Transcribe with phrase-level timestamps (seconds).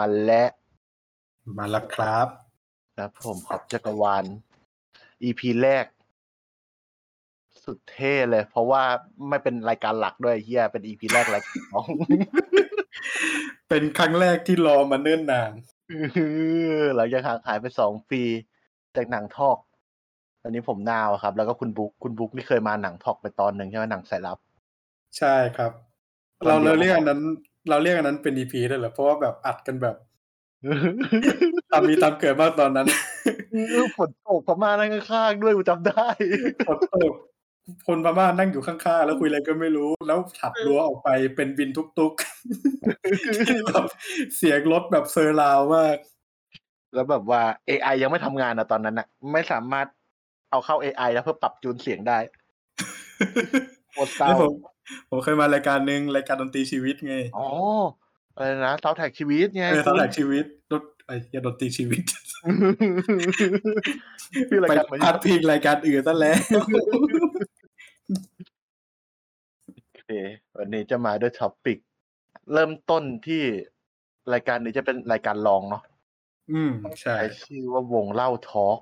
[0.00, 0.50] มาแล้ว
[1.58, 2.28] มาแล้วครับ
[2.96, 4.24] ครับผมขอบจักรวาล
[5.22, 5.86] EP แรก
[7.64, 8.82] สุดเท่เลย เพราะว่า
[9.28, 11.86] ไม่เป็นรายการหลักด้วยเฮียเป็น EP แรกรายการสอง
[13.68, 15.52] เป็นครั้งแรกที่รอมาเนิ่นนาน
[16.96, 18.22] หลังจากห่างหายไปสองปี
[18.96, 19.56] จากหนังทอก
[20.42, 24.38] ตอนนี้ผมนาวครับ แล้วก็คุณบุ๊กคุณบุ๊กนี่เคยมาหนังทอกไปตอนหนึ่งใช่ไหมหนังสายลับ
[25.18, 25.72] ใช่ครับ
[26.46, 27.20] เราเราเรียกอันนั้น
[27.68, 29.96] เราเรียกอันนั้นเป็น EP ได้เหรอเพราะว่าแบบอัดกันแบบ
[31.70, 32.86] ตามมีตามเกิดมากตอนนั้น
[33.96, 36.08] ฝนตกพม่านั่งข้างๆด้วยกูจำได้
[36.68, 37.12] ฝนตก
[37.86, 43.84] คนพม่านั่งอยู่ข้างๆแล้วคุยอะไรก็ไม่รู้ แล้วถัดรั้วออกไปเป็นวินทุกๆแบบ
[44.36, 45.96] เสียงรถแบบเซอร์ราวมาก
[46.94, 49.86] แล้วแบบว่า AI ยังไม่ทำงานนะตอนนั้นอะไม่สามารถ
[50.50, 52.18] เอาเข้า AI แล้วเพื่อปรับจูนเสียงได้
[53.92, 54.38] โคตรเศร้าแล้ว
[55.08, 57.48] ผมผมเคยมารายการหนึ่งรายการดนตรีชีวิตไง อ๋อ
[58.36, 62.02] อะไรนะเซาแท็กชีวิตไงเออสำหรับชีวิตรถไอ้ยาดนตรีชีวิต
[64.50, 66.38] ชื่อรายไปการเหมือนพาดพิงรายการอื่นซะแล้ว
[69.92, 70.10] โอเค
[70.56, 71.78] วันนี้จะมาด้วย topic
[72.52, 73.42] เริ่มต้นที่
[74.32, 75.82] รายการนี้จะเป็นรายการรองเนาะ
[76.52, 78.78] อืม ใช่ใช้ชื่อว่าวงเล่าทอล์ก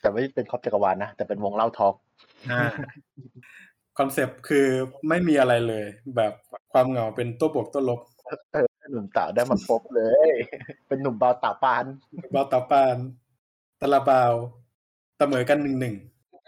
[0.00, 1.94] แต่ไม่เป็นครอบจักรวาลนะ แต่เป็นวงเล่าทอล์ก
[2.50, 2.66] อ่า
[3.98, 4.66] คอนเซปต์คือ
[5.08, 6.32] ไม่มีอะไรเลย แบบ
[6.72, 8.00] ความเหงาเป็นตัวบวกตัวลบ
[8.52, 10.30] เออหนุ่มสาวได้มาพบเลย
[10.88, 11.84] เป็นหนุ่มเบาตาปาน
[12.34, 12.96] บาตาปาน
[13.80, 14.32] ตะลาบาว
[15.18, 15.94] เสมอกันหนึ่งหนึ่ง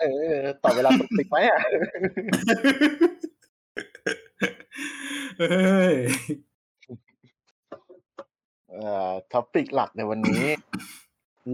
[0.00, 1.60] เออ ต่อเวลาปกติไหมอะ
[5.38, 5.94] เฮ้ย
[8.70, 10.46] เอ่อท็อปิกหลักในวันนี้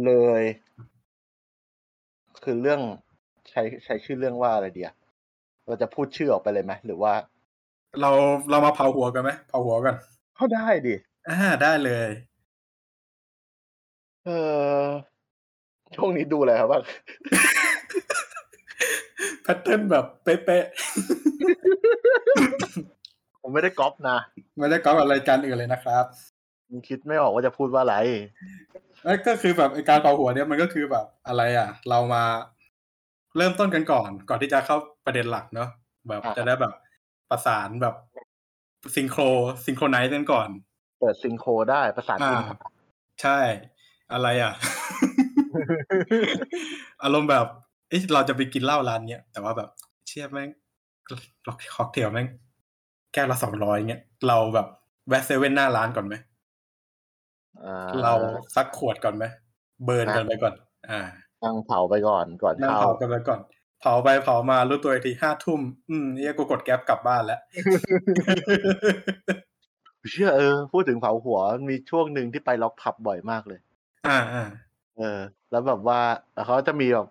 [0.04, 0.42] เลย
[2.44, 2.80] คือเรื่อง
[3.50, 4.90] ใช้ใช้ชื่อเรื่องว่าอะไรเดีย
[5.66, 7.12] เราจะพูดชื่อออกไปเลยไหมหรือว่า
[8.00, 8.10] เรา
[8.50, 9.94] เรามาเผาหัวกันไหมเผาหัวกัน
[10.36, 10.94] เขาได้ดิ
[11.28, 12.10] อ่าได้เลย
[14.24, 14.30] เอ
[14.82, 14.84] อ
[15.94, 16.82] ช่วงนี้ดูอะไรครับบ้าง
[19.42, 20.64] pattern แบบเป๊ะ
[23.40, 26.04] ผมไม่ได้ก๊อปนะๆไม่ได้ก๊อปอะไรายการอื่นเลยนะครับ
[26.70, 27.96] ยังคิดไม่ออกว่าจะพูดว่าอะไร
[29.04, 32.24] แล้วก็คือแบบไอ้การเผาหัวเนี่ยมันก็คือแบบอะไรอะ เรามา
[33.36, 35.68] เริ่มต้นกันก่อน ก่อนที่จะเข้าประเด็นหลักเนาะ
[36.08, 36.72] แบบอ่าจะได้แบบ
[37.30, 37.94] ประสานแบบ
[38.94, 39.22] synchro
[39.64, 40.48] synchronize กันก่อน
[41.00, 42.42] เปิด synchro ได้ภาษาจีนอ่า
[43.22, 43.38] ใช่
[44.12, 44.52] อะไรอะ
[47.02, 47.46] อารมณ์แบบ
[47.88, 49.68] เอ๊ะเราจะไปกินเหล้าร้านเนี้ยแต่ว่าแบบ
[50.06, 50.50] เชี่ยแม่ง
[51.46, 52.26] ล็อกค็อกเทลแม่ง
[53.12, 54.66] แก้วละสองร้อยเงี้ยเราแบบ
[55.08, 56.14] แวะเซเว่นหน้าร้านก่อนไหม
[57.64, 57.72] อ่
[58.02, 58.12] เรา
[58.54, 59.24] สักขวดก่อนไหม
[59.84, 60.54] เบิร์นกันไปก่อน
[60.90, 61.00] อ่า
[61.44, 63.40] นั่งเผาไปก่อนก่อนนั่งเข้าเผากันไปก่อน
[63.80, 65.60] เผาไปเผามารู้ตัวอีกทีห้าทุ่ม
[65.90, 67.40] อืมเนี่ยกูกดแก๊ปกลับบ้านแล้ว
[70.10, 73.60] เชื่อเออพูดถึงเผาหัวมีช่วงหนึ่งที่ไปล็อกผับบ่อยมากเลย
[74.08, 74.48] อ่าอ่า
[74.98, 75.18] เออ
[75.50, 76.00] แล้วแบบว่า
[76.46, 77.08] เขาจะมีแบบ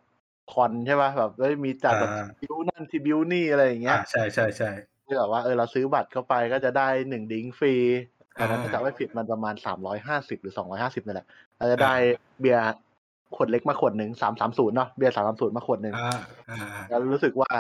[0.52, 4.72] คอนใช่ป่ะแบบเอ้ยมีจัดแบบอ่าบูธนั่นทีบูธนี่อะไรอย่างเงี้ยอ่าใช่ใช่ใช่
[5.06, 7.76] ที่แบบว่าเออเราซื้อบัตรเข้าไปก็จะได้หนึ่ง drink ฟรี
[8.40, 11.28] ตอนนั้นอ่าถ้าจำไม่ผิดมันประมาณสามร้อยห้าสิบหรือสองร้อยห้าสิบนี่แหละ
[11.58, 11.94] เราจะได้
[12.40, 12.76] เบียร์
[13.36, 17.52] ขวดเล็กมาขวดหนึ่งสามสามศูนย์เนาะเบียร์สามสามศูนย์มาขวดหนึ่งอ่าอ่าแล้วรู้สึกว่า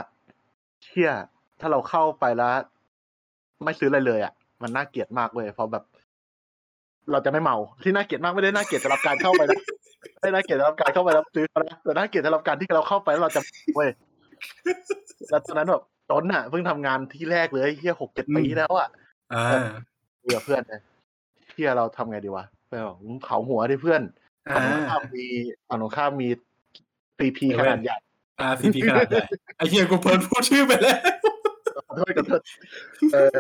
[0.83, 1.11] เชี่ย
[1.59, 2.53] ถ้าเราเข้าไปแล้ว
[3.63, 5.83] ไม่ซื้ออะไรเลยอะ มันน่าเกลียดมากเลยเพราะแบบ
[7.11, 9.59] เราจะไม่เมาที่น่าเกลียดมากไม่ได้น่าเกลียดสำหรับการเข้าไปนะ
[10.19, 13.41] ไม่ได้น่าเกลียดสำหรับการเข้าไปแล้วซื้อเขานะแต่น่าเกลียดสำหรับการที่เราเข้าไปแล้วเราจะ
[13.75, 13.89] เว้ย
[15.29, 18.87] แล้วตอนนั้นแบบต้นอะเพิ่งทำงานที่แรกเลยเฮียหกเจ็ดปีแล้วอะ
[19.33, 19.45] อ่า
[20.21, 20.81] เพื่อเพื่อนเลย
[21.53, 25.25] เฮียเราทำไงดีวะเพื่อนบอกมึงเผาหัวดิเพื่อนอ่า ฝั่งตรงข้ามมี
[25.67, 26.27] ฝั่งตรงข้ามมี
[27.17, 27.97] ปีพีขนาดใหญ่
[28.39, 29.25] อ่าซีพีขนาดใหญ่
[29.57, 30.97] ไอ้เหี้ยกูเพิ่นพูดชื่อไปแล้ว
[31.87, 32.41] ขอโทษขอโทษ
[33.13, 33.37] เออ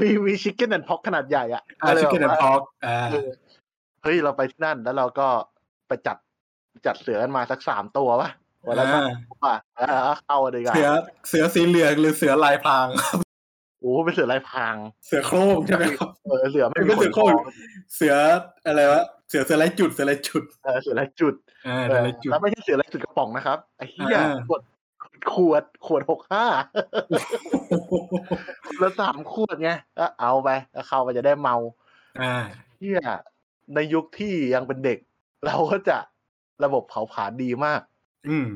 [0.00, 3.30] มีมีชิคเก้นแอนด์พ็อกขนาดใหญ่อะอ่าชิคเก้นแอนด์พอกอ่าเออ
[4.02, 5.28] เฮ้ยเราไปที่นั่นแล้วเราก็
[5.88, 6.16] ไปจัด
[6.86, 8.30] จัดเสือกันมาสักสามตัววะ
[8.66, 10.88] วันละสามตัวอะเออเข้าดีกว่าเสือ
[11.28, 12.86] เสือสีเหลืองหรือเสือลายพราง
[13.80, 14.76] โอ้เป็นเสือลายพราง
[15.06, 17.28] เสือโคร่งใช่ไหมครับเออเสือไม่มีไม่ขเสืนอคโคร่อง
[17.94, 18.14] เสือ
[18.66, 21.34] อะไรวะ เสือเสือลายจุดเสือลายจุดเออเสือลายจุด
[21.66, 24.62] อ่าเอเสืออลายจุดแล้วไม่ใช่เสือลายจุดกระป๋องนะครับไอ้เหี้ยอ่าขวด
[25.32, 26.46] ขวดขวดหกห้า
[28.78, 31.56] แล้วสามขวดไงก็เอาไปแล้วเข้าไปจะได้เมา
[32.20, 32.34] อ่า
[32.76, 33.00] เที่ย
[33.74, 34.98] ในยุคที่ยังเป็นเด็ก
[35.46, 35.98] เราก็จะ
[36.64, 37.80] ระบบเผาผลาญดีมาก
[38.28, 38.48] อืม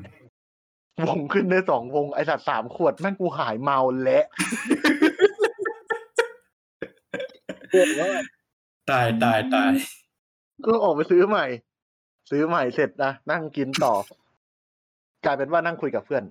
[1.07, 4.21] วงขึ้นได้สองวงไอสัตว์สามขวดแม่งกูหายเมาและ
[8.91, 9.73] ตายตายตาย
[10.67, 11.47] ก็ออกไปซื้อใหม่
[12.31, 13.95] ซื้อใหม่เสร็จนะนั่งกินต่อ
[15.25, 16.23] กลายเป็นว่านั่งคุยกับเพื่อน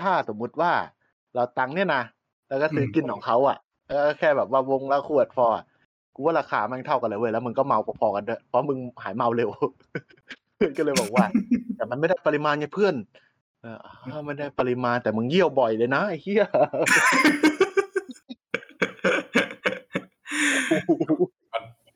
[0.00, 0.72] ถ้าสมมุติว่า
[1.34, 2.02] เราตังเนี่ยนะ
[2.48, 3.56] แล้วก็ซื้อกินของเขาอะ
[3.86, 5.46] แล้วก็แค่แบบว่าวงละขวดพอ
[6.14, 9.50] กูว่าราคาแม่งเท่ากันเลยเว้ยแล้วมึงก็เมาพอๆกันด้วยเพราะมึงหายเมาเร็ว
[10.56, 11.24] เพื่อนก็เลยบอกว่า
[11.76, 12.94] แต่มันไม่ได้ปริมาณไงเพื่อน
[13.62, 13.66] เอ
[14.16, 16.44] อไม่ได้ปริมาณแต่มึงเยี่ยวบ่อยเลยนะไอ้เหี้ย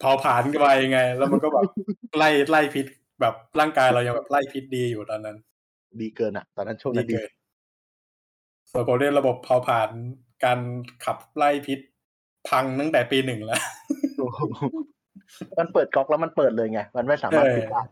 [0.02, 1.64] เผาผลาญกันไปไง แล้วมันก็แบบ
[2.18, 2.86] ไล่ไล่พิษ
[3.20, 5.36] แบบร่างกายเรายังแบบไล่พิษดีอยู่ตอนนั้น
[6.00, 7.30] ดีเกินอะ ตอนนั้นช่วงนั้นดีเกิน
[8.70, 9.90] ส่วนผมเรียนระบบเผาผลาญ
[10.44, 10.58] การ
[11.04, 11.78] ขับไล่พิษ
[12.48, 13.60] พังตั้งแต่ปีหนึ่งแล้ว
[15.58, 17.82] มันเปิดก๊อกแล้วมันเปิดเลยไง มันไม่สามารถปิดได้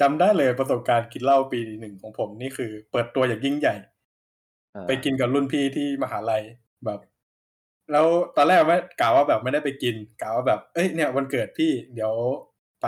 [0.00, 3.74] จำได้เลยประสบการณ์กินเหล้าปีหนึ่งของผมนี่คือ เปิดตัวอย่างยิ่งใหญ่
[4.72, 6.42] เออไปกินกับรุ่นพี่ที่มหาลัย
[6.86, 7.00] แบบ
[7.92, 8.06] แล้ว
[8.36, 12.14] ตอนแรกไม่กล่าวว่าแบบไม่ได้ไปกินกล่าวว่าแบบเอ้ยเนี่ยวันเกิดพี่เดี๋ยว
[12.82, 12.86] ไป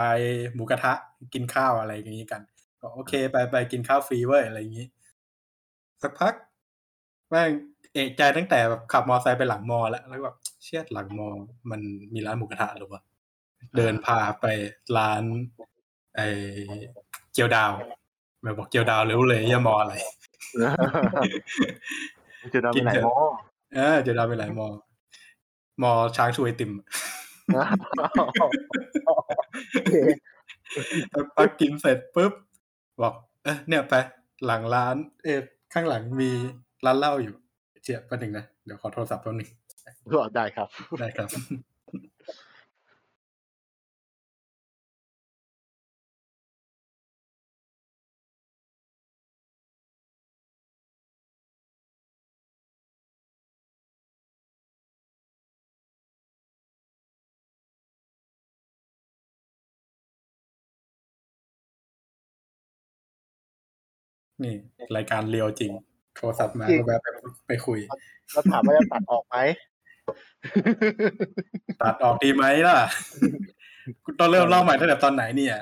[0.53, 0.93] หมูกระทะ
[1.33, 2.41] กินข้าวอะไรอย่างนี้กัน
[2.81, 4.87] ก็โอเคไปไปกินข้าวฟรีเว้ยอะไรอย่างนี้
[6.03, 6.33] สักพัก
[7.29, 7.49] แม่ง
[7.93, 11.27] เอกใจตั้งแต่แบบขับมอไซค์ไปหลังมอแล้วแล้วก็แบบเชี่ยหลังมอ
[11.71, 11.81] มัน
[12.13, 13.03] มีร้านหมูกระทะหรือวะ
[13.77, 14.45] เดินพาไป
[14.97, 15.23] ร้าน
[16.15, 16.21] ไอ
[17.33, 17.71] เจียวดาว
[18.43, 19.93] แบบบอกเจียวดาวรู้เลยอย่ามออะไร
[22.53, 23.15] จะทำไปไหนหมอ
[23.75, 24.67] เออเจียวดาวไปหลายมอ
[25.81, 26.71] มอช้างช่วยติม
[29.05, 29.95] โอเค
[31.11, 32.33] แล้วพักกินเสร็จปุ๊บ
[33.01, 33.93] บอก เออเนี่ยไป
[34.45, 35.39] หลังร้านเออ
[35.73, 36.31] ข้างหลังมี
[36.85, 37.35] ร้านเหล้าอยู่
[37.83, 39.49] เจียบแป๊บนึงนะ เดี๋ยวขอโทรศัพท์แป๊บนึง
[40.13, 40.67] ก็ได้ครับ
[40.99, 41.29] ได้ครับ
[64.45, 64.55] นี่
[64.95, 65.71] รายการเรียวจริง
[66.15, 67.07] โทรศัพท์มาจริงก็แบบไป
[67.47, 67.79] ไปคุย
[68.31, 69.37] แล้วถามว่าจะตัดออกไหม
[71.81, 72.77] ตัดออกดีไหมล่ะ
[74.03, 75.55] กูต้องเริ่มเล่าใหม่ตั้งแต่ตอนไหนเนี่ย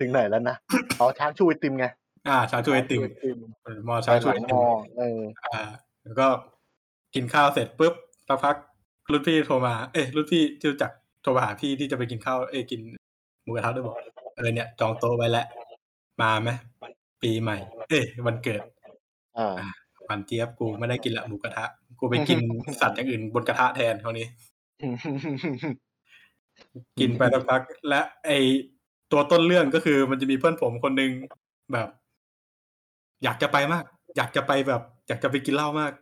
[0.00, 0.56] ถึงไหนแล้วนะ
[0.98, 1.86] อ๋อช้างชูไอติมไง
[2.28, 4.64] อ่าช้างช่วยติมช้างชูไอติมเออมอไปช้างหช่วลัยงติมมอ
[4.98, 5.62] เอออ่า
[6.04, 6.26] แล้วก็
[7.14, 7.94] กินข้าวเสร็จปุ๊บ
[8.28, 8.56] สักพัก
[9.12, 10.90] รุ่นพี่โทรมา เอ้ยรุ่นพี่ที่รู้จัก
[11.22, 12.80] โทรมาหาพี่ที่จะไปกินข้าว เอ้ยกิน
[13.42, 13.96] หมูกระทะด้วยบอก
[14.36, 15.46] เออเนี่ยจองโต๊ะไว้แล้ว
[16.22, 16.50] มาไหม
[17.22, 17.58] ปีใหม่
[17.88, 18.60] เอ้ยวันเกิด
[19.38, 19.56] อ่า
[20.04, 21.64] หวานเจี๊ยบกูไม่ได้กินละหมูกระทะ
[22.00, 22.38] กูไปกิน
[22.80, 24.26] สัตว์อย่างอื่นบนกระทะแทนเขาวนี้
[27.00, 28.30] กินไปสักพัก และไอ
[29.12, 31.10] ตัวต้นเรื่องก็คือมันจะมีเพื่อนผมคนหนึ่ง
[31.72, 31.88] แบบ
[33.24, 33.84] อยากจะไปมาก
[34.16, 35.92] อยากจะไปแบบ อยากจะไปกินเหล้ามาก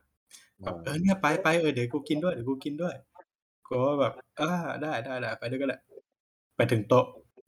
[0.63, 2.95] แบบเออเนี่ยไปไปเออเดี๋ยวกูกินด้วยเดี๋ยวกูกินด้วย
[3.67, 4.51] กูก็แบบอ่า
[4.83, 5.79] ได้ได้ได้ไปด้วยก็ได้
[6.57, 7.07] ไปถึงโต๊ะ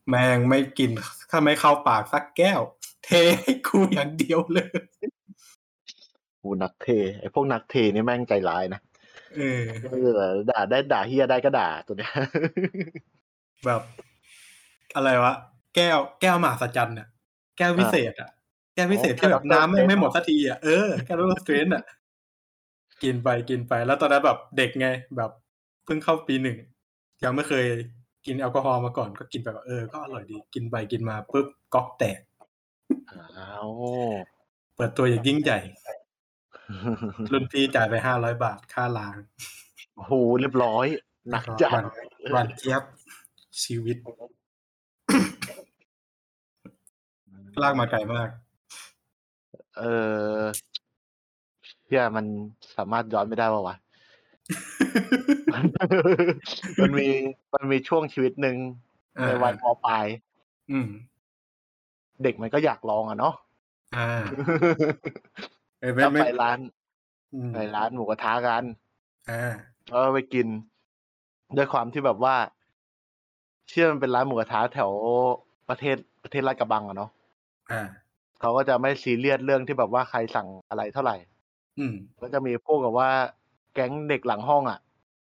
[0.09, 0.91] แม่งไม่กิน
[1.31, 2.61] ถ้าไม่เข้าปากสักแก้ว
[3.07, 3.13] เท
[3.43, 4.67] ให้กูอย่างเดียวเลย
[6.43, 6.89] กูนักเท
[7.21, 8.81] ไอพวกนักเทนี่แม่งใจร้ายนะ
[9.37, 9.95] เออเอ
[10.31, 12.13] อด่าได้ด่าเฮียได้ก็ด่าตัวเนี้ย
[13.67, 13.83] แบบ
[14.97, 15.35] อะไรวะ
[15.75, 17.09] แก้วแก้วมหัศจรรย์อะ
[17.59, 18.31] แก้ววิเศษอะ
[18.75, 21.85] แก้ววิเศษที่แบบน้ำไม่ไม่หมดสักทีอะเออแก้วรสเตรนอะ
[23.03, 25.31] กินไปกินไปแล้วตอนนั้นแบบเด็กไงแบบ
[25.85, 26.57] เพิ่งเข้าปีหนึ่ง
[27.25, 27.67] ยังไม่เคย
[28.27, 32.19] กินแอลกอฮอล์มาก่อนก็กินไปแบบเออก็อร่อยดี กินไปกินมาปุ๊บก๊อกแตก
[33.11, 33.69] อ้าว
[34.75, 35.59] เปิดตัวอย่างยิ่งใหญ่
[37.33, 39.17] รุ่นพี่จ่ายไปห้าร้อยบาทค่าล้าง
[39.95, 40.87] โอ้โหเรียบร้อย
[41.31, 41.85] หนักจัดวัน
[42.35, 42.83] วันเจี๊ยบ
[43.63, 43.97] ชีวิต
[47.63, 48.29] ลากมาไกลมาก
[49.79, 49.83] เอ
[50.39, 50.41] อ
[51.85, 52.27] เฮียมัน
[52.77, 53.77] สามารถย้อนไม่ได้ป่าวะ
[56.81, 57.09] มันมี
[57.55, 58.57] มันมีช่วงชีวิตหนึ่ง
[59.19, 60.07] อ่าในวัยมปลาย
[60.71, 60.89] อืม
[62.23, 63.35] เด็กมันก็อยากลองอะเนาะ
[63.97, 64.23] อ่า
[65.81, 66.59] เออไม่แล้วไม่ไปร้าน
[67.35, 68.63] อืมไปร้านหมูกระทะกัน
[69.31, 69.55] อ่า
[69.89, 70.47] แล้วก็ไปกิน
[71.57, 72.37] ด้วยความที่แบบว่า
[73.69, 74.91] เชื่อมันเป็นร้านหมูกระทะแถว
[75.69, 77.11] ประเทศประเทศลาดกระบังอะเนาะ
[77.73, 77.83] อ่า
[78.41, 81.17] เขาก็จะไม่ซีเรียสเรื่องที่แบบว่าใครสั่งอะไรเท่าไหร่
[81.79, 83.11] อืม ก็จะมีพวกกับว่า
[83.75, 84.79] แก๊งเด็กหลังห้องอะ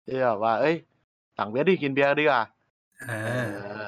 [0.05, 0.75] ที่แบบว่า เอ้ย
[1.37, 2.43] สั่งเบียร์ดิกินเบียร์ดีกว่า
[3.09, 3.29] อ่าเอ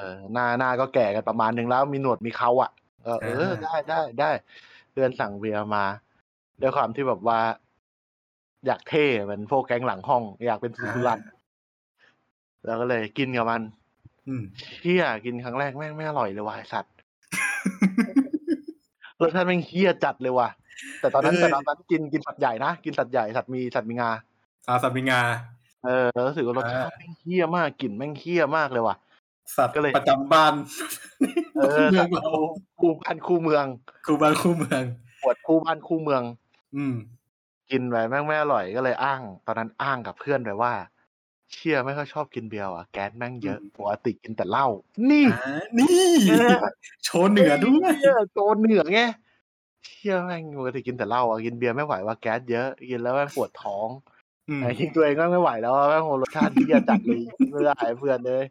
[0.06, 2.70] อหน้าหน้าก็แก่กันประมาณนึงแล้วมีหนวดมีเขาอะ
[3.04, 4.30] เออเอออ่าได้ได้ได้
[4.94, 5.84] เดือนสั่งเบียร์มา
[6.60, 7.40] ด้วยความที่แบบว่า
[8.66, 11.20] อยากเท่เหมือนพวกแก๊งหลังห้อง อยากเป็นซูซูรัน
[12.64, 13.62] แล้วก็เลยกินกับมัน
[14.28, 14.42] อืม
[14.80, 16.92] เชี่ยกินครั้งแรกแม่งไม่อร่อยเลยว่ะไอ้สัตว์
[19.20, 20.48] รสชาติแม่งเฮี้ยจัดเลยว่ะ
[21.00, 24.10] แต่ตอนนั้นเออแต่ตอนนั้นกินกินสัตว์ใหญ่นะกินสัตว์ใหญ่สัตว์มีสัตว์มีงา
[24.68, 25.20] อาสัตว์มีงา
[25.84, 28.96] เออแล้วรู้สึกว่ารสชาติอ่าแม่งเฮี้ยมากกลิ่นแม่งเฮี้ยมากเลยว่ะ
[29.56, 30.54] สัตว์ก็เลยประจำบ้าน
[31.56, 32.44] เออเมืสัอตงว์เราคู่
[32.80, 33.66] คู่บ้านคู่เมือง
[34.06, 34.82] คู่บ้านคู่เมือง
[35.22, 36.22] ปวดคู่บ้านคู่เมือง
[36.76, 36.94] อืม
[37.70, 40.72] กินไปแม่งไม่อร่อยก็เลยอ้าง ตอนนั้นอ้างกับเพื่อนไปว่า
[41.52, 44.66] เชี่ยไม่ค่อยชอบกินเบียร์ว่ะแก๊สแม่งเยอะอืมปกติกินแต่เหล้า
[45.10, 46.56] นี่อ่านี่เออ
[47.04, 49.00] โชว์เหนือด้วยเชี่ยโจรเหนือไง
[49.84, 54.13] เชี่ยแม่งปกติกินแต่เหล้าอะกินเบียร์ไม่ไหวว่าแก๊สเยอะกินแล้วแม่งปวดท้องอืม
[54.62, 57.20] ไอ้ทิ้งตัวเองก็ไม่ไหวแล้วอะแม่งโหรสชาติที่จะจัดเลย
[57.52, 58.44] ไม่ได้เพื่อนเลย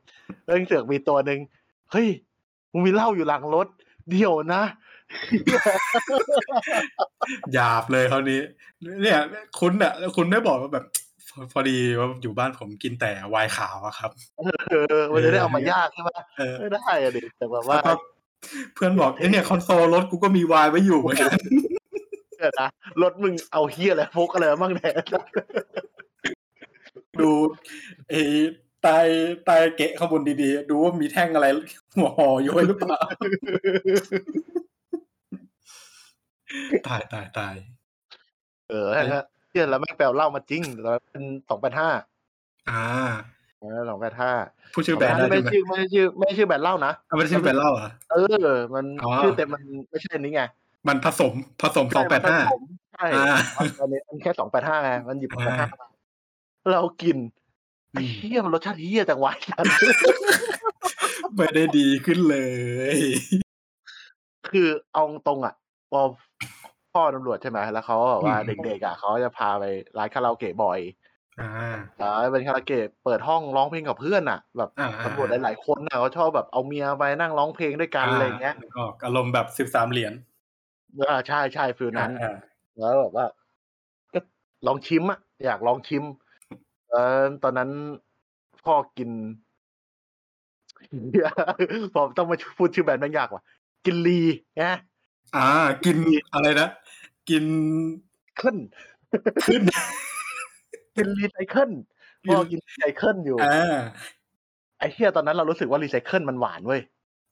[0.45, 1.39] เรื่องเสือกมีตัวหนึ่ง
[1.91, 2.07] เฮ้ย
[2.71, 3.67] มึงมีเหล้าอยู่หลังรถ
[4.09, 4.63] เดี๋ยวนะ
[7.53, 8.39] หยาบเลยคราวนี้
[9.01, 9.19] เนี่ย
[9.59, 10.85] คุณอะคุณได้บอกว่าแบบ
[11.29, 14.12] พอพอดีว่าอยู่บ้านผมกินแต่ไวน์ขาวอะครับ
[14.69, 17.93] เออมันจะได้เอามายากใช่ไหมเออไม่ได้อะดิแต่แบบว่าแล้วก็
[18.73, 21.31] เพื่อนบอกเอ้ยเนี่ยคอนโซลรถกูก็มีไวน์ไว้อยู่เหมือนกัน
[22.43, 22.69] เออนะ
[23.01, 24.93] รถมึงเอาเฮียอะไรพกอะไรมาบ้างเนี่ย
[27.19, 27.31] ดู
[28.09, 28.21] ไอ้
[28.83, 28.97] ใต้
[29.45, 31.47] ใต้เกะข้างบนดีๆ ดูว่ามีแท่งอะไร
[31.95, 33.00] หัวห่ออยู่ไว้หรือเปล่า
[36.88, 37.55] ตายตายตาย
[38.69, 41.89] เออฮะเฮียแล้วแม่งแปลเหล้ามาจริงแต่ว่าเป็นสองแปดห้า
[42.69, 42.85] อ่า
[43.89, 44.31] สองแปดห้า
[44.73, 50.43] ผู้ชื่อแบรนด์ได้ไม่ใช่ไหมชื่อไม่ชื่อไม่ชื่อแบรนด์เหล้านะอะไม่ใช่ชื่อแบรนด์เหล้าเหรอเออ มันอ๋อชื่อเต็มมันไม่ใช่อันนี้ไง
[50.87, 52.39] มันผสมผสมสองแปดห้า
[52.93, 53.37] ใช่อ่า
[53.79, 55.89] ตอนนี้มันแค่สองแปดห้าไงมันหยิบสองแปดห้าอ่า
[56.71, 57.17] เรากิน
[57.93, 59.33] อืไอ้มเหี้ยมันรสชาติเหี้ยจังวะ
[61.35, 62.37] ไม่ได้ดีขึ้นเล
[62.95, 62.97] ย
[64.49, 65.55] คือเอาตรงๆอะ
[65.91, 66.01] พอ
[66.93, 69.63] พ่อตำรวจใช่ไหมแล้วเขาก็บอกว่าอืมเด็กๆอะเขาจะพาไป
[69.97, 70.79] ร้านคาราโอเกะบ่อย
[71.41, 71.49] อ่า
[72.01, 80.13] อ่าเป็นคาราโอเกะเปิดห้องร้องเพลงกับเพื่อนอะ แบบอ่าตำรวจหลายๆคนอะเขาชอบแบบเอาเมียไปนั่งร้องเพลงด้วยกันอะไรอย่างเงี้ยนึกออกอารมณ์แบบสิบสามเหรียญ
[81.01, 82.35] อ่าใช่ใช่ฟิลนั้นอ่า
[82.77, 83.25] แล้วแบบว่า
[84.13, 84.19] ก็
[84.67, 86.03] ลองชิมอะอยากลองชิม
[86.89, 87.69] เออตอนนั้น
[88.65, 89.09] พ่อกิน
[91.95, 93.43] ผมต้องมาพูดชื่อแบรนด์แม่งยากว่ะ
[93.85, 94.21] กินลี
[94.62, 94.77] นะ
[95.35, 95.47] อ่า
[95.85, 95.97] กิน
[96.33, 96.69] อะไรนะ
[97.29, 97.45] กิน
[98.39, 98.55] ขึ้น
[99.45, 99.62] ขึ้น
[100.95, 101.71] กินรีไซเคิล
[102.27, 103.77] พ่อกินรีไซเคิลอยู่อ่า
[104.79, 106.81] ไอ้เฮียตอนนั้นเรารู้สึกว่ารีไซเคิลมันหวานเว้ย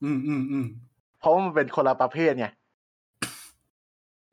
[0.03, 0.65] อืมอืมอืม
[1.19, 2.47] เพราะว่ามันเป็นคนละประเภทไง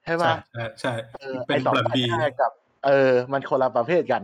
[0.08, 2.52] ใช่ใช่ป่ะใช่ใช่เออเป็ไอ้นสองบลันพันบีห้ากับ
[2.86, 4.22] เออ มันคนละประเภทกัน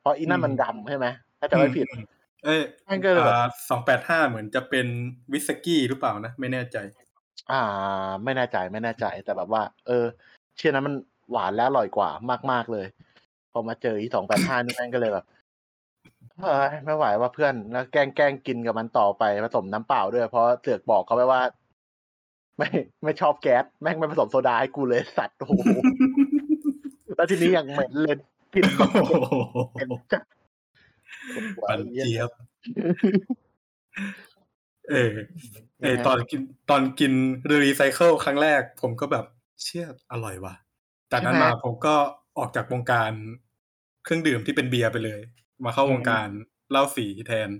[0.00, 1.06] เพราะอีนั่นมันดำใช่ไหม
[1.40, 2.04] ถ้าจะไม่ผิดอืม
[2.44, 3.36] เอ้ยมันก็เลยแบบ
[3.70, 4.86] สองแปดห้าเหมือนจะเป็น
[5.32, 6.76] วิสกี้หรือเปล่านะ ไม่แน่ใจ
[7.52, 7.62] อ่า
[8.24, 10.04] ไม่แน่ใจไม่แน่ใจ แต่แบบว่า เออ
[10.56, 10.94] เชื่อนั้นมัน
[11.30, 12.10] หวานและอร่อยกว่า
[12.52, 12.86] มาก ๆเลย
[13.52, 15.24] พอมาเจออีสองแปดห้านี่แม่งก็เลยแบบ
[16.38, 21.40] เฮ้ยไม่ไหวว่าเพื่อนแล้วแกล้งแกล้งกินกับมันต่อไปผสมน้ำเปล่าด้วยเพราะเสือกบอกเขาไปว่า
[22.60, 22.70] ไม่
[23.04, 25.52] ไม่ชอบแก๊สแม่งไม่ผสมโซดาให้กูเลยสัตว์โอ้โห
[27.16, 28.16] แล้วทีนี้ยังเหม็นเลย
[28.52, 30.22] กลินโอ้โหเหม็นจัด
[31.62, 32.30] ปันเจี๊ยบ
[34.90, 35.14] เออ
[35.82, 36.40] เออตอนกิน
[36.70, 37.12] ตอนกิน
[37.64, 39.24] รีไซเคิลครั้งแรก ผมก็แบบ
[39.62, 40.54] เชี่ยอร่อยว่ะ
[41.12, 41.94] จากนั้นมาผมก็
[42.38, 43.12] ออกจากวงการ
[44.04, 45.20] เครื่องดื่มที่เป็นเบียร์ไปเลย
[45.64, 46.28] มาเข้าวงการ
[46.70, 47.50] เหล้าสีแทน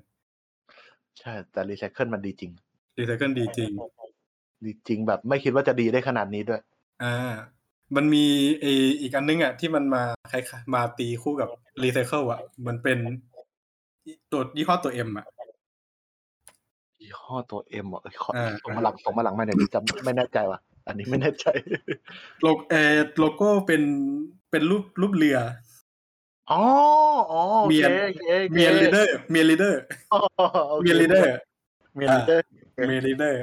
[1.18, 2.52] ใช่ แต่รีไซเคิลมันดีจริง
[2.98, 3.70] รีไซเคิลดีจริง
[4.64, 6.60] ดีจริงแบบไม่คิดว่าจะดีได้ขนาดนี้ด้วย
[7.02, 7.14] อ่า
[7.96, 8.24] มันมี
[8.60, 8.66] เอ
[9.00, 11.48] อีกอันนึงอะ ที่มันมาคล้ายๆมาตีคู่กับ
[11.82, 12.98] รีไซเคิลอะ มันเป็น
[14.32, 15.26] ตัวยี่ห้อตัวเอ็มอะ
[17.00, 21.46] ยี่ห้อตัวเอ็มอะเอ้ยขออ่าส่งมาหลังส่งมาหลังมาเนี่ยวนี้จำไม่แน่ใจว่ะ อันนี้ไม่แน่ใจ
[22.42, 23.82] โลโเออโลโก้เป็น
[24.50, 25.38] เป็นรูปรูปเรือ
[26.50, 26.60] อ๋อ
[27.32, 29.80] อ๋อโอเมีเคยนโอเคโอคเมียลีเดอร์ เมียลีเดอร์
[30.12, 30.18] อ๋อ
[30.68, 31.26] โอคเมียลีเดอร์
[31.96, 32.44] เมียลีเดอร์
[32.88, 33.42] เมียลีเดอร์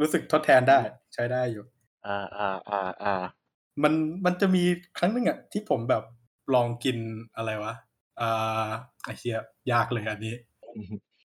[0.00, 0.78] รู้สึกทดแทนได้
[1.14, 1.64] ใช้ได้อยู่
[2.06, 3.14] อ่าอ่าอ่าอ่า
[3.82, 3.92] มัน
[4.24, 4.64] มันจะมี
[4.98, 6.02] ครั้งหนึงอะที่ผมแบบ
[6.54, 6.96] ลองกิน
[7.36, 7.74] อะไรวะ
[8.20, 8.68] อ่า
[9.04, 9.36] ไอเชีย
[9.72, 10.34] ยากเลยอันนี้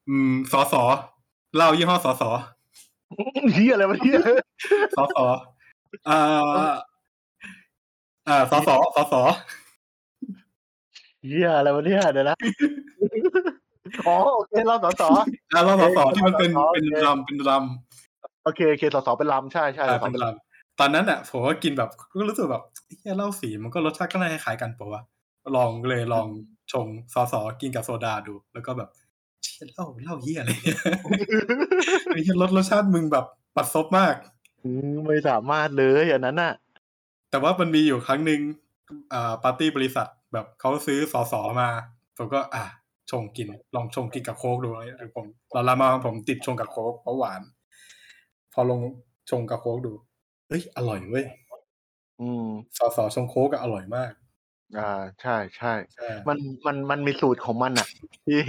[0.09, 0.83] อืมสอสอ
[1.55, 2.29] เหล้ายี่ห้อสอสอ
[3.53, 4.19] เฮียอะไรวะเนี่ย
[4.95, 5.25] สอสอ
[6.09, 6.19] อ่า
[8.27, 9.21] อ่าสอสอสอสอ
[11.27, 12.37] เฮียอะไรวะเนี่ยเดี๋ยวนะ
[14.07, 15.09] อ๋อโอเคเราสอสอ
[15.53, 17.90] อ่าเหล้าสอสอที่มันเป็นสอสอเป็นโอเครำเป็นรำ
[18.43, 22.63] โอเคโอเคสอสอเป็นลำใช่ใช่อ่าสอสอเป็เป็นนลำตอนนั้นอะผมก็กินแบบก็รู้สึกแบบ
[22.99, 25.01] เฮียเหล้าสีมันก็รสชาติก็น่าคล้ายๆกันปะวะ
[25.55, 26.27] ลองเลยลอง
[26.71, 28.89] ชงซอสอกินกับโซดาดู แล้วก็แบบ
[29.43, 30.77] เชี่ยเหล้าเหล้าเฮียอะไรเนี่ย
[32.13, 34.15] ไอ้เหี้ยรสรสชาติมึงแบบปัดซบมาก
[34.63, 36.53] อืมไม่สามารถเลยอันนั้นน่ะ
[37.29, 38.41] แต่ว่ามันมีอยู่ครั้งหนึ่ง
[39.13, 41.69] อ่าปาร์ตี้บริษัทแบบเขาซื้อสอสอมา
[42.17, 42.63] ผมก็ อะ
[43.11, 44.69] ชงกิน ลองชงกินกับโค้กดู
[45.15, 47.41] ผมเราละมาผมติดชงกับโค้กเพราะหวาน
[48.53, 48.81] พอลง
[49.29, 49.93] ชงกับโค้กดู
[50.49, 51.25] เอ้ย อร่อยเว้ย
[52.21, 54.11] อืมสอสอชงโค้กอะอร่อยมาก
[54.79, 54.91] อ่า
[55.21, 57.87] ใช่ใช่ใช่มันมันมันมีสูตรของมันอะ
[58.25, 58.39] ที่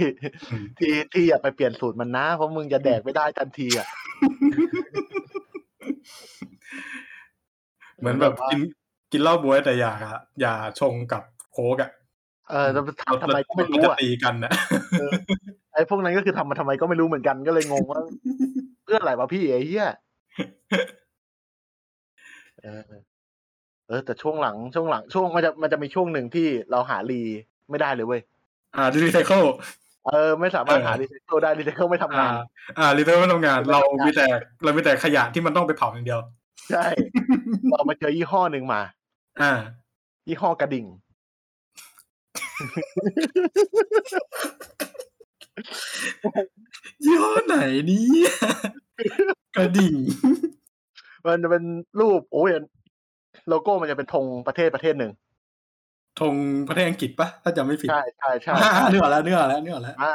[0.51, 3.87] อืมที่ที่อย่าไปเปลี่ยนสูตรมันนะ เพราะมึงจะแดกไม่ได้ทันทีอะ
[7.99, 8.59] เหมือนแบบกิน
[9.11, 9.91] กินเหล้าบวยแต่อย่า
[10.41, 11.91] อย่าชงกับโค้กอะ
[12.49, 14.51] เออจะทำทำไมก็ไม่นรู้จะอะตีกันนะ
[14.99, 15.11] เออ
[15.73, 18.01] ไอ้พวกนั้นก็คือทำมาทำไมก็ไม่รู้เหมือนกันก็เลยงงว่า
[18.83, 19.87] เพื่ออะไรวะพี่ไอ้เหี้ย
[22.61, 22.81] เออ
[23.87, 27.21] เออ แต่ช่วงหลังช่วงหลัง ช่วงมันจะมันจะมีช่วงหนึ่งที่เราหารี
[27.69, 28.21] ไม่ได้เลยเว้ย
[28.75, 29.43] อ่ารีไซเคิล
[30.05, 32.33] เออไม่สามารถเออหารีไซเคิลได้รีไซเคิลไม่ทำงาอ่า
[32.79, 34.25] อ่ารีไซเคิลไม่ทำงาน เรามีแต่
[34.63, 36.21] เรามีแต่ขยะที่มันต้องไปเผาอย่างเดียว
[36.71, 36.85] ใช่
[37.71, 38.81] เรามาเจอยี่ห้อหนึ่งมา
[39.41, 39.53] อ่า
[40.27, 40.85] ยี่ห้อกระดิ่ง
[47.03, 48.33] ยี่ห้อไหนเนี่ย
[49.55, 49.95] กระดิ่ง
[51.25, 51.63] มันจะเป็น
[51.99, 52.49] รูปโอ้ย
[53.47, 55.11] โลโก้มันจะเป็นธงประเทศประเทศหนึ่ง
[56.21, 56.35] ธง
[56.67, 60.13] ประเทศอังกฤษปะถ้าจำไม่ผิดใช่ใช่ใช่อ่าใช่เนื้ออกแล้วเนื้ออกแล้วเนื้ออกแล้วอ่า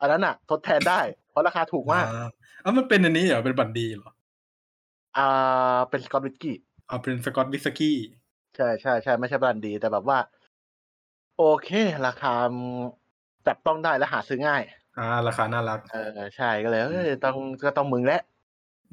[0.00, 1.00] อันนั้นอะ ทดแทนได้
[1.30, 2.28] เพราะราคาถูกมากอ่า
[2.64, 4.12] อะมันเป็นอันนี้เหรอเป็นบันดีเหรอ
[5.18, 6.56] อ่าเป็นสกอตวิสกี้
[6.88, 7.96] อ่าเป็นสกอตวิสกี้
[8.56, 10.18] ใช่ใช่ใช่ไม่ใช่แบรนด์ดีแต่แบบว่า
[11.38, 11.68] โอเค
[12.06, 12.34] ราคา
[13.46, 14.62] จับต้องได้และหาซื้อง่าย
[14.98, 18.22] อ่า ราคาน่ารัก เออใช่ก็เลยเอ้ยต้องก็ต้องมึงแล้ว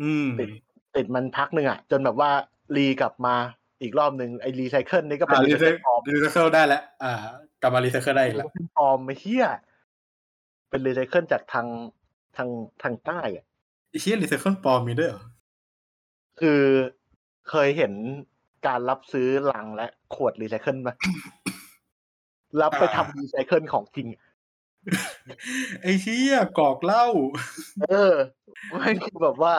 [0.02, 0.50] อืมติด
[0.96, 2.32] ติดมันพักหนึ่งอะ จนแบบว่า
[2.76, 3.36] รีกลับมา
[3.82, 7.14] อีกรอบหนึ่งไอ้รีไซเคิลนี่ก็เป็นอ่ารีรีไซไซเคิลปลอมรีไซเคิลได้แล้วอ่า
[7.62, 9.46] กลับมารีไซเคิลได้อีกแล้วเป็นปลอมไม่เที่ย
[10.70, 11.68] เป็นรีไซเคิลจากทาง
[12.38, 12.50] ทาง
[12.84, 13.46] ทางใต้อะ
[13.90, 15.24] ไอ้เชี่ยรีไซเคิลปลอมมีด้วยเหรอ
[16.40, 16.62] คือ
[17.50, 17.94] เคยเห็น
[18.68, 20.90] การรับซื้อลังและขวดรีไซเคิลไหม
[22.62, 24.08] รับไปทำรีไซเคิลของจริง
[25.82, 27.06] ไอ้เชี่ยกอกเหล้า
[27.90, 28.14] เออ
[28.72, 29.56] ไม่คือแบบว่า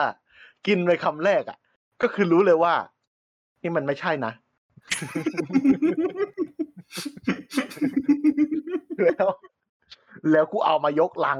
[0.67, 1.57] กินไปคำแรกอะ
[2.01, 2.73] ก็คือรู้เลยว่า
[3.61, 4.31] นี่มันไม่ใช่นะ
[9.03, 9.27] แล้ว
[10.31, 11.39] แล้วกูเอามายกลัง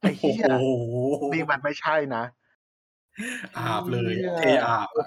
[0.00, 0.66] ไอ้โอ้เหี้ยโห
[1.32, 2.22] นี่มันไม่ใช่นะ
[3.56, 5.06] อาบเลยเหี้ยเทอาบอะ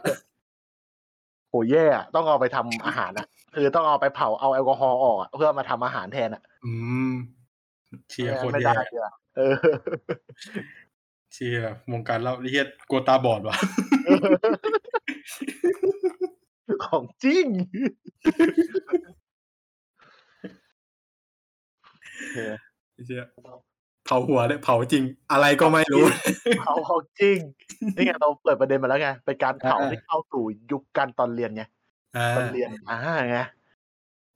[1.50, 3.26] โหแย่อะต้องเอาไปทำอาหารอะ
[3.56, 6.74] คือต้องเอาไปเผาเอาแอลกอฮอล์ออกอะเพื่อมาทำอาหารแทนอะ อื
[7.10, 7.12] ม
[8.10, 9.56] เชียร์โคตรไม่แย่ได้เลยอะเออ
[11.34, 13.58] เชียร์วงการเหล้าเฮียกลัวตาบอดว่ะ
[16.86, 17.46] ของจริง
[23.06, 23.22] เชีย
[24.06, 26.06] เผาหัวเนี่ยเผาจริง อะไรก็ไม่รู้
[26.68, 27.38] เอาของจริง
[27.96, 31.64] นี่ไงเราเปิดประเด็นมาแล้วไงเป็นการเผาอ่าที่เข้าสู่ยุคการตอนเรียนไง
[32.18, 32.98] อ่าตอนเรียนอ่า
[33.30, 33.38] ไง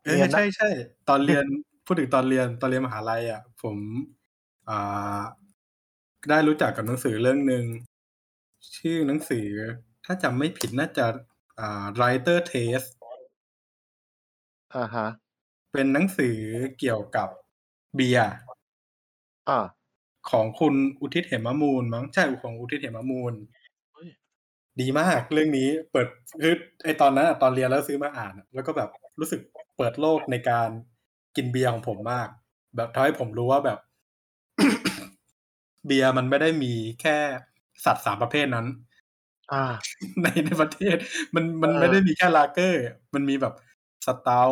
[0.03, 0.69] เออเรียนนะใช่ใช่
[1.09, 1.45] ตอนเรียน
[1.85, 3.77] พูดถึงตอนเรียนตอนเรียนมหาลัยอะ ผม
[4.69, 5.21] อ่า
[6.29, 7.65] ได้รู้จักกับหนังสือเรื่องหนึ่ง
[8.77, 9.47] ชื่อหนังสือ
[10.05, 11.05] ถ้าจำไม่ผิดน่าจะ
[11.59, 12.87] อ่า writer test
[14.75, 15.07] อ่าฮะ
[15.71, 16.37] เป็นหนังสือ
[16.79, 17.29] เกี่ยวกับ
[17.95, 18.31] เบียร์
[19.49, 19.59] อ่า
[20.29, 23.33] ของคุณอุทิศเหมมูลมั้งใช่ของอุทิศเหมมูล
[23.93, 24.09] เฮ้ย
[24.79, 26.07] ดีมากเรื่องนี้เปิด
[26.41, 28.89] คือไอตอนนั้นอะตอนเรียนแล้วซื้อมาอ่านอะแล้วก็แบบ
[29.19, 29.41] รู้สึก
[29.77, 30.69] เปิดโลกในการ
[31.35, 32.27] กินเบียร์ของผมมาก
[32.75, 33.79] แบบทำให้ผมรู้ว่าแบบ
[35.85, 37.17] เบียร์มันไม่ได้มีแค่
[37.85, 38.67] สัตว์สามประเภทนั้น
[39.53, 39.63] อ่า
[40.21, 40.95] ในในประเทศ
[41.35, 42.79] มันมันเออไม่ได้มีแค่ลาเกอร์
[43.13, 43.53] มันมีแบบ
[44.05, 44.43] สเตา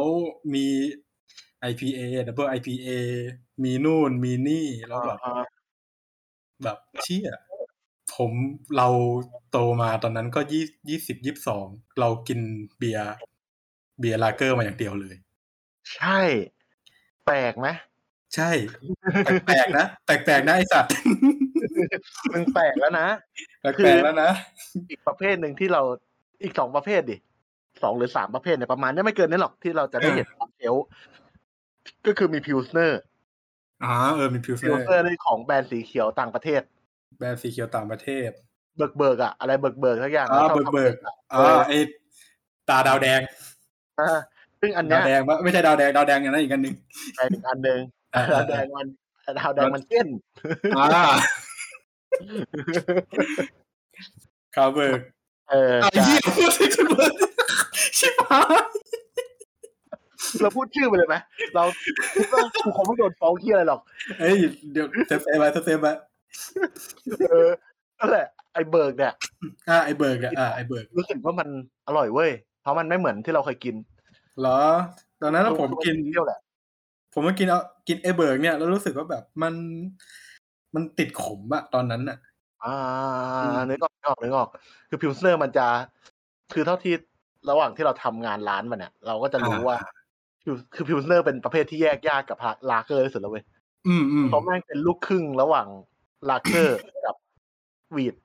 [0.53, 0.65] มี
[1.69, 2.89] IPA Double IPA
[3.63, 5.43] มีนู่นมีนี่แล้วแบบอ่า
[6.63, 7.29] แบบเชี่ย
[8.15, 8.31] ผม
[8.77, 8.87] เรา
[9.51, 11.65] โตมาตอนนั้นก็ยี่ยี่สิบยี่สิบสอง
[11.99, 12.39] เรากิน
[12.77, 13.07] เบียร์
[13.99, 15.15] เบียร์ลาเกอร์มาอย่างเดียวเลย
[15.95, 16.19] ใช่
[16.58, 17.67] แปลกไหม
[18.35, 18.49] ใช่
[19.25, 20.91] แปลกๆนะแปลกๆนะไอสัตว์
[22.33, 23.07] มึงแปลกแล้วนะ
[23.61, 24.31] แปลกๆแล้วนะ
[24.89, 25.81] อีกประเภทหนึ่งที่เรา
[26.43, 27.17] อีกสองประเภทดิ
[27.83, 30.85] สองหรือสามประเภทเนี่ยประมาณเนี้ไม่เกินนี้หรอกที่เราจะได้เออเห็นตามเชลฟ์
[32.05, 32.99] ก็คือมีพิวสเนอร์
[33.83, 36.61] อ๋อเออมีพิวเซพิอวร์สเนอร์นี่ของแบรนด์สีเขียวต่างประเทศ
[37.17, 38.29] แบรนด์สีเขียวต่างประเทศ
[38.77, 41.73] เบิกเบิกอะอะไรเบิกเบิกทักอย่างอ๋อชอบเบิกๆทำอะอ๋อไอ
[42.69, 43.21] ตาดาวแดง
[43.99, 44.19] อ่า
[44.61, 46.75] ซึ่งอันดาเนี้วยแดงปะไม่ใช่ดาวแดงดาวแดงอย่างนั้นอีกอันหนึ่ง
[47.15, 47.79] ไปอีกอันหนึ่ง
[48.15, 48.87] อ่าดาวแดงมัน
[49.39, 50.07] ดาวแดงมันเส้น
[50.77, 51.05] อ่า
[54.55, 54.99] คาวเบิร์ก
[55.49, 57.13] เออไอ้ใช่เหี้ยพูดถึงคาวเบิร์ก
[57.99, 58.63] ชิบหาย
[60.41, 61.15] เราพูดชื่อไปเลยไหม
[61.55, 61.63] เรา
[62.15, 63.79] คิดว่ากูคงไม่โดนฟ้องที่อะไรหรอก
[64.19, 64.37] เอ้ย
[64.71, 65.93] เดี๋ยว save save ไว้เซฟ save ไว้
[67.29, 67.49] เออ
[67.99, 69.13] นั่นแหละไอ้เบิร์กเนี่ย
[69.69, 71.47] อ่าไอเบิร์กอะอ่าไอเบิร์กรู้สึกว่ามัน
[71.87, 73.75] อร่อยเว้ยเพราะมันไม่เหมือนที่เราเคยกิน
[74.39, 74.62] เหรอ
[75.21, 76.39] ตอนนั้นนะผมกินเที่ยวแหละ
[77.13, 79.54] ผมมากินเอากินไอเบิร์กเนี่ยแล้วรู้สึกว่าแบบมัน
[80.75, 82.17] มันติดขมอะตอนนั้นอะ
[82.65, 82.78] อ่า
[83.43, 84.49] อืมนึกออกนึกออกนึกออก
[84.89, 85.67] คือ Pilsner มันจะ
[86.54, 86.93] คือเท่าที่
[87.49, 89.78] ระหว่างที่เราทำงานร้านมันเนี่ย เราก็จะรู้ว่า
[90.43, 92.38] คือคือ Pilsner เป็นประเภทที่แยกยากกับ
[92.69, 93.45] ลาเกอร์ที่สุดแล้วเว้ย
[93.88, 95.67] อืมอืมเพราะแม่งเป็นลูกครึ่งระหว่าง
[96.30, 97.15] ลาเกอร์กับ
[97.95, 98.15] wheat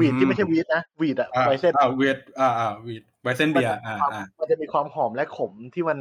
[0.00, 5.98] wheat ที่ไม่ใช่ weed นะ wheat อะอ่า Weizen อ่า wheatอ่าอ่า wheat Weizen เบียร์อ่าอ่ามันจะมีความหอมและขมที่มัน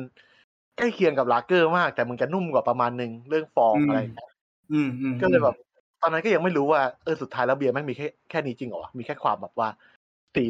[0.78, 4.32] ใกล้เคียงกับลาเกอร์มาก แต่มึงจะนุ่มกว่าประมาณหนึ่งเรื่องฟองอืมอะไรอย่างเงี้ย
[4.72, 5.56] อืมอืมก็เลยแบบ
[6.02, 9.70] ตอนนั้นก็ยังไม่รู้ว่าเออสุดท้ายแล้วเบียร์แม่งมีแค่แค่นี้จริงเหรอวะมีแค่ความแบบว่า
[10.36, 10.44] สี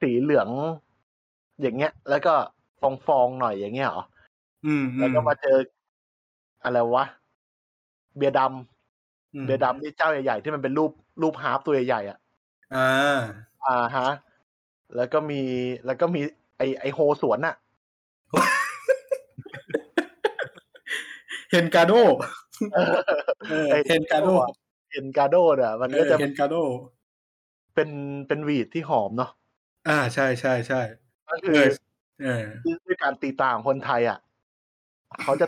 [0.00, 0.48] สีเหลือง
[1.60, 2.34] อย่างเงี้ย แล้วก็
[2.80, 4.04] ฟองฟองๆหน่อยอย่างเงี้ยเหรอ
[4.66, 5.56] อืมแล้วก็มาเจอ
[6.64, 7.04] อะไรวะ
[8.16, 10.90] เบียร์ดำอืมเบียร์ดำที่เจ้าใหญ่ๆที่มันเป็นรูป
[11.22, 12.18] รูปฮาร์ปตัวใหญ่ๆอะ
[12.74, 13.18] อ่า
[13.64, 14.08] อ่าฮะ
[14.96, 15.42] แล้วก็มี
[15.86, 16.20] แล้วก็มี
[16.56, 17.54] ไอไอโฮสวนอะ
[21.50, 21.92] เฮนกาโด
[22.74, 22.94] เออ
[23.50, 24.28] เออไอ้เฮนกาโด
[24.90, 26.54] เอ็นกาโดเนี่ยมันเอก็อจะเฮนกาโด
[27.74, 27.90] เป็น
[28.28, 29.30] เป็นวีดที่หอมเนาะ
[29.88, 30.80] อ่าใช่ใช่ใช่
[31.28, 31.66] ก็เอคืออ
[32.22, 32.44] เออ
[32.86, 34.18] ด้วยการตีตาของคนไทยอะ
[35.22, 35.46] เขาจะ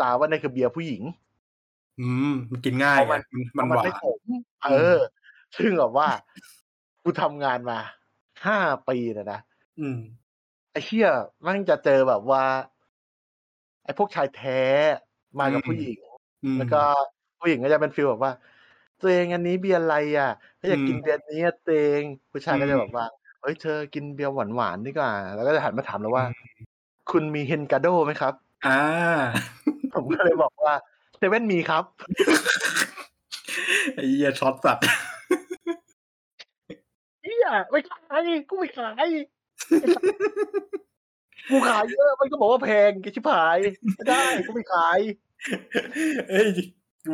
[0.00, 1.02] ตาว่านี่คือเบียร์ผู้หญิง
[2.00, 3.16] อืม มันกินง่ายเพราะไง
[3.56, 4.20] มันมันมันหวาไม่นขม
[4.64, 4.98] เออ
[5.56, 6.08] ซึ่งแบบว่า
[7.02, 7.78] กูทำงานมา
[8.46, 9.40] ห้าปีนะนะ
[9.80, 9.98] อืม
[10.72, 11.08] ไอ้เชี่ย
[11.42, 12.44] แมันจะเจอแบบว่า
[13.84, 14.62] ไอ้พวกชายแท้
[15.38, 15.98] มากับอืมผู้หญิง
[16.44, 16.82] อืมแล้วก็
[17.40, 18.32] ผู้หญิงก็จะเป็น feel แบบว่า
[19.00, 20.30] ตัวเองอันนี้เบียร์อะไรอะ
[20.60, 23.06] ถ้าอยากกินอืมเบียร์นี้อะตัวเองผู้ชายก็จะอืมแบบว่า
[23.40, 26.24] เฮ้ยเธอกินเบียร์หวานๆดีกว่า แล้วก็จะหันมาถามเราว่า
[27.10, 28.34] คุณมีเฮนกาโดไหมครับ
[28.66, 28.80] อ่า
[29.94, 30.74] ผมก็เลยบอกว่า
[31.16, 31.84] เซเว่นมีครับ
[33.94, 35.15] ไอ้เหี้ยช็อตสัตว์เฮี
[37.54, 39.10] ยไม่ขายกูไม่ขาย
[41.50, 43.58] กูขายเยอะมันก็บอกว่าแพงกิชิบหาย
[43.96, 44.98] ไม่ได้กูไม่ขาย
[46.30, 46.50] เอ้ย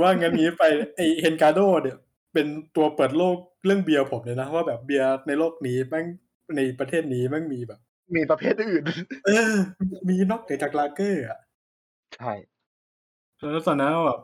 [0.01, 0.65] ว่างั้นนี้ไป
[0.97, 1.97] ไอเฮนกาโดเนี่ย
[2.33, 6.07] เป็นตัวเปิดโลกเรื่องเบียร์ผมเลยนะว่าแบบเบียร์ในโลกนี้แม่ง
[6.57, 7.81] ในประเทศนี้แม่งมีแบบ
[8.17, 8.85] มีประเภทอื่น
[9.27, 9.55] เออ
[10.09, 11.39] มีนอกเหนือจากลาเกอร์อะ
[12.17, 12.33] ใช่
[13.53, 14.21] แล้วตอนนั้นแบบ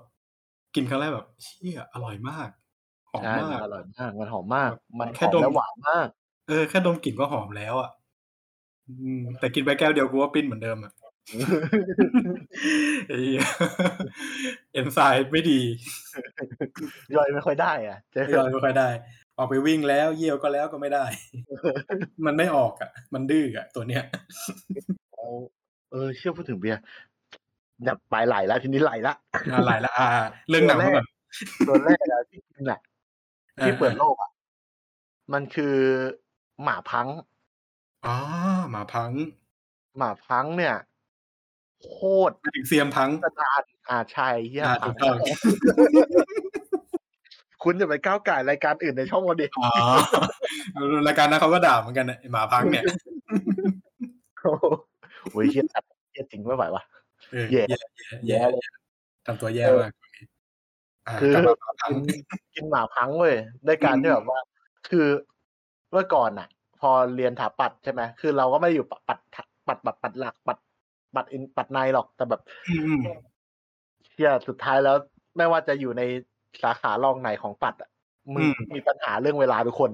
[0.74, 2.48] กินครั้งแรกแบบเชี่ยอร่อยมาก
[3.12, 6.08] หอมใช่มากอร่อยมาก มันหอมมาก มันหแค่อมดมและหวานมาก
[6.48, 7.90] เออ แค่ดมกลิ่นก็หอมแล้วอะ
[8.88, 10.92] อืมแต่กินไปแก้วเดียวกูว่าปิ้นเหมือนเดิมอะ
[13.08, 13.42] ไอ้เหี้ย
[14.72, 15.60] เอนไซม์ไม่ดี
[17.14, 18.88] ย่อยไม่ค่อยได้อะเจอไม่ยอมไม่ค่อยได้
[19.38, 21.04] ออกไปวิ่งแล้วเยี่ยวก็แล้วก็ไม่ได้
[22.26, 24.04] มันไม่ออกอะ มันดื้ออะ ตัวเนี้ย
[25.12, 25.26] เอา
[25.90, 26.82] เออเชื่อพูดถึงเบียร์
[27.84, 29.14] อย่าไปไหลแล้วทีนี้ไหลละ
[29.54, 30.08] อะไรละอ่า
[30.48, 31.06] เรื่องหนังมาก่อน
[31.68, 32.80] ตัวแรกอะที่กินอะ
[33.64, 34.30] ที่เปิดโลกอะ
[35.32, 35.76] มันคือ
[36.62, 37.06] หมาพัง
[38.06, 38.16] อ๋อ
[38.70, 39.10] หมาพัง
[39.98, 40.76] หมาพังเนี่ย
[41.86, 41.96] โค
[42.30, 45.16] ตรไปถึงเซียมพังสถานอ่าใช่เฮียอ่าพัถูงกต้อง
[47.62, 49.70] คุณจะไปก้าวไก่ายรายการอื่นในช่องเราดิอ๋อ
[51.06, 52.84] รายการนั้นเขาก็ด่าเหมือนกันนะไอ้หมาพังเนี่ย
[54.40, 54.64] โอ้โห
[55.30, 56.82] โอ้ยเฮียจัดเฮียจริงไม่ไหววะ
[57.32, 57.78] เออแย่แย่
[58.28, 58.62] แย่แย่เลย
[59.26, 60.07] ทำตัวแย่มากอ่า
[61.20, 62.20] คือกลับมาหมาพังกิน
[62.54, 63.34] กินหมาพังเว้ย
[63.66, 64.40] ด้วยการอืมที่แบบว่า
[64.88, 65.06] คือ
[65.92, 66.48] เมื่อก่อนน่ะ
[66.80, 69.18] พอเรียนถาปัดใช่ไหมคือเราก็ไม่ได้อยู่ปัดปัด
[69.66, 70.58] ปัดปัดปัดหลักปัด
[71.14, 73.00] ปัดอินปัดในหรอกแต่แบบอืมอืม
[74.08, 74.96] เชี่ยสุดท้ายแล้ว
[75.36, 76.02] ไม่ว่าจะอยู่ใน
[76.62, 77.90] สาขารองไหนของปัดอะ
[78.34, 78.44] มึง
[78.74, 79.90] มีปัญหาเรื่องเวลาทุกคน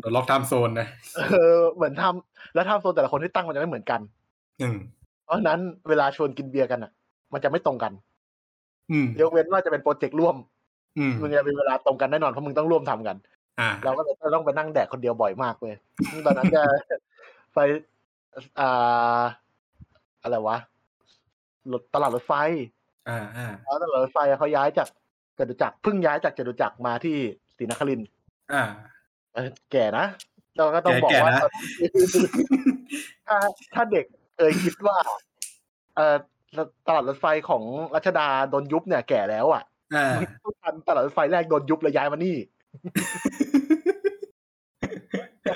[0.00, 1.20] เดี๋ยว lock time zone นะเอ
[1.56, 4.00] อเหมือนทำแล้ว time zone แต่ละคนที่ตั้งมันจะไม่เหมือนกัน
[4.62, 4.76] อืม
[5.24, 6.92] เพราะฉะนั้นเวลาชวนกินเบียร์กันอะ
[7.36, 7.92] มันจะไม่ตรงกัน
[8.90, 10.36] อืมยกเว้นว่าจะเป็น project ร่วม
[10.98, 13.16] อืมมึงจะมีเวลาตรงกันแน่นอนเพราะมึงต้องร่วมทำกัน
[13.60, 15.74] อ่าเราก็เลยต้องไปนั่งแดกคนเดียวบ่อยมากเลย
[16.26, 16.62] ตอนนั้นจะ
[17.54, 17.58] ไป
[18.60, 19.20] อ่า
[20.22, 20.56] อะไรวะ
[21.72, 22.32] รถตลาดรถไฟ
[23.08, 24.88] อ่าอ่าแล้วตลาดรถไฟเขาย้ายจาก
[25.38, 27.16] จตุจักรเพิ่งย้ายจากจตุจักรมาที่
[27.56, 28.08] ศรีนครินทร์
[28.52, 28.64] อ่า
[29.34, 30.06] เออแก่นะ
[30.56, 31.42] เราก็ต้องบอกแก่ๆว่านะ
[33.26, 33.36] ถ้า
[33.74, 34.04] ถ้าเด็ก
[34.36, 34.98] เคยคิดว่า
[35.96, 36.16] เออ
[36.86, 37.62] ตลาดรถไฟของ
[37.94, 39.62] รัชดาโดนยุบเนี่ยแก่แล้วอะ
[39.94, 40.06] อ่า
[40.44, 42.36] ทุกทันตลาดรถไฟแรกโดนยุบแล้วย้ายมานี่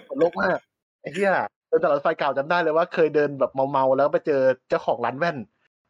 [0.08, 0.58] ขนลุกมาก
[1.00, 1.32] ไอ้เหี้ย
[1.68, 5.36] เดินตลาดรถไฟเก่าจำได้เลยว่าเคยเดินแบบเมาๆแล้วไปเจอเจ้าของร้านแว่น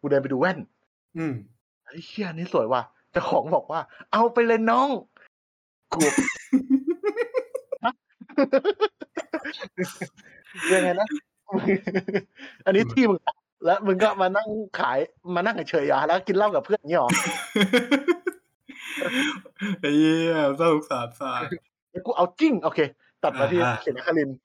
[0.00, 0.58] กูเดินไปดูแว่น
[1.16, 1.32] อืม
[1.84, 2.82] ไอ้เหี้ยนี่สวยว่ะ
[3.12, 3.80] เจ้าของบอกว่า
[4.12, 4.88] เอาไปเลยน้อง
[5.92, 6.00] กู
[10.72, 11.08] ยังไงนะ
[12.66, 13.18] อันนี้ที่มึง
[13.64, 14.48] แล้วมึงก็มานั่ง
[14.80, 14.98] ขาย
[15.34, 17.10] มานั่งเฉยๆอะแล้วกินเหล้ากับเพื่อนอย่างนี้หรอ
[19.80, 21.42] ไอ้เหี้ยเศร้าสงสารสาร
[21.90, 22.80] แล้วกูเอาจริงโอเค
[23.22, 24.38] ตัดมาที่อ่าเขียนนครินทร์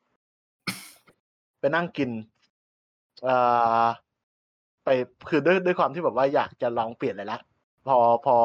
[1.59, 2.09] ไปนั่งกิน
[3.27, 3.85] อ่า
[4.83, 4.89] ไป
[5.29, 7.39] คือด้วยด้วยความที่แบบว่าอยากจะลองเปลี่ยนเลยละ
[7.87, 8.35] พอพอ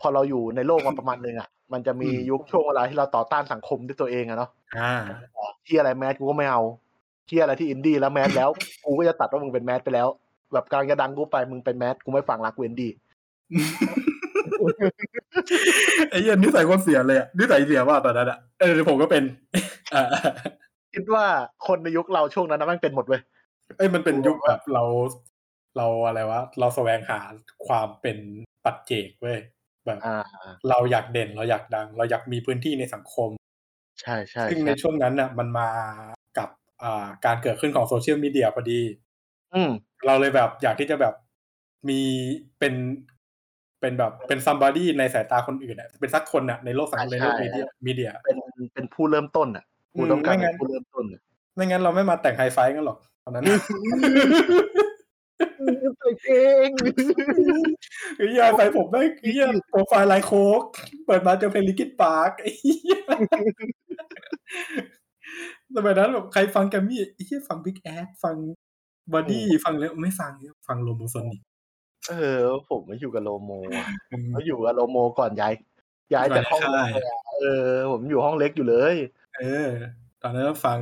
[0.00, 4.94] พอเราอยู่ในโลกมาประมาณนึงอะ มันจะมียุคช่วงเวลาที่เราต่อต้านสังคมด้วยตัวเองอะเนาะอ่า
[5.66, 6.62] ที่อะไร mass กูก็ไม่เอา
[7.28, 8.50] ที่อะไรที่อินดี้แล้ว mass แล้ว
[8.84, 10.08] กูก็จะตัดว่ามึงเป็น mass ไปแล้ว
[10.52, 12.92] แบบกำลังจะดังกูไปมึงเป็น mass กูไม่ฟังรักเวนดี้
[16.10, 19.22] ไอ้เหี้ยนิสัยคนเสียเลยอะนิสัยเสียมากตอนนั้นอะเออผมก็เป็น
[19.94, 20.04] อ่า
[20.94, 21.24] คิดว่า
[21.66, 23.20] คนในยุคเราช่วงนั้นนะแมันเป็นหมดเว้ย
[23.78, 24.84] เอ้ยมันเป็นยุคแบบเรา
[25.76, 27.20] เราอะไรวะเราแสวงหา
[27.66, 28.18] ความเป็น
[28.64, 29.38] ปัจเจกเว้ย
[29.86, 30.18] แบบอ่า
[30.68, 33.30] เราอยากเด่นเราอยากดัง เราอยากมีพื้นที่ในสังคม
[34.00, 35.68] ใช่ใช่ซึ่งในใช่ช่วงนั้นน่ะ มันมา
[36.74, 38.80] กับอ่าการเกิดขึ้นของโซเชียลมีเดียพอดี
[39.54, 39.70] อืม
[40.06, 41.14] เราเลยแบบอยากที่จะแบบ
[41.88, 42.00] มี
[42.58, 42.74] เป็น
[43.80, 48.36] เป็นแบบเป็นซัมบ o ดี้ในสายตาคนอื่นอะเป็นสักคนอะในโลกสังคมในโลกมีเดียมีเดีย เป็น
[48.74, 49.64] เป็นผู้เริ่มต้นอะ
[49.96, 51.20] กูต้องการไม่งั้เป็นนผู้เริ่มต้นอะ
[51.54, 53.44] ไม่งั้นเราไม่มาแต่งไฮไฟกันหรอกตอนนั้น
[56.02, 56.32] ตัวเอ
[56.66, 56.68] ง
[58.16, 60.62] ไอ้เหี้ยไฟผมแม่งไอ้เหี้ยโปรไฟล์ไลน์โค้ก
[61.06, 63.00] เปิดมาเจอเพลงลิกิตปาร์กไอ้เหี้ย
[65.76, 68.36] สมัยนั้นแบบใครฟังแกมมี่ไอ้เหี้ยฟังบิ๊กแอดฟัง
[69.12, 70.32] บอดี้ฟังแล้วไม่ฟัง
[70.66, 71.42] ฟังโลโมโซนิก
[72.08, 73.86] เออ ผมมาอยู่กับโลโมอะ
[74.30, 75.52] เขาอยู่กับโลโมก่อนย้าย
[76.14, 78.94] ย้ายจากห้องใช่เล็กเลยอะเออ ผมอยู่ห้องเล็กอยู่เลย
[79.38, 79.68] เออ
[80.22, 80.78] ตอนนั้นฟัง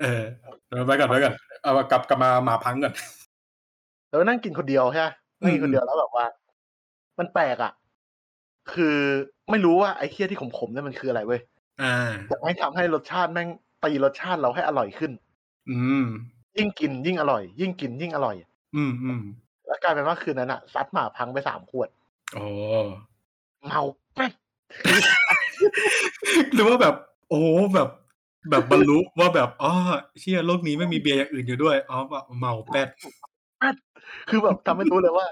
[0.00, 0.22] เออ
[0.66, 2.94] เดี๋ยวไปก่อนไปก่อนเอากลับกลับมาหมาพังก่อน
[4.08, 5.08] แล้วนั่งกินคนเดียวใช่ไหม
[5.40, 6.26] นั่งกินคนเดียวแล้วแบบว่า
[7.18, 7.72] มันแปลกอะ
[8.72, 8.96] คือ
[9.50, 11.40] ไม่รู้ว่าไอ้เคี้ยที่ขมๆเนี่ยมันคืออะไรเว้ย
[11.82, 11.94] อ่า
[12.28, 13.48] แต่ไม่งทำให้รสชาติแม่ง
[13.84, 15.12] ตีรสชาติเราให้อร่อยขึ้น
[15.70, 16.06] อืม
[16.58, 18.36] ยิ่งกินยิ่งอร่อย ยิ่งกินยิ่งอร่อย
[18.76, 19.20] อืมอืม
[19.66, 21.88] แล้วกลายเป็นว่าคืนนั้นอะซัดหมาพังไปสามขวด
[22.34, 22.46] โอ้
[23.66, 23.82] เมา
[24.14, 24.32] แป๊ด
[26.54, 26.94] หรือว่าแบบ
[27.28, 27.40] โอ้
[27.74, 27.88] แบบ
[28.50, 29.72] แบบบรรลุว่าแบบอ๋อ
[30.20, 32.88] เชี่ยโลกนี้ไม่มีเบียร์อย่างอื่นอยู่ด้วยอ๋อแบบเมาแป๊ด
[34.28, 35.26] คือแบบทำให้รู้เลยว่า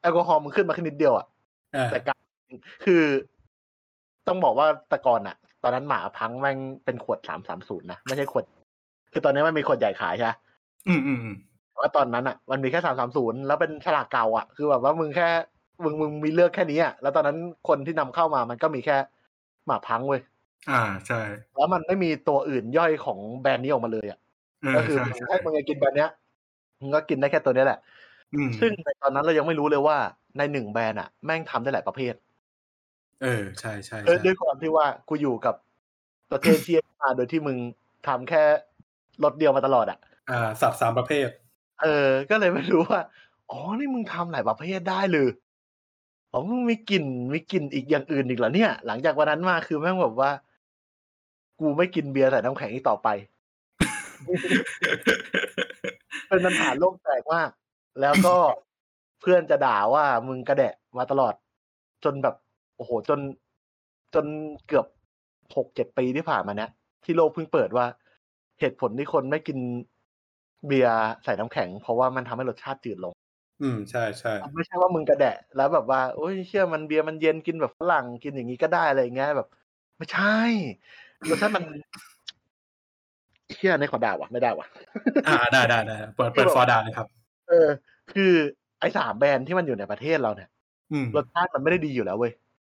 [0.00, 1.26] แอลกอฮอล์มันขึ้นมาแค่นิดเดียวอะ
[1.76, 2.18] อ่าแต่การ
[2.84, 3.02] คือ
[4.28, 8.44] ต้องบอกว่าแต่ก่อนอะ ตอนนั้นหมาพังแม่งเป็นขวดสามสามศูนย์นะไม่ใช่ขวด
[9.12, 10.32] คือตอนนี้มันมีขวดใหญ่ขายใช่ไหม
[10.88, 11.36] อืมอืมอืม
[11.70, 15.28] แต่ว่าตอนนั้นอะ มันมีแค่สามสามศูนย์แล้วเป็นฉลากเก่าอะคือแบบว่ามึงแค่
[15.84, 18.96] มึงมึงมีเลือกแค่นี้อะแล้วตอนนั้นคนที่นำเข้ามามันก็มีแค่
[19.66, 20.20] หมาพังเว้ย
[20.70, 21.20] อ่าใช่
[21.56, 24.18] แล้วมันไม่มีตัวอื่นย่อยของแบรนด์นี้ออกมาเลยอะ
[24.62, 26.10] เออก็คือใช่ใช่ถ้ามึงจะกินแบรนด์เนี้ย
[26.80, 27.78] มึงก็กินได้แค่ตัวเนี้ยแหละ
[28.34, 29.96] อืมซึ่งในตอนนั้นเรายังไม่รู้เลยว่า
[30.38, 32.14] ในหนึ่งแบรนด์อะแม่งทำได้หลายประเภท
[33.24, 35.54] เออใช่ใช่เออใช่ด้วยความที่ว่ากูอยู่กับ
[36.32, 37.56] ประเทศที่มาโดยที่มึง
[38.06, 38.42] ทำแค่
[39.24, 39.98] รถเดียวมาตลอดอะ
[40.30, 41.28] อ่าสัตว์สามประเภท
[41.82, 43.00] เออ ก็เลยไม่รู้ว่า
[43.50, 45.28] อ๋อนี่มึงทำหลายประเภทได้เลย
[46.32, 50.30] อ๋อมึงมีกลิ่นมีกลิ่นอีกอย่างอื่นอีกเหรอเนี่ย หลังจากวันนั้นมาคือแม่งแบบว่า
[51.60, 53.08] กูไม่กินเบียร์ใส่น้ำแข็งอีกต่อไป
[56.28, 57.50] เป็นปัญหาโลกแตกมาก
[58.00, 58.36] แล้วก็
[59.20, 61.34] เพื่อนจะด่าว่ามึงกระแดะมาตลอด
[62.04, 62.34] จนแบบ
[62.76, 63.20] โอ้โห จน
[64.14, 64.26] จน
[64.66, 64.86] เกือบ
[65.56, 66.70] หกเจ็ดปีที่ผ่านมาเนี้ย
[67.04, 67.86] ที่โลกเพิ่งเปิดว่า
[68.60, 69.58] เหตุผลที่คนไม่กิน
[70.66, 73.14] เบียร์ใส่น้ำแข็ง เพราะว่ามันทำให้รสชาติจืดลง
[73.62, 79.48] อืมใช่ใช่ไม่ใช่ว่ามึงกระแดะ แล้วแบบว่าโอ้ยเชื่อมันเบียร์มันเย็นกินแบบฝรั่งกินอย่างนี้ก็ได้อะไรอย่างเงี้ยแบบ
[79.98, 80.38] ไม่ใช่
[81.30, 81.64] รสชาติมัน
[83.56, 84.66] เชื่อในขอด่าว่ะไม่ได้ว่ะ
[85.26, 87.06] อ่าได้ได้ได้เปิดเปิดฟอร์ ด่าเลยครับ
[87.48, 87.68] เออ
[88.12, 88.32] คือ
[88.80, 90.48] ไอ้สามแบรนด์ที่มันอยู่ในประเทศเราเนี่ย
[90.92, 92.32] อืมรสชาติมันไม่ได้ดีอยู่แล้วเว้ย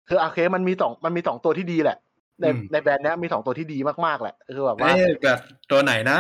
[0.07, 1.97] คือโอเคมันมีสองมันมีสองตัวที่ดีแหละ
[2.41, 5.39] ในอืมในแบรนด์เนี้ยมีสองตัวที่ดีมากๆแหละคือแบบว่าเอ้ยแบบ
[5.71, 6.19] ตัวไหนนะ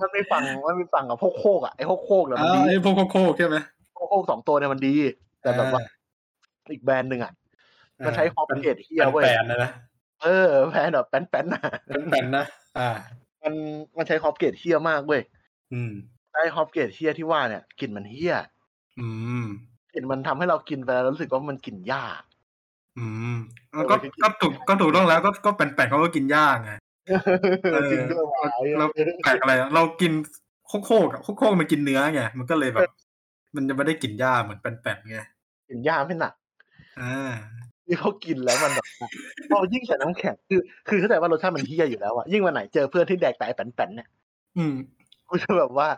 [0.00, 3.56] มันไม่ฟังมันไม่ฟังกับพวกโคกอะไอ้พวกโคกเนี่ยมันอ่าดีไอ้พวกโคกๆใช่ไหม
[3.96, 4.94] พวกโคกสองตัวเนี่ยมันดี
[5.42, 5.82] แต่แบบว่า
[6.72, 7.32] อีกแบรนด์หนึ่งอะ
[8.04, 9.70] มันใช้คอมเพลตเฮียเว้ยแปนๆนะนะ
[10.22, 11.62] เออแบรนด์แบบแป้นๆน่ะ
[12.10, 12.44] แปนๆนะ
[12.78, 12.90] อ่า
[13.42, 13.54] มัน
[13.96, 15.20] มันใช้คอมเพลตเฮียมากเว้ย
[15.72, 15.92] อืม
[16.32, 18.34] ไอ้คอมเพลตเฮียที่ว่าเนี่ยกลิ่นมันเฮีย
[19.00, 19.08] อื
[19.44, 19.46] ม
[19.94, 22.02] กลิ่นมันทำให้เรากินไปแล้วรู้สึกว่ามันกลิ่นหญ้า
[22.98, 23.36] อืม
[23.74, 26.72] แล้วก็ก็ถูกก็ถูกต้องแล้วก็ก็แปลนๆเขาก็กินย่างไง
[27.72, 28.86] เออจริงด้วยว่ะเรา
[29.24, 30.12] แปลกอะไรอะเรากิน
[30.66, 32.90] โคกโคกอะโคกโคกมันกินเนื้อไงมันก็เลยแบบ
[33.56, 35.18] มันจะไม่ได้กลินหญ้าเหมือนแปนๆไง
[35.68, 36.34] กลิ่นหญ้าไม่หนัก
[37.00, 37.32] อ่า
[37.86, 38.86] ที่เขากินแล้วมันแบบ
[39.50, 44.08] พอยิ่งใส่น้ำแข็งคือ คือเข้าใจว่ารสชาติมันเฮียอยู่แล้วอะยิ่งวันไหนเจอเพื่อนที่แดกแต่ไอ้แป้นๆเนี่ย
[44.58, 44.74] อืม
[45.28, 45.88] กูจะแบบว่า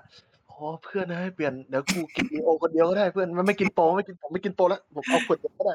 [0.57, 5.75] โอ้เพื่อนให้เปลี่ยนเดี๋ยวกูกินโอคนเดียวก็ได้เพื่อนมันไม่กินโปไม่กินผมไม่กินโปแล้วผมเอาขวดเดียวก็ได้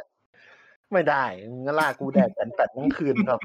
[0.92, 1.24] ไม่ได้
[1.64, 3.40] งั้นลากกูแดกแป้นๆทั้งคืนครับ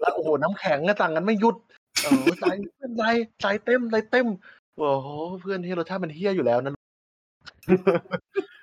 [0.00, 1.56] แล้วโอ้โหน้ำแข็งก็สั่งกันไม่หยุด
[2.02, 3.02] เออใจเพื่อนใจ
[3.40, 4.26] ใจเต็มใจเต็ม
[4.78, 5.08] โอ้โห
[5.40, 6.72] เพื่อนที่รสชาติมันเฮี้ยอยู่แล้วนะ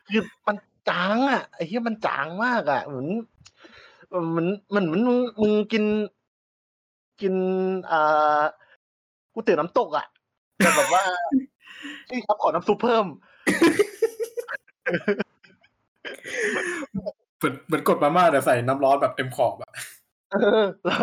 [0.09, 0.55] คือมัน
[0.89, 3.07] จางอะไอ้เฮี้ยมันจางมากอะเหมือน
[4.35, 5.83] มันมันเหมือนมึงมึงกิน
[7.21, 7.33] กิน
[7.91, 8.41] อ่า
[9.33, 10.05] กูเตี๋ยวน้ำตกอะ
[10.57, 11.03] แต่แบบว่า
[12.09, 13.05] ที่ครับขอน้ำซุปเพิ่ม
[17.37, 19.71] เหมือนเหมือนกดมาม่าแต่ใส่น้ำร้อนแบบเต็มขอบอะ
[20.31, 21.01] เออแล้ว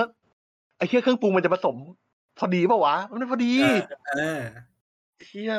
[0.78, 1.76] ไอ้เฮี้ยเครื่องปรุงมันจะผสม
[2.38, 3.52] พอดีปะวะ มันไม่พอดี
[4.10, 4.40] อ่า
[5.26, 5.52] เฮี้ย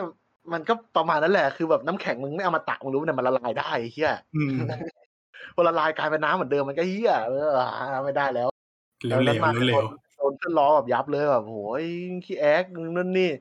[0.53, 4.55] มันก็ประมาณนั้นแหละคือแบบน้ำแข็งมึงไม่เอามาตักมึงรู้เนี่ยมันละลายได้ไอ้เฮี้ยอืม
[5.55, 7.49] พอละลายกลายเป็นน้ำเหมือนเดิมมันก็เฮี้ยเออ
[8.03, 8.49] ไม่ได้แล้ว
[9.05, 9.83] เหลวๆนั้นมาเหลว
[10.17, 11.83] เอนเพื่อนล้อแบบยับเลยแบบโหย
[12.25, 12.63] ขี้แอ๊ก
[12.97, 13.31] นั่นนี่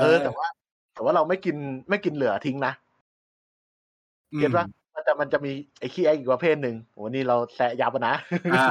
[0.00, 0.46] เออแต่ว่า
[0.94, 1.56] แต่ว่าเราไม่กิน
[1.90, 2.72] ไม่กินเหลือทิ้งนะ
[4.32, 8.14] อืมเก็ตว่ามันจะมันจะมีไอ้ขี้แอ๊กอีกประเภทหนึ่งโหนี่เราแซะยับอะนะ
[8.54, 8.66] อ่า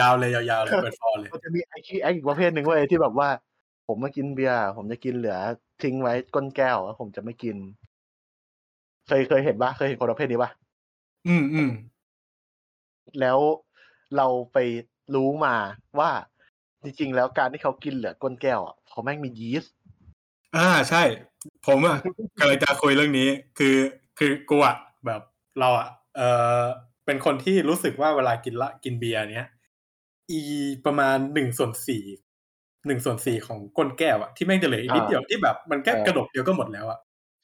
[0.00, 3.28] ยาวๆเลยยาวๆเลยเปิดฟอร์เลยมันจะมีไอ้ขี้แอ๊กอีกประเภทหนึ่งเว้ยที่แบบว่า
[3.88, 5.36] ผมมากินเบียร์ผมจะกินเหลือ
[5.82, 7.56] ทิ้งไว้ก้นแก้วแล้วผมจะไม่กิน
[9.06, 10.50] เคยเคยเห็นปะเคยเห็นคนประเภทนี้ปะ
[11.28, 11.70] อืมอืม
[13.20, 13.38] แล้ว
[14.16, 14.58] เราไป
[15.14, 15.56] รู้มา
[15.98, 16.10] ว่า
[16.84, 19.74] จริงๆแล้วการที่เขากินเหลือก้นแก้วอะเพราะแม่งมียีสต์
[20.56, 21.02] อ่าใช่
[21.66, 21.96] ผมอะ
[22.38, 23.76] กำลังจะคุยเรื่องนี้ คือ
[24.18, 25.20] คือกูอะแบบ
[25.60, 26.20] เราอะเอ
[26.62, 26.64] อ
[27.06, 29.46] เป็นคนที่รู้สึกว่าเวลากินละกินเบียร์เนี้ย
[30.30, 30.40] อี
[30.86, 32.02] ประมาณหนึ่งส่วนสี่
[32.86, 36.98] หนึ่งส่วนสี่ของก้นแก้วอะที่แม่งจะเหลืออีกนิดเดียวที่แบบมันแค่กระดกเดียวก็หมดแล้วอะ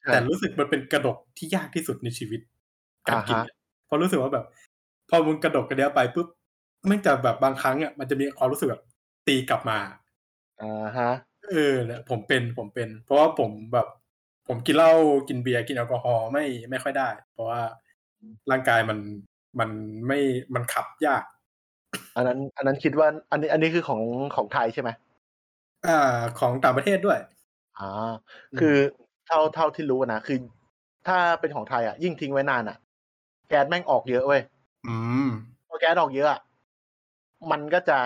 [0.09, 2.41] แต่รู้สึกมันเป็นกระดกที่ยากที่สุดในชีวิต
[3.07, 4.45] การกินอะเพราะรู้สึกว่าแบบ
[5.09, 6.27] พอมึงกระดกกระเดียวไปปุ๊บ
[6.87, 8.83] แม่งจะแบบบางครั้งอะมันจะมีความรู้สึกแบบ
[9.27, 9.79] ตีกลับมา
[10.61, 11.09] อ่าฮะ
[11.49, 13.87] เออเนี่ยผมเป็นผมเป็น เพราะว่าผมแบบ
[14.47, 14.93] ผมกินเหล้า
[15.27, 17.61] กินเบียร์กินแอลกอฮอล์ไม่ไม่ค่อยได้ เพราะว่า
[18.51, 18.99] ร่างกายมัน
[19.59, 19.69] มัน
[20.07, 20.19] ไม่
[20.55, 21.23] มันขับยาก
[22.15, 24.01] อันนั้น อันนั้นคิดว่า อันนี้ อันนี้คือของ
[24.35, 24.89] ของไทยใช่ไหม
[25.87, 27.19] อ่า ของต่างประเทศด้วย
[27.79, 27.89] อ่า
[28.59, 28.75] คือ
[29.27, 30.37] เท่าเท่าที่รู้นะคือ
[31.07, 32.77] ถ้าเป็นของไทยอะยิ่งทิ้งไว้นานอะ
[33.49, 34.41] แก๊สแม่งออกเยอะเว้ย
[34.87, 34.95] อื
[35.27, 35.29] ม
[35.67, 36.39] พอแก๊สออกเยอะอะ
[37.51, 37.97] มันก็จะ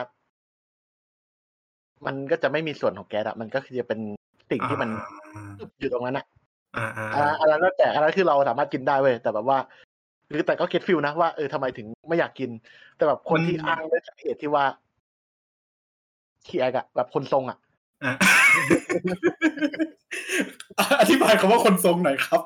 [2.06, 4.00] มันก็จะไม่มีส่วนของแก๊สอะมันก็คือจะเป็น
[4.50, 4.90] สิ่งที่มัน
[5.80, 6.26] อยู่ตรงนั้นอะ
[6.78, 9.58] อ่าอ่าอ่าอันนั้นแล้วแต่อันนั้นคือเราสามารถกินได้เว้ยแต่แบบว่า
[10.30, 12.50] คือแต่ก็เก็ตฟิลนะว่าเออทำไมถึงไม่อยากกิน
[12.96, 14.66] แต่แบบคนที่อ้างด้วยสาเหตุที่ว่า
[16.48, 17.58] ขี้แอกอะแบบคนทรงอะ
[18.04, 18.14] อ่า
[21.00, 22.42] อธิบายคำว่าคนทรงหน่อยครับ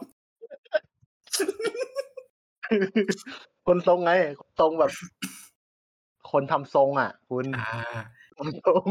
[3.67, 4.91] คนทรงไงคนทรงแบบ
[6.31, 7.45] คนทำทรงอะ คุณ
[8.39, 8.83] อ่าทำทรง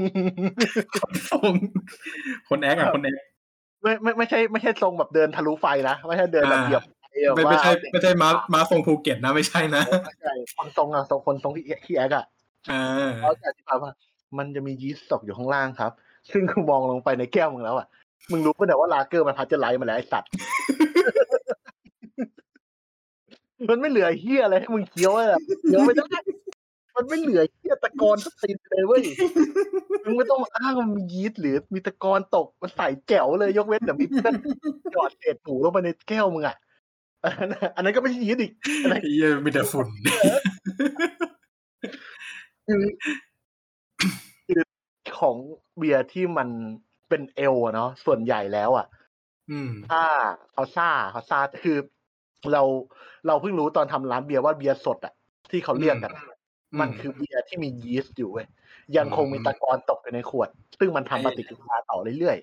[1.00, 1.52] คนทรง
[2.48, 3.16] คนแอคอะคนแอค
[3.82, 12.24] ไม่ไม่ไม่ใช่ไม่ใช่ทรงแบบเดินทะลุไฟนะไม่ใช่เดินแบบอ่าเหยียบไฟแบบไม่ว่าไม่ใช่ไม่ใช่มามาทรงภูเก็ตนะไม่ใช่นะไม่ใช่คนทรงอะทรงคนทรงที่ขี้ act อะ
[12.70, 13.92] อ่าเขาจะอธิบายว่า
[14.38, 15.92] มันจะมียีสต์ตกอยู่ข้างล่างครับ
[16.32, 17.86] ซึ่งคือมองลงไปในแก้วมึงแล้วอะ
[18.30, 20.30] มึงรู้ป่ะเนี่ยว่าลาเกอร์มันพัชเจอร์ไลท์มาแล้วไอ้สัตว์
[23.68, 26.04] มันไม่เหลือเฮียอะไรให้มึงเคี้ยวเลยอะเคี้ยวไม่ได้
[26.96, 29.02] มันไม่เหลือเฮียตะกอนสตินเลยเว้ย
[30.04, 34.34] มึงไม่ต้องมาอ้างว่ามียีสต์หรือมีตะกอนตกมันใส่แจ๋วเลยยกเว้นแต่มีเพื่อน
[34.92, 36.56] หยอดเศษหมูลงไปในแก้วมึงอะ
[37.24, 38.52] อันนั้นอันนั้นก็ไม่ใช่ยีสต์อีก
[38.82, 39.86] อันนั้นไอ้เหี้ยมีแต่ฝุ่น
[42.66, 42.84] คือ
[44.46, 44.62] คือ
[45.18, 45.36] ของ
[45.78, 46.48] เบียร์ที่มัน
[47.08, 48.86] เป็นเอลอะเนาะส่วนใหญ่แล้วอะ
[49.50, 50.02] อืมถ้า
[50.52, 51.76] เขาซ่าเขาซ่าคือ
[52.52, 52.62] เรา
[53.26, 55.14] เราเพิ่งรู้ตอนทำร้านเบียร์ว่าเบียร์สดอะ
[55.50, 56.24] ที่เขาเรียกกันอะ
[56.80, 58.46] มันคือเบียร์ที่มียีสต์อยู่เว้ย
[58.96, 62.38] ยังคงมีตะกอนตกอยู่ในขวด ซึ่งมันทำปฏิกิริยาต่อเรื่อย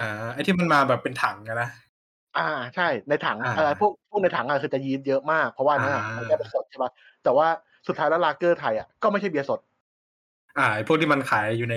[0.00, 6.90] อ่าไอ้ที่มันมาแบบเป็นถังอะนะๆอ่าใช่ในถังอ่าอะไรพวกพวกในถังอะคือจะยีสต์เยอะมากเพราะว่านั่นอะอ่ามัมันแค่เป็นสดใช่ปะ
[7.24, 7.48] แต่ว่า
[7.86, 9.60] สุดท้ายแล้วลาเกอร์ไทยอะก็ไม่ใช่เบียร์สด
[10.58, 11.76] อ่าไอ้พวกที่มันขายอยู่ใน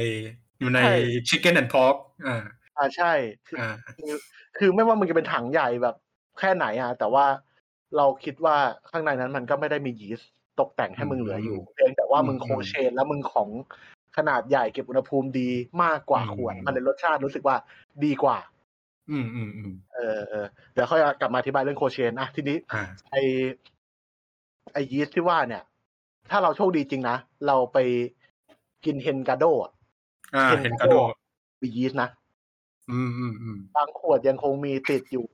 [0.59, 0.95] อยู่ในใช่
[1.27, 1.95] chicken and pork
[2.27, 2.43] อ่า
[2.77, 3.11] อ่าใช่
[3.47, 4.13] คืออ่าคือ
[4.57, 5.95] คือไม่ว่ามันจะเป็นถังใหญ่แบบ
[6.39, 7.25] แค่ไหนอะแต่ว่า
[7.97, 8.55] เราคิดว่า
[8.89, 13.49] ข้างในนั้นมันก็ไม่ได้มียีสต์ ตกแต่งให้มึงเหลืออยู่เพียงแต่ว่ามึงโคเชนแล้วมึงของ
[14.17, 15.49] ขนาดใหญ่เก็บอุณหภูมิดี
[15.83, 17.55] มากกว่าขวด มันเลยรสชาติรู้สึกว่า
[18.05, 18.37] ดีกว่า
[19.11, 23.15] อืมอืมอืมเออเออเดี๋ยวค่อยกลับมาอธิบายเรื่องโคเชนอะทีนี้อ่าไอ
[24.73, 25.63] ไอยีสต์ที่ว่าเนี่ย
[26.31, 27.17] ถ้าเราโชคดีจริงนะ
[27.47, 27.77] เราไป
[28.85, 29.71] กินเฮนกาโดอะ
[30.35, 31.11] อ่าเห็เห็นนกระโดด
[31.61, 32.09] มียีสต์นะ
[32.91, 35.25] อืมอืมอืมบางขวดยังคงมีติดอยู่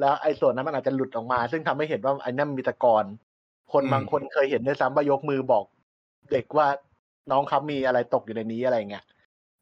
[0.00, 3.04] แล้วไอ้ส่วนนั้นมันอาจจะหลุดออกมา ซึ่งทำให้เห็นว่าไอ้นั่นมีตะกอน
[3.72, 5.64] คนบางคนเคยเห็นด้วยซ้ำว่ายกมือบอก
[6.32, 6.66] เด็กว่า
[7.30, 9.04] น้องครับมีอะไรตกอยู่ในนี้อะไรเงี้ย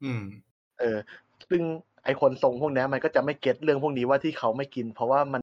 [0.04, 0.22] อืม
[0.78, 0.96] เออ
[1.48, 1.62] ซึ่ง
[2.04, 5.40] ไอ้คนทรงพวกเนี้ยมันก็จะไม่เก็ตเรื่องพวกนี้ว่าที่เขาไม่กิน เพราะว่ามัน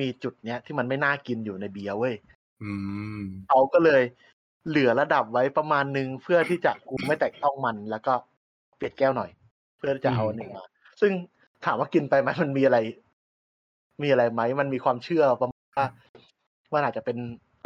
[0.00, 2.14] มีจุดเนี้ยที่มันไม่น่ากินอยู่ในเบียร์เว้ย
[2.62, 2.72] อื
[3.18, 4.02] มเขาก็เลย
[4.68, 8.12] เหลือระดับไว้ประมาณนึงเพื่อที่จะกูไม่แตะต้องมัน แล้วก็
[8.76, 9.30] เปลี่ยนแก้วหน่อย
[9.78, 10.64] เพื่อที่จะเอาอันหนึ่งมา
[11.00, 11.12] ซึ่ง
[11.64, 12.78] ถามว่ากินไปไหมมันมีอะไร
[14.02, 15.86] มีอะไรไหมมันมีความเชื่อประมาณว่า
[16.72, 17.16] มันอาจจะเป็น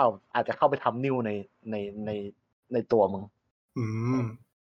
[0.01, 1.31] เอาอาจจะเข้าไปทำนิ้วใน
[1.71, 1.77] ใน
[2.07, 2.11] ใน
[2.73, 3.23] ในตัวมึง
[3.79, 3.87] อื
[4.19, 4.21] ม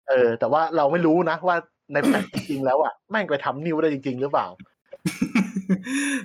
[0.09, 1.57] เออ แต่ว่าเราไม่รู้นะว่า
[1.93, 4.47] ในแฟกต์จริงๆแล้วอะแม่งไปทำนิ้วได้จริง ๆ หรือเปล่า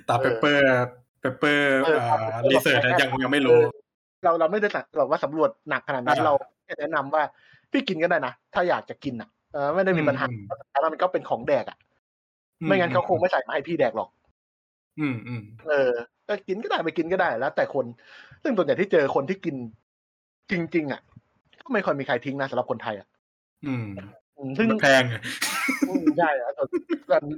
[0.09, 3.61] ตา paper paper เอออ่า research ยังยังไม่รู้
[4.25, 6.33] เราเราไม่ได้สั่งเราว่าสำรวจหนักขนาดนั้นอ่าเรา
[6.65, 7.23] แค่แนะนำว่า
[7.73, 11.79] พี่กินก็ได้นะ ถ้าอยากจะกินอะเออไม่ได้มีปัญหาอืมแต่ว่ามันก็เป็นของแดกอะ
[12.65, 14.09] ไม่งั้นเขาคงไม่ใส่มาให้พี่แดกหรอก
[15.01, 15.93] อืมอืมเออ
[16.29, 17.85] ก็กินก็ได้ไม่กินก็ได้แล้ว แต่คน
[18.43, 19.57] ซึ่งส่วนใหญ่ที่เจอคนที่กิน
[20.51, 21.01] จริง ๆ อะ
[21.63, 23.09] ก็ไม่ค่อยมีใครทิ้งนะสำหรับคนไทยอะ
[23.67, 23.87] อืม
[24.37, 25.23] อืมซึ่งมันแพงอะ
[25.89, 26.63] อืมใช่อะแต่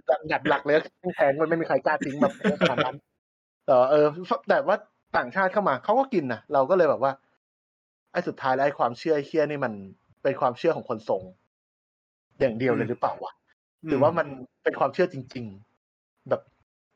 [0.07, 0.75] แต่หยัดหลักเลย
[1.17, 2.97] แพงมันไม่มีใครกล้าทิ้งแบบขนาดนั้น
[3.67, 4.07] แต่ว่าเออ
[4.49, 4.77] แต่ว่า
[5.17, 7.13] ต่างชาติเข้ามาเขาก็กินนะเราก็เลยแบบว่า
[8.13, 9.73] ไอ้สุดท้ายแล้วไอ้ความเชื่อไอ้เชื่อนี่มัน
[10.23, 11.23] เป็นความเชื่อของคนทรง
[12.41, 13.33] อย่างเดียวเลยหรือเปล่าวะ
[13.89, 14.27] หรือว่ามัน
[14.63, 15.45] เป็นความเชื่อจริง
[15.87, 16.43] ๆ แบบ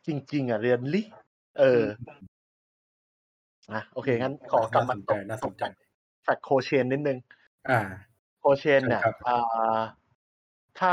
[0.07, 1.03] จริง ๆ อะเรียนลิ
[1.59, 1.83] เออ
[3.73, 5.63] อะโอเคงั้นขอกลับมาน่าสนใจน่าสนใจ
[6.23, 7.19] แฟกโคเชนนิดนึง
[7.71, 7.81] อ่า
[8.41, 9.81] โคเชนเนี่ยใช่ครับอ่า
[10.81, 10.93] ถ้า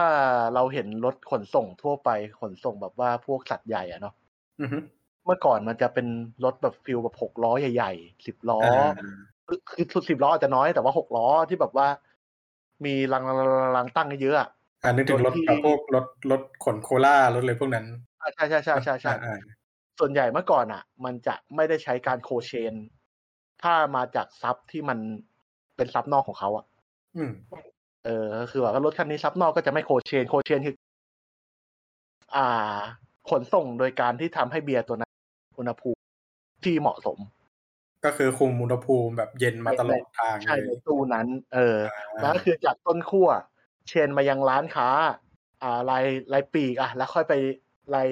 [0.54, 2.10] เราเห็นรถขนส่งทั่วไป
[2.42, 4.14] ขนส่งแบบว่าพวกสัตว์ใหญ่อะเนาะ
[4.62, 4.78] อือฮึ
[5.26, 6.08] เมื่อก่อนมันจะเป็น
[6.44, 8.90] รถแบบฟิลแบบหกล้อใหญ่ๆสิบล้ออ่า
[9.48, 11.88] คือคือสุดสิบล้ออาจจะน้อยแต่ว่าหกล้อที่แบบว่า
[12.86, 13.24] มีรัง
[13.76, 14.50] รังตั้งเยอะๆอะ
[14.84, 19.40] อ่านึกถึงรถโดยที่แบบพวกรถรถขนโคล่ารถอะไรพวกนั้นอ่า ใช่ใช่ใช่ใช่ใช่อ่า
[20.00, 22.74] ส่วนใหญ่เมื่อก่อนอะ มันจะไม่ได้ใช้การโคเชน
[23.64, 25.00] ถ้ามาจากซับที่มัน
[25.76, 26.66] เป็นซับนอกของเขาอะ
[27.18, 27.32] อืม
[28.06, 30.76] เออก็คือแบบว่ารถคันนี้ซับนอกก็จะไม่โคเชน โคเชนคือ
[32.36, 32.78] อ่า
[33.30, 35.12] ขนส่งโดยการที่ทำให้เบียร์ตัวนั้น
[35.58, 36.02] อุณหภูมิ
[36.64, 37.18] ที่เหมาะสม
[38.06, 43.30] ก็คือคุมอุณหภูมิแบบเย็นมาตลอดทางใช่เลในยตู้นั้น เอออ่าแล้วก็คือจากต้นขั้ว
[43.88, 44.90] เชนมายังร้านค้า
[45.64, 47.34] อ่าลายลายปีกอะ แล้วค่อยไป
[47.96, 48.08] ลาย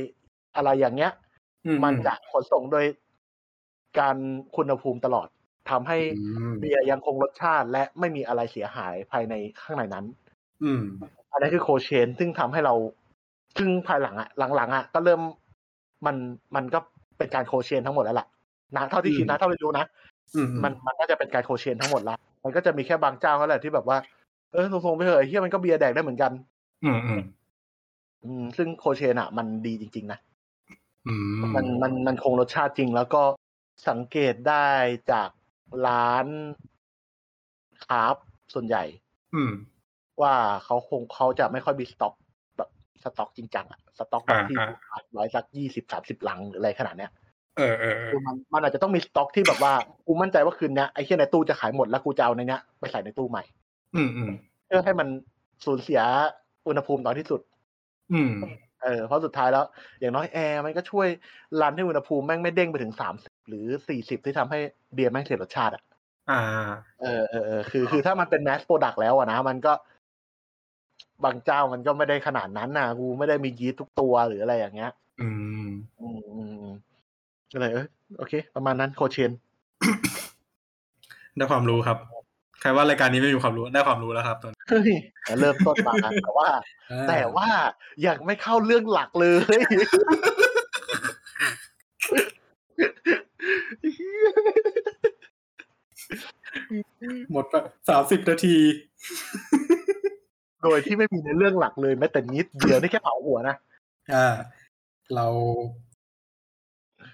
[0.56, 1.12] อะไรอย่างเงี้ย
[1.66, 2.86] อืมันจะขนส่งโดย
[4.00, 4.16] การ
[4.56, 5.28] คุณภูมิตลอด
[5.70, 6.22] ทำให้อื
[6.52, 10.06] มเบียร์ยังคงรสชาติและไม่มีอะไรเสียหายภายในข้างในนั้น
[10.64, 10.84] อืม
[11.32, 12.74] อันนี้คือโคเชน ซึ่งทำให้เรา
[13.58, 15.22] ซึ่งภายหลังอะหลังๆอะก็เริ่ม
[16.06, 16.16] มัน
[16.56, 16.80] มันก็
[17.18, 18.28] เป็นการโคเชนทั้งหมดแล้วล่ะ
[18.76, 19.86] นะเท่าที่คิดนะเท่าที่รู้นะ
[20.36, 23.98] อืมมันมันก็จะเป็นการโคเชนทั้งหมดละมันก็จะมีแค่บางเจ้าเท่านั้นแหละที่แบบว่า
[24.52, 26.32] เออส่งๆไปเถอะไอ้เฮียมันก็เบียร์แดกได้เหมือนกัน
[26.84, 27.22] อืมอืมอืม
[28.58, 30.20] ซึ่งโคเชนอะมันดีจริง ๆ นะ
[31.08, 33.22] อืมมันมันมันคงรสชาติจริง แล้วก็
[33.90, 34.68] สังเกตได้
[35.12, 35.30] จาก
[35.88, 36.28] ร้าน
[37.86, 38.16] คราฟ
[38.54, 38.84] ส่วนใหญ่
[39.36, 39.52] อืม
[40.22, 40.34] ว่า
[40.66, 42.14] เขาคงเขาจะไม่ค่อยมีสต็อก
[42.58, 42.70] แบบ
[43.04, 47.12] สต็อกจริงจังอะสต็อกแบบที่อ่าขายไว้สักยี่สิบสามสิบลังหรืออะไรขนาดเนี้ย
[47.58, 49.74] เออเออเออคือมันมันอาจจะต้องมีสต็อกที่แบบว่า
[50.08, 53.44] กูมั่นใจว่าคืนเนี้ยไอ้เหี้ยในตู้จะขายหมดแล้วกูจะเอาในเนี้ยไปใส่ในตู้ใหม่
[53.96, 54.32] อืมอืม
[54.66, 55.08] เพื่อให้มัน
[55.66, 56.02] สูญเสีย
[56.68, 57.42] อุณหภูมิน้อยที่สุด
[58.14, 58.34] อืม
[58.84, 59.66] เออเพราะสุดท้ายแล้ว
[60.00, 61.08] อย่างน้อยแอร์มันก็ช่วย
[61.62, 64.60] run ให้อุณหภูมิแม่งไม่เด้งไปถึงสามสิบหรือสี่สิบที่ทำให้
[64.94, 65.84] เบียร์แม่งเสียรสชาติอะ
[66.32, 66.42] อ่า
[67.02, 69.74] เออเออเออคือ คือถ้ามันเป็น mass product แล้วอะนะ มันก็
[71.24, 74.92] บางเจ้ามันก็ไม่ได้ขนาดนั้นนะกูไม่ได้มียีสต์ทุกตัวหรืออะไรอย่างเงี้ย
[75.22, 75.30] อื
[75.66, 75.70] ม
[76.02, 76.76] อืมอืมอืม
[77.52, 77.88] ก็เลยเออ
[78.18, 79.32] โอเค ประมาณนั้นโคเชน
[81.36, 81.98] ได้ความรู้ครับ
[82.62, 84.92] ใครว่ารายการนี้ไม่มีความรู้ได้ความรู้แล้วครับตอนนี้เฮ้ย
[85.40, 85.94] เริ่มต้นมา
[86.24, 86.50] แต่ว่า
[86.92, 87.48] อ่า แต่ว่า
[88.08, 89.58] ยังไม่เข้าเรื่องหลักเลย
[97.32, 97.54] หมดไป
[97.90, 98.58] สามสิบนาที
[100.64, 103.56] โดยที่ไม่มีในเรื่องหลักเลยแม้แต่นิดเดียวนี่แค่เผาหัวนะ
[104.14, 104.28] อ่า
[105.16, 105.28] เรา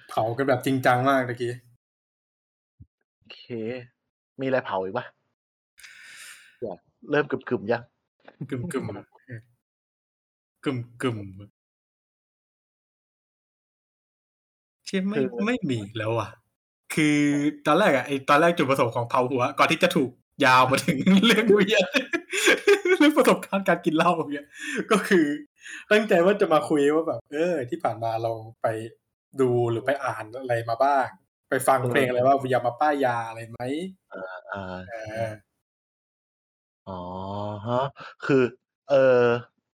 [0.09, 1.53] เผากันแบบจริงจังมากตะกี้
[3.17, 3.41] โอเค
[4.41, 5.05] มีอะไรเผาอีกปะ
[6.63, 6.79] เดี๋ยว
[7.11, 7.83] เริ่มกึ่มๆยัง
[8.49, 8.85] กึ่มกึ่ม
[10.63, 11.17] กึ่มกึ่ม
[14.87, 16.29] ที่ไม่ไม่มีแล้วอะ
[16.93, 17.19] คือ
[17.65, 20.11] ตอนแรกอะไอตอนแรกจุดประสงค์ของเผาหัว ก่อนที่จะถูก
[20.45, 20.97] ยาวมาถึง
[21.27, 21.85] เรื่องเวียน
[22.97, 24.47] เรื่องประสบการณ์การกินเหล้าเนี่ย
[24.91, 25.25] ก็คือ
[25.91, 28.67] ตั้งใจว่าจะมาคุยว่าแบบ เออ ที่ผ่านมาเราไป
[29.41, 31.07] ดูหรือไปอ่านอะไรมาบ้าง
[31.49, 33.59] ไปฟังเพลงอะไรว่าวิยามาป้ายยาอะไรไหม
[34.13, 36.99] อ่าเอออ๋อ
[37.67, 37.83] ฮะ
[38.25, 38.41] คือ
[38.89, 39.21] เออ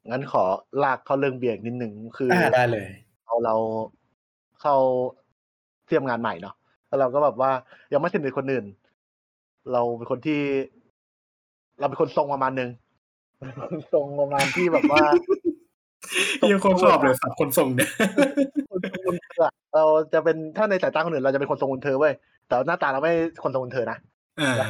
[0.09, 0.43] งั้นขอ
[0.83, 2.87] ลากเข้าเรื่องเบียร์อีกนิดนึงคืออ่าได้เลย
[3.25, 3.55] เราเรา
[4.61, 4.75] เข้า
[5.85, 6.55] เทียมงานใหม่เนาะ
[6.87, 7.51] แล้วเราก็แบบว่า
[7.93, 8.65] ยังไม่สนิทคนอื่น
[9.71, 10.39] เราเป็นคนที่
[11.79, 12.69] เราเป็นคนทรงประมาณหนึ่ง
[13.93, 15.03] ทรงประมาณที่แบบว่า
[16.51, 17.89] ยังคนชอบเลยสับคนส่งเนี่ย
[18.71, 22.13] คนทรงคนเธออะ เราจะเป็น ถ้าในสายตาคนอื่นเราจะเป็นคนทรงคนเธอเว้ย
[22.47, 23.11] แต่หน้าตาเราไม่
[23.43, 23.97] คนทรงคนเธอนะ
[24.39, 24.65] อ่าหน้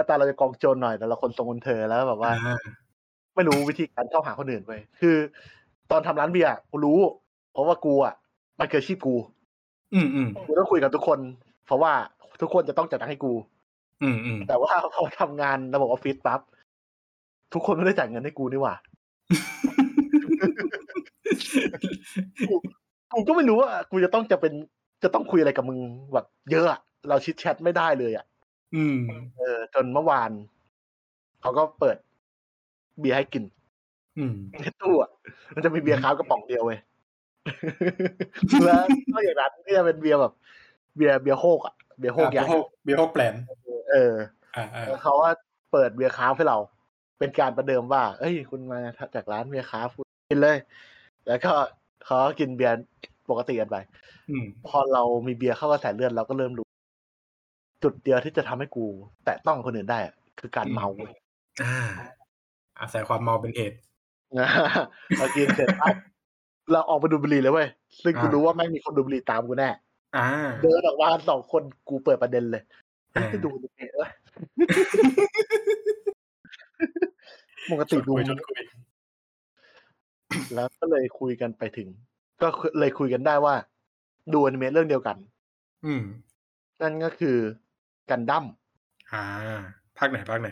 [0.00, 2.58] าตาเราจะกองโจรหน่อยแต่เราคนทรงคนเธอแล้วแบบว่าอ่า
[3.34, 5.16] ไม่รู้วิธีการเข้าหาคนอื่นเว้ยคือ
[5.90, 6.98] ตอนทำร้านเบียร์อะกูรู้
[7.52, 8.14] เพราะว่ากูอะ
[8.58, 9.16] มันเกิดชีพกู
[9.94, 11.18] อืมอืมกูต้องคุยกับทุกคน
[11.66, 11.92] เพราะว่า
[12.40, 13.32] ทุกคนจะต้องจัดให้กู
[14.02, 16.40] อืมอืมแต่ว่าพอทำงานระบบออฟฟิศปั๊บ
[17.54, 18.74] ทุกคนไม่ได้จ่ายเงินให้กูนี่หว่า
[23.12, 24.52] กูก็ไม่รู้ว่า กูจะต้องจะเป็น
[25.02, 25.78] จะต้องคุยอะไรกับมึง
[26.14, 28.24] แบบเยอะอะเราชิดแชทไม่ได้เลยอะ
[28.74, 28.98] อืม
[29.38, 30.30] เออจนเมื่อวาน
[31.40, 31.96] เขาก็เปิด
[33.00, 33.44] เบียร์ให้กิน
[34.18, 35.10] อืมในตู้อะ
[35.54, 36.78] มันจะมีเบียร์ค้าวกระป๋องเดียวเว้ย
[38.64, 38.82] แล้ว
[39.14, 40.32] ก็อย่างนั้นก็จะเป็นเบียร์แบบ
[40.96, 43.34] เบียร์เบียร์โฮกอะเบียร์โฮกใหญ่เบียร์โฮกเบียร์โฮกแปลน
[43.92, 44.14] เออ
[44.56, 45.30] อ่าอ่าแล้วเขาว่า
[45.72, 46.58] เปิดเบียร์ค้าวให้เรา
[47.18, 48.78] เป็นการประเดิมว่า เอ้ย คุณมา
[49.14, 50.56] จากร้านเบียร์คราฟต์คุณกินเลย
[51.26, 51.52] แล้วก็
[52.04, 52.74] เขาก็กินเบียร์
[53.30, 53.76] ปกติกันไป
[54.30, 56.65] อืมพอเรามีเบียร์เข้ากระแสเลือดเราก็เริ่มรู้
[57.82, 58.86] จุดเดียวที่จะทำให้กู
[59.24, 61.14] แตะต้องคนอื่นได้อะคือการเมาเว้ย
[61.62, 61.78] อ่า
[62.80, 63.76] อาศัยความเมาเป็นเหตุ
[65.18, 65.94] เรากินเสร็จปั๊บ
[66.72, 67.68] เราออกไปดูดบุหรี่เลยเว้ย
[68.02, 69.70] ซึ่งกูอ่ารู้รู้ว่าไม่งมีคนดูดบุหรี่ตามกูแน่
[70.16, 70.26] อ่า
[70.62, 72.62] เดินออกมาสองคนกูเปิดประเด็นเลย
[73.12, 74.10] เฮ้ยอ่าไปดูบุหรี่เอ้ย
[77.70, 78.60] ปกชติวนดูคุยชวนคุย
[80.54, 81.88] แล้วก็เลยคุยกันไปถึง
[82.42, 82.48] ก็
[82.78, 83.54] เลยคุยกันได้ว่า
[84.32, 85.16] ดูอนิเมะเรื่องเดียวกัน
[85.86, 86.02] อืม
[86.82, 87.36] นั่นก็คือ
[88.10, 88.44] กันดั้ม
[89.10, 89.18] อ่า
[89.96, 90.48] ภาคไหนภาคไหน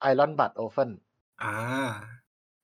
[0.00, 0.90] Iron-Blooded Orphans
[1.40, 2.18] อ่า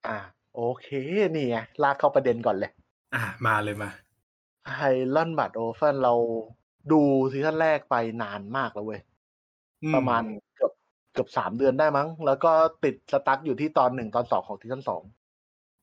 [0.07, 0.17] อ่า
[0.55, 0.87] โอเค
[1.35, 2.71] นี่ไงลากเข้าประเด็นก่อนเลย
[3.15, 3.89] อ่า มาเลยมา
[4.75, 6.12] Iron-Blooded Orphans เรา
[6.91, 7.01] ดู
[7.33, 9.01] season แรกไปนานมากแล้วเว้ย
[9.83, 10.23] อืประมาณ
[10.55, 10.73] เกือบ
[11.12, 12.49] เกือบสามเดือนได้มั้ง แล้วก็
[12.85, 15.03] ติด stuck อยู่ที่ตอนหนึ่งตอนสองของ season สอง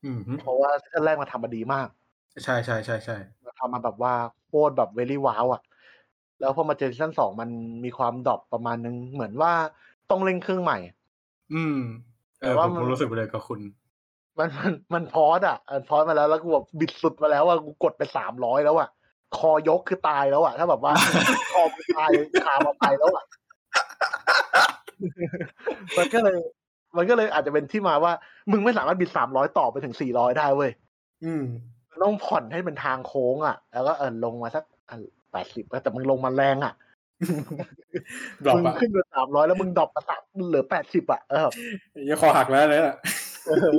[0.04, 1.88] อืมฮึเพราะว่า season แรกมันทำมาดีมาก
[2.44, 3.14] ใช่ใช่ใช่ใช่
[3.46, 4.14] มันทำมาแบบว่า
[4.46, 5.60] โคตรแบบ very wow อะ
[6.42, 7.50] แล้วพอมาเจอ season สองมัน
[7.86, 9.54] มีความดรอปประมาณนึงเหมือนว่า
[10.10, 10.78] ต้องเล่นเครื่องใหม่
[11.54, 11.78] อืม
[12.42, 13.60] เอแต่อว่าผมมันผมรู้สึกไปเลยกับคุณ
[14.40, 18.90] มันมันมันพอสอะมันพอสมาแล้วแล้วกูแบบบิดสุดมาแล้วอะกูกดไปสามร้อยแล้วอะ
[19.38, 20.94] คอยกคือตายแล้วอะ ถ้าแบบว่า
[21.54, 22.10] คอกูตาย
[22.46, 23.26] คามาไปแล้วอะ
[25.98, 26.38] มันก็เลย
[26.98, 28.14] มันก็เลยอาจจะเป็นที่มาว่า
[28.52, 30.72] มึงไม่สามารถบิดสามร้อยต่อไปถึงสี่ร้อยได้เว้ย
[31.26, 31.44] อืม
[31.90, 34.64] มันต้องผ่อนให้เป็นทางโค้งอะ แล้วก็เออลงมาสัก
[35.32, 36.74] แปดสิบแต่มึงลงมาแรงอะ
[38.46, 41.50] ดรอปมึงอะขึ้นไปสามร้อยแล้วมึงดรอปมาสามเหลือแปดสิบอะเออ
[42.10, 42.96] ยังคอหักแล้วเลยอะ
[43.48, 43.70] เออ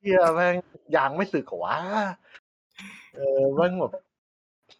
[0.00, 0.54] เฮียแม่ง
[0.96, 1.76] ยางไม่สึกเหรอวะ
[3.14, 3.92] เออแม่งแบบ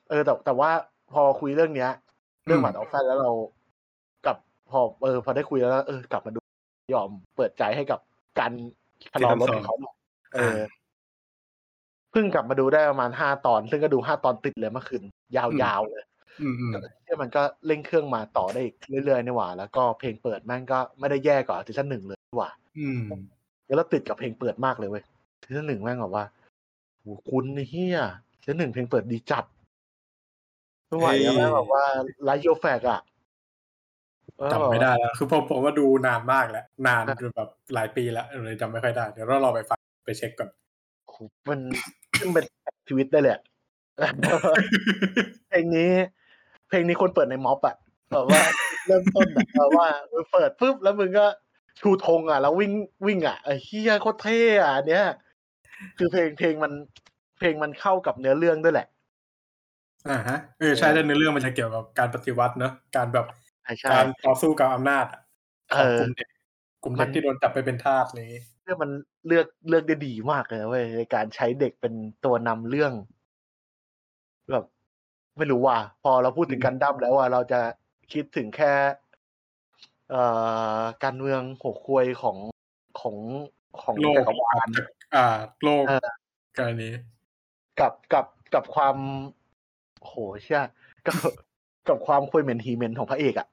[0.09, 0.71] เออแต่แต่ว่า
[1.13, 1.91] พอคุยเรื่องเนี้ย
[2.47, 3.31] เรื่องหมัดออฟแฟนแล้วเรา
[4.27, 4.37] กลับ
[4.71, 6.41] พอเออ พอได้คุยแล้วเออกลับมาดู
[6.95, 8.01] ยอมเปิดใจให้กับ
[8.39, 8.53] การ
[9.13, 9.95] ชะลอรถของเขาหน่อย
[10.35, 10.59] เออ
[12.11, 15.03] เพิ่งกลับมาดูได้ประมาณห้าตอน ซึ่งก็ดูห้าตอนติดเลยเมื่อคืน
[15.37, 16.05] ยาวๆเลย
[16.43, 16.73] อืมอืม
[17.07, 23.03] ที่มันก็เร่งเครื่องมาต่อได้อีกเรื่อยๆนี่หว่า แล้วก็เพลงเปิดแม่งก็ไม่ได้แย่กว่าซีซั่นหนึ่งเลยนี่หว่าอืม
[23.67, 25.05] แล้วเราติดกับเพลงเปิดมากเลยเว้ย
[25.45, 26.25] ซีซั่นหนึ่งแม่งแบบว่า
[27.01, 27.99] โหคุณไอ้เฮีย
[28.41, 29.45] ซีซั่นหนึ่งเพลงเปิดดีจัด
[30.87, 31.85] ไม่ไหวแล้วแม่งแบบว่า
[32.23, 33.01] ไลท์โยแฟกอะ
[34.39, 40.49] เออจำไม่ได้แล้ว คือผมผมว่าดูนานมากแล้ว นานจนแบบหลายปีแล้วเลยจำไม่ค่อยได้ เดี๋ยวเราลองไปฟังไปเช็คก่อน
[41.09, 41.17] โห
[41.49, 41.59] มัน
[42.21, 42.45] ซึ่งเป็น
[42.89, 43.43] ชีวิตได้เลยอะ
[45.49, 45.93] เพลงนี้
[46.69, 47.77] เพลงนี้คนเปิดในม็อบอะ
[48.13, 48.43] แบบว่า
[48.87, 51.27] เริ่มต้นอะแบบว่ามึงเปิดปุ๊บแล้วมึงก็
[51.81, 52.73] ชูธงอะแล้ววิ่ง
[53.07, 55.05] วิ่งอะไอ้เฮียโคตรเท่อะอันเนี้ย
[55.99, 56.73] คือเพลงเพลงมัน
[57.39, 58.89] เพลงมันเข้ากับเนื้อเรื่องด้วยแหละ
[60.09, 63.27] อ่าฮะเออใช่แล้วเนื้อเรื่องมันจะเกี่ยวกับการปฏิวัติเนอะการแบบ
[63.65, 65.21] ใช่ใช่การต่อสู้กับอำนาจอะ
[65.77, 66.29] ขเอองอกลุ่มเด็ก
[66.83, 68.91] กลุ่มเด็มักนที่โดนจับไปเป็นทาสอะไรอย่างงี้เรื่องมัน
[69.27, 71.95] เลือกเลือกได้ดีมากเลยนะเว้ยในการใช้เด็กเป็น
[72.25, 73.18] ตัวนำเรื่องแบบ
[75.39, 77.61] ไม่รู้ว่า พอเราพูดถึงกันดั้มแล้วอะเราจะ
[78.13, 78.73] คิดถึงแค่
[80.11, 80.23] เอ่
[80.81, 82.37] อการเมืองหัวควยของ
[83.01, 83.17] ของ
[83.83, 84.69] ของโลกจักรวาล
[85.15, 85.27] อ่า
[85.65, 86.09] โลกเออ
[86.59, 86.95] การนี้
[87.81, 88.97] กับกับกับความ
[90.07, 90.13] โห
[90.43, 90.63] เชื่อ
[91.07, 91.19] กับ
[91.89, 93.47] กับความควยเหม็นฮีเมนของพระเอกอะ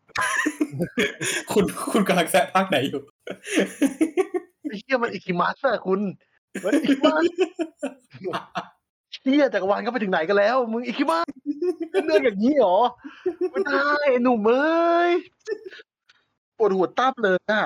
[1.51, 3.01] คุณคุณกำลังแซะภาคไหนอยู่
[4.69, 6.01] ไอ้เชี่ยมันอิคิมัสอะคุณ
[6.65, 7.23] มันอิคิมัส
[9.21, 11.27] เชี่ยจักรวาลก็ไปถึงไหนกันแล้ว มึงอิคิมัส
[12.05, 12.77] เรื่องอย่างนี้เหรอ
[13.51, 15.11] ไม่ได้ไอ้หนุ่มเอ้ย
[16.57, 17.63] ปวดหัวตับเลยอะ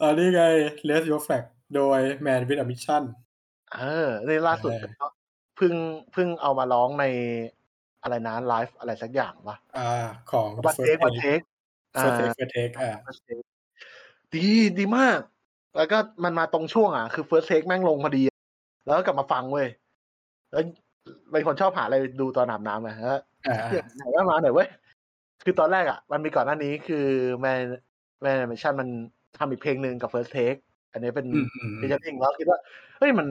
[0.00, 0.42] อันนี้ไง
[0.88, 3.02] Less Your Flag โดย Man with a Mission
[3.74, 5.06] เออในล่าสุดเออก็
[5.56, 5.74] เพิ่ง
[6.12, 7.04] เพิ่งเอามาร้องใน
[8.02, 9.90] อะไรนะไลฟ์อะไรสักอย่างวะอ่า
[10.30, 11.40] ของวันเทควันเทค
[12.02, 13.46] First Take First Take อ่า First Take
[14.34, 14.46] ดี
[14.78, 15.20] ดีมาก
[15.76, 18.22] แล้วก็มันมาตรงช่วงอะ คือ First Take แม่งลงพอดี
[18.86, 19.66] แล้วก็กลับมาฟังเว้ย
[20.52, 20.62] แล้ว
[21.32, 24.68] เป็นคนชอบหาอะไรดูตอนอาบน้ำไงฮะอ่าเหี้ยไหนว่ามาหน่อยเว้ย
[25.44, 27.06] คือตอนแรกอะ มันมีก่อนหน้านี้คือ
[27.40, 27.60] แมน
[28.22, 28.88] แมนเมชั่นมัน
[29.38, 30.60] ทำอีกเพลงหนึ่งกับ First Take
[30.92, 32.58] อันนี้เป็นอืมอืมเพลงจริงแล้วคิดว่า
[32.98, 33.26] เฮ้ยมัน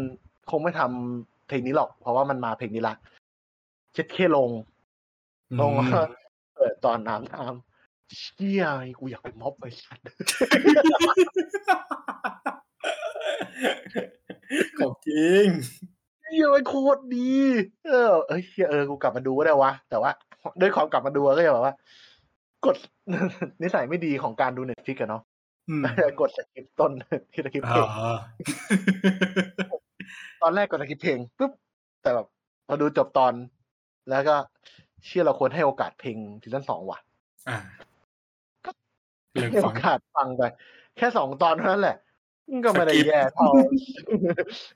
[0.52, 2.96] คงไม่ทำเพลงนี้หรอก เพราะว่ามันมาเพลงนี้ละ
[3.94, 4.50] เช็ดเคลง
[5.60, 5.88] ลงมา
[6.56, 8.66] เปิดตอนน้ำน้ำเชี่ย
[9.00, 10.06] กูอยากไปม็อบไปสัตว์
[14.80, 15.46] ของจริง
[16.22, 17.32] เชี่ยมันโคตรดี
[17.88, 20.12] เออเอ้ยเชี่ยเออกูกลับมาดูก็ได้วะ แต่ว่า
[20.62, 21.74] ด้วยความกลับมาดูก็จะแบบว่า
[22.66, 22.76] กด
[23.62, 25.24] นิสัยไม่ดีของการดูเน็ตฟิกอะเนาะ
[25.70, 25.84] อืม
[26.20, 26.92] กดสคริปต์ต้น
[27.34, 28.08] ที่สคริปต์เพลอ๋งอ
[30.42, 31.52] ตอนแรกกดสคริปต์เพลงปุ๊บ
[32.02, 32.28] แต่แบบ
[32.68, 33.34] พอดูจบตอน
[34.10, 34.36] แล้วก็
[35.06, 37.00] เชื่อเราควรให้โอกาสเพลงซีซั่นสองว่ะ
[37.50, 37.58] อ่า
[39.32, 40.44] เรื่องให้ฟัโองกาสฟังไป
[40.98, 41.98] แค่สองตอนเท่านั้นแหละ
[42.66, 43.50] ก็ไม่ได้สกิปแย่เท่า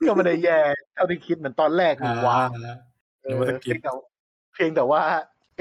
[0.06, 0.58] ก็ไม่ได้แย่
[0.94, 2.38] เท่าที่คิดเหมือนตอนแรกหอ่านึ่งว้า
[3.22, 3.90] หรือว่าสเออกิเพียปงแต่
[4.54, 5.00] เพียงแต่ว่า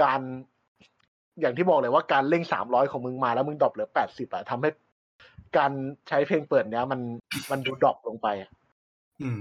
[0.01, 0.21] การ
[1.41, 4.69] อย่างที่บอกเลยว่าการเร่งสามร้อยของมึงมาแล้วมึงดรอปเหลือแปดสิบอะทำให้
[5.57, 5.71] การ
[6.07, 6.99] ใช้เพลงเปิดเนี้ยมัน
[7.51, 8.49] มันดูดรอปลงไปอะ
[9.21, 9.39] อืม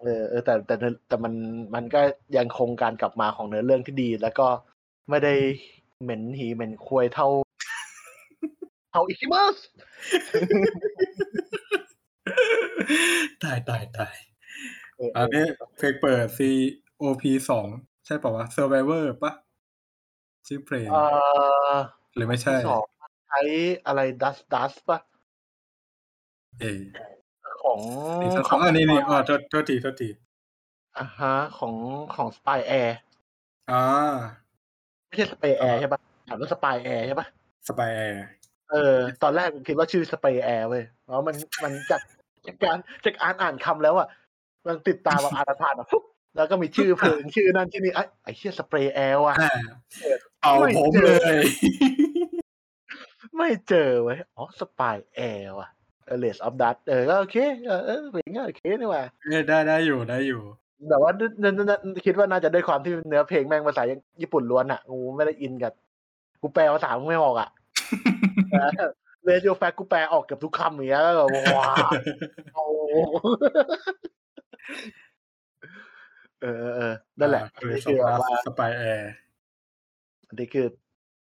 [0.00, 1.34] เออเออแต่แต่แต่แต่มัน
[1.74, 2.00] มันก็
[2.36, 4.46] ยังคงการกลับมาของเนื้อเรื่องที่ดี แล้วก็
[5.10, 5.34] ไม่ได้
[6.02, 7.28] เหม็นหีเหม็นควยเท่า
[8.90, 9.56] เท่าอิคิมัส
[13.42, 14.16] ตายตายตาย
[14.96, 15.44] เอออันนี้
[15.76, 17.66] เพลงเปิด COP สอง
[18.06, 19.32] ใช่ป่าวะ Survivor ปะ
[20.46, 21.02] ชื่อเพลงเอ่
[21.72, 21.76] อ
[22.14, 22.84] หรือไม่ใช่สอง
[23.28, 23.40] ใช้
[23.86, 24.98] อะไรดัสดัสปะ
[26.60, 26.82] เออ
[27.62, 27.78] ของ
[28.22, 30.08] อีกสักสองอันนี้นี่อ๋อโทษโทษทีโทษที
[30.98, 31.74] อ่าฮะ ของ
[32.14, 32.98] ของสปายแอร์
[33.70, 33.82] อ่า
[35.06, 37.26] ไม่ใช่สเปแอร์ใช่ปะถามว่าสปายแอร์ใช่ปะ
[37.68, 38.24] สปายแอร์
[38.70, 42.00] เออ ตอนแรกผมคิดว่าชื่อสเปแอร์เว้ยเพราะมันมันจาก
[42.46, 44.08] จากการจากอ่านอ่านคำแล้วอะ
[44.66, 46.04] มันติดตามแบบอ่านผ่านอะปุ๊บ
[46.36, 49.52] แล้วก็มีชื่อเพลงชื่อนั่นชื่อนี้ไอ้ไอ้เชี่ยสเปรย์แอร์ว่ะอ่า
[50.42, 51.36] เอาผมเลย
[53.36, 55.68] ไม่เจอเว้ยอ๋อ SPYAIR ว่ะ
[56.06, 57.36] เออ Rage of Dust เออก็โอเค
[57.66, 60.42] เออเออเพลงก็โอเคนี่ว่ะเออได้ได้อยู่ได้อยู่
[60.88, 63.82] แต่ว่านึกนึกนึกคิดว่าน่าจะด้วยความที่เนื้อเพลงแม่งภาษา
[64.20, 65.72] ญี่ปุ่นล้วนอะกูไม่ได้อินกับ
[66.40, 67.48] กูแปลภาษาไม่ออกอะ
[69.28, 71.90] Raise Your Flag กูแปลออกเกือบทุกคำอย่างเงี้ยแล้วแบบ wow
[72.54, 72.64] โอ้
[76.42, 79.12] เออเออเออนั่นแหละคือนี่สคือปาแบบว่า SPYAIR
[80.28, 80.66] อันนี้คือ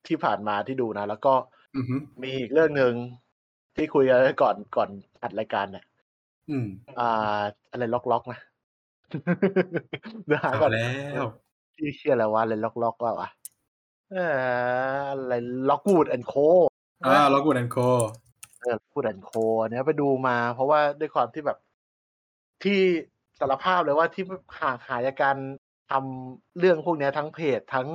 [0.08, 1.34] ที่ผ่านมาที่ดูนะ แล้วก็
[1.76, 2.94] อือฮึมีอีกเรื่องหนึ่ง
[3.76, 4.90] ที่คุยกันก่อนก่อน
[5.24, 5.86] อัดรายการเนี่ย
[6.50, 6.68] อืม
[7.00, 7.42] อ่า
[7.72, 8.40] อะไรล็อกล็อกนะ
[10.28, 11.26] เดี๋ยวหาเอาก่อนแล้ว
[11.76, 13.30] ที่เชื่ออะไรว่าอะไรล็อกล็อกก็อะ
[14.12, 14.34] เออ
[15.12, 15.34] อะไร
[15.70, 16.34] ล็อกวูดแอนโค
[17.06, 17.78] อ่าล็อกกูดแอนโค
[18.62, 19.32] เออพูดแอนโค
[19.72, 21.58] เนี้ยไปดูมา เพราะว่าด้วยความที่แบบ
[22.64, 22.80] ที่
[23.40, 24.24] สารภาพเลยว่าที่
[24.60, 25.38] ห่างหายจากการ
[25.92, 27.88] ทำเรื่องพวกเนี้ยทั้งเพจทั้ง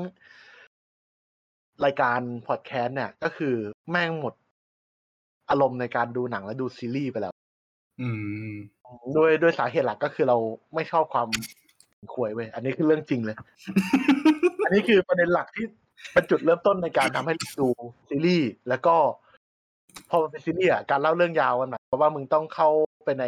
[1.85, 3.55] รายการพอดแคสต์เนี่ยก็คือ
[3.91, 4.35] แม่งหมด
[5.51, 7.35] อารมณ์ในการดูหนังและดูซีรีส์ไปแล้ว
[8.01, 8.09] อื
[8.49, 8.51] ม
[9.17, 10.37] ด้วยด้วยสาเหตุหลักก็คือเรา
[10.75, 11.29] ไม่ชอบความ
[12.15, 13.37] ควยเว้ยอันนี้คือเรื่องจริงเลย
[14.65, 15.67] อันนี้คือประเด็นหลักที่
[16.13, 17.69] เป็นจุดเริ่มต้นในการทำให้ดู
[18.09, 18.97] ซีรีส์แล้วก็
[20.11, 22.69] พอมันเป็นซีรีส์อะการเล่าเรื่องยาวมันหมายความว่ามึงต้องเข้า
[23.05, 23.25] ไปใน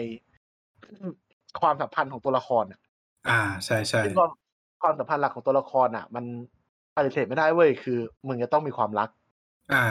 [1.61, 2.81] ความสัมพันธ์ของตัวละครอะ
[3.29, 4.31] อ่า ใช่ใช่ซึ่งความ
[4.83, 6.25] ความสัมพันธ์หลักของตัวละครอะ มัน
[6.97, 9.09] ปฏิเสธไม่ได้เว้ยคือ มึงจะต้องมีความรัก
[9.75, 9.85] อ่า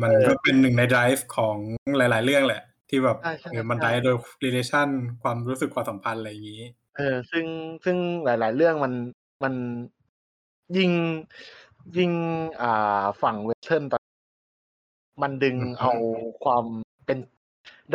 [0.00, 1.56] มันเออก็เป็นหนึ่งใน drive ของ
[1.98, 4.88] หลาย ๆ เรื่องแหละ ที่แบบใช่ใช่เออมันใช่ drive โดย relation
[5.22, 6.62] ความรู้สึกความสัมพันธ์อะไรอย่างนี้
[6.96, 7.44] เออ ซึ่ง
[7.84, 8.92] ซึ่งหลาย ๆ เรื่องมัน
[9.44, 9.54] มัน
[10.76, 10.90] ยิ่ง
[11.96, 12.12] ยิ่ง
[12.62, 14.02] อ่าฝั่งเวสเทิร์นตอน
[15.22, 15.92] มันดึงอือฮึเอา
[16.44, 16.64] ความ
[17.06, 17.18] เป็น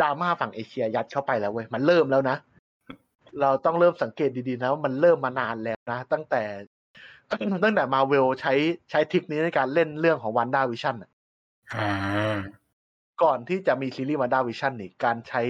[0.00, 2.36] ดราม่าฝั่งเอเชียยัดเข้าไปแล้วเว้ยมันเริ่มแล้วนะ
[3.40, 6.42] เราต้องเริ่มสังเกตดีๆนะว่ามันเริ่มมานานแล้วนะ ตั้งแต่
[7.64, 8.54] ตั้งแต่มาเวลใช้
[8.90, 10.96] ใช้ทริคนี้ในการเล่นเรื่องของวันด้าวิชั่น
[11.74, 11.90] อ่า
[13.22, 15.42] ก่อนที่จะมีซีรีส์วันด้าวิชั่นนี่การใช้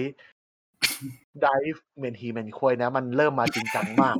[1.45, 4.15] dive เมนฮีเมนควยนะ มันเริ่มมาจริงจังมาก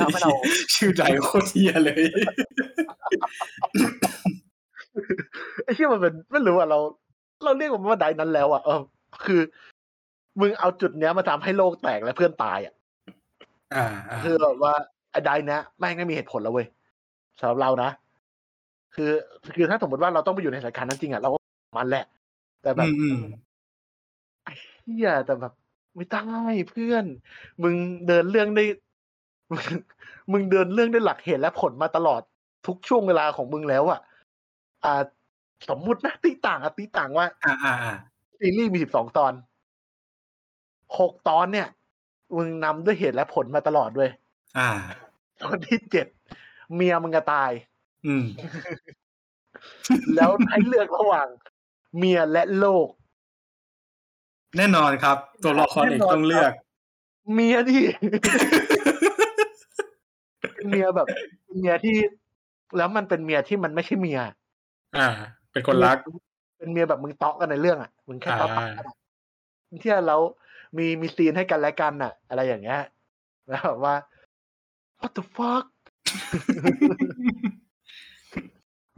[0.00, 0.30] ทำให้เรา
[0.74, 2.02] ชื่อใจโคตรเทียเลย
[5.64, 6.78] ไอ้ที่มันเป็นไม่รู้อะเรา
[7.44, 8.80] เราเรียกมันว่าไดนั้นแล้วอะเออ
[9.24, 9.40] คือ
[10.40, 12.74] มึงเอาจุดเนี้ยมาทำให้โลกแตกและเพื่อนตายอะ
[13.74, 14.74] อ่าอ่าคือแบบว่า
[15.10, 16.66] ไอ้ไดเนี้ยแม่งไม่มีเหตุผลแล้วเว้ย
[17.40, 17.90] สำหรับเรานะ
[18.94, 19.10] คือ
[19.54, 21.38] คือถ้าสมมติว่าเราต้องไปอยู่ในสถานการณ์นั้นจริงอะเราก็
[21.78, 22.04] มันแหละ
[22.62, 23.20] แต่แบบอืมอืม
[24.44, 25.52] ไอ้เฮียแต่แบบ
[25.94, 26.22] ไม่ได้
[26.70, 27.04] เพื่อน
[27.62, 27.74] มึง
[28.06, 28.64] เดินเรื่องได้
[29.50, 29.64] มึง
[30.32, 32.22] มึงเดินเรื่องได้หลักเหตุและผลมาตลอด
[32.66, 34.00] ทุกช่วงเวลาของมึงแล้วอะ
[34.84, 35.02] อ่า
[35.68, 37.94] สมมุตินะตีต่างอะตีต่างว่าอ่า อ่าอ่า
[38.38, 39.32] ซีรีส์มีสิบสองตอน
[40.98, 41.68] หกตอนเนี่ย
[42.36, 44.10] มึงนำด้วยเหตุและผลมาตลอดด้วย
[44.58, 44.70] อ่า
[45.42, 46.06] ตอนที่เจ็ด
[46.74, 47.50] เมียมึงจะตาย
[48.06, 48.24] อืม
[50.16, 51.28] แล้วให้เลือกระหว่าง
[51.96, 52.88] เมียและโลก
[54.56, 56.52] แน่นอนครับ ตัวละครเอกต้องเลือก
[57.32, 57.82] เมียที่
[60.70, 61.08] เป็นเมียแบบ
[61.44, 61.96] เป็นเมียที่
[62.76, 64.20] แล้วมันเป็นเมียที่มันไม่ใช่เมีย
[64.98, 65.08] อ่า
[65.52, 65.96] เป็นคนรัก
[66.58, 68.96] เป็นเมียแบบมึงเตาะกันในเรื่องอะมึงแค่เตาะอ่ากันอะ
[69.82, 70.20] ที่แล้ว
[70.76, 72.80] มีมีซีนให้กันและกันอะ อะไรอย่างเงี้ย
[73.48, 73.94] แล้วแบบว่า
[75.00, 75.66] what the fuck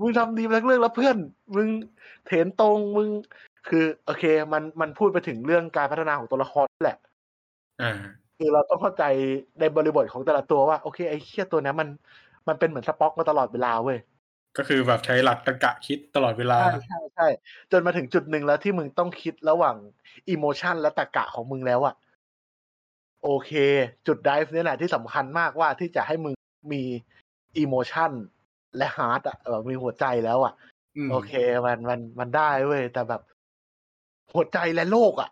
[0.00, 1.16] มึงทำดีมาทั้งเรื่องแล้วเพื่อน
[1.56, 1.68] มึง
[2.26, 3.08] เถนตรงมึง
[3.68, 6.98] คือ โอเค มันมันพูดไปถึงเรื่องการพัฒนาของตัวละครแหละ
[7.82, 7.92] อ่า
[8.42, 9.04] คือเราต้องเข้าใจ
[9.60, 11.88] ในบริบทของแต่ละตัวว่า โอเคไอ้เชี่ยตัวเนี้ยมัน
[12.48, 13.98] มันเป็นเหมือนสป็อกมาตลอดเวลาเว้ย
[14.56, 17.26] ก็คือแบบใช้หลักตรรกะคิดตลอดเวลา ใช่ใช่ใช่
[17.72, 19.76] จนมาถึงจุดหนึ่งแล้วที่มึงต้องคิดระหว่าง
[20.30, 21.94] emotion และตรรกะของมึงแล้วอะ
[23.24, 23.52] โอเค
[24.06, 26.34] จุด dive นี่แหละที่สำคัญมากว่าที่จะให้มึง
[26.72, 26.82] มี
[27.58, 28.10] emotion
[28.76, 30.52] และ heart อะแบบมีหัวใจแล้วอะ
[30.96, 31.32] อืมโอเค
[31.66, 33.20] มันมันมันได้เว้ยแต่แบบ
[34.34, 35.30] หัวใจและโลกอะ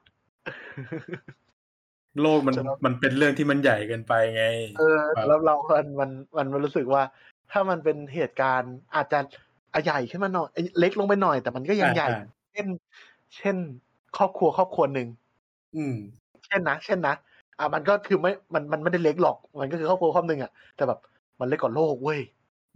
[2.21, 4.45] โลกมันสำหรับมันเป็นเรื่องที่มันใหญ่เกินไปไง
[4.79, 7.03] เออครับแล้วเรามันมันมันมันรู้สึกว่า
[7.51, 9.19] ถ้ามันเป็นเหตุการณ์อาจจะ
[9.75, 10.49] อะใหญ่ขึ้นมาหน่อย
[10.79, 12.67] เล็กลงไปหน่อย แต่มันก็ยังใหญ่อ่าเช่น
[13.37, 13.57] เช่น
[14.17, 15.09] ครอบครัวครอบครัวหนึ่ง
[15.77, 15.97] อืม
[16.47, 17.15] เช่นนะเช่นนะ
[17.59, 20.99] อะมันก็คือไม่มันมันไม่ได้เล็กหรอก มันก็คือครอบครัวครอบครัวหนึ่งอะแต่แบบ
[21.41, 22.21] มันเล็กกว่าโลกเว้ย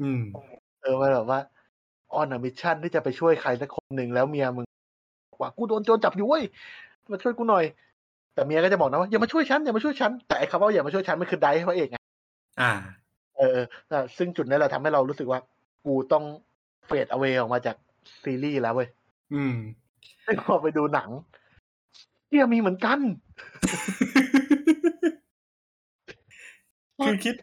[0.03, 0.23] อืม
[0.83, 1.41] เออมันแบบว่า
[2.15, 4.67] on mission ที่จะไปช่วยใครสักคนหนึ่งแล้วเมียมึง
[5.31, 6.45] บอกว่ากูโดนโจรจับอยู่เว้ย
[7.11, 7.65] มาช่วยกูหน่อย
[8.35, 11.99] แต่เมียก็จะบอกนะว่าอย่ามาช่วยฉันอย่ามาช่วยฉันแต่ไอ้คำว่าอย่ามาช่วยฉันมันคือไดให้พระเอกไง
[12.61, 12.73] อ่า
[13.37, 15.41] เออเออแต่ซึ่งจุดนี้แหละทำให้เรารู้สึกว่า
[15.87, 16.25] กูต้อง
[16.87, 17.77] เฟดเอา a y ออกมาจาก
[18.23, 18.89] ซีรีส์แล้วเว้ย
[19.35, 19.55] อืม
[20.27, 21.09] ซึ่งพอไปดูหนัง
[22.29, 22.99] เที่ยมีเหมือนกัน
[27.05, 27.35] คือคิด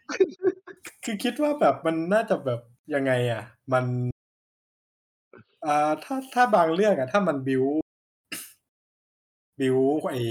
[1.04, 2.60] คือคิดว่าแบบมันน่าจะแบบ
[2.94, 3.84] ยังไง อะ มัน
[5.64, 7.64] อ่าถ้าถ้าบางเรื่องอะ ถ้ามันบิว
[9.60, 9.78] บิว
[10.10, 10.22] ไอ้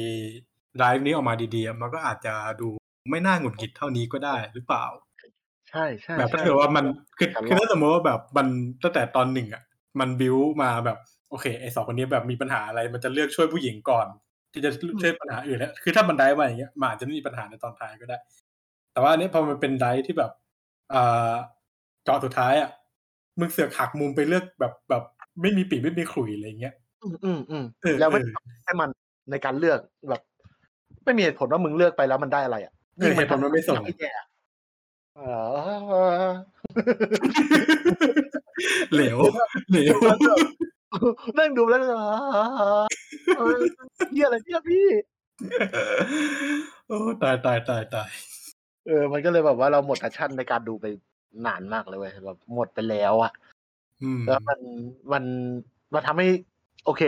[0.79, 2.69] ไลฟ์นี้ออกมาดีๆอะมันก็อาจจะดู
[3.09, 4.85] ไม่น่าหงุดหงิดเท่านี้ก็ได้หรือเปล่า
[5.69, 6.85] ใช่ใช่แบบถ้าใช่เกิดว่ามัน
[7.17, 8.47] คือการคือรอดถ้าสมมติว่าแบบมัน
[8.83, 9.63] ตั้งแต่ตอนหนึ่งอะ
[9.99, 10.97] มันบิวมาแบบ
[11.29, 14.07] โอเคไอ้สองคนนี้แบบมีปัญหาอะไรมันจะเลือกช่วยผู้หญิงก่อน
[14.53, 14.71] ที่จะ
[15.01, 18.17] ช่วยปัญหาอื่นแล้วคือถ้ามันได้มาอย่างเงี้ยมันอาจจะไม่มีปัญหาในตอนท้ายก็ได้
[18.93, 20.31] แต่ว่าอันนี้พอมันเป็นได้ที่แบบ
[20.93, 21.33] อ่า
[22.03, 22.69] เจาะสุดท้ายอะ
[23.39, 25.03] มึงเสือกหักมุมไปเลือกแบบแบบ
[25.41, 26.73] ไม่มีปีกไม่มีขลุ่ยอะไรเงี้ย
[27.03, 28.33] อืมอืมอืมเออแล้วไม่เออ
[28.65, 28.89] ให้มัน
[29.31, 30.21] ในการเลือกแบบ
[31.03, 34.25] ไม่มีเหตุผลว่ามึงเลือกไปแล้วมันได้อะไรอะเออเหตุผลมันไม่ส่งยิ่งนทำให้แย่อะ
[35.15, 35.21] เอ
[36.23, 36.29] อ
[38.93, 39.17] เหลว
[39.71, 39.97] เหลว
[41.39, 41.85] นั่งดูแล้วก็
[43.37, 43.57] เออ
[44.11, 44.87] เฮียอะไรเนี่ยพี่
[46.87, 48.09] โอ้ตายตายตายตาย
[48.87, 50.85] เออ มันก็เลยแบบว่าเราหมด passion ในการดูไป
[51.45, 53.31] นานมากเลยเว้ยแบบหมดไปแล้วอะ
[54.03, 54.59] อืมแล้วมัน
[55.11, 55.23] มัน
[55.93, 56.27] มันทำให้
[56.85, 57.01] โอเค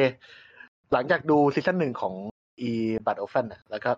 [0.93, 2.13] หลังจากดู season หนึ่งของ
[2.61, 3.91] Iron-Blooded Orphans อะแล้วก็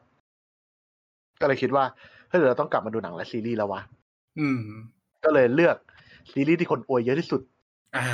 [1.41, 1.85] ก็เลยคิดว่า
[2.27, 3.81] เฮ้ยเดี๋ยวเราต้องกลับมาดูหนังและซีรีส์แล้ววะ
[4.39, 4.61] อืม
[5.23, 5.77] ก็เลยเลือก
[6.31, 7.41] ซีรีส์ที่คนอวยเยอะที่สุด
[7.97, 8.05] อ่า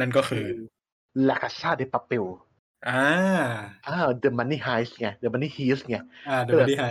[0.00, 0.46] นั่นก็คือ
[1.28, 2.24] La Casa de Papel
[2.88, 3.04] อ่า
[3.86, 5.96] อ่า The Money Heist ไง The Money Heist ไง
[6.28, 6.84] อ่าเดวิดไฮ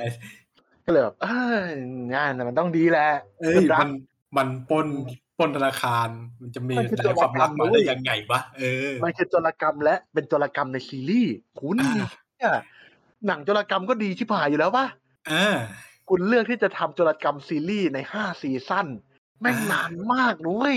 [0.85, 1.69] ก็เลยแบบเอ้ย
[2.13, 3.09] งานน่ะมันต้องดีแหละ
[3.41, 3.89] เอ้ยรัมัน
[4.37, 4.87] มันปล้น
[5.37, 6.09] ปล้นธนาคาร
[6.41, 12.53] มันจะมีมันคือได้ความลับมาโจรกรรมได้เว้ยยังไงวะเออมันคือโจรกรรมและเป็นโจรกรรมในซีรีส์คุณอ่าเนี่ย
[13.27, 14.85] หนังโจรกรรมก็ดีชิบหายอยู่แล้วป่ะ
[15.31, 15.57] อ่า
[16.09, 18.87] คุณเลือกที่จะทำโจรกรรมซีรีส์ในห้าซีซั่น
[19.41, 20.75] แม่งอ่านนานมากนุ้ย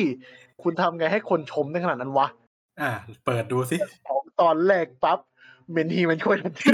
[0.62, 2.26] คุณทำไงให้คนชมได้ขนาดนั้นวะ
[2.80, 2.90] อ่า
[3.24, 3.76] เปิดดูสิ
[4.06, 5.18] สองตอนแรกปั๊บ
[5.72, 6.68] เมนทีมันช่วยทันที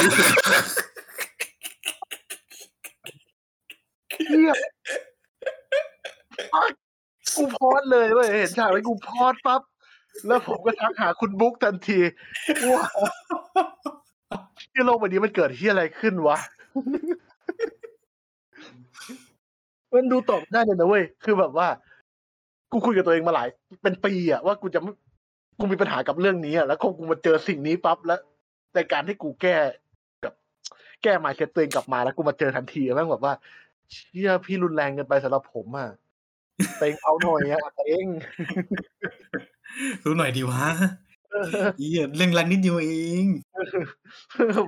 [4.28, 4.52] เฮีย
[7.36, 9.62] กูโพอดเลยเว้ยเห็นฉากแล้วกูโพอดปั๊บ
[10.26, 12.00] แล้วผมก็ทักหาคุณบุ๊กทันที
[12.70, 12.84] ว่า
[14.72, 16.38] ที่โลกใบนี้มันเกิดที่อะไรขึ้นวะ
[19.92, 21.68] มันดูตอบได้เลยนะเว้ย คือแบบว่า
[22.72, 23.48] กูคุยกับตัวเองมาหลาย
[23.82, 24.80] เป็นปีอะว่ากูจะ
[25.58, 28.20] กูมีปัญหากับเรื่องนี้อะแล้วพอกูมาเจอสิ่งนี้ปั๊บแล้ว
[28.74, 29.56] ในการที่กูแก้
[30.22, 30.34] แบบ
[31.02, 33.34] แก้มาเซ็ตตัวเองกลับมาแล้วกูมาเจอทันทีแม่งแบบว่า
[33.92, 35.88] เชี่ยพี่รุนแรงเกินไปสำหรับผมอะ
[36.78, 38.06] เต็งเอาหน่อยอะเต็ง
[40.04, 40.64] รู้หน่อยดีวะ
[41.32, 42.90] อออียเรื่องรักนิดเดียวเอ
[43.22, 43.24] ง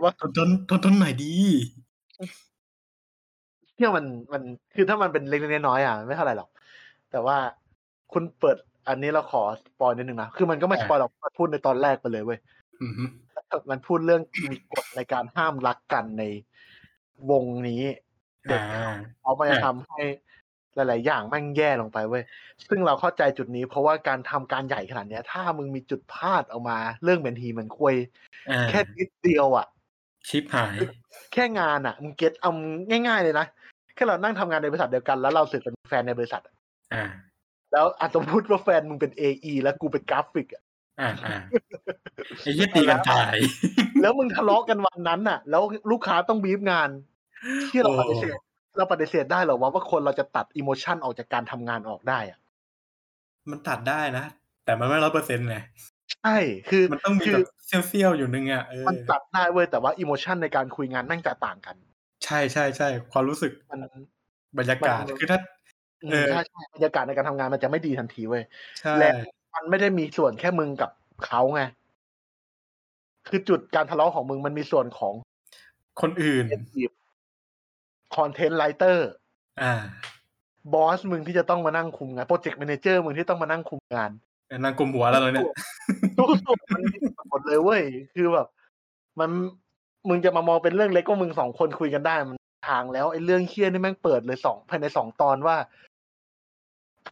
[0.03, 1.35] ว่าทนทนทนทนหน่อยดี
[3.75, 4.43] เที่ยวมันมัน
[4.75, 6.51] คือถ้ามันเป็นเล็กๆน้อยๆอะไม่เท่าไหร่หรอก
[7.11, 7.37] แต่ว่า
[8.13, 8.57] คุณเปิด
[8.89, 12.39] อันนี้เราขอ spoil นิดนึงนะ คือมันก็ไม่อ่า spoil หรอกมันพูดในตอนแรกไปเลยเว้ย
[12.83, 13.05] อือฮึ
[13.71, 16.25] มันพูดเรื่องมีกฎในการห้ามรักกันใน
[17.31, 17.83] วงนี้
[18.47, 20.01] เด็ดอ่าเอามาจะอ่าทำให้
[20.75, 22.23] หลาย ๆ อย่างแม่งแย่ลงไปเว้ย
[22.69, 27.95] ซึ่งเราเข้าใจจุดนี้เพราะว่าการทำการใหญ่ขนาดเนี้ย ถ้ามึงมีจุดพลาดออกมาเรื่องเป็นทีมันควย
[28.51, 29.67] อ่าแค่นิดเดียวอะ
[30.29, 30.77] ชิบหาย
[31.33, 32.51] แค่งานอะมึง get เอา
[33.07, 33.47] ง่าย ๆ เลยนะ
[33.95, 36.55] แค่เรานั่งทำงานในบริษัทเดียวกันแล้วเราเสือกเป็นแฟนในบริษัทอะ
[36.95, 37.05] อ่า
[37.73, 40.63] แล้วอาสมมติว่าแฟนมึงเป็น AE แล้วกูเป็นกราฟิกอะ
[41.01, 41.37] อ่าอ่า
[42.43, 43.37] ไอ้ยี่ตีกันตาย
[44.03, 46.89] แล้วมึงทะเลาะกันวันนั้นน่ะ แล้วลูกค้าต้องบีบงาน
[47.71, 48.39] ที่เราโอ้ปฏิเสธ
[48.77, 52.39] เราปฏิเสธได้เหรอว่าว่าคนเราจะตัด emotion ออกจากการทำงานออกได้อะ
[53.51, 54.25] มันตัดได้นะ
[54.65, 55.57] แต่มันไม่ร้อยเปอร์เซ็นต์ไง
[56.15, 56.37] ใช่
[56.71, 61.77] คือมันต้องมีคืแบบเสี้ยวๆอยู่นึงอะเออมันตัดได้เว้ยแต่ว่า emotion ในการคุยงานแม่งจะต่างกัน
[62.25, 63.81] ใช่ใช่ใช่ความรู้สึกมัน
[64.59, 65.39] บรรยากาศมันคือถ้า
[66.03, 68.45] อืมเออใช่ใช่บรรยากาศในการทำงานมันจะไม่ดีทันทีเว้ย
[68.81, 69.11] ใช่และ
[69.55, 70.91] มันไม่ได้มีส่วนแค่มึงกับ
[71.27, 71.63] เขาไง
[73.29, 75.15] คือจุดการทะเลาะของมึงมันมีส่วนของ
[76.01, 76.45] คนอื่น
[78.17, 79.09] content writer
[79.63, 79.75] อ่า
[80.73, 84.11] boss มึงที่จะต้องมานั่งคุมงาน project manager มึงที่ต้องมานั่งคุมงาน
[84.65, 85.47] นางกลมหัวแล้วเนี่ย
[86.19, 86.97] ทุกส่วนมันมี
[87.29, 87.83] หมดเลยเว้ย
[88.15, 88.47] คือแบบ
[89.21, 89.31] มัน
[90.09, 92.37] มึงจะมามองเป็นเรื่องเล็กก็มึงสองคนคุยกันได้มัน
[92.69, 95.57] ทางแล้วไอ้เรื่องเคี้ยนี่แม่งเปิดเลยสองภายในสองตอนว่า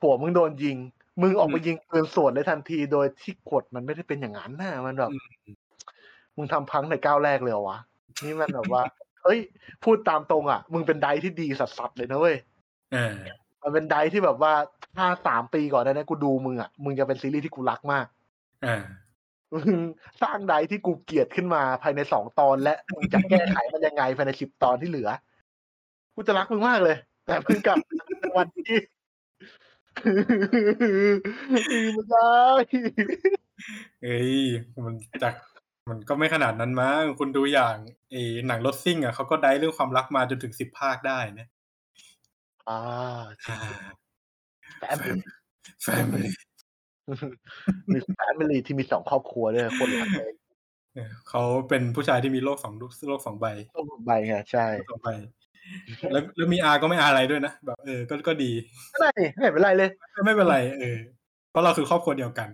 [0.01, 0.77] ผัวมึงโดนยิง
[1.23, 5.11] มึงออกไปยิงปืนสวนเลยทันทีโดยที่กฎมันไม่ได้เป็นอย่างนั้นนะมันแบบ
[6.37, 7.79] มึงทำพังในก้าวแรกเลยเหรอวะ
[8.25, 8.83] นี่มันแบบว่า
[9.25, 9.41] เอ้ย
[9.85, 12.37] พูดตามตรงอะ มึงเป็นไดที่ดีสัสๆเลยนะเว้ย
[12.93, 13.15] เออ
[13.63, 14.53] มันเป็นไดที่แบบว่า
[14.97, 18.07] ถ้าสามปีก่อนหนานะกูดูมึงอะ มึงจะเป็นซีรีส์ที่กูรักมาก
[18.67, 18.77] อ่า
[19.55, 19.69] มึง
[20.23, 25.09] สร้างไดที่กูเกลียดขึ้นมาภายในสองตอนและมึงจะแก้ไขมันยังไงภายในสิบตอนที่เหลือ
[26.15, 26.97] กูจะรักมึงมากเลย
[27.27, 27.79] แต่เพิ่งกลับ
[28.21, 28.77] ในวันที่
[31.95, 32.37] ไม่ได้
[34.03, 34.41] เอ้ย
[34.85, 35.35] มันจาก
[35.91, 37.77] มันก็ไม่ขนาดนั้นมั้งคุณดูอย่าง
[38.11, 41.47] ไอ้หนังรถซิ่งอะเขาก็ได้เรื่องความรักมาจนถึงสิบภาคได้นะ
[42.69, 42.81] อ่า
[43.49, 43.59] อ่า
[44.79, 45.23] fami ly
[45.87, 46.31] family
[47.93, 50.33] มี familyที่มีสองครอบครัวด้วยคนรักเลย
[50.95, 52.75] เออเขาเป็นผู้ชายที่มีโลกสอง
[53.09, 55.09] โลกสองใบต้องใบไงใช่โลกสองใบ
[56.13, 58.53] แล้วแล้วมีอาก็ไม่อาอะไรด้วยนะแบบเออก็ก็ดี
[58.91, 59.91] ไม่ได้ไม่เป็นไรเลย
[60.25, 60.99] ไม่เป็นไร เออ
[61.51, 62.49] เพราะเราคือครอบครัวเดียวกัน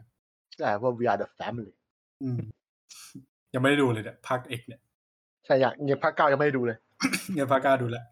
[0.59, 1.73] แต่ว่า we are the family
[2.23, 2.41] อืม
[3.55, 4.81] ยังไม่ได้ดูเลยเนี่ยภาคเอกเนี่ย
[5.45, 6.79] ใช่อยากยังภาคเก้ายังไม่ได้ดูเลย
[7.35, 8.05] เนี่ยภาคเก้าดูแล้ว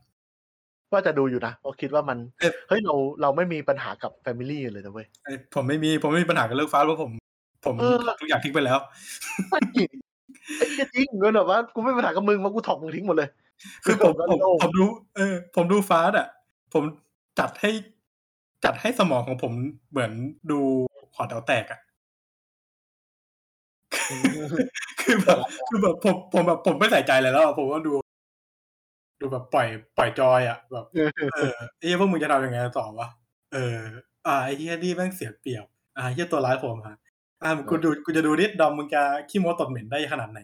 [0.93, 7.11] ว่าจะดูอยู่นะเพราะคิดว่ามันเอ๊ะเฮ้ยเราเราไม่มีปัญหากับแฟมิลี่เลยนะเว้ยเอ้ยผมไม่มีผมไม่มีปัญหากับเรื่องฟ้าเพราะผม
[7.65, 8.79] ผมเออถอดทุกอย่างทิ้งไปแล้ว
[9.51, 9.89] ไม่จริง
[10.59, 13.29] ไอ้เหี้ยจริงเงินแบบว่ากูไม่มีปัญหากับมึงมากูถอดมึงทิ้งหมดเลย
[13.85, 14.85] คือผมคือผมผมผมดู
[15.17, 16.27] เออ ผมดูฟ้าอะ
[16.73, 16.83] ผม
[17.39, 17.71] จัดให้
[18.65, 19.53] จัดให้สมองของผม
[19.91, 20.13] เหมือน
[20.51, 20.61] ดู
[21.15, 21.81] หอแต๋วแตกอะ
[25.03, 25.39] คือแบบ
[25.69, 27.93] คือแบบผมผมแบบผมไม่ใส่ใจเลยแล้วอะผมก็ดู
[29.21, 30.99] ดูแบบปล่อยปล่อยจอยอะแบบเอ
[31.51, 33.09] อไอ้เหี้ยพวกมึงจะทำยังไงต่อวะ
[33.53, 33.79] เออ
[34.27, 35.65] อ่าไอ้เหี้ยนี่แม่งเสียเปรียบ
[35.97, 36.97] อ่าไอ้เหี้ยตัวร้ายผมฮะ
[37.43, 40.39] อ่ากูดูกูจะดูนิดดอมมึงจะขี้โม้ตดเหม็นได้ขนาดไหน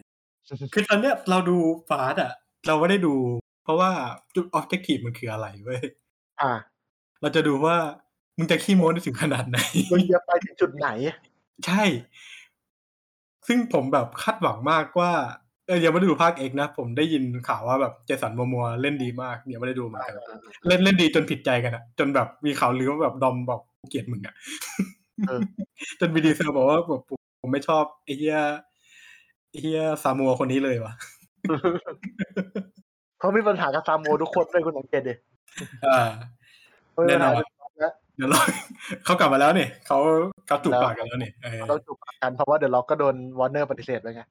[0.73, 1.57] คือตอนเนี้ยเราดู
[1.89, 2.31] ฟาสอะ
[2.67, 3.15] เราไม่ได้ดู
[3.63, 3.91] เพราะว่า
[4.35, 5.81] จุดออบเจกตีฟมันคืออะไรเว้ย
[6.41, 6.51] อ่า
[7.21, 7.75] เราจะดูว่า
[8.37, 9.57] มึงจะขี้โม้ได้ถึงขนาดไหน
[9.91, 10.87] มึงจะไปถึงจุดไหน
[11.65, 11.83] ใช่
[13.47, 15.11] ซึ่งผมแบบคาดหวังมากว่า
[15.67, 20.15] เออยังไม่ได้ดูภาคเอกนะ ผมได้ยินข่าวว่าแบบเจสันมัวมัวๆเล่นดีมากยังไม่ได้ดูเหมือนกัน
[20.67, 24.35] เล่นเล่นดีจนผิดใจกันอะจนแบบมีข่าวลือว่าแบบดอมบอกกูเกลียดมึงอะ
[25.27, 25.39] เออ
[25.99, 28.37] จนวีดีเซลบอกว่าแบบผมผมไม่ชอบไอ้เหี้ย
[29.49, 30.93] ไอ้เหี้ยซามัวคนนี้เลยวะ
[33.19, 35.13] เขามีปัญหากับซามัวทุกคนเลยคุณสังเกตดิ
[35.87, 35.99] อ่า
[36.91, 37.52] เขามีปัญหาแน่นอนแล้ว
[38.17, 38.39] เดี๋ยวเรา
[39.05, 39.97] เขากลับมาแล้วเนี่ยเขา
[40.47, 44.21] เขาจูบปากกันแล้วเนี่ยเออเขาต้องจูบปากกันเพราะว่า The Rock ก็โดนวอร์เนอร์ปฏิเสธไปไง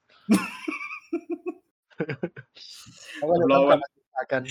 [3.17, 4.43] เขาก็เลยต้องกลับมาจูบปากกัน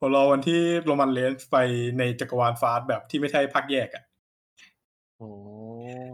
[0.00, 1.56] ผมรอวันที่ Roman Reigns ไป
[1.98, 4.04] ในจักรวาล Fast แบบที่ไม่ใช่ภาคแยกอะ
[5.18, 5.28] โอ้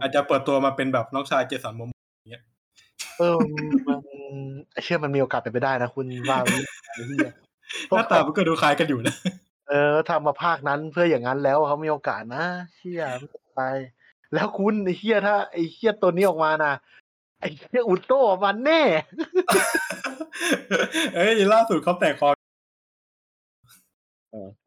[0.01, 1.91] อาจจะเปิดตัวมาเป็นแบบน้องชายเจสันมอม
[3.19, 3.37] เออ
[3.87, 3.97] มัน
[4.83, 6.57] เชื่อมันมีโอกาสเป็นไปได้นะคุณว่าไว้
[6.93, 7.31] ไอ้เหี้ย
[7.89, 9.15] หน้าตามันก็ดูคล้ายกันอยู่นะ
[9.69, 12.45] เออทำมาภาคนั้นเพื่ออย่างนั้นแล้วเขามีโอกาสนะ
[12.75, 13.61] เชี่ยไม่เป็นไป
[14.33, 16.73] แล้วคุณไอ้เชี่ยถ้าไอ้เชี่ยตัวนี้ออกมานะ
[17.39, 18.81] ไอ้เชี่ยอุลโต้ออกมาแน่
[21.15, 22.29] เอ้ยล่าสุดเขาแตกคอ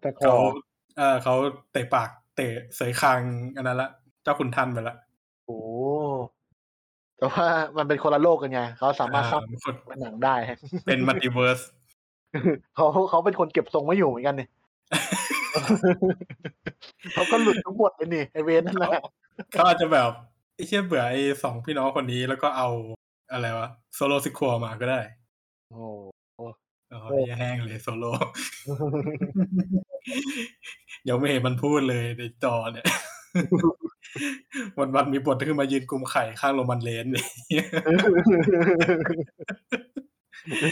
[0.01, 0.37] แต่ขอเขา
[0.97, 1.35] เออเขา
[1.73, 3.21] เตะปาก เตะเสยคาง
[3.57, 3.91] อันนั้นละ
[4.23, 4.97] เจ้าคุณท่านไปละ
[5.47, 5.59] โอ้
[7.17, 10.35] แต่ว่ามันเป็นคนละโลกกันไงเขาสามารถสร้างอ่าคนเป็นหนังได้
[10.87, 11.61] เป็น multiverse
[12.75, 14.47] เขาเขาเป็นคนเก็บทรงไม่อยู่เหมือนกันนี่
[17.12, 18.91] เขาก็หลุดทั้งหมดเลยนี่ไอ้เวรนั่นแหละ
[19.53, 20.11] เขาอาจจะแบบ
[20.55, 22.68] ไอ้เชี่ยเบื่อไอ้สองพี่น้องคนนี้แล้วก็เอา
[23.32, 25.01] อะไรวะ Solo Sikoa มาก็ได้
[25.70, 25.84] โอ้
[26.37, 28.05] โอ้ยแห้งเลยโซโล
[31.09, 32.87] ยังไม่เห็นมันพูดเลยในจอเนี่ย
[34.78, 37.66] วันวันๆมีบทขึ้นมายืนกุมไข่ข้าง Roman Reigns เนี่ย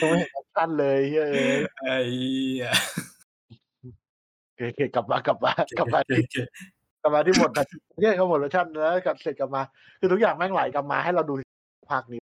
[0.08, 1.30] ไม่เห็น action เลยเฮ้ย
[1.84, 2.66] ไอ้เหี้ย
[4.57, 6.42] โอเคกลับมากลับมากลับมาที่เก๋
[7.02, 7.66] กลับมาที่หมดแบบ
[8.00, 9.62] เนี่ยเขาหมดเวอร์ชันแล้วกลับเสร็จกลับมา
[10.00, 11.34] คือทุกอย่างแม่งไหลกลับมาให้เราดู
[11.90, 12.20] ภาคนี้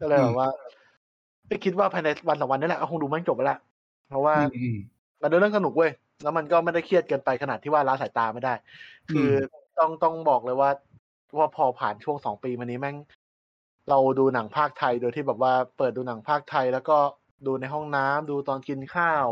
[0.00, 0.48] ก็เลยแบบว่า
[1.48, 3.58] ไม่คิดว่าภายในวันสองวันนี้แหละก็คงดูแม่งจบไปละ
[4.08, 4.76] เพราะว่าๆอืม
[5.22, 5.90] มันเป็นเรื่องสนุกเว้ย
[6.22, 8.54] แล้วมันก็ไม่ได้เครียดเกินไปขนาดที่ว่าล้าสายตาไม่ได้
[9.12, 9.30] คือ
[9.78, 10.70] ต้องต้องบอกเลยว่า
[11.38, 12.96] ว่าพอผ่านช่วงสองปีมานี้แม่ง
[13.90, 16.96] เราดูหนังภาคไทยโดยที่แบบว่าเปิดดูหนังภาคไทย แล้วก็
[17.46, 19.26] ดูในห้องน้ำดูตอนกินข้าว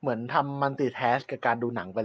[0.00, 1.98] เหมือนทำมันติแทสกับการดูหนังไป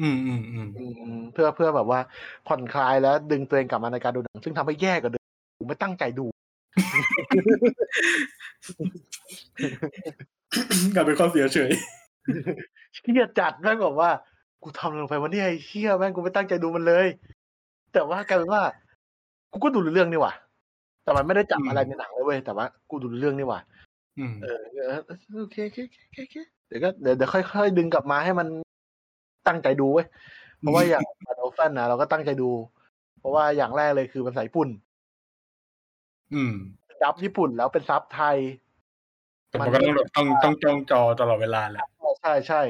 [0.00, 0.84] อืมอืมอืมอื
[1.18, 2.00] มเพื่อเพื่อแบบว่า
[2.46, 5.24] ผ่อนคลายแล้วดึงตัวเองกลับมาในการดูหนัง ซึ่งทำให้แย่กว่าเดิม
[5.58, 6.26] กูไม่ตั้งใจดู
[10.94, 11.70] กลายเป็นข้อเสียเฉย
[12.94, 14.10] เชี่ยจัดแม่งบอกว่า
[14.62, 17.06] กูทำลงไปวันนี้ไอ้เชี่ยแม่งกูไม่ตั้งใจดูมันเลย
[17.92, 18.62] แต่ว่ากลายเป็นว่า
[19.52, 20.32] กูก็ดูรู้เรื่องนี่หว่า
[21.04, 23.87] แต่มันไม่ได้จับอืมอะไรในหนังเลยเว้ยแต่ว่า กูดูรู้เรื่องนี่หว่าอืม
[24.42, 24.98] เออเออ
[25.40, 26.36] โอเคโอเคโอเคโอเค
[26.68, 28.48] เดี๋ยวก็เดี๋ยวเดี๋ยวค่อยๆดึงกลับมาให้มัน
[29.48, 30.06] ตั้งใจดูเว้ย
[30.58, 32.50] เพราะว่าอย่างบาโอฟันนะเราก็ตั้งใจดู
[33.18, 34.68] เพราะว่าอย่างแรกเลยคือเป็นสายญี่ปุ่น
[36.34, 36.54] อืม
[37.00, 38.38] ซับญี่ปุ่นแล้วเป็นซับไทย
[39.48, 42.60] แต่มันก็ต้องแบบต้องต้องจ้องจอตลอดเวลาแหละใช่ใช่ใช่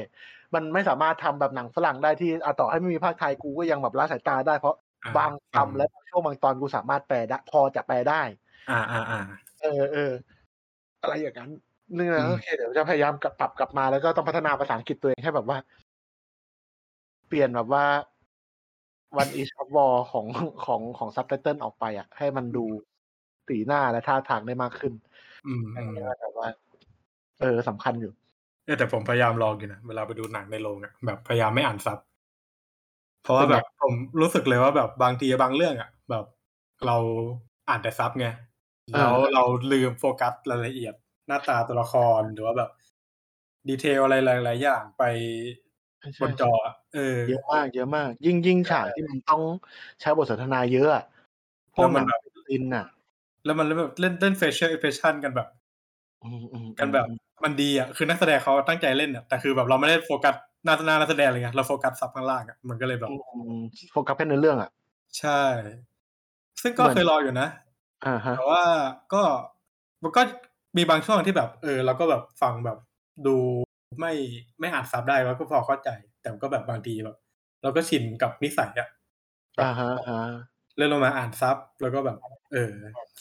[0.53, 4.75] มันไม่สามารถทำแบบหนังฝรั่งได้ที่อะต่อให้ไม่มีภาคไทยกูก็ยังแบบละสายตาได้เพราะ
[5.05, 8.21] อ่บางคำและบางช่วงบางตอนกูสามารถแปลได้พอจะแปลได้
[8.69, 9.19] อ่าอ่าอ่า
[9.61, 10.11] เออเออ
[11.01, 11.49] อะไรอย่างนั้น
[11.97, 15.57] นึกนะอืมโอเคเดี๋ยวจะพยายามกลับปรับกลับมาแล้วก็ต้องพัฒนาภาษาอังกฤษตัวเองให้แบบว่า
[17.27, 17.85] เปลี่ยนแบบว่า
[19.21, 20.25] one is of war ของ
[20.65, 22.65] ของของซับไตเติลออกไปอะ ให้มันดู
[23.47, 24.93] สีหน้าและท่าทางได้มากขึ้น
[25.45, 26.49] อืมอัอืนมนี้ก็แบบว่า
[27.39, 28.11] เออสำคัญอยู่
[28.65, 31.97] เออแต่ผมพยายามลองอยู่นะเวลาไปดูหนังในโรงอะแบบพยายามไม่อ่านซับ
[33.21, 36.23] เพราะว่าแบบผมรู้สึกเลยว่าแบบบางทีบางเรื่องอะแบบ
[36.85, 36.93] เรา
[37.67, 38.25] อ่านแต่ซับไง
[38.97, 40.93] แล้วเราลืมโฟกัสรายละเอียด
[41.27, 42.69] หน้าตาตัวละครหรือว่าแบบ
[43.69, 45.03] ดีเทลอะไรหลาย ๆ อย่างไป
[46.21, 49.41] บนจออะเออเยอะมาก เยอะมาก ยิ่งยิ่งฉากที่มันต้อง
[50.01, 51.03] ใช้บทสนทนาเยอะอะ
[51.75, 52.19] พวแล้กวหมันันงแบบ
[52.51, 52.85] อินอะ
[53.45, 55.47] แล้วมันแบบเล่นเล่น facial expression กันแบบ
[56.23, 57.05] อืมอืมกันแบบ
[57.43, 60.35] มันดีอะคือนักแสดงเขาตั้งใจเล่นอะแต่คือแบบเราไม่ได้โฟกัส
[60.65, 63.61] หน้าหน้านักแสดงเลยไงเราโฟกัส sub ข้างล่างอะมันก็เลยแบบอืมอืม
[63.91, 64.69] โฟกัสแค่ในเรื่องอะ
[65.19, 65.41] ใช่
[66.61, 67.47] ซึ่งก็เหมือนเคยรออยู่นะ
[68.05, 68.63] อ่าฮะแต่ว่า
[69.13, 69.21] ก็
[70.03, 70.21] มันก็
[70.77, 72.77] มีบางช่วงที่แบบ เออเราก็แบบฟังแบบ
[73.27, 73.35] ดู
[73.99, 74.13] ไม่
[74.59, 75.89] ไม่อ่าน sub ได้แล้วก็พอเข้าใจ
[76.21, 77.17] แต่ก็แบบบางทีแบบ
[77.61, 78.89] เราก็ชินกับนิสัยอะ
[79.61, 80.31] อ่าฮะอ่าฮะ
[80.75, 82.17] เลื่อนลงมาอ่าน sub แล้วก็แบบ
[82.53, 82.71] เออ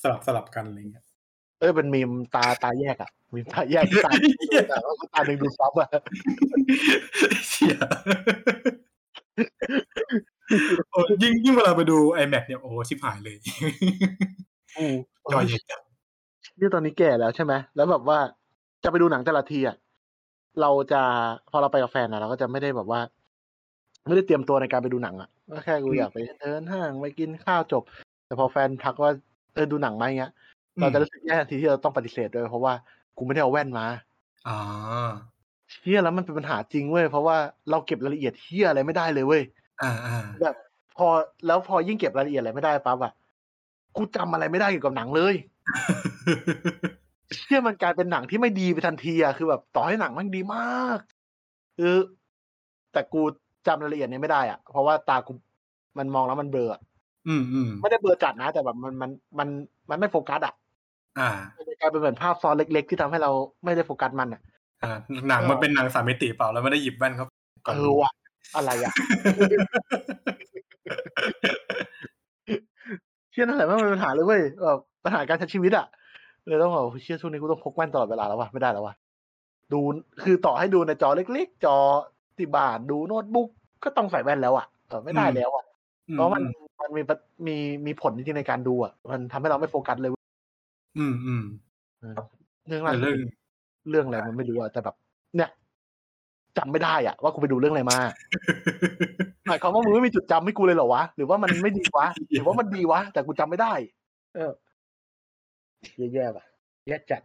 [0.02, 1.04] สลับสลับกันอะไรเงี้ย
[1.58, 4.10] เอ้ยเป็นมีมตาตาแยกอะมีมตาแยกที่ตา
[4.68, 5.88] แต่ว่าตาหนึ่งดูซับอะ
[7.48, 7.76] เชี่ย
[10.90, 13.36] โอ้ยิ่งยิ่งเวลาไปดู iMac เนี่ยโอ้ชิบหายเลย
[14.76, 14.94] อืม
[15.32, 15.80] จอใหญ่จัด
[16.58, 18.18] นี่ตอนนี้แก่แล้วใช่ไหมแล้วแบบว่า
[18.84, 19.76] จะไปดูหนังแต่ละทีอะ
[20.60, 21.02] เราจะ
[21.50, 23.00] พอเราไปกับแฟนอะเราก็จะไม่ได้แบบว่า
[24.06, 27.82] ไม่ได้เตรียมตัวในการไปดูหนังอะก็แค่กูอยากไปเดินห้างไปกินข้าวจบ
[28.26, 29.10] แต่พอแฟนทักว่า
[29.54, 30.32] เออดูหนังไหมเงี้ย
[30.80, 32.72] เราจะรู้สึกแย่ทันทีที่เราต้องปฏิเสธด้วยเพราะว่า
[33.16, 33.86] กูไม่ได้เอาแว่นมา
[34.48, 35.10] อ่า
[35.82, 37.36] เฮียแล้วมันเป็นปัญหาจริงเว้ยเพราะว่า
[37.70, 39.42] เราเก็บรายละเอียดเฮียอะไรไม่ได้เลยเว้ย
[39.82, 40.56] อ่าอ่าแบบ
[40.96, 41.06] พอ
[41.46, 43.12] แล้วพอยิ่งเก็บรายละเอียดอะไรไม่ได้ปั๊บอะ
[43.98, 45.34] กูจำอะไรไม่ได้เกี่ยวกับหนังเลย
[47.46, 50.98] เฮียมันกลายเป็นหนังที่ไม่ดีไปทันทีอะคือแบบต่อให้หนังมันดีมาก
[51.78, 51.94] คือ
[52.92, 53.22] แต่กู
[53.66, 55.32] จำรายละเอียดเนี้ไม่ได้อะเพราะว่าตากู
[55.98, 56.80] มันมองแล้วมันเบลออะ
[57.28, 59.48] อืมอืมไม่ได้เบลอจัดนะ แต่แบบมันมันมัน
[59.90, 60.54] มันไม่โฟกัสอะ
[61.18, 63.30] อ่ามันกลายเป็นเหมือนภาพซ้อนเล็ก ๆ ที่ทำให้เรา
[63.64, 64.40] ไม่ได้โฟกัสมันอะ
[64.82, 64.90] อ่า
[65.28, 67.26] หนังมันเป็นหนังสามมิติเปล่าแล้วไม่ได้หยิบแว่นเขา
[67.66, 68.10] ก่อนเออว่ะ
[68.56, 68.92] อะไรอะ
[71.54, 75.86] เชื่อนั่นแหละไม่เป็นปัญหาเลยเว้ยแบบปัญหาการใช้ชีวิตอะ
[76.46, 78.94] เลยต้องบอกเชื่อช่วงนี้กูต้องพกแว่นตลอดเวลาแล้ววะไม่ได้แล้ววะ
[79.72, 79.80] ดู
[80.22, 81.76] คือต่อให้ดูในจอเล็กๆ จอ
[82.38, 83.48] ที่บ้านดูโน้ตบุ๊ก
[83.84, 85.64] ก็ต้องใส่แว่นแล้วอะเออไม่ได้แล้วอะ
[86.08, 86.42] อืเพราะมัน
[86.80, 87.16] มันมีปะ
[87.46, 90.22] มีมีผลจริงๆในการดูอะมันทำให้เราไม่โฟกัสเลยเว้ย
[90.98, 91.42] อืมอืม
[92.00, 92.14] เออ
[92.66, 93.18] เรื่องล่าแต่สุดเรื่อง
[93.90, 94.94] เรื่องอะไรมันไม่รู้อะแต่แบบ
[95.36, 95.50] เนี่ย
[96.58, 97.98] จำไม่ได้อะว่ากูไปดูเรื่องอะไรมา
[99.48, 103.72] หมายความว่ามึงไม่มีจุดจำให้กูเลยเหรอวะหรือว่ามันไม่ดีวะหรือว่ามันดีวะแต่กูจำไม่ได้
[104.34, 104.52] เออ
[106.14, 106.44] แย่ๆป่ะ
[106.88, 107.22] แย่จัด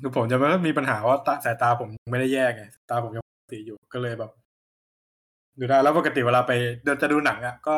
[0.00, 4.30] คือผมจะไม่มีปัญหาว่าตาสายตาผมไม่ได้แย่ไงตาผมยังปกติอยู่ก็เลยแบบ
[5.58, 6.52] ดูได้แล้วปกติเวลาไป
[6.84, 7.76] เดินจะดูหนังอะก็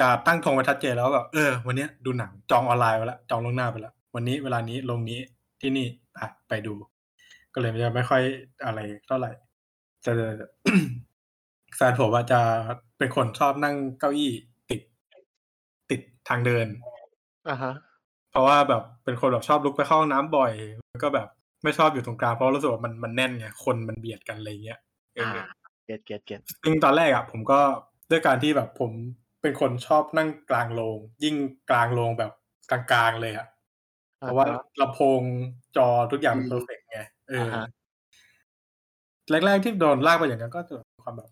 [0.00, 5.20] จะตั้งธงไว้ชัดเจนแล้วแบบเออ วันเนี้ยดูหนังจองออนไลน์ไปแล้วจองล่วงหน้าไปแล้ววันนี้เวลานี้ลงนี้
[5.60, 5.86] ที่นี่
[6.18, 6.74] อะไปดู
[7.54, 8.22] ก็เลยจะไม่ค่อย
[8.64, 9.30] อะไรเท่าไหร่
[10.02, 10.12] แต่
[11.76, 12.40] แฟนผมว่าจะ
[12.98, 14.32] เป็นคนชอบนั่งเก้าอี้
[14.70, 14.80] ติด
[15.90, 16.66] ติดทางเดิน
[17.48, 17.72] อ่าฮะ
[18.30, 20.52] เพราะว่าแบบเป็นคนแบบชอบลุกไปเข้าห้องน้ำบ่อย
[20.90, 21.28] แล้วก็แบบ
[21.64, 24.80] ไม่ชอบอยู่ตรงกลางเพราะรู้สึกว่ามันมันแน่นไงคนมันเบียดกันอะไรเงี้ย
[25.14, 25.46] เอออ่า
[25.84, 27.60] get get getซึ่งตอนแรกอะผมก็
[28.10, 28.90] ด้วยการที่แบบผม
[29.42, 31.36] เป็นคนชอบนั่งกลางโรงยิ่ง
[31.70, 32.32] กลางโรงแบบ
[32.70, 33.46] กลางๆเลยอะ
[34.18, 34.46] เพราะว่า
[34.80, 35.20] ลำโพง
[35.76, 37.56] จอทุกอย่างมัน perfect ไงเอออ
[39.46, 41.30] แรกๆที่โดนลากไปอย่างนั้นก็จะมีความแบบ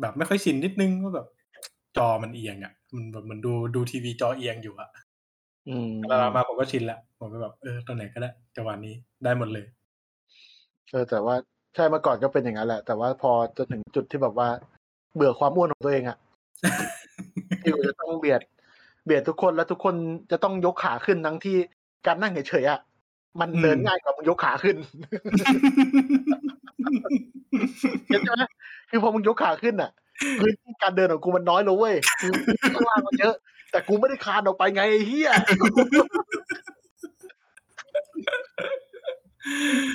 [0.00, 1.26] แบบไม่ค่อยชินนิดนึงว่าแบบ
[1.96, 4.88] จอมันเอียงอะ มันแบบเหมันดูดูทีวีจอเอียงอยู่อะ
[5.68, 9.64] อืมเวลามาผมก็ชินละผมก็แบบเออตอนไหนก็ได้จังหวะนี้ได้หมดเลย
[10.92, 11.34] เออแต่ว่า
[11.74, 14.48] ใช่เมื่อก่อนก็เป็นอย่างนั้นแหละ แต่ว่าพอจนถึงจุดที่แบบว่า
[15.14, 16.18] เบื่อความอ้วนของตัวเองอะ
[17.62, 18.40] ที่กูจะต้องเบียด
[19.04, 19.94] เบียดทุกคนแล้วทุกคน
[20.30, 21.56] จะต้องยกขาขึ้นทั้งที่
[22.06, 22.80] การนั่งเฉยๆอะ
[23.40, 24.76] มันเดินง่ายกว่ามึงยกขาขึ้น
[28.08, 28.32] เห็นไหม
[28.94, 29.90] คือพอมึงยกขาขึ้นอะ
[30.40, 32.32] พื้นที่การเดินของกูมันน้อยลงเว้ยคือ
[32.74, 33.34] ข้างล่างมันเยอะ
[33.70, 35.30] แต่กูไม่ได้คานออกไปไงไอ้เฮีย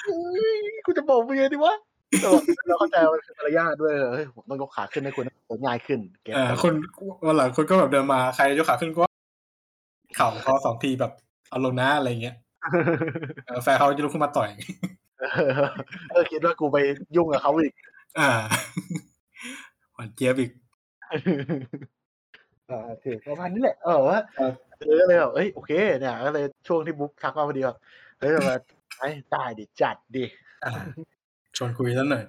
[0.05, 1.75] เฮ้ยกูจะบอกมึงไงดีวะ
[2.21, 6.73] แต่ว่าเราเข้าใจว่ามันคือมารยาทด้วยเฮ้ยผมต้องยกขาขึ้นให้คุณเดินง่ายขึ้นเก็ตอ่าคน
[7.27, 9.03] วันหลังคนก็แบบเดินมาใครยกขาขึ้นก็
[10.15, 11.11] เข่าเขาสองทีแบบ
[11.49, 12.35] เอาลงนะอะไรเงี้ย
[13.47, 14.49] เออแฟนเขาจะลุกขึ้นมาต่อย
[15.19, 15.51] เออ
[16.11, 16.77] เออคิดว่ากูไป
[17.15, 17.73] ยุ่งกับเขาอีก
[18.17, 18.29] อ่า
[19.93, 20.51] หวานเจี๊ยบอีก
[22.69, 27.77] อ่าโอเคประมาณนี้แหละ เออว่าครับเออก็เลยแบบเอ้ยโอเคเนี่ยก็เลยช่วงที่บุ๊กทักมาพอดีแบบ
[28.19, 28.61] เฮ้ยแบบ
[28.99, 30.25] ไอ้ได้ดิจัดดิ
[30.65, 30.71] อ่า
[31.57, 32.23] ชวนคุยสักหน่อย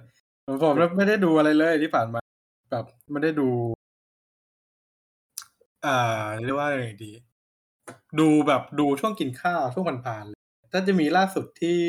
[0.63, 2.19] ผมไม่ได้ดูอะไรเลยที่ผ่านมา
[2.71, 3.49] แบบไม่ได้ดู
[5.85, 5.97] อ่า
[6.43, 7.11] เรียกว่าอะไรดี
[8.19, 10.39] ดูแบบดูช่วงกินข้าวช่วงผ่านๆเลย
[10.71, 11.79] ถ้าจะมีล่าสุดที่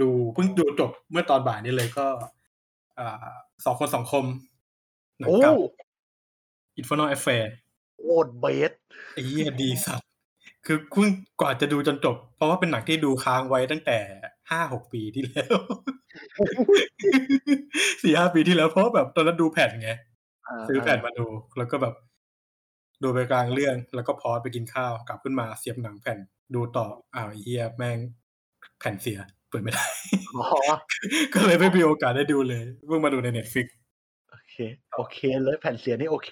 [0.00, 2.30] ดูเพิ่งดูจบเมื่อตอนบ่ายนี้เลยก็อ่า
[3.64, 4.24] สองคนสองคม
[5.18, 5.54] หนังโอ้เก่า
[6.80, 7.44] Infernal Affair
[8.00, 8.72] โอดเบส
[9.14, 10.06] ไอ้เหี้ยดีสัตว์
[10.66, 13.98] คือเพิ่งกว่าจะดูจนจบ เพราะว่าเป็นหนังที่ดูค้างไว้ตั้งแต่
[14.50, 15.56] ห้าหกปีที่แล้ว
[18.02, 19.90] สี่ห้าปีที่แล้วเพราะว่าแบบตอนนั้นดูแผ่นไง
[20.68, 21.26] ซื้อแผ่นมาดู
[21.58, 21.94] แล้วก็แบบ
[23.02, 26.18] ดูไปกลางเรื่องแล้วก็ pause ไปกินข้าวกลับขึ้นมาเสียบหนังแผ่น
[26.54, 27.98] ดูต่ออ้าวไอ้เหี้ยแม่ง
[28.78, 29.18] แผ่นเสีย
[29.50, 29.86] เปิดไม่ได้
[30.36, 30.46] อ๋อ
[31.34, 33.66] ก็เลยไม่มีโอกาสได้ดูเลยเพิ่งมาดูใน Netflix
[34.30, 34.54] โอเค
[34.96, 36.30] โอเคเลยแผ่นเสียงนี่โอเค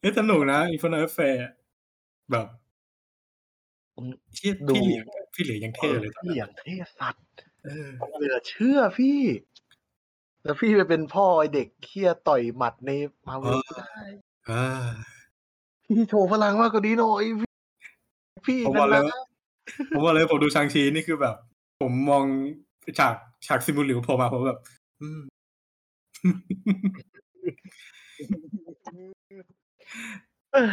[0.00, 1.48] เฮ้ยสนุกนะอินฟ r น a แฟร์
[2.30, 2.46] แบบ
[3.94, 4.04] ผม
[4.34, 5.04] เชี่ยดูพี่เหลียง
[5.34, 7.24] พี่เหลียงยังเท่เลยตอนพี่นั้นอย่างเท่สัตว์
[7.64, 7.88] เออ
[8.18, 9.20] เหลือเชื่อพี่
[10.42, 12.90] แล้วพี่ไปเป็นพ่อไอเด็กเคี้ยต่อยหมัดใน
[13.26, 14.00] มาเวลได้
[14.50, 14.64] อ่า
[15.84, 17.50] พี่โชว์พลังมากกว่านี้หน่อยพี่
[18.46, 19.31] พี่ผมบนั่อกนเลยนะว่า
[19.94, 21.36] ผมว่าเลยผมดูชางชีนี่คือแบบ
[21.80, 22.24] ผมมอง
[22.98, 23.14] ฉาก
[23.46, 24.58] ฉากซิมูลิวโผล่มาผมแบบ
[25.00, 25.20] อืม
[30.52, 30.68] เออ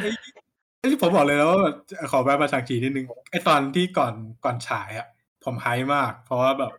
[0.79, 1.75] ไอ้ที่ผมบอกเลยแล้วว่าแบบ
[2.11, 4.13] ขอแวะมา Shang-Chi นิดนึงไอ้ตอนที่ก่อน
[4.45, 5.07] ก่อนฉายอะ
[5.43, 6.71] ผม hype มาก เพราะว่าแบบ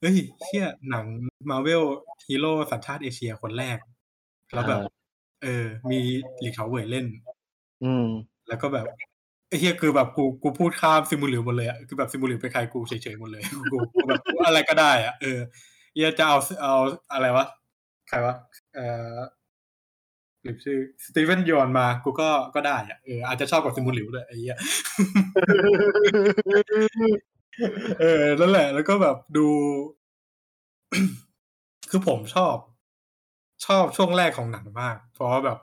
[0.00, 1.06] เฮ้ยเชี่ยหนัง
[1.50, 1.82] มาเวล
[2.26, 3.78] ฮีโร่สัญชาติเอเชียคนแรก
[4.54, 4.80] แล้วแบบ
[5.42, 7.06] เออ มีเหลียงเฉาเหว่ยเล่น
[7.84, 8.06] อืม
[8.48, 9.04] แล้วก็แบบไอ้
[9.58, 15.38] เหี้ยคือแบบกูกูพูดข้าม Simu Liu หมดเลยอะคือแบบ Simu Liu เป็นใครกูเฉยๆหมดเลยกูกูแบบกูอะไรก็ได้อะเออ
[15.94, 16.74] เหี้ยจะเอาเอา
[17.12, 17.46] อะไรวะ
[18.08, 18.34] ใครวะ
[18.74, 19.16] เอ่อ
[20.42, 24.56] หรือชื่อ Steven Yeun มากูก็ก็ได้อะเอออาจจะชอบกว่า Simu Liu ด้วยไอ้เหี้ย
[28.00, 29.46] เออนั่นแหละ แล้วก็แบบดู
[31.90, 32.56] คือผมชอบ
[33.66, 35.58] ชอบช่วงแรกของหนังมาก เพราะว่าแบบ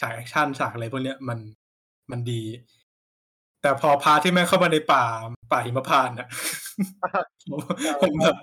[0.00, 1.38] ฉาก action ฉากอะไรพวกเนี้ยมัน
[2.10, 2.42] มันดี
[3.62, 5.04] แต่พอพาที่แม่งเข้ามาในป่า
[5.52, 6.28] ป่าหิมพานต์อะ
[7.50, 7.60] ผม
[8.02, 8.36] ผมแบบ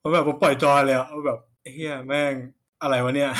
[0.00, 1.38] ผมแบบผมปล่อย joy เลยอะแบบ
[1.74, 2.34] เหี้ยแม่ง
[2.82, 3.30] อะไรวะเนี่ย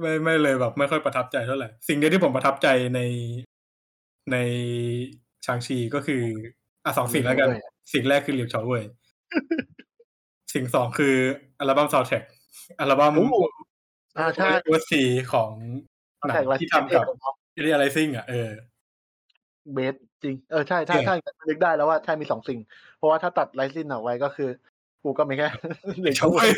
[0.00, 3.00] ไม่ไม่เลยแบบ ไม่ค่อยประทับใจเท่าไหร่ สิ่งเดียวที่ผมประทับใจใน
[4.32, 4.36] ใน
[5.46, 6.22] Shang-Chi ก็คือ
[6.84, 7.62] อะสองสิ่งแล้วกันด้วย
[7.92, 8.84] สิ่งแรกคือเหลียงเฉาเหว่ย
[10.54, 11.14] สิ่งสองคือ
[11.58, 12.22] อัลบั้มซาวด์แทร็ก
[12.80, 13.26] อัลบั้มโอ้
[14.18, 15.50] อ่าใช่วซีของ
[16.28, 17.04] หนังแต่ละที่ทำกับ
[17.54, 18.48] 88rising อะเออ
[19.72, 21.14] เบสจริง เออใช่ใช่เออใช่
[21.48, 22.58] นึกได้แล้วว่าใช่มีสองสิ่ง
[22.96, 24.48] เพราะว่าถ้าตัดไลซินออกไว้ก็คือ
[25.02, 25.48] กูก็มีแค่
[26.00, 26.48] เหลือเฉาเฉาเว่ย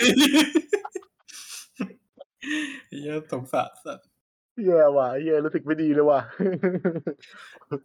[2.89, 4.07] เหี้ยสงสารสัตว์
[4.67, 6.21] แย่ว่ะแย่รู้สึกไม่ดีเลยว่ะ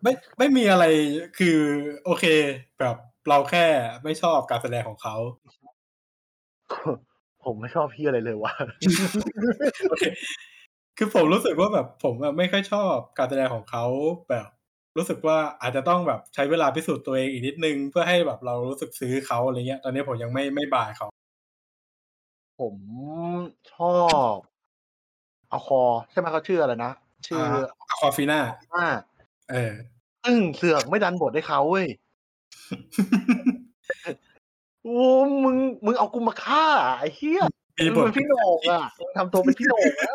[0.03, 0.85] ไม่ไม่มีอะไร
[1.39, 1.57] คือ
[2.05, 2.25] โอเค
[2.79, 2.95] แบบ
[3.29, 3.65] เราแค่
[4.03, 5.15] ไม่ชอบการแสดงของเขา
[7.45, 8.53] ผมไม่ชอบพี่อะไรเลยว่ะ
[9.89, 13.85] โอเคคือผมรู้สึกว่าแบบผมอะไม่ค่อยชอบการแสดงของเขา
[14.29, 14.47] แบบ
[14.97, 21.07] รู้สึกว่าอาจจะต้องแบบใช้เวลาพิสูจน์ตัวเองอีกนิดนึงเพื่อให้แบบเรารู้สึกซื้อเขาอะไรเงี้ย ตอนนี้ผมยังไม่ไม่บายเขา
[22.59, 22.75] ผม
[23.73, 23.97] ชอ
[24.33, 24.35] บ
[25.49, 26.91] เอาคอใช่ไหมเขาชื่ออะไรนะ
[27.27, 27.41] ชื่อ
[27.89, 28.39] อาคอฟีน่า
[28.73, 28.87] ว่า
[29.51, 29.73] เออ
[30.23, 31.87] ซึ่งเสือกไม่ดันบทให้เขาเว้ย
[34.83, 34.99] โอ้
[35.43, 36.65] มึงมึงเอากูมาฆ่า
[36.99, 37.43] ไอ้เหี้ย
[37.77, 40.13] มีมึงบทเป็นพี่โหนงอะมึงทำตัวเป็นพี่โหนงอะ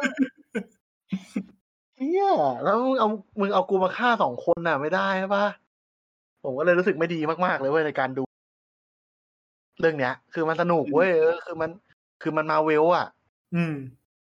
[1.99, 2.29] เหี้ย
[2.65, 3.09] แล้วมึงเอา
[3.41, 5.47] มึงเอากูมาฆ่าสองคนน่ะ ไม่ได้ใช่ปะ
[6.43, 8.23] ผมก็เลยรู้สึกไม่ดีมากๆเลยเว้ยในการดู
[9.81, 11.71] เรื่องเนี้ย คือมันสนุกเว้ยเออคือมัน
[12.23, 13.07] คือมันมาเวลอะ
[13.55, 13.75] อืม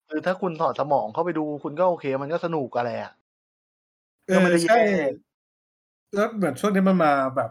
[0.09, 3.13] คือถ้าคุณถอดสมองเข้าไปดูคุณก็โอเค มันก็สนุกอะไรอะ
[4.27, 4.83] เอก็ไม่อได้แย่ใช่
[6.15, 7.51] แล้วเหมือนช่วงนี้มันมาแบบ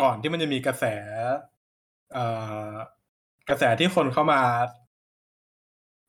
[0.00, 0.84] ก่อนที่มันจะมีกระแส
[2.12, 2.26] เอ่
[2.70, 2.72] อ
[3.48, 4.40] กระแสที่คนเข้ามา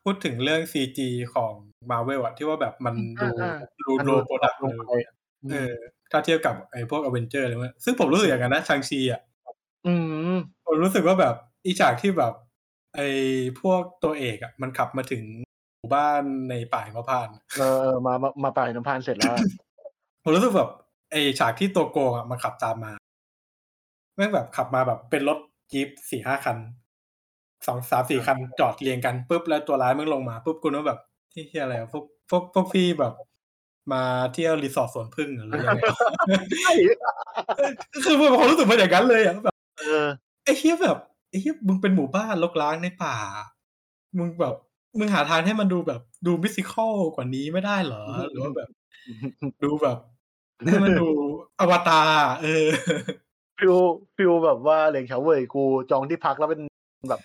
[0.04, 1.54] พูดถึงเรื่อง CG ของ
[1.92, 4.94] มาเวลอะที่ว่าแบบมันดูอ่าดูมันโลดูโปรดักต์ลงเลยไป
[5.52, 5.74] เออ
[6.12, 9.22] ถ้าเทียบกับไอ้พวกอเวนเจอร์อะไรพวกนี้ซึ่งผมรู้สึกอย่างนั้นนะ Shang-Chi อะ
[9.88, 9.94] อื
[10.34, 11.36] มผมรู้สึกว่าแบบ
[11.66, 12.34] อีฉากที่แบบ
[12.96, 13.08] ไอ้
[13.62, 15.24] พวกตัวเอกอะ มันขับมาถึง
[15.78, 19.36] หมู่บ้านในป่ายมะพร้าวน์เออมามามาป่าหิมพานต์เสร็จแล้ว
[20.24, 20.70] ผมรู้สึกแบบ
[21.12, 22.92] ไอ้ฉากที่ตัวโกงอะมันขับตามมา
[24.16, 25.40] แม่งแบบขับมาแบบเป็นรถ
[25.72, 26.58] จี๊ปสี่ห้าคัน
[27.68, 31.00] สองสามสี่คันจอดเรียงกันปุ๊บแล้วตัวร้ายมึงลงมาปุ๊บกูนึกว่าแบบ
[31.36, 33.14] ที่ที่อะไรอะพวกพวกพวกพี่แบบ
[33.94, 34.04] มา
[34.34, 35.82] เที่ยวรีสอร์ทสวนพึ่งหรือยังไง
[36.62, 36.72] ใช่
[38.04, 40.06] คือผมรู้สึกมาอย่างนั้นเลยอะแบบเออ
[40.44, 40.98] ไอ้เฮียแบบ
[41.30, 43.16] ไอ้เฮียมึงเป็นหมู่บ้านรกร้างในป่า
[44.18, 44.56] มึงแบบ
[45.00, 48.70] มึงหาทางให้มันดูแบบดูมิสิคอลกว่านี้ไม่ได้เหรอหรือว่าแบบ
[49.64, 49.98] ดูแบบ
[50.66, 51.08] ให้มันดู
[51.60, 52.10] อวตาร
[52.42, 52.68] เออ
[53.58, 53.76] feel
[54.16, 56.62] feel แบบว่าเหลียงเฉาเหว่ยกูจองที่พักแล้วเป็น
[57.10, 57.22] แบบ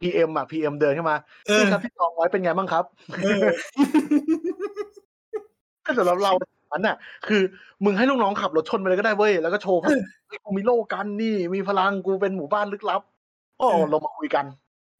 [0.00, 1.16] PM อะ PM เดินเข้ามา
[1.48, 2.84] เออพี่ครับที่จองไว้เป็นไงบ้างครับ
[3.24, 3.46] เออ
[5.82, 6.32] แต่สำหรับเรา
[6.72, 6.96] อันน่ะ
[7.26, 7.42] คือ
[7.84, 9.90] มึงให้ลูกน้องขับรถชนไปเลยก็ได้เว้ยแล้วก็โชว์ว่า
[10.26, 13.02] เฮ้ยกูมีโล่กันนี่ มีพลังกูเป็นหมู่บ้านลึกลับ
[13.58, 14.44] โอ้เออเรามาคุยกัน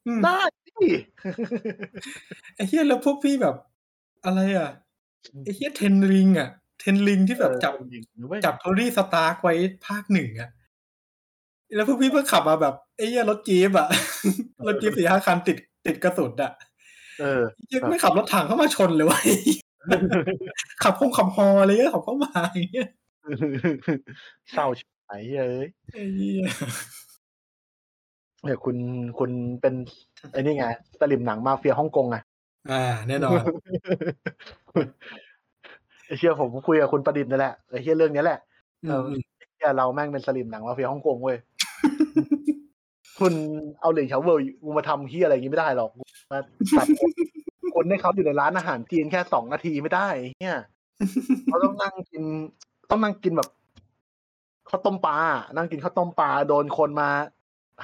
[0.07, 0.89] อืมได้สิ
[2.55, 3.57] ไอ้เฮียแล้วพวกพี่แบบ
[4.25, 4.71] อะไรอะ
[5.45, 6.49] ไอ้เฮียเทนริงอะ
[6.81, 9.55] เทนริงที่แบบจับเออจริงๆเว้ยจับโทรี่สตาร์กไว้
[9.87, 10.51] ภาคหนึ่งอะ
[11.75, 13.89] แล้วพวกพี่เพิ่งขับมาแบบไอ้เหี้ยรถจี๊ปอะ
[14.67, 15.57] รถจี๊ปสี่ห้าคันติด
[15.87, 16.53] ติดกระสุนอะ
[17.21, 17.43] เออ
[17.73, 19.21] ยังไม่ขับรถถังเข้ามาชนเลยเวะ
[20.83, 22.89] ขับคงขับฮออะไรเงี้ยขับเข้ามาอย่างเงี้ย
[24.53, 26.43] เศร้าชิบหายเอ้ยไอ้เหี้ย
[28.45, 28.77] เนี่ยคุณ
[29.19, 29.31] คุณ
[29.61, 29.75] เป็น
[30.33, 30.67] ไอ้นี่ไง
[31.01, 32.17] สลิมหนังมาเฟียฮ่องกงไง
[32.71, 33.41] อ่า แน่นอน
[36.07, 38.39] ไอ้เชี่ยผมคุยกับคุณประดิษฐ์นั่นแหละไอ้เชี่ยเรื่องเนี้ยแหละ
[38.85, 39.21] อืเอมออืม
[39.55, 41.37] เชี่ยเราแม่งเป็นสลิมหนังมาเฟียฮ่องกงเว้ย
[43.19, 43.33] คุณ
[43.81, 45.91] เอาเหลียงเฉาเว่ยกูมาทำเฮียอะไรอย่างงี้ไม่ได้หรอก
[46.33, 46.39] มา
[46.79, 47.11] ตัดคน
[47.75, 50.09] คนให้เขาอยู่ในร้านอาหารจีนแค่สองนาทีไม่ได้
[50.39, 50.59] เฮีย
[51.45, 52.23] เขาต้องนั่งกิน
[52.91, 53.49] ต้องนั่งกินแบบ
[54.71, 55.17] ข้าวต้มปลา
[55.57, 57.09] นั่งกินข้าวต้มปลาโดนคนมา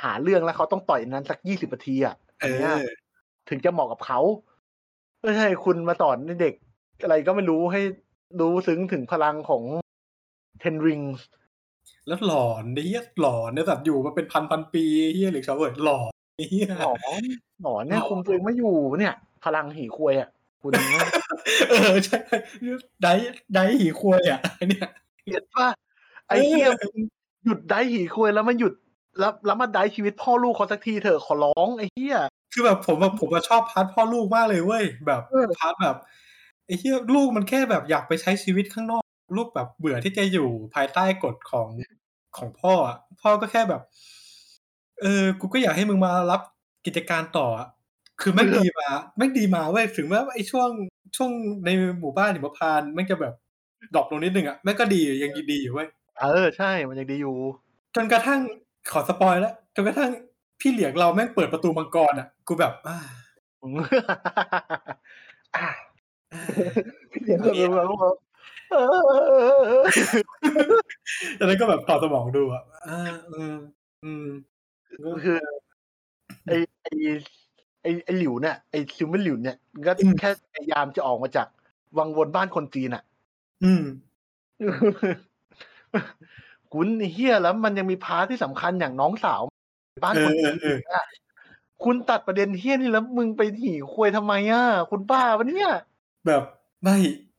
[0.02, 2.86] หาเรื่องแล้วเขาต้องต่อยนั้นสักยี่สิบนาทีอะเอย่างงี้ยอ
[3.48, 4.20] ถึงจะเหมาะกับเขา
[5.22, 6.54] ไม่ใช่คุณมาสอนเด็ก
[7.02, 7.80] อะไรก็ไม่รู้ให้
[8.40, 9.62] รู้ซึ้งถึงพลังของ
[10.60, 11.00] เทนริง
[12.06, 14.84] แล้วหลอนไอ้เหี้ยหลอนเนี่ยแบบอยู่มาเป็นพันพันปี
[15.14, 17.22] เหี้ยหรือชาวเวิร์ดหลอนไอ้เหี้ยหนอน
[17.62, 19.14] หนอนเนี่ยหนอนคุมตัวเองไม่อยู่เนี่ย
[19.44, 20.28] พลังหีควยอะ
[20.62, 20.70] คุณ
[21.70, 22.18] เออใช่
[23.02, 23.12] ได้
[23.54, 24.88] ได้หีควยอะไอ้เนี่ย
[25.26, 25.68] เห็นป่ะ
[26.28, 27.04] ไอ้เหี้ยมึง
[27.44, 28.72] หยุดได้หีควยแล้วมันหยุด
[29.18, 32.16] แล้วแล้วมาได้ชีวิตพ่อลูกเขาสักทีเถอะขอร้องไอ้เหี้ย
[32.52, 35.96] คือแบบผมแบบผมอะชอบ part พ่อลูกมากเลยเว้ยแบบเออ part แบบ
[36.66, 39.04] ไอ้เหี้ยลูกมันแค่แบบอยากไปใช้ชีวิตข้างนอก
[39.36, 41.68] ลูกแบบเบื่อที่จะอยู่ภายใต้กฎของ
[42.36, 43.82] ของพ่ออะพ่อก็แค่แบบ
[45.00, 46.40] เออ กูก็อยากให้มึงมารับ
[46.86, 47.68] กิจการต่ออะ
[48.20, 50.70] คือแม่งดีมาแม่งดีมาเว้ยถึงแม้ว่าไอ้ช่วง
[51.16, 51.30] ช่วง
[51.64, 51.68] ใน
[52.00, 53.34] หมู่บ้านหิมพานต์แม่งจะแบบ
[53.94, 55.88] drop ลงนิดนึงอะแม่งก็ดีอยู่ยังดีอยู่เว้ย
[56.20, 57.34] เออใช่มันยังดีอยู่
[57.94, 58.40] จนกระทั่ง
[58.92, 60.10] ขอ spoil แล้วจนกระทั่ง
[60.60, 62.98] พี่เหลียงเราแม่งเปิดประตูมังกรอะ กูแบบอ่า
[63.62, 63.88] อะ
[65.56, 65.68] อ่า
[67.12, 73.56] พี่เหลียงเราแล้วเออจากนั้นก็แบบถอดสมองดูอะอ่าอืม
[74.04, 74.26] อืม
[75.24, 75.38] คือ
[76.46, 76.52] ไอ
[76.82, 76.86] ไอ
[77.82, 79.56] ไอไอหลิวเนี่ยไอซิลเวอร์หลิวเนี่ย
[79.86, 81.46] ก็แค่พยายามจะออกมาจาก
[81.98, 83.02] วังวนบ้านคนจีนอะ
[83.64, 83.82] อืม
[86.72, 89.42] คุณไอ้เฮียแล้วมันยังมีพาร์ทที่สำคัญอย่างน้องสาว
[90.04, 91.04] บ้านเอคนอเอจีอนเอออะ
[91.84, 95.70] คุณตัดประเด็นเฮียนี่แล้วมึงไปหี่ควยทำไมอะ คุณบ้าปะเนี่ย
[96.26, 96.42] แบบ
[96.82, 96.96] ไม่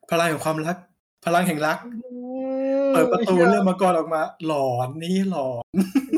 [0.10, 0.78] พลังแห่งความรัก
[1.26, 1.78] พลังแห่งรัก
[2.92, 5.64] เปิดประตูเรื่องมังกรออกมา หลอนนี่หลอน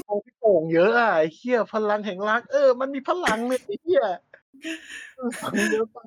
[0.05, 4.03] โอ้พี่โป่งเยอะอะไอ้เฮียพลังแห่งรัก เออ มันมีพลังเนี่ยไอ้เฮีย
[5.41, 5.97] ฟังเยอะไป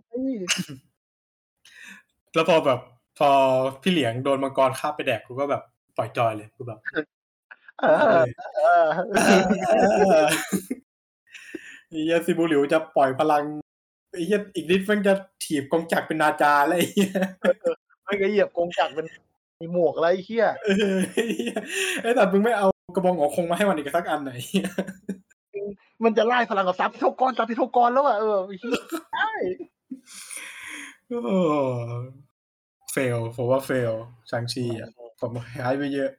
[2.35, 2.81] แล้วพอแบบ
[3.19, 3.31] พอ
[3.83, 5.63] พี่เหลียงโดนมังกรคาบไปแดกกูก็แบบ
[5.97, 6.79] ปล่อยจอยเลยกูแบบ
[7.81, 8.23] เออ
[8.57, 8.91] เออ
[11.89, 13.43] ไอ้เหี้ยซิบูหลิวจะปล่อยพลัง
[14.13, 15.15] ไอ้เหี้ยอีกนิดมันจะ
[15.45, 17.13] ถีบกองจักรเป็นนาจาแล้วไอ้เหี้ย
[18.13, 19.07] ไม่ก็เหยียบกงจักรเป็น
[19.61, 21.55] มีหมวกอะไรไอ้เฮียเออไอ้เหี้ย
[22.03, 24.69] ไอ้แต่มึงไม่เอากระบองหัวคงมาให้มันอีกสักอันไหนเหี้ย
[26.05, 28.81] มันจะไล่พลังกับซับพิโทกรซับพิโทกรแล้วอะเออไอ้เหี้ย
[29.15, 29.33] ใช่
[31.09, 31.39] โอ้
[32.93, 33.93] เฟลผมว่าเฟล
[34.31, 34.89] ชางชีอะ
[35.21, 36.11] ผมหายไปเยอะ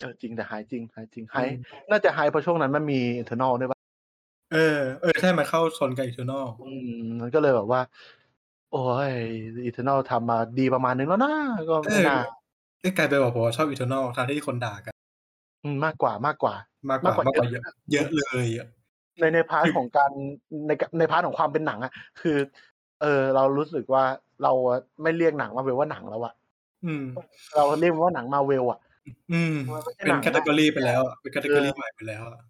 [0.00, 1.60] เออจริงแต่หายจริงหายจริงหายอืม
[1.90, 3.78] น่าจะหายเพราะช่วงนั้นมันมีอินเทอร์นอลด้วยป่ะ
[4.52, 7.80] เออเออใช่มันเข้าชนกับ Eternal อืมมันก็เลยแบบว่า
[8.70, 8.76] โอ้
[9.10, 9.12] ย
[9.64, 11.32] Eternal ทำมาดีประมาณนึงแล้วนะ
[11.70, 12.16] ก็เอไม่อน่า
[12.80, 14.94] ไอ้กลายไปนบอกผมว่าชอบ Eternal ทางที่คนด่ากัน
[15.62, 16.54] อืมมากกว่ามากกว่า
[16.90, 18.68] มากกว่า มากกว่ามากกว่าเยเยอะอะเยอะเลยอะ
[19.20, 20.10] ในในพาร์ทคือของการ
[20.66, 22.36] ในใน part ของความเป็นหนังอะคือ
[23.00, 24.04] เออ เรารู้สึกว่า
[24.42, 24.52] เรา
[25.02, 26.34] ไม่เรียกหนังมาเวลว่าหนังแล้วอะ
[26.84, 27.04] อืม
[27.56, 28.78] เราเรียกมันว่าหนังมาเวลอะ
[29.32, 32.40] อืมมันไม่ใช่เป็นหนัง category ไปแล้วอะเป็นแคตตากรีเออใหม่ไปแล้วอะ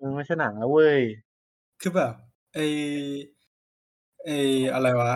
[0.00, 0.98] มันไม่ใช่หนังแล้วเว้ย
[1.80, 2.12] คือแบบ
[2.54, 2.58] ไอ
[4.24, 4.28] ไอ
[4.74, 5.12] อะไรวะ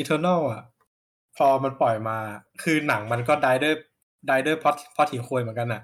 [0.00, 0.62] Eternal อะ
[1.36, 2.18] พอมันปล่อยมา
[2.62, 3.74] คือหนังมันก็ได้ด้วย
[4.28, 5.82] ได้ด้วยพอดพอดถีโคยเหมือนกันอะ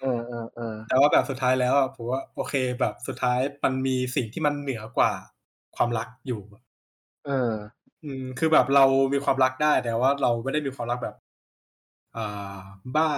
[0.00, 5.12] เออเออเออแต่ว่าแบบสุดท้ายแล้วอะผมว่าโอเคแบบสุดท้ายมันมีสิ่งที่มันเหนือกว่า
[5.76, 6.62] ความรักอยู่อะ
[7.26, 7.52] เออ
[8.04, 11.16] อืม คือแบบเรามีความรักได้แต่ว่าเราไม่ได้มีความรักแบบ
[12.16, 12.62] อ่า
[12.96, 13.10] บ้า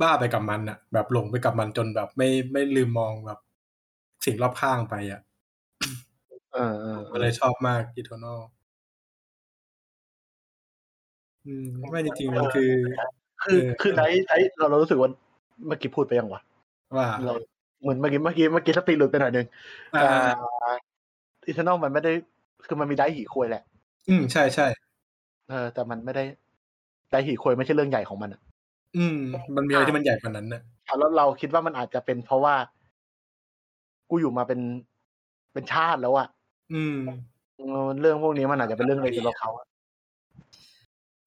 [0.00, 3.38] บ้าไปกับมันอะแบบหลงไปกับมันจนแบบไม่ไม่ลืมมองแบบ
[4.24, 5.20] สิ่งรอบข้างไปอะ
[6.52, 8.59] เออเออผมก็เลยชอบมาก Eternal อืม
[11.90, 12.70] ไม่จริงๆมันคือ
[13.42, 15.10] คือเออคือไดไดเราเรารู้สึกว่า
[15.66, 16.42] เมื่อกี้พูดไปยังวะ
[16.96, 17.34] ว่าเรา
[17.82, 19.46] เหมือนเมื่อกี้เมื่อกี้เมื่อกี้สติหลุดไปหน่อยนึง
[19.96, 20.74] อ่า
[21.46, 22.12] Eternal มันไม่ได้
[22.66, 23.62] คือมันมีได้หีควยแหละ
[24.08, 24.66] อืมใช่ใช่
[25.48, 26.24] เออแต่มันไม่ได้
[27.12, 28.40] ได้หีควยไม่ใช่เรื่องใหญ่ของมันอะ
[28.96, 29.18] อืม
[29.56, 30.62] มันมีอะไรที่มันใหญ่กว่านั้นน่ะ
[30.98, 32.54] แล้วเราคิดว่ามันอาจจะเป็นเพราะว่า
[34.10, 34.60] กูอยู่มาเป็น
[35.52, 36.28] เป็นชาติแล้วอะ
[36.74, 36.96] อืม
[37.56, 39.66] เออเรื่องพวกนี้มันอาจจะเป็นเรื่องเล็กสำหรับเขาอะ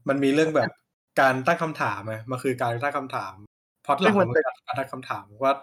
[0.09, 0.69] มันมีเรื่องแบบ
[1.21, 3.35] การตั้งคำถามไงมันคือการตั้งคำถาม
[3.85, 5.53] พอดหลังมันคือการตั้งคำถามว่า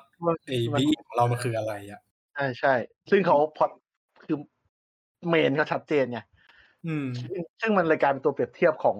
[0.46, 2.00] ไอ้บีของเรามันคืออะไรอะ
[2.34, 2.74] ใช่ใช่
[3.10, 3.70] ซึ่งเขาพอด
[4.24, 4.36] คือ
[5.28, 6.20] เมนเขาชัดเจนไง
[6.86, 8.98] อืมซึ่งซึ่งมันเลยกลายเป็นตัวเปรียบเทียบของ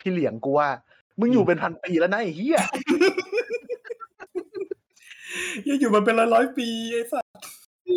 [0.00, 0.68] พี่เหลียงกูว่า
[1.18, 2.60] มึงอยู่เป็นพันปีแล้วนะไอ้เหี้ย
[5.68, 7.24] ยังอยู่มาเป็นร้อยร้อยๆปีไอ้สัส
[7.86, 7.90] เอ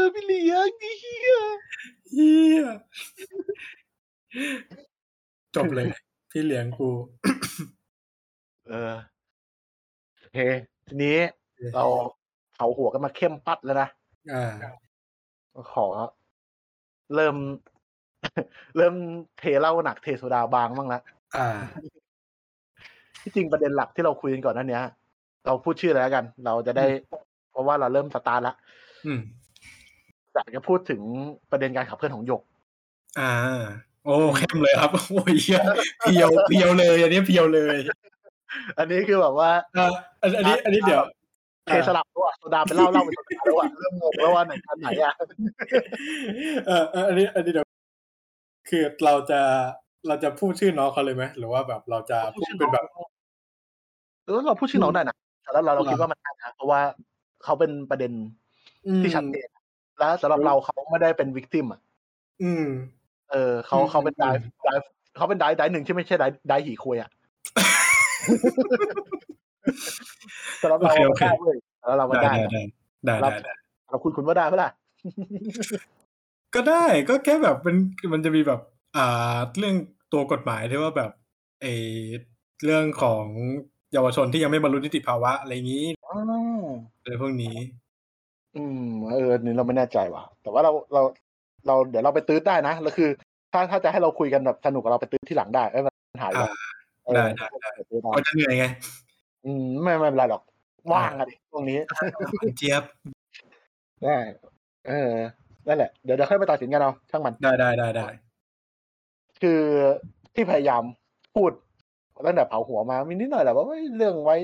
[0.00, 1.38] อพี่เหลียงไอ้เหี้ย
[2.12, 2.64] เฮีย
[5.56, 5.86] จบเลย
[6.30, 6.88] พี่เลี้ยงกู
[8.68, 8.94] เออ
[10.20, 10.38] โอเค
[10.88, 11.16] ทีนี้
[11.74, 11.84] เรา
[12.54, 13.88] เผาหัวกันมาเข้มปัดแล้วนะ
[14.32, 14.52] อ่า
[15.72, 15.86] ขอ
[17.14, 17.36] เริ่ม
[18.76, 18.94] เริ่ม
[19.38, 21.00] เทเหล้าหนักเทโซดาบางบ้างละ
[21.36, 21.48] อ่า
[23.22, 24.84] ที่จริงประเด็นหลักที่เราคุยกันก่อนหนั้นเนี้ย
[25.46, 26.86] เราพูดชื่ออะไรแล้วกัน เราจะได้
[27.50, 28.54] เพราะว่าเราเริ่มสตาร์ทละ
[29.06, 29.20] อืม
[30.34, 31.00] อยากจะพูดถึง
[31.50, 32.42] ประเด็นการขับเคลื่อนของหยก
[33.20, 33.32] อ่า
[34.04, 35.60] โอ้เข้มเลยครับโอ้ยเหี้ย
[36.02, 37.76] เพียวเพียวเลย อันนี้เพียวเลย
[38.78, 39.86] อันนี้คือแบบว่าอ่า
[40.22, 41.02] อันอันนี้อันนี้เดี๋ยว
[41.66, 45.14] เทสลับแล้วอะโซดาเป็นเหล้าเหล้าเป็นโซดาแล้วอะเริ่มงงแล้วว่าไหนอันไหนอะ
[46.66, 47.66] เออเอออันนี้อันนี้เดี๋ยว
[48.68, 49.40] คือเราจะ
[50.08, 52.84] เราจะพูดชื่อน้องเขาเลยไหมหรือว่าแบบเราจะพูดเป็นแบบ
[54.26, 56.80] เออเราพูดชื่อน้องได้นะแต่แล้วเราเราเหรอคิดว่ามันได้นะเพราะว่า
[57.44, 58.12] เขาเป็นประเด็น
[58.86, 59.48] อืมที่ชัดเจน
[59.98, 61.80] แล้วสำหรับเราเขาไม่ได้เป็นวิกติมอะ
[62.42, 62.66] อืม
[63.30, 64.74] เออเขาอืมเขาเป็นอืได้มได้
[65.16, 67.10] เขาเป็นได้ได้หนึ่งที่ไม่ใช่ได้ได้หีคุยอะ
[70.62, 72.62] สำหรับเราโอเคโอเคได้เว้ยสำหรับเรามันได้ได้
[73.04, 73.54] ได้นะได้ได้ได้
[73.90, 74.70] เราคุณคุณว่าได้ไหมล่ะ
[76.54, 77.76] ก็ได้ก็แค่แบบมัน
[78.12, 78.60] มันจะมีแบบ
[78.96, 79.74] อ่า เรื่อง
[80.12, 81.10] ตัวกฎหมายที่ว่าแบบ
[81.62, 81.66] ไอ
[82.64, 83.24] เรื่องของ
[83.92, 86.14] เยาวชนที่ยังไม่บรรลุนิติภาวะอะไรอย่างนี้อ๋อ
[87.00, 87.56] อะไรพวกนี้
[88.56, 91.02] อืม เออนี่เราไม่แน่ใจว่ะ แต่ว่าเราเรา
[91.66, 93.08] เราเดี๋ยวเราไปตื้อได้นะแล้วคือ
[93.52, 96.50] ถ้าถ้าจะให้เราคุยกันแบบสนุกเราไปตื้อที่หลังได้ไม่เป็นปัญหาหรอก
[97.06, 98.66] อ่าได้ได้ได้เออตื้อได้ก็จะเหนื่อยไง
[99.44, 100.42] อืมไม่ไม่เป็นไรหรอก
[100.92, 101.78] ว่างอะดิตรงนี้
[102.56, 102.82] เจี๊ยบ
[104.02, 104.16] ได้
[104.88, 105.12] เออ
[105.66, 108.06] นั่นแหละเดี๋ยวเดี๋ยวค่อยไปตัดสินกันเอาช่างมันได้ได้ได้ได้
[109.42, 109.60] คือ
[110.34, 110.82] ที่พยายาม
[111.34, 111.50] พูด
[112.26, 114.36] ตั้งแต่เผาหัวมามีนิดหน่อยแหละว่าเอ้ยเรื่องไว้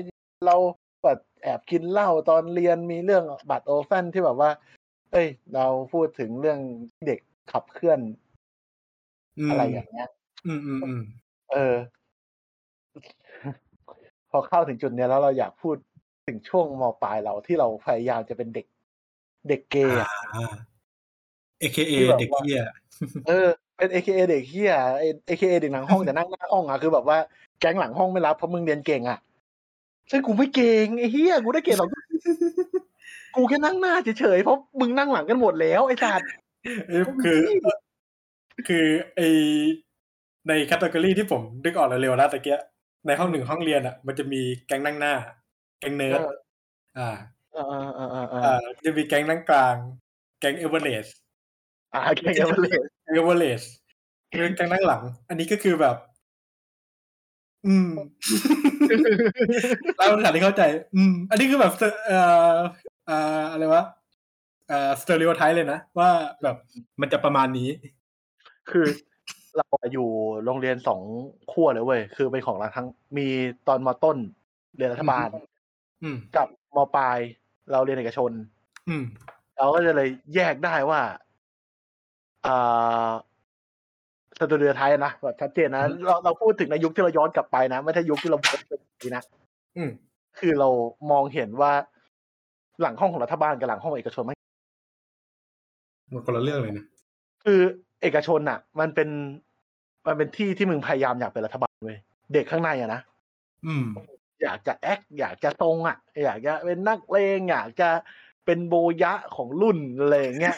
[0.47, 0.55] เรา
[1.03, 4.49] แบบแอบกินเหล้าตอนเรียนมีเรื่องบัตรโอแฟนที่แบบว่า
[5.11, 6.59] เอ้ย เราพูดถึงเรื่อง
[7.05, 7.19] เด็ก
[7.51, 7.99] ขับเคลื่อน
[9.39, 10.09] อืมอะไรอย่างเงี้ย
[10.47, 11.01] อืมอืมอืม
[11.51, 11.75] เออ
[14.31, 15.75] พอเข้าถึงจุดเนี้ยแล้วเราอยากพูด
[16.27, 18.65] ถึงช่วงมปลายเราที่เราพยายามจะเป็นเด็ก
[19.49, 20.53] เด็กเกย์อะอ่า
[21.61, 22.61] AKA ที่แบบว่าเด็กเหี้ย
[23.27, 23.47] เออ
[23.77, 24.73] เป็น AKA เด็กเฮีย
[25.29, 27.17] AKA เด็กหลังห้องแต่นั่งหน้าห้องอะคือแบบว่า
[27.59, 29.19] แก๊งหลังห้องไม่รับเพราะมึงเรียนเก่งอะ
[30.11, 31.89] ซึ่งกูไม่เก่งไอ้เฮียกูได้เก่งหรอก
[33.35, 36.29] กูแค่นั่งหน้าเฉยๆเพราะมึงนั่งหลังกันหมดแล้วไอ้สัตว์
[36.89, 37.41] เอ้ยคือ
[38.67, 38.85] คือ
[39.15, 39.21] ไอ
[40.47, 42.59] ในแคตตากรีที่ผมนึกออกเร็วๆนะตะเกีย
[43.07, 45.13] ในห้องหนึ่งห้องเรียนอะ มันจะมีแก๊งนั่งหน้า
[45.79, 46.19] แก๊งเนิร์ด
[46.97, 47.09] อ่า
[47.53, 48.53] เออเออเออเออเอออ่า
[48.85, 49.75] จะมีแก๊งนั่งกลาง
[50.39, 51.07] แก๊งเอเวอเรส
[51.93, 52.71] อ่าเก่งกันเลย
[53.05, 53.63] เอเวอเรส
[54.31, 55.95] คือแก๊งนั่งหลัง อันนี้ก็คือแบบ
[57.67, 57.89] อืม
[59.97, 60.61] เราถามที่เข้าใจ
[60.95, 61.73] อืม อันนี้คือแบบ
[62.05, 62.19] เอ่
[62.51, 62.55] อ
[63.00, 63.83] เอ่ออะไรวะ
[64.67, 66.09] เอ่อ stereotype เลยนะ ว่า
[66.43, 66.55] แบบ
[67.01, 67.69] มันจะประมาณนี้
[68.69, 68.85] คือ
[69.57, 70.07] เราอยู่
[70.45, 71.01] โรงเรียนสอง
[71.51, 73.27] ขั้วเลยเว้ย คือเป็นของเราทั้งมี
[73.67, 74.17] ตอนมต้น
[74.77, 75.27] เรียนรัฐบาล
[76.03, 77.17] อืมกับมปลาย
[77.71, 78.31] เราเรียนเอกชน
[78.89, 79.03] อืม
[79.57, 81.01] เราก็จะเลยแยกได้ว่า
[82.45, 83.09] อ่า
[84.39, 89.23] สตูดิโอไทยนะแบบชัดเจนนะอืมเราเราพูดถึงในยุคที่เราย้อนกลับไปนะ ไม่ใช่ยุคที่เราพูดถึงนี้นะ
[89.77, 89.89] อืม
[90.39, 90.69] คือเรา
[91.11, 91.71] มองเห็นว่า
[92.81, 94.35] หลังห้องของรัฐบาลกับหลังห้องเอกชนมัน
[96.13, 96.85] มันคนละเรื่องเลยนะ
[97.45, 97.61] คือ
[98.01, 99.09] เอกชนอะ มันเป็น
[100.07, 101.97] มันเป็นที่ที่มึงพยายามอยากเป็นรัฐบาลเว้ย
[102.33, 103.01] เด็กข้างในอะนะ
[103.65, 103.85] อืม
[104.43, 107.89] อยากจะแอคอยากจะตรงอะ อยากจะเป็นนักเลงอยากจะ
[108.45, 110.55] เป็นโบยะของรุ่นอะไรอย่างเงี้ย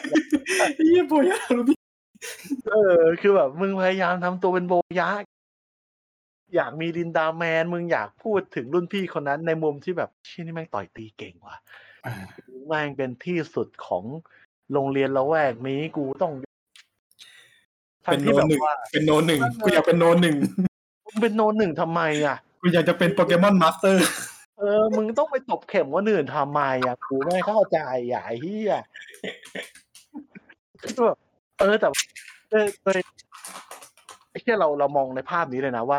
[0.86, 1.78] เยี่ยโบยาลูบี้
[2.70, 5.08] เออ คือแบบมึงพยายามทำตัวเป็นโบยะ
[6.54, 11.83] อยากมีดินดาแมน มึงอยากพูดถึงรุ่นพี่คนนั้นในมุมที่แบบชี่นี่แม่งต่อยตีเก่งว่ะอ่า
[12.66, 14.04] แม่งเป็นที่สุดของ
[14.72, 16.32] โรงเรียนละแวกนี้กูต้อง
[18.06, 20.36] ทั้เป็นงโนที่แบบหนึ่งว่าเป็นโนหนึ่งกูอยากเป็นโนหนึ่ง
[21.06, 24.06] มึงเป็นโนหนึ่งทำไมอะกูอยากจะเป็นโปเกมอนมาสเตอร์
[24.58, 27.78] เออ มึงต้องไปตบเข็มว่าหนื่นทำไมอะกูไม่เข้าใจ
[28.10, 28.74] อะไอ้เหี้ย
[30.82, 31.18] คือแบบ
[31.60, 31.88] เออแต่
[32.50, 33.00] เออเออ
[34.30, 35.98] ไอ้เหี้ยเราเรามองในภาพนี้เลยนะว่า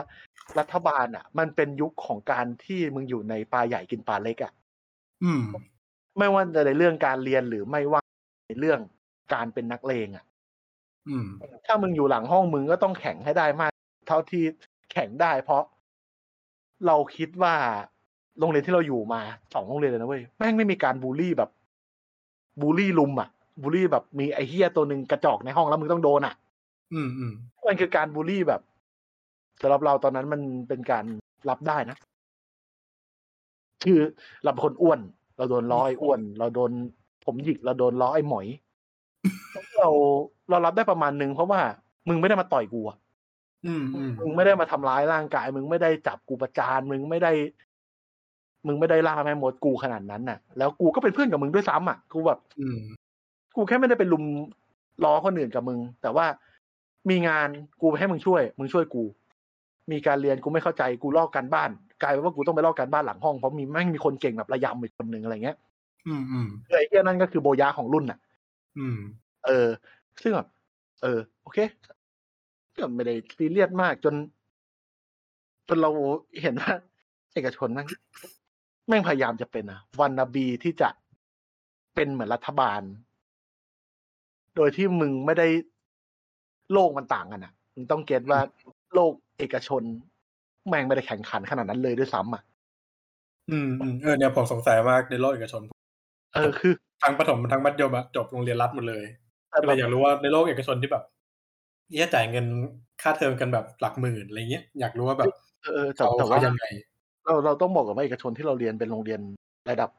[0.60, 4.52] รัฐบาลอะ มันเป็นยุคของการที่มึงอยู่ในปลาใหญ่กินปลาเล็กอะ
[5.24, 5.42] อืม
[6.18, 8.02] ไม่ว่าจะในเรื่องการเรียนหรือไม่ว่า
[8.48, 8.80] ในเรื่อง
[9.34, 10.26] การเป็นนักเลงอะ
[11.10, 11.28] อืม
[11.66, 13.72] ถ้ามึงอยู่หลังห้องมึงก็ต้องแข่งให้ได้มาก
[14.08, 14.44] เท่าที่
[14.92, 15.64] แข่งได้ เพราะ
[16.88, 17.56] เราคิดว่า
[18.40, 19.22] โรงเรียนที่เราอยู่มา
[19.54, 21.50] สองโรงเรียนเลยนะเว้ยแม่งไม่มีการบูลลี่แบบ
[22.62, 23.30] บูลลี่ลุมอะ
[23.62, 26.34] บูลลี่แบบมีไอ้เฮียตัวหนึ่งกระจอกในห้องแล้วมึงต้องโดนอะ
[26.94, 27.34] อืมอืม
[27.68, 28.62] มันคือการบูลลี่แบบ
[29.62, 31.06] สำหรับเราตอนนั้นมันเป็นการ
[31.50, 31.98] รับได้นะ
[33.86, 34.00] คือ
[34.44, 35.00] เราเป็นคนอ้วน
[35.38, 36.72] เราโดนล้อไอ้อ้วน เราโดน
[37.26, 38.48] ผมหยิกเราโดนล้อไอ้หมอย
[39.78, 39.90] เรา
[40.50, 41.60] เรารับได้ประมาณนึงเพราะว่า
[42.08, 42.98] มึงไม่ได้มาต่อยกูอะ
[43.66, 47.32] อืมอืมมึงไม่ได้มาทำร้ายร่างกาย มึงไม่ได้จับกูประจานมึงไม่ได้
[48.68, 52.78] มึงไม่ได้ล่าแม่มดกูขนาดนั้นน่ะ แล้วกูก็เป็นเพื่อนกับมึงด้วยซ้ำอะกูแบบอืม
[53.56, 54.24] กูแค่ไม่ได้เป็นลุม
[55.04, 56.26] ล้อคนอื่นกับมึง แต่ว่า
[57.10, 57.48] มีงาน
[57.82, 59.04] กูให้มึงช่วย มึงช่วยกู
[59.92, 61.72] มีการเรียนกูไม่เข้าใจกูลอกการบ้าน
[62.02, 65.58] กลายเป็นว่ากูต้องไปลอกการบ้านหลังห้องเพราะมีแม่งมีคนเก่งแบบระยำอีกคนหนึ่งอะไรเงี้ย
[66.08, 68.20] อืมอืมไอ้เหี้ยนั่นก็คือโบยาของรุ่นน่ะ
[68.80, 68.98] อืม
[69.46, 69.68] เออ
[70.22, 70.48] ซึ่งแบบ
[71.02, 71.58] เออ โอเค
[72.78, 74.16] ก็ไม่ได้ซีเรียสมากจน
[75.68, 75.90] จนเรา
[76.42, 76.74] เห็นว่า
[77.34, 77.88] เอกชนแม่ง
[78.88, 80.90] แม่งพยายามจะเป็นอะวันนาบีที่จะ
[81.96, 82.82] เป็นเหมือนรัฐบาล
[84.56, 85.48] โดยที่มึงไม่ได้
[86.74, 88.40] โลกมันต่างกันอะมึงต้องเก็ตว่า
[88.94, 89.84] โลกเอกชน
[90.70, 92.44] แม่งไม่ได้แข่งขันขนาดนั้นเลยด้วยซ้ำอะ
[93.52, 95.62] อืมอืมเออเนี่ยผมสงสัยมากในโลกเอกชน
[96.34, 96.74] เออคือ
[97.04, 99.06] ทั้งประถมทั้งมัธยมอะจบโรงเรียนรัฐหมดเลย
[99.50, 101.04] แต่ก็แบเลยบอยากรู้ว่าในโลกเอกชนที่แบบ
[101.92, 102.46] เอี้ยจ่ายเงิน
[103.02, 105.28] ค่าเทอมกันแบบหลักหมื่นอะไรเงี้ยอยากรู้ว่าแบบ
[105.64, 106.64] เออแต่เขาแต่เขาว่ายังไง
[107.26, 109.22] เราเราต้องบอกกับว่าเอกชนที่เราเรียนเป็นโรงเรียน
[109.70, 109.90] ระดับ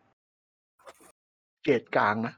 [1.63, 2.35] เกรดกลางนะ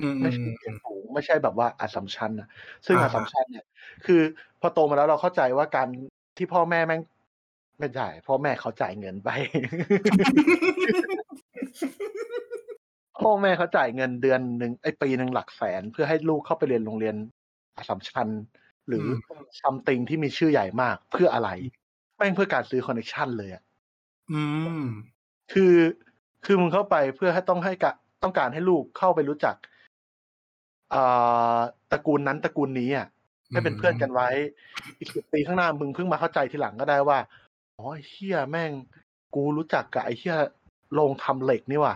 [0.00, 2.48] อืมไม่ใช่อืมเกรดสูงไม่ใช่แบบว่าอัสสัมชัญนะ
[2.86, 3.64] ซึ่งอ่าอัสสัมชัญเนี่ย
[4.06, 4.20] คือ
[4.60, 5.88] พอโตมาแล้วเราเข้าใจว่าการ
[6.36, 7.00] ที่พ่อแม่แม่ง
[7.78, 9.30] ไม่จ่ายพ่อแม่เขาจ่ายเงินไป
[13.20, 17.16] พ่อแม่เขาจ่ายเงินเดือนหนึ่งไอ้ปีหนึ่งหลักแสน เพื่อให้ลูกเข้าไปเรียนโรงเรียน
[17.76, 18.28] อัสสัมชัญ
[18.88, 19.04] หรือ
[19.60, 21.50] ซัมติงที่มีชื่อใหญ่มากเพื่ออะไร
[22.16, 23.62] แม่งเพื่อการซื้อคอนเนคชันเลยอะ
[24.32, 24.42] อื
[24.80, 24.84] ม
[25.52, 25.74] คือ
[26.44, 27.92] คือมึงเข้าไปเพื่อให้ต้องให้กะ
[28.22, 29.56] ต้องการให้ลูกเข้าไปรู้จัก
[30.94, 31.58] อ่า
[31.90, 33.06] ตระกูลนั้นตระกูลนี้อะ
[33.50, 34.28] ให้เป็นเพื่อนกันไว้
[34.98, 37.18] อีกสิบปีข้างหน้ามึงเพิ่งมาเข้าใจทีหลังก็ได้ว่า
[37.78, 38.72] อ๋อไอ้เฮียแม่ง
[39.34, 40.36] กูรู้จักกับไอ้เฮีย
[40.94, 41.94] โรงทำเหล็กนี่ว่ะ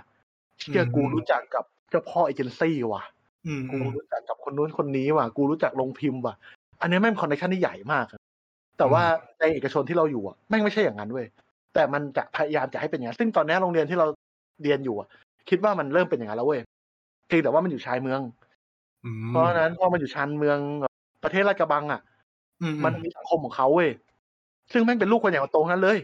[0.61, 3.03] เฮียอืมกูรู้จักกับเจ้าพ่อเอเจนซี่ว่ะ
[3.47, 6.35] อืมกูอืมรู้จักกับคนนู้นคนนี้ว่ะ กูรู้จักโรงพิมพ์ว่ะ
[6.81, 8.21] อันนี้แม่งคอนเนคชั่นที่ใหญ่มากอะ
[8.79, 9.03] แต่ว่า
[9.41, 11.27] ในเอกชนที่เราอยู่อะแม่งไม่ใช่อย่างนั้นเว้ย
[11.75, 14.07] แต่มันจะพยายามจะให้เป็นอย่างนั้น ซึ่งตอนนี้โรงเรียนที่เรา
[14.63, 15.09] เรียนอยู่อะ
[15.51, 16.61] คิดว่ามันเริ่มเป็นอย่างนั้นแล้วเว้ย
[17.27, 18.21] เพียงแต่ว่ามันอยู่ชายเมือง
[19.05, 20.93] อืมเพราะฉะนั้นพอมันอยู่ชานเมืองแบบ
[21.25, 22.01] ประเทศลาดกระบังอะ
[22.63, 23.91] อืมันมีสังคมของเขาเว้ย
[24.73, 25.99] ซึ่งแม่งเป็นลูกคนใหญ่คนโตทั้งนั้นเลย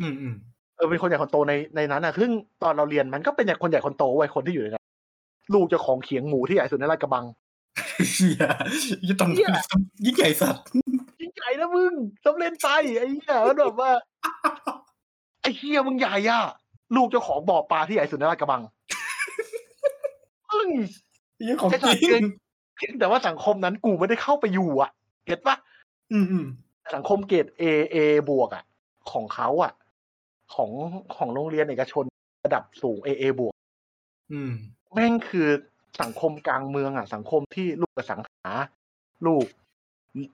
[0.00, 0.34] อืมอืม
[0.76, 2.30] เออเป็นคนใหญ่คนโตในในนั้นอะซึ่ง
[2.62, 4.84] ตอนเราเรียนมันก็เป็นอย่างคนใหญ่คนโตเว้ยคนที่อยู่ในนั้น
[5.54, 7.24] ลูกเจ้าของเขียงหมูที่ใหญ่สุดในลาดกระบัง
[8.12, 8.44] เฮีย
[9.06, 9.48] ยี่ตอนเหี้ย
[10.04, 10.62] ยิ่งใหญ่สัตว์
[11.20, 11.92] ยิ่งใหญ่นะมึง
[12.26, 12.68] สำเร็จไป
[12.98, 13.90] ไอ้เหี้ยแล้วแบบว่า
[15.42, 16.42] ไอ้เหี้ยมึงใหญ่อะ
[16.96, 18.62] ลูกเจ้าของบ่อปลาที่ใหญ่สุดในลาดกระบัง
[20.52, 20.68] มึง
[21.38, 22.24] เฮียของไอ้จสัตริว์เก่งง
[22.76, 24.90] เพียงแต่ว่าสังคมนั้นกูไม่ได้เข้าไปอยู่อะ
[25.26, 25.56] เก็ตปะ
[26.12, 26.46] อืมอืม
[26.94, 27.96] สังคมเกรดเอเอ
[28.30, 28.64] บวกอะ
[29.12, 29.72] ของเขาอะ
[30.54, 30.70] ของ
[31.16, 32.04] ของโรงเรียนเอกชน
[32.44, 33.54] ระดับสูงเอเอบวก
[34.32, 34.52] อืม
[34.92, 35.48] แม่งคือ
[36.02, 38.48] สังคมกลางเมืองอะ สังคมที่ลูกกับสังหา
[39.26, 39.46] ลูก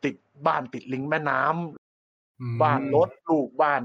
[0.04, 0.16] ติด
[0.46, 3.82] บ้านติดลิงแม่น้ำอืมบ้านรถลูกบ้าน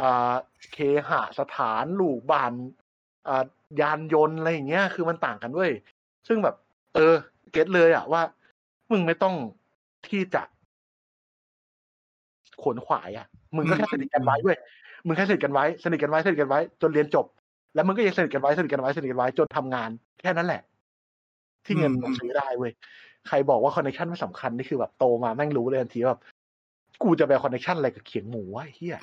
[0.00, 0.34] อ่า
[0.72, 2.52] เคหะสถานลูกบ้าน
[3.28, 3.44] อ่า
[3.80, 5.72] ยานยนต์อะไรอย่างเงี้ย คือมันต่างกันเว้ย
[6.28, 6.56] ซึ่งแบบ
[6.94, 7.14] เออ
[7.52, 8.22] เก็ตเลยอะว่า
[8.90, 9.34] มึงไม่ต้อง
[10.08, 10.42] ที่จะ
[12.62, 13.26] ขวนขวายอะ
[13.56, 14.58] มึงก็แค่สนิทกันไว้เว้ย
[15.06, 17.26] มึงแค่สนิทกันไว้สนิทกันไว้สนิทกันไว้ จนเรียนจบ
[17.74, 19.90] แล้วมึงก็ยังสนิทกันไว้สนิทกันไว้สนิทกันไว้จนทำงาน
[20.20, 20.62] แค่นั้นแหละ
[21.64, 22.72] ที่เงินมันซื้อได้เว้ย
[23.28, 26.22] ใครบอกว่า connection ไม่สำคัญนี่คือแบบโตมาแม่งรู้เลยทันทีว่าแบบ
[27.02, 28.98] กูจะไป connection อะไรกับเขียงหมูวะไอ้เหี้ย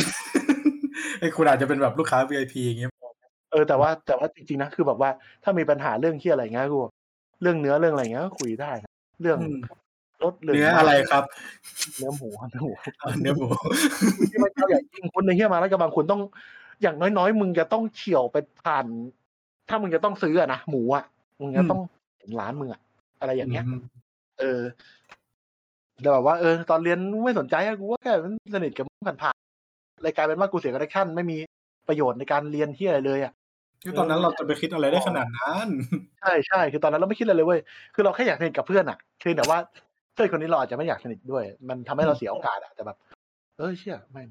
[1.20, 2.90] ไอ้คุณอาจจะเป็นแบบลูกค้า VIP อย่างเงี้ย
[3.52, 5.10] เออแต่ว่าแต่ว่าจริงๆนะคือแบบว่า
[5.44, 6.80] ถ้ามีปัญหาเรื่องเหี้ยอะไรเงี้ยกู
[7.42, 8.92] เรื่องเนื้อเรื่องอะไรเงี้ยก็คุยได้นะ
[9.22, 9.60] เรื่องอืม
[10.24, 11.24] รถเรื่องเนื้ออะไรครับ
[11.98, 13.48] เนื้อหมูเนื้อหมูเอาเนื้อหมู
[14.32, 16.22] ที่มันเจ้าใหญ่จริงคนในเฮียมาแล้วก็บางคนต้อง
[16.82, 18.86] อย่างน้อยๆ มึงจะต้องเฉี่ยวไปผ่าน
[19.70, 21.04] ถ้ามึงจะต้องซื้ออะนะหมูอะ
[21.42, 21.80] มึงจะต้อง
[22.22, 22.82] ถึงร้านมึงอะ
[23.20, 23.66] อะไรอย่างเงี้ย
[24.40, 24.62] เออ
[26.02, 28.14] แต่แบบว่าเออตอนเรียนไม่สนใจอะกูว่าแค่
[28.54, 31.38] สนิทกับมึงผ่านๆรายกลายเป็นว่ากูเสียคอนเนคชั่นไม่มี
[31.88, 33.34] ประโยชน์ในการเรียนที่อะไรเลยอะ
[33.84, 35.68] คือตอนนั้นเราจะไปคิดอะไรได้ขนาดนั้น
[36.22, 37.62] ใช่ใช่คือตอนนั้นเราไม่คิดอะไรเลยเว้ย
[37.96, 39.58] คือเราแค่อยากสนิทกับเพื่อนอะเพียงแต่ว่า
[40.14, 42.98] เพื่อนคนนี้เราอาจจะไม่อยากสนิทด้วย มันทำให้เราเสียโอกาสอะแต่แบบ
[43.58, 44.30] เออเชี่ยแม่ง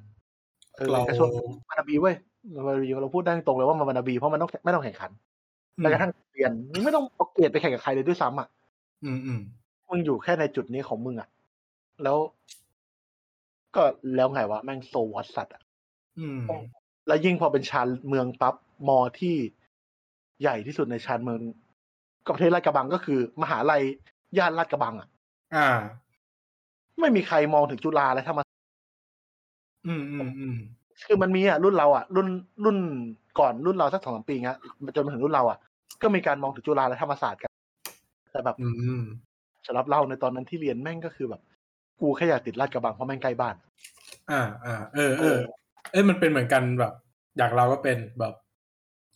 [0.74, 1.28] เออเรากระทรวง
[1.68, 2.14] มานาบีเว้ย
[2.66, 5.10] มานาบีเราพูดได้ตรงเลยว่ามันมานาบีเพราะมันต้องไม่ต้องแข่งขัน
[5.76, 8.48] แม้กระทั่งเรียนมึงไม่ต้องเอาเกรดไปแข่งกับใครเลยด้วยซ้ำอะ
[9.04, 9.40] อืมอืม
[9.88, 11.28] มึงอยู่แค่ในจุดนี้ของมึงอะ
[12.02, 12.16] แล้ว
[13.76, 13.82] ก็
[14.16, 15.62] แล้วไงวะแม่งโซวอตสัตว์อะ
[16.18, 16.40] อืม
[17.06, 18.54] แล้วยิ่งพอเป็นชานเมืองปั๊บ
[18.88, 19.36] มอที่
[20.42, 21.40] ใหญ่ที่สุดในชานเมือง
[22.26, 23.82] กับประเทศลาดกระบังก็คือ มหาลัย
[24.38, 25.08] ย่านลาดกระบังอะ
[25.54, 25.68] อ่า
[27.00, 28.60] ไม่มีใครมองถึงจุฬาและธรรมศาสตร์
[29.86, 30.56] อืมอืมอืม
[31.06, 32.28] คือมันมีอะรุ่นเราอะรุ่น
[32.64, 32.76] รุ่น
[33.38, 34.58] ก่อนรุ่นเราสักสองสามปีเงี้ย
[34.96, 35.58] จนมาถึงรุ่นเราอะ
[36.02, 37.50] ก็มีการมองถึงจุฬาและธรรมศาสตร์กัน
[38.32, 38.68] แต่แบบอื
[39.02, 39.02] ม
[39.66, 41.42] สำหรับเราในตอนนั้นที่เรียนแม่งก็คือแบบ
[42.00, 43.54] กูแค่อยากติดลาดกระบังเพราะแม่งใกล้บ้าน
[44.30, 45.38] อ่าอ่าเออเออ
[45.92, 46.92] เอ้ยมันเป็นเหมือนกันแบบ
[47.36, 48.34] อย่างเราก็เป็นแบบ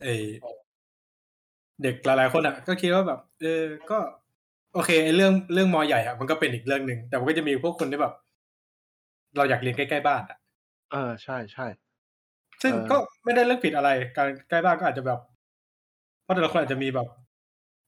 [0.05, 0.27] เออ
[1.83, 3.99] เด็กหลายๆคนอะ ก็คิดว่าแบบ เออ ก็
[4.75, 8.15] โอเคไอ้เรื่องเรื่องมอใหญ่อะมันก็เป็นอีกเรื่องหนึ่งแต่มันก็จะมีพวกคนที่แบบ
[9.37, 10.39] เราอยากเรียนใกล้ๆบ้านอะ
[10.93, 11.67] เออใช่ใช่
[12.63, 15.21] ซึ่งเออก็ไม่ได้เรื่องผิดอะไร การใกล้บ้านก็อาจจะแบบ
[16.23, 17.09] เพราะแต่ละคนอาจจะมีแบบ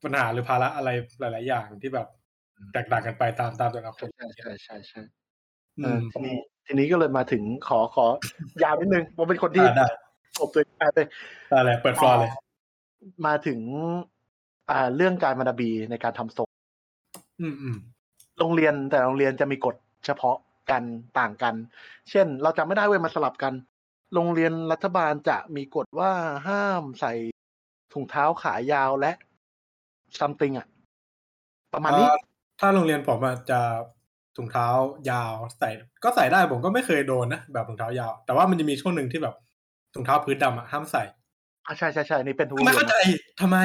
[0.05, 0.89] ปัญหาหรือภาระอะไร
[1.21, 2.07] หลาย ๆ อย่างที่แบบ
[2.73, 5.01] แตกต่างกันไปตามตามแต่ละคนใช่ใช่ใช่ใช่
[5.79, 6.37] อืเออมทีนี้
[6.67, 8.07] ทีนี้ก็เลยมาถึงขอขอ
[8.63, 9.87] ยาวนิดนึงผมเป็นคนที่อ่าได้
[10.39, 10.83] จบตัวเองไป
[11.51, 12.31] ได้เลยเปิดฟลอร์เลย
[13.27, 13.61] มาถึง
[14.71, 16.46] อ่าเรื่องการมานาบีในการทำทรง
[17.41, 17.77] อืมอืม
[18.39, 19.77] โรงเรียนแต่ละโรงเรียนจะมีกฎ
[20.07, 20.37] เฉพาะ
[20.71, 20.83] กัน
[21.19, 21.55] ต่างกัน
[22.11, 23.53] เช่น เราจำไม่ได้เว้ยมันสลับกัน
[24.15, 26.13] โรงเรียนรัฐบาลจะมีกฎว่า
[26.49, 27.13] ห้ามใส่
[27.93, 29.13] ถุงเท้าขายาวและ
[30.19, 30.67] something อะ
[31.73, 32.19] ประมาณนี้เอ่อ
[32.61, 33.61] ถ้าโรงเรียนผมอะจะ
[34.37, 34.69] ถุงเท้า
[35.11, 35.71] ยาวใส่
[36.05, 39.35] ก็ใส่ได้ผมก็ไม่เคยโดนนะแบบถุงเท้ายาว แต่ว่ามันจะมีช่วงหนึ่งที่แบบ
[39.95, 41.03] ถุงเท้าพื้นดำอะห้ามใส่
[41.67, 42.97] อะใช่ใช่ใช่นี่เป็นทุกโรไม่งเรียเข้านใจ
[43.41, 43.59] ทำไม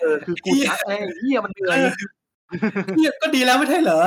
[0.00, 1.76] เออคือกูชักไอ้เหี้ยมันเหนื่อย
[2.96, 4.00] เนี่ยก็ดีแล้วไม่ใช่เหรอ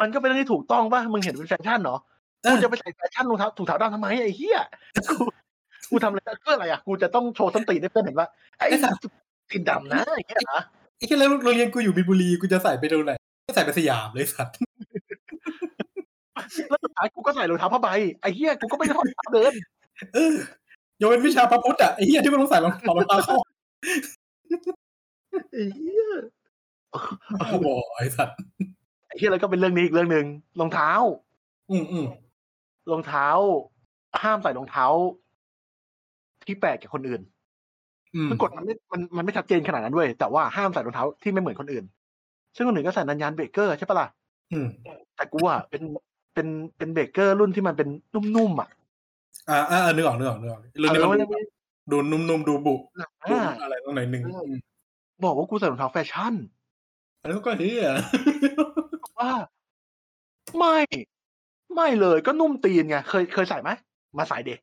[0.00, 1.96] มันก็เป็นเรื่องที่ถูกต้องป่ะ มึงเห็นเป็นแฟชั่นเหรอ
[2.42, 4.58] เออกูจะไปใส่แฟชั่นรองเท้าถุงเท้าดำทำไมไอ้เหี้ย
[5.08, 5.16] กู
[5.90, 8.28] กูทำอะไรเพื่ออะไรอะ กูจะต้องโชว์ส้นตีนให้เพื่อนเห็นว่า
[8.58, 8.66] ไอ้
[9.50, 10.60] ตีนดำนะไอ้เหี้ยนะ
[10.96, 13.12] ไอ้แค่แล้วโรงเรียนกูอยู่บินบุรี กูจะใส่ไปดูไหน
[13.46, 14.54] ก็ใส่ไปสยามเลยสัตว์
[16.68, 17.88] แล้วสุดท้ายกูก็ใส่รองเท้าผ้าใบ
[18.20, 19.52] ไอ้เหี้ย กูก็ไม่ได้ถอดรองเท้าเดิน
[20.14, 20.34] เออ
[21.00, 23.36] ยกเว้นวิชาพระพุทธอะไอ้เหี้ยที่มันต้องใส่รองเท้ารองเท้าเข้า
[25.52, 26.04] ไอ้เหี้ย
[26.92, 28.36] โอ้โหไอ้สัตว์
[29.06, 30.26] ไอ้เหี้ยแล้วก็เป็นเรื่องนี้อีกเรื่องหนึ่ง
[30.60, 30.90] รองเท้า
[31.70, 32.06] อืมอืม
[32.90, 33.26] รองเท้า
[34.22, 34.86] ห้ามใส่รองเท้า
[36.46, 37.22] ที่แปลกจากคนอื่น
[38.14, 41.84] อืมคือกฎมันไม่มันมันไม่ชัดเจนขนาดนั้นเว้ยแต่ว่าห้ามใส่รองเท้าที่ไม่เหมือนคนอื่น
[42.56, 44.08] ซึ่งคนอื่นก็ใส่นันยานเบเกอร์ใช่ปะล่ะ
[44.52, 44.66] อืม
[45.16, 45.82] แต่กูอะเป็น
[46.34, 46.46] เป็น
[46.76, 48.68] เป็นเบเกอร์รุ่นที่มันเป็นนุ่มๆอะ
[49.50, 51.40] อ่าอ่านึกออกนึกออกนึกออกเรื่องเอนี้อมันไม่ได้
[51.90, 54.58] ดูนุ่มๆดูบุอ่ดูาอะไรตรงไหนหนึ่งเอออืม
[55.24, 56.34] บอกว่ากูใส่รองเท้าแฟชั่น
[57.20, 57.88] อันนี้ก็เฮีย
[59.18, 59.32] ว่า
[60.58, 60.78] ไม่
[61.74, 63.70] ไม่เลยก็นุ่มตีนไง เคยเคยใส่ไหม
[64.18, 64.54] มาใส่เด็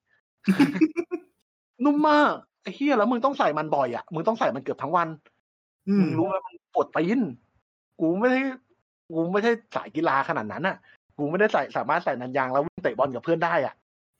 [1.83, 2.31] นุ่มมาก
[2.61, 5.07] ไอ้เฮียแล้วมึงต้องใส่มันบ่อยอะมึงต้องใส่มันเกือบทั้งวัน
[5.87, 7.19] อืมึมงรู้ไหมมันปวดตีน
[7.99, 8.39] กูไม่ได้
[9.09, 10.75] กูไม่ใช่สายกีฬาขนาดนั้นอะ
[11.17, 13.73] กูไม่ได้ใส่สามารถใส่นันยางแล้ววิ่งเตะบอลกับเพื่อนได้อะ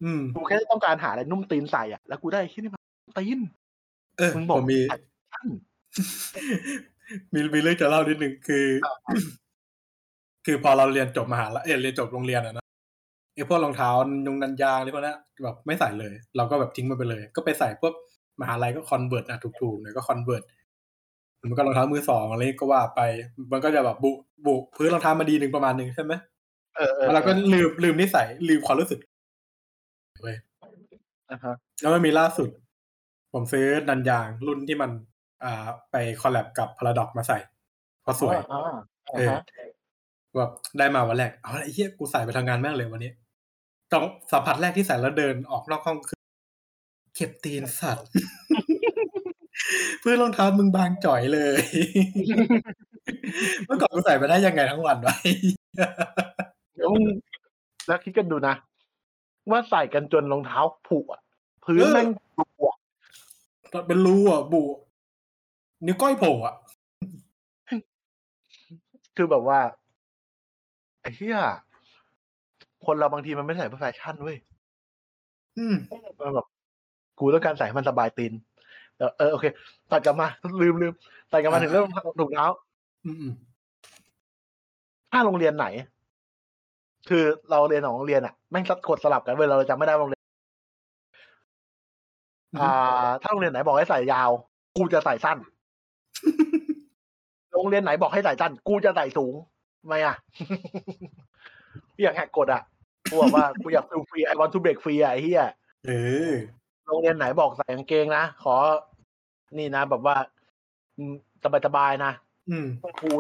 [0.04, 2.82] อืมกูแค่ต้องการหาอะไรนุ่มตีนใส่อะแล้วกูได้ที่นี่มัน
[3.18, 3.40] ตีน
[4.18, 4.74] เออมึงผบอกม
[7.34, 8.66] มีใส่ชั่นมีมีเรื่องจะเล่านิดหนึ่งคือ
[10.46, 12.66] คือพอเราเรียนจบมหาลัยเอยเรียนจบโรงเรียนอะนะ
[13.36, 13.90] ไอ้พวกรองเท้า
[14.28, 17.94] ยงนันยางอะไรพวกนั้นแบบไม่ใส่เลย เราก็แบบทิ้งมันไปเลย ก็ไปใส่พวก
[18.42, 20.44] มหาลัยก็คอนเวิร์ตนะถูกๆหน่อยก็คอนเวิร์ต
[21.50, 23.02] มันก็รองเท้ามือสองอะไรก็ว่าไป
[23.52, 24.12] มันก็จะแบบบุ
[24.46, 26.14] บุพื้นรองเท้ามาดีหนึ่งประมาณหนึ่งใช่ไหม
[26.78, 29.00] เออเออแล้วเราก็ลืมลืมนิสัยลืมความรู้สึก
[30.22, 30.38] เว้ย
[31.32, 32.50] อ่าฮะแล้วมันมีล่าสุด
[33.34, 34.92] ผผมซื้อนันยางรุ่นที่มัน
[35.44, 37.40] อ่าไปคอลแลบกับพาราดอกมาใส่
[38.02, 38.78] เพราะสวยอ่าอ่า
[39.14, 39.44] เออฮะ
[40.38, 43.12] แบบได้มาวันแรกเอาละไอ้เหี้ยกูใส่ไปทำงานแม่งเลยวันนี้
[43.92, 46.22] ต้องสัมผัสแรกที่ใส่แล้วเดินออกนอกห้องคือ
[47.16, 48.08] เก็บตีนสัตว์
[50.00, 51.62] เพื่อนรองเท้ามึงบางจ่อยเลย
[53.66, 55.16] เมื่อก่อนกูใส่ไปได้ยังไงทั้งวันวะ
[56.76, 57.04] เดี๋ยวมึง
[57.88, 58.56] แล้วคิดกันดูนะ
[59.52, 61.22] ว่าใส่กันจนรองเท้าผุอะ
[61.66, 62.76] พื้นเออแม่งผุอะ
[63.88, 64.64] เป็นรูอะบุ
[65.86, 66.56] นิ้วก้อยโผล่อะ
[69.16, 69.60] คือแบบว่า
[71.02, 71.38] ไอ้เหี้ย
[72.86, 74.38] คนเราบางทีมันไม่ใส่เพื่อแฟชั่นเว้ย
[75.58, 75.76] อืม
[76.20, 76.48] มันแบบ
[77.20, 78.34] กูต้องการใส่ให้มันสบายตีน
[78.98, 79.46] เออเออโอเค
[79.92, 80.28] ตัดกลับมา
[80.62, 80.94] ลืมลืม
[81.32, 81.86] ตัดกลับมาอ่าถึงเรื่อง
[82.20, 82.48] ถุงเท้า
[83.06, 83.34] อืมอืม
[85.12, 85.68] ถ้าโรงเรียนไหน
[87.10, 90.24] คือเราเรียนของโรงเรียนอะแม่งกดสลับกันเวลาเราจำไม่ได้ว่าโรงเรียน
[92.62, 92.72] อ่า
[93.22, 94.30] ถ้าโรงเรียนไหนบอกให้ใส่ยาว
[94.78, 95.38] กูจะใส่สั้น
[97.52, 99.34] โรงเรียนไหนบอกให้ใส่สั้นกูจะใส่สูง
[99.82, 100.16] ทำไมอะ
[101.94, 102.62] กูอยากแหกกฎอะ
[103.10, 105.46] กูบอกว่ากูอยาก feel free I want to break free อะไอ้เหี้ย
[105.86, 105.92] เอ
[106.30, 106.32] อ
[106.86, 108.56] โรงเรียนไหนบอกใส่กางเกงนะขอ
[109.58, 110.16] นี่นะแบบว่า
[111.44, 112.12] สบายสบายๆนะ
[112.50, 112.68] อืม
[113.02, 113.12] กู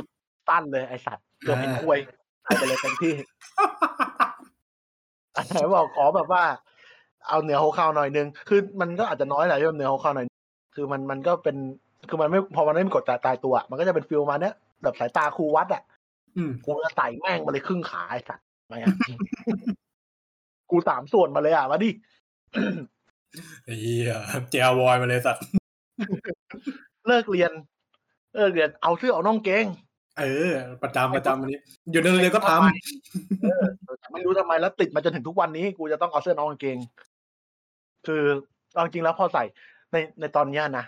[0.49, 1.99] ตั้นเลยไอสัตว์เกือบเป็นอ่าควย
[2.44, 3.14] ใส่ไปเลยเต็มที่
[5.36, 6.44] อันไหนบอกขอแบบว่า
[7.28, 10.28] เอาเหนือหัวเข่าหน่อยนึง คือมันก็อาจจะน้อยแหละที่มันเหนือหัวเข่าหน่อย
[10.76, 11.57] คือมันมันก็เป็น
[12.10, 14.54] คือมันไม่พอมันไม่มีกฎตายตายตัว มันก็จะเป็นฟิลมาเนี้ย
[14.84, 15.84] แบบสายตาครูวัดอะ
[16.38, 18.96] อืมกูจะใส่แม่งมาเลยครึ่งขาไอสัตว์มาอะ
[20.72, 21.90] กูสามส่วนมาเลยอะมาดิ
[23.66, 24.14] ไอ้เหี้ย
[24.52, 25.44] เจลวอยมาเลยสัตว์
[27.08, 27.52] เลิกเรียน
[28.36, 29.66] เลิกเรียนเอาเสื้อเอาน่องเกง
[30.20, 30.52] เออ
[30.84, 31.60] ประจำประจำอันนี้
[31.92, 33.64] อยู่ในโรงเรียนก็ทำเออ
[34.00, 36.78] แต่ไม่รู้ทำไมแล้วติดมาจนถึงทุกวันนี้ กูจะต้องเอาเสื้อน้องกางเกง
[38.08, 38.24] คือ
[38.74, 39.44] เอาจริงแล้วพอใส่
[39.92, 40.86] ในในตอนเนี้ยนะ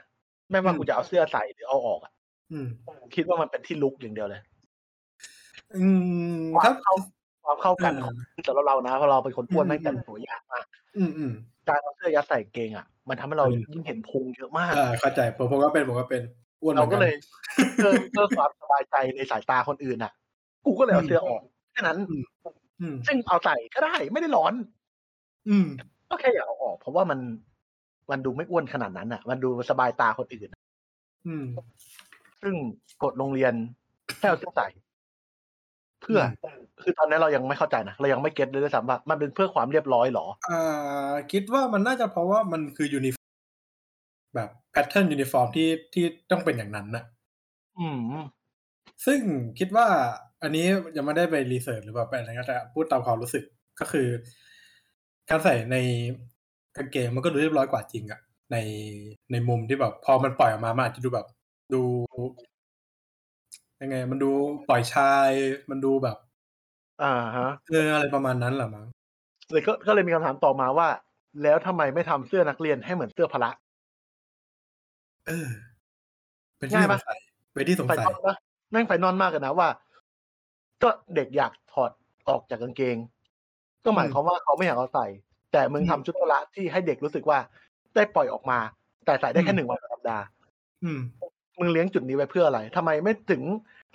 [0.49, 2.13] ไม่ว่าอืมกูจะเอาเสื้อใส่หรือเอาออกอะ
[2.51, 2.67] อืม
[3.15, 4.41] คิดว่ามันเป็นที่ลุกอย่างเดียวเลย
[5.75, 5.85] อื
[6.41, 6.93] มควาถ้ามเข้า
[7.43, 8.15] ความเข้ากันเออของ
[8.47, 10.65] สำหรับเรานะเพราะเราเป็นคนอ้วนอืมแม่งแต่งตัวยากมาก
[10.97, 11.31] อืมอืม
[11.69, 16.21] การเอาเสื้อยัดใส่กางเกงอะ มันทำให้เราอืมยิ่งเห็นพุงเยอะมากอ่าเข้าใจผมผมก็เป็นผมก็เป็น
[16.61, 17.15] อ้วนเหมืเราอนก็กันเลย
[17.75, 20.11] เพื่อเพื่อความสบายใจในสายตาคนอื่นอะ
[20.65, 21.97] กูก็เลยเอาเสื้อออกแค่นั้น
[22.79, 24.53] อืมซึ่งเอาใส่ก็ได้ไม่ได้ร้อน
[25.49, 25.67] อืม
[26.09, 27.19] ก็แค่อยากเอาออก เพราะว่ามัน
[28.11, 30.49] มันดูไม่อ้วนขนาดนั้นอะ มันดูสบายตาคนอื่น
[31.27, 31.45] อืม
[32.41, 32.55] ซึ่ง
[33.03, 33.53] กฎโรงเรียน
[34.17, 34.67] ให้เอาเสื้อใส่
[36.01, 36.45] เพื่ออ
[36.83, 43.15] คือตอนนี้เรายังไม่เข้าใจนะเรายังไม่ get เลยด้วยซ้ำว่ามันเป็นเพื่อความเรียบร้อยเหรอ อ่า คิดว่ามันน่าจะเพราะว่ามันคือ unif
[44.35, 47.03] แบบ pattern uniform ที่ที่ต้องเป็นอย่างนั้นนะ
[47.79, 47.99] อืม
[49.05, 49.19] ซึ่ง
[49.59, 49.87] คิดว่า
[50.43, 50.65] อันนี้
[50.95, 53.43] ยังไม่ได้ไป research หรือแบบอะไรก็แต่พูดตามความรู้สึก
[53.79, 54.07] ก็คือ
[55.29, 55.77] การใส่ใน
[56.79, 58.19] กางเกงมันก็ดูเรียบร้อยกว่าจริงอะ
[58.51, 58.57] ใน
[59.31, 61.27] ในมุมที่แบบ พอมันปล่อยออกมามันอาจจะดูแบบ
[61.73, 61.83] ดู
[63.81, 64.31] ยังไง มันดู
[64.69, 65.29] ปล่อยชาย
[65.69, 66.17] มันดูแบบ
[67.03, 68.85] อ่าฮะเอออะไรประมาณนั้นแหละมั้ง
[69.51, 70.87] เลยก็ก็เลยมีคำถามต่อมาว่า
[71.43, 73.51] แล้วทำไมไม่ทำเสื้อนักเรียนให้เหมือนเสื้อพละ
[75.27, 75.47] เออ
[76.57, 77.19] เป็นที่ง่ายสปะงสัย
[77.53, 78.35] เป็นที่สงไฟสันยอลปะ
[78.71, 79.69] แม่งไฟนอลมากเลยนะว่า
[80.83, 81.91] ก็เด็กอยากถอด
[82.29, 82.97] ออกจากกางเกง
[83.83, 85.05] ก็หมายความว่าเขาไม่อยากเอาใส่
[85.51, 87.39] แต่มึงทำชุดพละที่ให้เด็กรู้สึกว่า
[87.95, 88.59] ได้ปล่อยออกมา
[89.05, 90.25] แต่ใส่ได้แค่หนึ่งวันต่อสัปดาห์
[90.83, 90.99] อืม
[91.59, 93.41] มึงเลี้ยงจุดนี้ไว้เพื่ออะไรทำไมไม่ถึง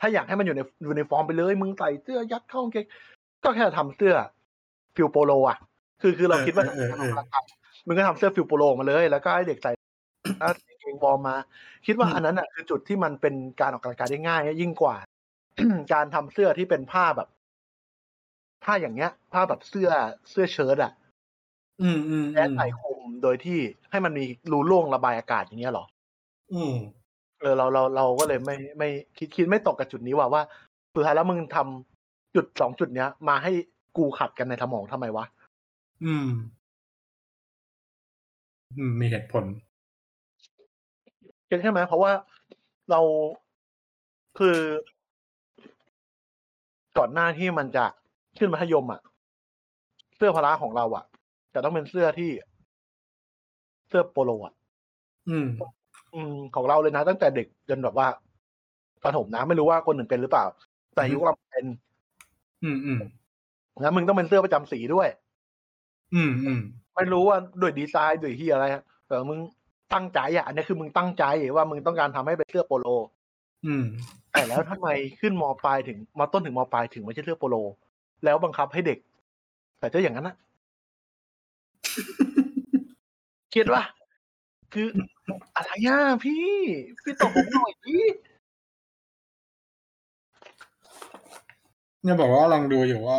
[0.01, 2.87] ถ้าอยากให้มันอยู่ในอยู่ในฟอร์มไปเลย มึงใส่เสื้อยัดเข้ากางเกง
[3.45, 4.15] ก็แค่ทำเสื้อ
[4.97, 5.59] feel โปโลอะ
[6.03, 7.13] คือคือเราคิดว่าเออเออเออ
[7.87, 9.73] มึงก็ทำเสื้อ feel โปโลออกมาเลย แล้วก็ให้เด็กใส่
[10.41, 11.37] แล้วกางเกงวอร์มมา
[11.87, 14.97] คิดว่าอันนั้นอะคือจุดที่มันเป็นการออกกำลังกายได้ง่าย ยิ่งกว่า
[15.93, 17.29] การทำเสื้อที่เป็นผ้าแบบ
[18.65, 19.91] ผ้าอย่างเงี้ย ผ้าแบบเสื้อ
[20.31, 20.93] เสื้อเชิ้ตอะ
[21.83, 23.59] อืมอืมและใส่คลุมโดยที่
[23.91, 25.85] ให้มันมีรูโล่งระบายอากาศอย่างเงี้ยหรอ
[26.53, 26.75] อืม
[27.41, 28.89] เออเราเราเราก็เลยไม่ไม่
[29.19, 30.43] คิดคิดไม่ตกกับจุดนี้ว่าว่า
[30.95, 33.53] สุดท้ายแล้วมึงทำจุดสองจุดเนี้ย มาให้
[33.97, 35.25] กูขัดกันในสมองทำไมวะ
[36.05, 36.29] อืม
[38.77, 39.45] อืม มีเหตุผล
[41.47, 42.13] เก็ตใช่ไหมเพราะว่า
[42.91, 43.01] เรา
[44.39, 44.59] คือ
[46.99, 47.85] ก่อนหน้าที่มันจะ
[48.39, 49.01] ขึ้นมัธยมอะ
[50.17, 51.05] เสื้อพละของเราอะ
[51.55, 52.31] จะต้องเป็นเสื้อที่
[53.89, 54.55] เสื้อโปโลอะ
[55.31, 55.47] อืม
[56.15, 58.07] อืมของเราเลยนะ ตั้งแต่เด็กจนแบบว่า
[59.05, 60.47] ประถมนะไม่รู้ว่าคนอื่นเป็นหรือเปล่า
[60.95, 61.65] แต่ยุคเราเป็น
[62.65, 63.01] อืมอืม
[63.81, 65.09] แล้วมึงต้องเป็นเสื้อประจำสีด้วย
[66.15, 66.61] อืมอืม
[66.95, 69.39] ไม่รู้ว่าด้วยดีไซน์ด้วยที่อะไรอะแต่มึง
[69.95, 71.25] ตั้งใจอะ อันนี้คือมึงตั้งใจ
[71.55, 72.87] ว่ามึงต้องการทำให้เป็นเสื้อโปโล
[73.67, 73.85] อืม
[74.33, 74.89] แต่แล้วทำไม
[75.21, 77.57] ขึ้นมปลายถึงมต้นถึงมปลายถึงไม่ใช่เสื้อโปโล
[78.25, 78.99] แล้วบังคับให้เด็ก
[79.79, 80.37] ใส่เสื้ออย่างนั้นนะ
[83.55, 83.83] คิดว่า
[84.73, 84.89] คือ
[85.57, 86.47] อะไรอะพี่
[87.03, 88.05] พี่ตอบผมหน่อยพี่
[92.03, 93.19] เนี่ยบอกว่ากำลังดูอยู่ว่า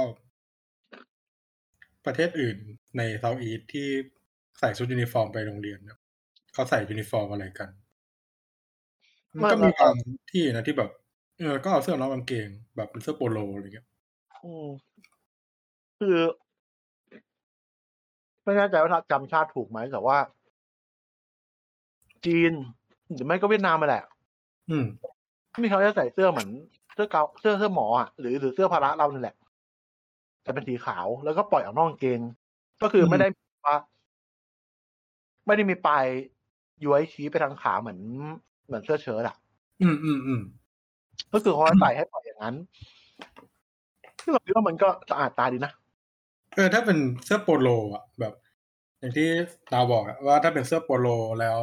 [2.05, 2.57] ประเทศอื่น
[2.97, 3.87] ใน Southeast ที่
[4.59, 5.99] ใส่ชุดยูนิฟอร์มไปโรงเรียนเนี่ย
[6.53, 7.69] เขาใส่ยูนิฟอร์มอะไรกัน
[9.35, 9.95] มันก็มีบาง
[10.31, 10.89] ที่นะที่แบบ
[11.39, 13.87] เออก็เอาเสื้อนอกกางเกง แบบเป็นเสื้อโปโลอะไรเงี้ย
[14.43, 14.67] อืม
[15.99, 16.17] คือ
[18.45, 20.17] ไม่แน่ใจว่าจำชาติถูกไหมแต่ว่า
[22.25, 22.53] จีน
[23.13, 24.03] หรือไม่ก็เวียดนามมาแหละ
[24.69, 24.85] อืม
[25.63, 26.49] ที่เขาจะใส่เสื้อเหมือน
[26.93, 29.35] เสื้อเกาเสื้อเสื้อหมออะหรือหรือเสื้อพละเรานี่แหละ
[30.43, 32.19] แต่เป็นสีขาวแล้วก็ปล่อยออกนอกกางเกง
[32.81, 33.27] ก็คือไม่ได้
[33.65, 33.75] ว่า
[35.45, 36.05] ไม่ได้มีปลาย
[36.85, 37.99] ย้วยชี้ไปทางขาเหมือน
[38.65, 39.35] เหมือนเสื้อเชิ้ตอะ
[39.81, 40.41] อืมอืมอืม
[41.33, 42.55] ก็คือเขาให้ใส่ให้ปล่อยอย่างนั้น
[44.21, 45.71] ซึ่งเราคิดว่ามันก็สะอาดตาดีนะ
[46.55, 48.33] เออถ้าเป็นเสื้อโปโลอะแบบ
[48.99, 49.27] อย่างที่
[49.73, 51.07] ดาวบอกอะว่าถ้าเป็นเสื้อโปโล
[51.41, 51.59] แล้ว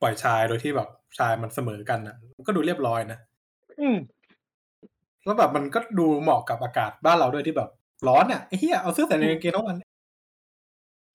[0.00, 3.18] ปล่อยชายโดยที่แบบชายมันเสมอกันอะ มันก็ดูเรียบร้อยนะ
[3.80, 3.96] อืม
[5.24, 7.70] แล้วแบบมันก็ดูเหมาะกับอากาศบ้านเราด้วยที่แบบ
[8.08, 9.76] ร้อนอะไอ้เหี้ยเอาเสื้อใส่ในกางเกงทั้งวัน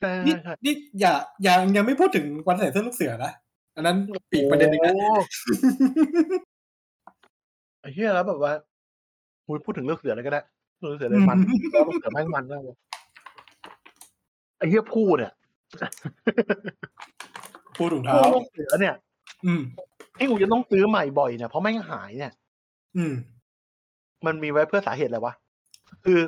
[0.02, 1.14] ใช่นี่ใช่นี่อย่า
[1.44, 3.32] อย่ายังไม่พูดถึงวันใส่เสื้อลูกเสือนะ
[3.76, 3.98] อันนั้น
[4.32, 5.10] ปีกประเด็นหนึงนะโอ้
[7.82, 8.53] ไอ้เหี้ยแล้วแบบว่า
[9.45, 10.41] พูดพูดถึงเรื่องเสืออะไรก็ได้
[10.80, 11.38] เรื่องเสือเลยมัน
[11.72, 12.76] เพราะว่าเสือแม่งมันมากเลย
[14.57, 15.34] ไอ้เหี้ยพูดเนี่ย
[17.77, 18.95] พูดถุงเท้าพูดเรื่องเสือเนี่ย
[19.45, 19.61] อืม
[20.18, 22.34] ที่กูจะต้องซื้อใหม่บ่อยเนี่ยเพราะแม่งหายเนี่ย
[22.97, 23.14] อืม
[24.26, 25.34] มันมีไว้เพื่อสาเหตุอะไรวะ
[26.06, 26.19] คือ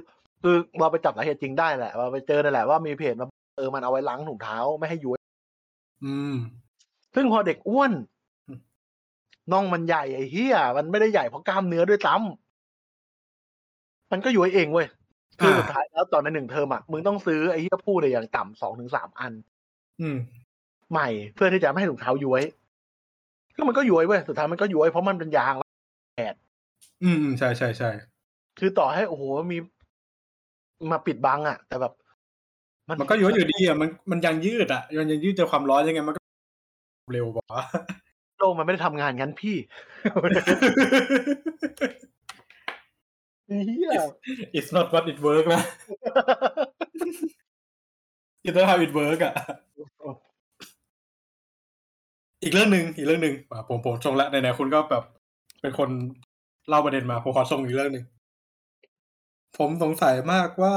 [0.42, 5.20] คือเราไปจับสาเหตุจริงได้แหละเราไปเจอนั่นแหละว่ามีเพจมาเออมันเอาไว้ล้างถุงเท้าไม่ให้ย้วย
[6.04, 6.36] อืม
[7.16, 7.92] ซึ่งพอเด็กอ้วน
[8.48, 8.60] อืม
[9.52, 12.51] น่องมันใหญ่ไอ้เหี้ยมันไม่ได้ใหญ่เพราะกล้ามเนื้อด้วยซ้ำ
[14.12, 14.88] มันก็ย้วยเองเว้ย
[15.40, 19.34] คือสุดท้ายแล้วตอนในหนึ่งเทอมอะมึงต้องซื้อไอ้เหี้ยพูดเลยอย่างต่ำสองถึงสามอัน
[20.02, 20.18] อืม
[20.92, 22.44] ใหม่เพื่อที่จะไม่ให้ถุงเท้าย้วย
[23.56, 25.54] ก็มันก็ย้วยเว้ยสุดท้ายมันก็ย้วยเพราะมันเป็นยาง
[27.04, 27.90] อืมอืมใช่ใช่ใช่
[28.60, 29.58] คือต่อให้โอ้โหมี
[30.92, 31.94] มาปิดบังอะ แต่แบบ
[32.90, 36.22] มันก็ย้อยอยู่ดีอะมันมันยังยืดอะมันยังยืดเจอความร้อนยังไงมันก็
[37.14, 37.46] เร็วกว่า
[38.38, 39.56] โลกมันไม่ได้ทำงานงั้นพี่
[43.66, 43.92] เฮีย
[44.58, 45.62] it's not what it work นะ
[48.46, 49.34] it's not how it work อะ
[52.44, 55.04] อีกเรื่องหนึ่งอีกเรื่องหนึ่งอะผมผมชงละไหนๆคุณก็แบบ
[55.62, 55.90] เป็นคน
[56.68, 58.06] เล่าประเด็นมาผมขอชงอีกเรื่องหนึ่ง
[59.58, 60.76] ผมสงสัยมากว่า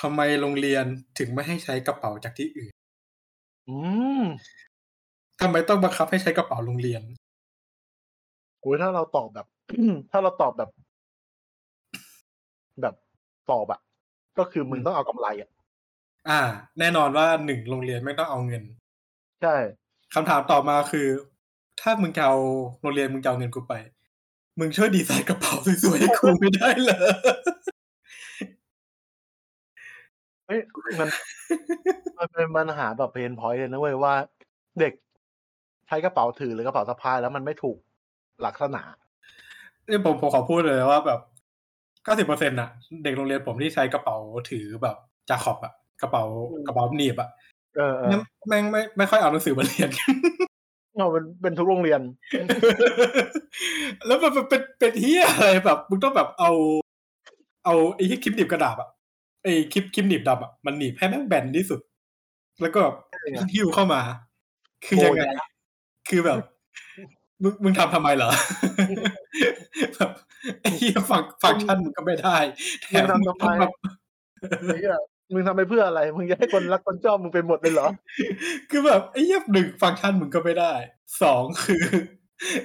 [0.00, 0.84] ทำไมโรงเรียน
[1.18, 2.72] ถึงไม่ให้ใช้กระเป๋าจากที่อื่น
[3.68, 3.76] อื
[4.20, 4.24] ม
[5.40, 7.02] ทำไมต้องบังคับให้ใช้กระเป๋าโรงเรียน
[8.60, 9.46] โอ้ยถ้าเราตอบแบบ
[10.10, 10.70] ถ้าเราตอบแบบ
[12.82, 12.94] แบบ
[13.50, 13.80] ตอบอะ
[14.38, 15.50] ก็คือมึงต้องเอากำไรอะ
[16.28, 16.40] อ่า
[16.78, 18.62] แน่นอนว่าหนึ่งโรงเรียนไม่ต้องเอาเงิน
[19.42, 19.56] ใช่
[20.14, 21.06] คำถามต่อมาคือ
[21.80, 22.36] ถ้ามึงจะเอา
[22.80, 23.74] โรงเรียนมึงจะเอาเงินกูไป
[24.58, 27.00] มึงช่วยดีไซน์กระเป๋าสวยๆให้กูไม่ได้เหรอ
[30.46, 30.60] เฮ้ย
[30.98, 31.08] มัน
[32.18, 34.14] มันเป็นปัญหาแบบเพนพอยต์เลยนะเว้ยว่า
[34.80, 34.92] เด็ก
[35.86, 37.78] ใช้กระเป๋าถือหรือกระเป๋าสะพายแล้วมันไม่ถูก
[38.46, 38.82] ลักษณะ
[39.88, 42.68] นี่ผมผมขอพูดเลยว่าแบบเก้าสิบเปอร์เซ็นต์ะ
[43.04, 44.16] เด็กโรงเรียนผมที่ใช้กระเป๋า
[44.50, 44.96] ถือแบบ
[45.28, 45.72] จาขอบอะ
[46.02, 47.28] กระเป๋าอืมกระเป๋าหนีบอะ
[47.76, 49.90] เออเออแม่งแม่งไม่ไม่ค่อยเอาหนังสือมาเรียน
[50.96, 52.00] เอาเป็นเป็นทุกโรงเรียน
[54.06, 56.50] แล้วมันเป็นเป็นเป็นเฮียอะไรแบบมึงต้องแบบเอา
[57.64, 58.88] เอาไอ้ที่คลิปหนีบกระดาษอะ
[59.42, 61.80] ไอ้คลิปคลิปหนีบดำอะมันหนีบให้แม่งแบนที่สุด
[62.60, 64.00] แล้วก็แบบใช่อะหิ้วเข้ามา
[64.84, 65.48] คือยังไงโอ้ยนะ
[66.08, 66.38] คือแบบ
[67.42, 68.30] มึงมึงทำทำไมเหรอ
[69.94, 70.10] แบบ
[70.62, 72.36] ไอ้เหี้ยฟังฟังก์ชันมึงก็ไม่ได้
[72.82, 73.72] แถมมึงทำทำไมแบบ
[74.66, 74.96] ไอ้เหี้ย
[75.32, 77.88] มึงทำไปเพื่ออะไร มึงจะให้คนรักคนชอบมึงเป็นหมดเลยเหรอ
[78.70, 80.72] คือแบบไอ้เหี้ยหนึ่งฟังก์ชันมึงก็ไม่ได้
[81.22, 81.84] สองคือ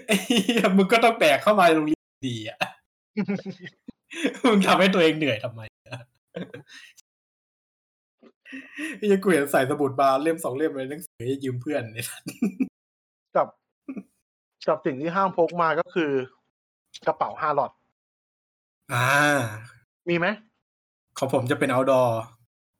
[0.05, 2.59] ไอ้เหี้ยมึงก็ต้องแบกเข้ามาโรงเรียนดีอะ
[4.45, 5.99] มึงทำให้ตัวเองเหนื่อยทำไมอะ
[8.97, 12.07] ไอ้เหี้ยกูเห็นใส่สมุดบาร์เล่มสองเล่มเลยหนังสือให้ยืมเพื่อนเนี่ย
[13.35, 13.47] กับ
[14.67, 16.11] กับสิ่งที่ห้ามพกมาก็คือ
[17.07, 17.71] กระเป๋าห้าหลอด
[18.93, 19.07] อ่า
[20.09, 20.27] มีไหม
[21.17, 22.11] ของผมจะเป็น outdoor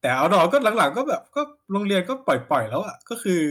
[0.01, 3.43] แต่ outdoor ก็หลังๆ ก็แบบก็โรงเรียนก็ปล่อยๆแล้วอะก็คือ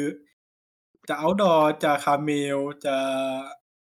[1.08, 2.96] จะ outdoor จะคาเมลจะ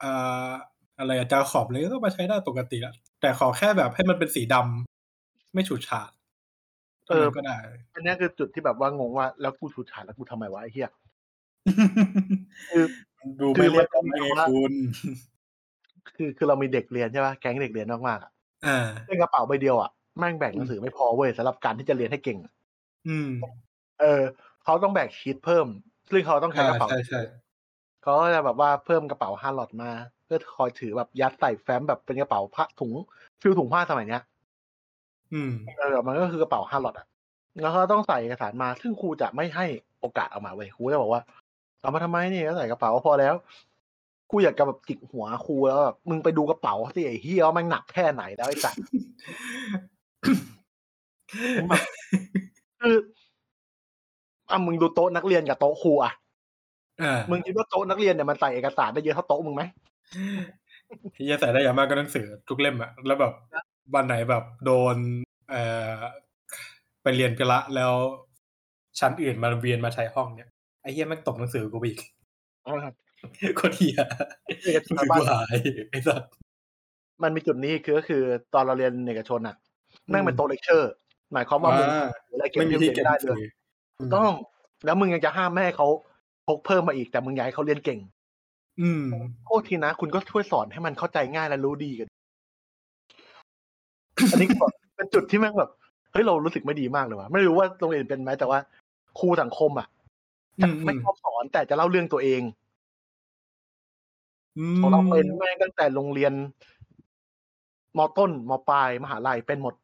[0.03, 0.51] อ่า
[0.99, 6.11] อะไรอะจะขอบเลยก็มาใช้ได้ปกติแล้วแต่ขอแค่แบบให้มันเป็นสีดำไม่ฉูดฉาด
[7.09, 7.57] เออก็ได้
[7.95, 10.89] อันเนี้ยคือจุดที่แบบว่างงว่า แล้วกูชูชาแล้วกูทำไมวะไอ้เหี้ย
[12.69, 12.85] คือ
[13.39, 14.73] ดูคืไม่อเรียบร้อยมันไงว่าคุณ
[16.15, 18.31] คือคือเรามีเด็กเรียนใช่ป่ะแก๊งเด็กเรียนมากๆอะ
[18.65, 22.53] อ่าในกระเป๋าใบเดียวอะแม่งแบ่งหนังสือไม่พอเว้ยสำหรับการที่จะเรียนให้เก่งอะ
[23.07, 23.29] อืม
[23.99, 24.21] เออ
[24.63, 25.67] เขาต้องแบกชีตเพิ่ม
[26.11, 27.21] ซึ่งเขาต้องใช้กระเป๋าใช่ใช่
[28.01, 29.91] เขาก็จะแบบว่าเพิ่มกระเป๋าห้าหลอดมา
[30.25, 32.93] เพื่อคอยถือแบบยัดใส่แฟ้มแบบเป็นกระเป๋าผ้าถุง
[33.41, 34.21] ฟิลถุงผ้าสมัยเนี้ย
[35.33, 37.05] อืมเออมันก็คือกระเป๋าห้าหลอดอะ
[37.61, 39.65] แล้วก็ต้องใส่เอกสารมา ซึ่งครูจะไม่ให้
[39.99, 41.21] โอกาสเอามาเว้ยครูจะบอกว่า
[41.81, 43.33] เอามาทำไมนี่ก็ใส่กระเป๋าพอแล้ว
[44.29, 48.83] ครูอยากจะแบบจิกหัวครูแล้วแบบมึงไปดูกระเป๋าสิไอ้เฮียว่ามันหนักแค่ไหนแล้วไอ้สัตว์
[52.81, 52.95] คือ
[54.49, 56.13] อะมึงดูโต๊ะนักเรียนกับโต๊ะครูอะ
[57.01, 59.63] อ่ามึงคิดว่าโต๊ะนักเรียนเนี่ยมันใส่เอกสารได้เยอะเท่าโต๊ะมึงไหม
[61.15, 63.33] ที่จะใส่ได้อย่างมากก็หนังสือทุกเล่มอะแล้วแบบ
[63.95, 64.95] วันไหนแบบโดน
[65.49, 65.95] เอ่อ
[67.03, 67.93] ไปเรียนกันละแล้ว
[68.99, 70.49] ชั้นอื่นมาเวียนมาใช้ห้องเนี่ย
[70.81, 72.01] ไอ้เหี้ยแม่งตกหนังสือกูไปอีก
[72.63, 73.99] โคนเหี้ย
[74.63, 75.55] เอกหนังสารสือบ้ากูนหาย
[75.89, 76.21] ไอ้สัส
[77.23, 78.21] มันมีจุดนี้คือก็คือ
[78.53, 79.55] ตอนเราเรียนเอกชนอะ
[80.09, 80.91] แม่งเป็นโต๊ะเลคเชอร์
[81.33, 84.29] หมายความว่ามึงอ่าอะไรเก็บไม่มีเรีที่ยนเก็บหได้นังเลสืยอต้อง
[84.85, 85.87] แล้วมึงยังจะห้ามแม่ให้เขา
[86.47, 87.99] พกเพิ่มมาอีกแต่มึงอยากให้เขาเรียนเก่ง
[88.81, 89.03] อืม
[89.45, 92.07] โทษทีนะ คุณก็ช่วยสอนให้มันเข้าใจง่ายและรู้ดีกัน
[94.31, 95.71] อันนี้ก็แบบเป็นจุดที่แม่งแบบ
[96.11, 98.59] เฮ้ยเรารู้สึกไม่ดีมากเลยว่ะไม่รู้ว่าโรงเรียนเป็นไหมแต่ว่า
[99.19, 99.87] ครูสังคมอะ
[100.59, 102.51] อืจะมไม่ชอบสอนแต่จะเล่าเรื่องตัวเองอื
[104.81, 106.33] ของเราเป็นมแม่งตั้งแต่โรงเรียน
[107.97, 109.75] มต้นมปลายมหาลัยเป็นหมด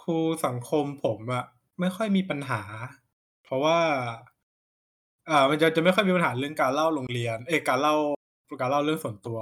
[0.00, 1.44] ครูสังคมผมอะ
[1.80, 2.62] ไม่ค่อยมีปัญหา
[3.44, 3.78] เพราะว่า
[5.28, 7.94] อ่า มันจะจะไม่ค่อยมีปัญหาเรื่องการเล่าโรงเรียน เอยการเล่า
[8.60, 9.38] การเล่าเรื่องส่วนตัว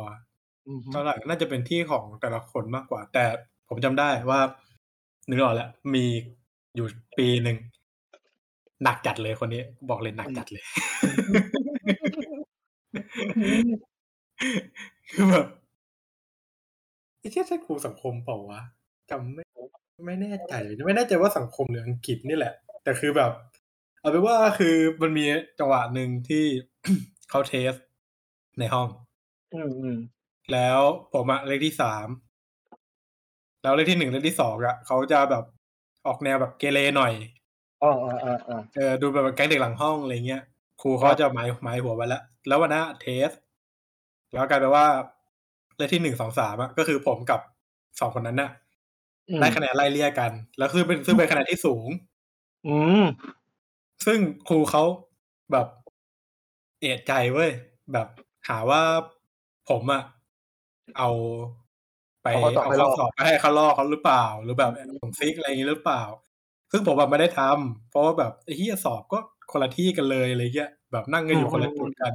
[0.69, 3.25] อือฮึเท่าไหร่น่าจะเป็นที่ของแต่ละคนมากกว่า แต่
[3.69, 4.41] ผมจำได้ว่า
[5.29, 6.05] นึกออกแล้วมี
[6.75, 6.87] อยู่
[7.19, 7.57] ปีหนึ่ง
[8.85, 10.65] หนักจัดเลยคนนี้ บอกเลยหนักจัดเลย
[15.13, 15.47] คือแบบ
[17.19, 18.61] ไอ้เชี่ยใช่ครูสังคมเปล่าวะ
[19.11, 19.45] จำไม่
[20.07, 20.55] ไม่แน่ใจ
[20.87, 22.55] ไม่แน่ใจว่าสังคมหรืออังกฤษนี่แหละ
[22.85, 23.33] แต่คือแบบ
[24.01, 25.25] เอาเป็นว่าคือมันมี
[25.59, 26.45] จังหวะหนึ่งที่
[27.31, 27.73] เขาเทส
[28.59, 28.89] ในห้อง
[29.55, 29.99] อืมอืม
[30.53, 30.81] แล้ว
[31.13, 32.07] ผมอะเลขที่สาม
[33.63, 35.45] แล้วเลขที่หนึ่งเลขที่สองอะเขาจะแบบ
[36.07, 37.13] ออกแนวแบบเกเรหน่อย
[37.83, 40.43] อ๋ออ๋ออ๋ออ๋อเออดูแบบแก๊งเด็กหลังห้องอะไรเงี้ย
[40.81, 43.31] ครูเขาครับจะหมายหมายหัวไว้แล้วแล้ววันนั้นเทส
[44.33, 44.87] แล้วกลายเป็นว่า
[45.77, 47.41] เลขที่หนึ่งสองสามอะก็คือผมกับ
[48.01, 48.51] สองคนนั้นน่ะ
[49.31, 51.89] อืมได้คะแนนไล่เลี่ยกัน แล้วคือเป็นซึ่งเป็นคะแนนที่สูง
[52.67, 53.05] อืม
[54.07, 54.19] ซึ่ง
[54.49, 54.85] ครูเขา
[55.53, 55.67] แบบ
[56.81, 57.51] เอะใจเว้ย
[57.93, 58.09] แบบ
[58.49, 58.83] หาว่า
[59.69, 60.03] ผมอะ
[60.99, 61.09] เอา
[62.23, 64.71] ไปเอาข้อสอบเอาไปลข้ออกสอบไปให้เขาลอกเขาหรือเปล่า หรือแบบ
[65.03, 66.03] ผมฟิกอะไรอย่างนี้หรือเปล่า
[66.73, 69.19] ซึ่งผมแบบไม่ได้ทำเพราะว่าแบบไอ้ที่สอบก็
[69.51, 72.15] คนละที่กันเลยอะไรเงี้ยแบบนั่งกันอยู่คนละจุดกัน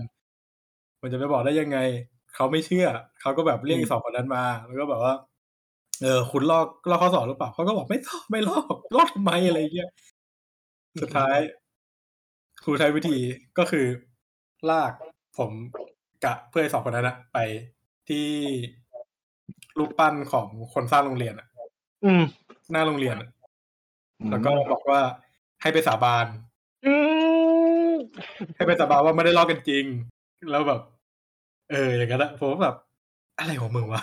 [1.03, 1.77] มันจะไปบอกได้ยังไง
[2.35, 2.87] เขาไม่เชื่อ
[3.21, 5.13] เขาก็แบบเรียกอีกสองคนนั้นมา แล้วก็แบบว่า
[6.01, 9.89] เออ คุณลอกลอกข้อสอบหรือเปล่าเขาก็บอกไม่ลอกไม่ลอกลอกทำไมอะไรเงี้ย
[11.01, 11.37] สุดท้าย
[12.63, 13.17] ครูใช้วิธี
[13.57, 13.85] ก็คือ
[14.69, 14.91] ลาก
[15.37, 15.51] ผม
[16.23, 17.37] กับเพื่อนสองคนนั้นอะไป
[18.09, 18.27] ที่
[19.77, 21.47] รูปปั้นของคนสร้างโรงเรียนอะ
[22.05, 22.23] อืม
[22.71, 23.29] หน้าโรงเรียนอะ
[24.29, 25.01] แล้วก็บอกว่า
[25.61, 26.25] ให้ไปสาบาน
[26.85, 26.93] อื
[27.91, 27.93] ม
[28.55, 29.85] ให้ไปสาบานว่าไม่ได้ลอกกันจริง
[30.51, 30.81] แล้วแบบ
[31.71, 32.75] เอออย่างนั้นอะผมก็แบบ
[33.39, 34.01] อะไรของมึงวะ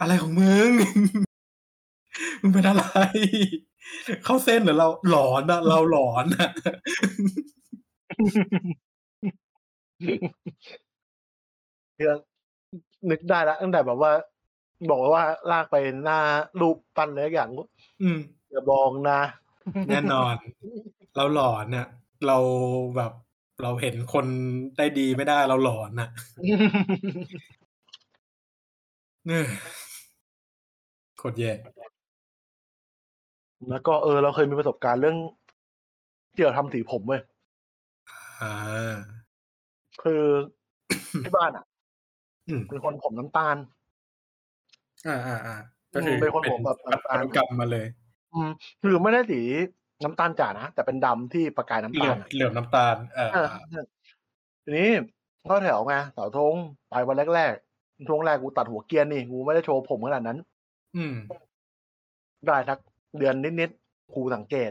[0.00, 0.70] อะไรของมึง
[2.40, 2.84] มึงเป็นอะไร
[4.24, 6.50] เข้าเส้นเหรือเราหลอนอะเราหลอนอะ
[11.96, 12.18] เรื่อง
[13.10, 14.12] นึกได้แล้วตั้งแต่แบบว่า
[14.90, 16.20] บอกว่าลากไปหน้า
[16.60, 17.50] รูปปั้นอะไรสักอย่าง
[18.02, 18.18] อืม
[18.50, 19.20] อย่าบอกนะ
[19.88, 20.34] แน่นอน
[21.16, 21.86] เราหลอนน่ะ
[22.26, 22.38] เรา
[22.96, 23.12] แบบ
[23.62, 24.26] เราเห็นคน
[24.78, 26.08] ได้ดีไม่ได้เราหลอนน่ะ
[29.28, 29.46] เออ
[31.18, 31.52] โคตรแย่
[33.70, 35.16] แล้วก็เออ เราเคยมีประสบการณ์เรื่อง
[36.34, 37.22] เกี่ยวกับทำสีผมเว้ย
[38.40, 38.96] อ่า
[40.02, 40.22] คือ
[41.24, 41.64] ที่บ้านอะ
[42.48, 43.56] อืมเป็นคนผมน้ำตาล
[45.06, 45.56] อ่าอ่าอ่า
[45.94, 46.78] ก็คือเป็นคนผมแบบ
[47.08, 47.86] พันธุกรรมมาเลย
[48.32, 48.50] อืม
[48.82, 49.40] คือไม่ได้สี
[50.04, 53.46] น้ำตาลจ๋านะ แต่เป็นดำที่ประกายน้ำเหลืตาอลมอะเหลือมน้ำตาลเออเออ
[54.64, 54.90] ทีนี้
[55.50, 56.54] ก็แถวไงเสาธง
[56.90, 60.38] ไปวันแรกๆช่วงแรกกูตัดหัวเกรียนนี่กูไม่ได้โชว์ผมขนาดนั้น
[60.96, 61.14] อืม
[62.46, 62.78] ได้สัก
[63.18, 64.70] เดือนนิดๆครูสังเกต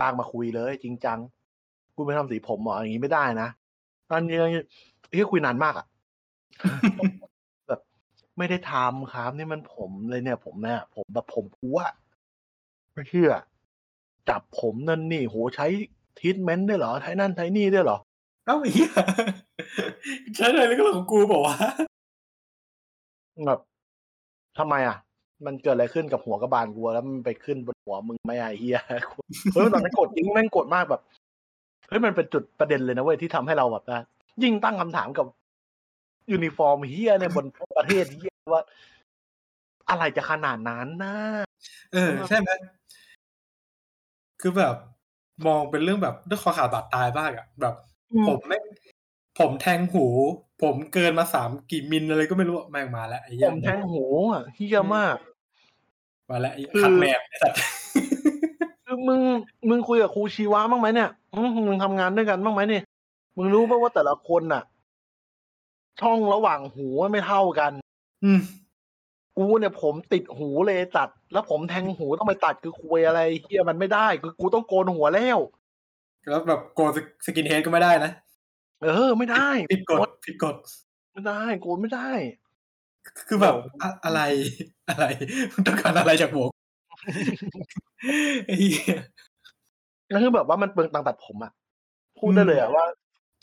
[0.00, 1.18] ตางมาคุยเลย จริงจัง
[1.96, 3.48] กูไม่ทำสีผมเหรออย่างนี้ไม่ได้นะ
[4.10, 4.38] ตอนนี้
[5.16, 5.86] ที่คุยนานมากอะ
[7.68, 7.80] แบบ
[8.38, 11.92] ไม่ได้ทำครับนี่มันผมเลยเนี่ย ผมเนี่ยผมแบบผมกูอะ
[12.92, 13.32] ไม่เชื่อ
[14.28, 15.66] จับผมนั่นนี่โหใช้
[16.18, 17.98] ทีทเมนต์ด้วยเหรอใช้นั่นใช้นี่ด้วยเหรอ
[18.46, 18.90] เอ้าไอ้เหี้ย
[20.36, 21.70] ใช่เลยก็เรื่องของกูบอกว่าวะ
[23.46, 23.60] แบบ
[24.58, 24.96] ทำไมอะ
[25.46, 28.78] มันเกิดอะไรขึ้นกับหัวกระบาลกูแล้วมันไปขึ้นบนหัวมึงไหมไอ้เหี้ย
[29.52, 31.02] เฮ้ยตอนนั้นโกรธจริงแม่งโกรธมากแบบ
[31.88, 34.00] เฮ้ยมันเป็นจุดประเด็นเลยนะเว้ยที่ทำให้เราแบบนะ
[34.42, 35.26] ยิ่งตั้งคำถามกับ
[36.32, 37.46] ยูนิฟอร์มเฮียเนี่ยบน
[37.78, 38.62] ประเทศเหี้ยว่า
[39.90, 41.14] อะไรจะขนาดนั้นนะ
[41.92, 42.50] เออ ใช่ไหม
[44.46, 44.76] คือแบบ
[45.46, 47.74] มองเป็นเรื่องแบบด้วยคอขาดบาดตายมากอะแบบ
[48.28, 48.62] ผมไม่ง
[49.38, 50.06] ผมแทงหู
[50.62, 55.16] ผมเกินมาสามกี่มิลอะไรก็ไม่รู้อะแม่งมาแล้วไอ้ผเหี้ยมแทงหูอะเฮียมาก
[56.30, 57.58] มาแล้วไอ้คือคัดแมนไอ้สัตว์
[58.84, 59.20] คือมึง
[59.68, 62.82] มึงคุยกับครูชีวะบ้างไหมเนี่ยอืมมึงทำงานด้วยกันบ้างไหมเนี่ย
[63.36, 64.62] มึงรู้ป่ะว่าแต่ละคนน่ะ
[66.00, 67.72] ช่องระหว่างหูไม่เท่ากัน
[68.24, 68.40] อืม
[69.38, 75.38] กูเนี่ยผมติดหูเลยตัด แล้วผมแทงหูต้องไปตัดคือคุยอะไรเฮียมันไม่ได้ คือกูต้องโกนหัวแล้ว
[76.28, 76.90] แล้วแบบโกน
[77.26, 78.12] สกินเฮดก็ไม่ได้นะ
[78.82, 80.56] เออ ไม่ได้ผิดกฎผิดกฎ
[81.12, 82.10] ไม่ได้โกนไม่ได้
[83.28, 84.20] คือแบบอะอะไร
[84.90, 85.04] อะไร
[85.52, 86.48] มึงต้องการอะไรจากผม
[88.46, 88.98] ไอ้เหี้ย
[90.10, 91.52] แล้วคือแบบว่ามันเปลืองตังค์ตัดผมอะ
[92.18, 92.84] พูดได้เลยอะว่า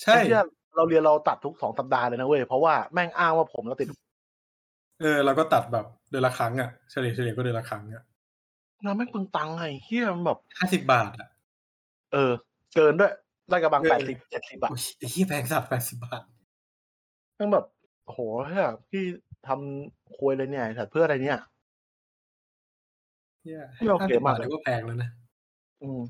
[0.01, 0.43] ใช่ไอ้เหี้ย
[0.75, 3.87] เราเรียนเราตัดทุกสองสัปดาห์เลยนะเว้ยเพราะว่าแม่งอ้างว่าผมเราติด
[5.01, 8.03] เออเราก็ตัดแบบเดือนละครั้งอะเฉลี่ยเฉลี่ยก็เดือนละครั้งอะ
[8.83, 11.29] เราแม่งเปลืองตังค์ไงเฮียมันแบบห้าสิบบาทอะ
[12.13, 12.31] เออ
[12.75, 13.11] เกินด้วย
[13.49, 16.21] ได้กระบังเออแปดสิบเจ็ดสิบอะโอ้ยไอ้เหี้ยแพงสัตว์แปดสิบบาท
[17.35, 17.65] แม่งแบบ
[18.05, 19.03] โอ้โหเฮียพี่
[19.47, 21.39] ทำคุยเลยเนี่ยแต่เพื่ออะไรเนี่ย
[23.41, 25.11] เหี้ยไม่โอเค50มากบาทนี่ก็แพงแล้วนะ
[25.83, 26.01] อืม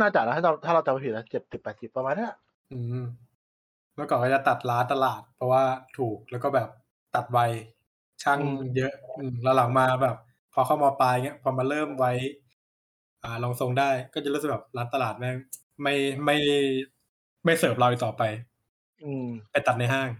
[0.00, 2.32] น่าจะนะถ้าเราถ้าเราจำไม่ผิดนะเจ็ดสิบแปดสิบประมาณเนี้ย
[2.72, 3.06] อืม
[3.94, 5.62] เมื่อก่อนก็จะตัดร้านตลาด เพราะว่า
[5.98, 6.68] ถูกแล้วก็แบบ
[7.14, 7.38] ตัดไว
[8.22, 8.40] ช่าง
[8.76, 10.16] เยอะอืมแล้วหลังมาแบบ
[10.52, 12.12] พอเข้ามาปลายเงี้ย พอมาเริ่มไว้
[13.24, 15.36] อ่าลองทรงได้ก็จะรู้สึกแบบร้านตลาดแม่ง
[15.82, 16.36] ไม่ไม่
[17.44, 18.22] ไม่เสิร์ฟเราอีกต่อไป
[19.02, 20.10] อืมไปตัดในห้าง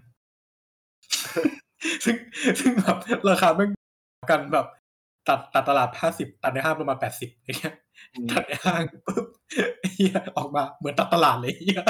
[2.05, 2.17] ซึ่ง
[2.61, 2.97] ซึ่งแบบ
[3.29, 3.71] ราคาไม่ง
[4.31, 4.67] กันแบบ
[5.29, 7.75] ตัดตัดตลาดห้าสิบตัดในห้างประมาณแปดสิบอย่างเงี้ย
[8.15, 9.25] อืมตัดในห้างปุ๊บ
[9.79, 11.83] ไอ้เหี้ยออกมาเหมือนตัดตลาดเลยไอ้เหี้ย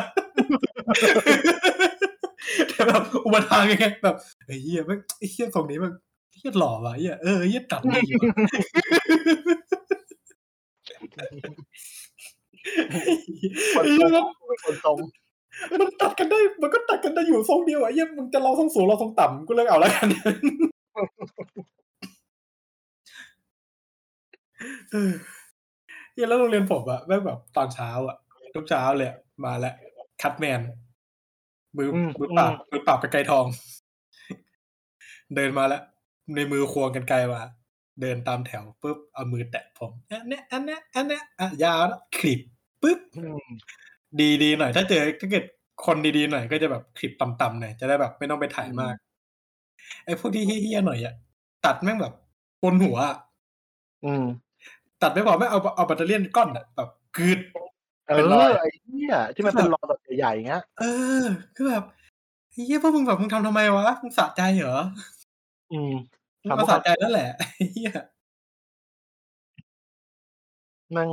[2.78, 5.92] แต่แบบอุปทานยังไงแบบไอ้เหี้ยแม่งไอ้เหี้ยทรงนี้มัน
[6.36, 8.30] เหี้ยหล่อว่ะไอ้เหี้ยเออไอ้เหี้ยตัดดีว่ะ
[13.74, 14.24] คนไอ้ตเหี้รยง
[14.64, 14.98] คนตรง
[15.80, 20.08] มันตัดกันได้ มันก็ตัดกันได้อยู่ทรงเดียวอะไอ้เหี้ยมึงจะลองทรงสูงลองทรงต่ำกูเลือกเอาแล้วกัน
[24.92, 25.12] เออ
[26.12, 28.16] เหี้ยแล้วโรงเรียนผมอะแม่งแบบตอนเช้าอะ
[28.54, 29.74] ทุกเช้าเลยอะมาแล้ว
[30.22, 30.60] คัดแมน
[31.76, 31.88] มือ
[32.18, 33.46] มือปราบมือปราบกับไกรทอง
[35.34, 35.82] เดินมาแล้ว
[36.34, 37.42] ในมือควงกันไกลมา
[38.00, 42.40] เดินตามแถวปุ๊บเอามือแตะผมอันเนี้ยอันเนี้ยอันเนี้ยอะยาวนะคลิป
[42.82, 43.46] ปุ๊บอืม
[44.20, 45.44] ดีดีหน่อย ถ้าเจอถ้าเกิด
[45.86, 48.94] คนดีๆหน่อยก็จะแบบคลิปต่ำๆหน่อยจะได้แบบไม่ต้องไปถ่ายมาก
[50.04, 51.14] ไอ้พวกที่เฮี้ยๆหน่อยอะ
[51.66, 52.14] ตัดแม่งแบบ
[52.62, 53.16] บนหัวอะ
[54.04, 54.24] อืม
[55.02, 57.40] ตัดไม่พอไม่เอาเอาแบตเตอรี่ก้อนอะแบบกึด
[58.06, 60.84] เอเป็นรอยอไอ้เหี้ยที่มันเป็นรอยแบบ ใหญ่ๆอย่างเงี้ย เอ
[61.20, 61.22] อ
[61.56, 61.84] คือแบบ
[62.52, 64.78] เฮียพวกมึงแบบมึงทำทำไมวะมึงสะใจเหรอ
[65.72, 65.92] อืม
[66.42, 67.28] มึงทำมาเพราะสะใจนั่นแหละ
[67.72, 67.92] เฮีย
[70.96, 71.08] มัน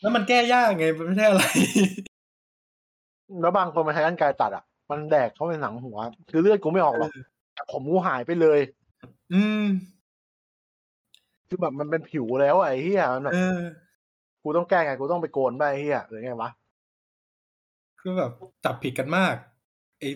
[0.00, 1.44] แล้วมันแก้ยากไงมันไม่ใช่อะไร
[3.40, 5.98] แล้วบางคนมาใช้กันไกรตัดอะ มันแดกเข้าไปหนังหัว
[6.30, 7.10] คือเลือดกูไม่ออกหรอก
[7.54, 8.60] แต่ผมกูหายไปเลย
[9.32, 9.64] อืม
[11.48, 13.60] คือแบบมันเป็นผิวแล้วอะไอ้เหี้ยมันแบบเออ
[14.42, 16.50] กูต้องแก้ไง กูต้องไปโกนไปไอ้เหี้ยหรือไงวะ
[18.04, 18.32] คือแบบ
[18.64, 19.34] จับผิดกันมาก
[20.00, 20.08] ไอ้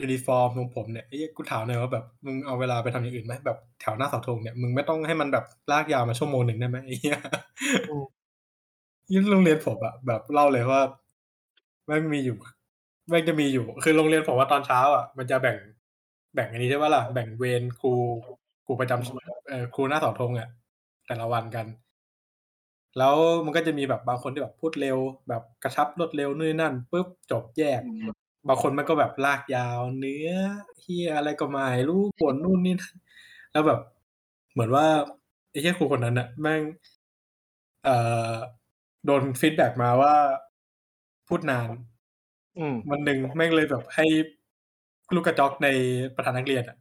[0.00, 7.16] ยูนิฟอร์มของผมเนี่ยไอ้เหี้ยกูถามหน่อยว่าแบบมึงเอาเวลาไปทำอย่างอื่นไหมแบบแถวหน้าเสาธงเนี่ยมึงไม่ต้องให้มันแบบลากยาวมาชั่วโมงหนึ่งได้ไหมไอ้เหี้ย
[7.88, 8.04] อืม
[9.12, 10.80] ยิ่งโรงเรียนผมอะแบบเล่าเลยว่า
[11.86, 12.36] แม่งมีอยู่
[13.08, 15.56] แม่งจะมีอยู่ คือโรงเรียนผมว่าตอนเช้าอะมันจะแบ่ง
[16.34, 17.92] แบ่งอันนี้ใช่ปะล่ะแบ่งเวรครู
[18.64, 20.48] ครูประจำเอ่อครูหน้าเสาธงอะ
[21.06, 21.66] แต่ละวันกัน
[22.98, 23.14] แล้ว
[23.44, 24.98] มันก็จะมีแบบบางคนที่แบบพูดเร็ว
[25.28, 27.82] แบบกระชับรวดเร็วนู่นนนั่นปุ๊บจบแยก
[28.48, 30.30] บางคนมันก็แบบลากยาว เนื้อ
[30.80, 32.94] เหี้ยอะไรก็ไม่รู้พูดนู่นนี่นั่น
[33.52, 33.80] แล้วแบบ
[34.52, 34.86] เหมือนว่า
[35.50, 36.62] ไอ้เหี้ยครูคนนั้นน่ะแม่ง
[37.84, 37.96] เอ่
[38.32, 38.34] อ
[39.04, 40.14] โดน feedback มาว่า
[41.28, 41.70] พูดนาน
[42.58, 44.04] อืมวันหนึ่งแม่งเลยแบบให้
[45.14, 45.68] ลูกกระจอกใน
[46.16, 46.76] ประธานนักเรียนอะ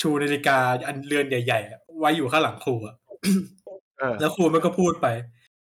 [0.00, 2.94] ชูนาฬิกาอันเรือนใหญ่ๆอะไว้อยู่ข้างหลังครูอะ
[3.64, 3.65] เออ
[4.20, 5.06] แล้วครูมันก็พูดไป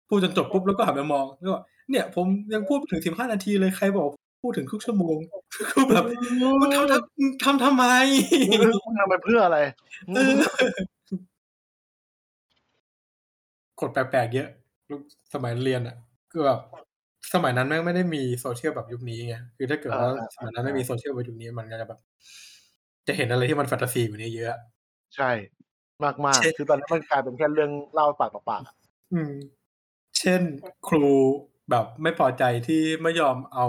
[0.09, 1.59] พูดจนจบปุ๊บแล้วก็หันไปมองแล้วก็
[1.89, 4.09] เนี่ย ผมยังพูดไม่ถึงสิบห้านาทีเลยใครบอก
[4.43, 5.17] พูดถึงครึ่งชั่วโมง
[5.71, 6.03] คือแบบ
[6.61, 7.85] มึงทำทำมึงทำทำไม
[8.61, 9.59] มึงทำไปเพื่ออะไร
[10.15, 10.31] เออ
[13.79, 14.47] กดแปลกๆเยอะ
[14.89, 15.01] ลูก
[15.33, 15.95] สมัยเรียนอะ
[16.31, 16.59] คือแบบ
[17.33, 21.99] สมัยนั้นแม่งไม่ได้มีโซเชียลแบบยุคนี้ไงคือถ้าเกิดว่าอ่าสมัยนั้นไม่มีโซเชียลแบบยุคนี้มันก็จะแบบ
[23.07, 24.57] จะเห็นอะไรที่มันแฟนตาซีอยู่านี้เยอะ
[25.15, 25.29] ใช่
[26.05, 28.75] มากมากเช่นคือตอนนี้มันกลายเป็นแค่เรื่องเล่าปากต่อปากอะ
[29.13, 29.33] อืม
[30.19, 30.41] เช่น
[30.87, 31.05] ครู
[31.69, 33.65] แบบไม่พอใจที่ไม่ยอมเอา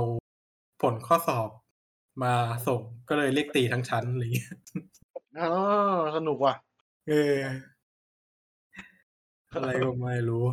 [0.83, 1.51] ผลข้อสอบ
[2.23, 2.35] มา
[2.67, 4.53] ส่งก็เลยเรียกตีทั้งชั้นอะไรเงี้ย
[5.39, 5.51] อ๋อ
[6.17, 6.55] สนุกว่ะ
[7.09, 7.37] เออ
[9.53, 10.45] อะไรก็ไม่รู้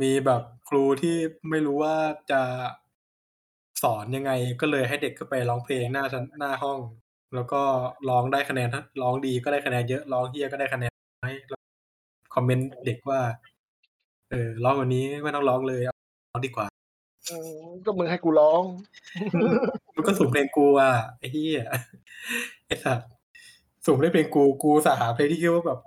[0.00, 1.16] มีแบบครูที่
[1.50, 1.96] ไม่รู้ว่า
[2.30, 2.42] จะ
[3.82, 6.78] สอนยังไง ก็เลยให้เด็กก็ไปร้องเพลงหน้าชั้นหน้าห้อง
[7.34, 7.62] แล้วก็
[8.08, 10.92] ร้องได้คะแนนถ้าร้องดีก็ได้คะแนนเยอะร้องเหี้ยก็ได้คะแนน
[11.22, 11.60] น้อยแล้ว
[12.34, 13.20] คอมเมนต์เด็กว่า
[14.30, 16.66] เออร้องกว่านี้ไม่ต้องร้องเลยร้องดีกว่า
[17.30, 18.62] อืมก็มึงให้กูร้อง
[19.94, 21.64] มึงก็สุ่มเพลงกูอะไอ้เหี้ย
[22.66, 23.08] ไอ้สัตว์
[23.86, 25.78] สุ่มได้เพลงกูกูอุตส่าห์หาเพลงที่คิดว่าแบบ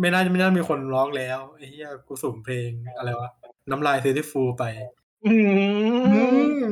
[0.00, 3.30] ไม่น่าไม่น่ามีคนร้องแล้วไอ้เหี้ยกูสุ่มเพลงอะไรวะ
[3.70, 4.64] น้ำลาย Beautiful ไป
[5.26, 5.34] อื
[6.04, 6.62] อืมม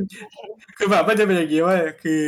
[0.77, 2.23] คือแบบมันจะเป็นอย่างงี้เว้ยคือ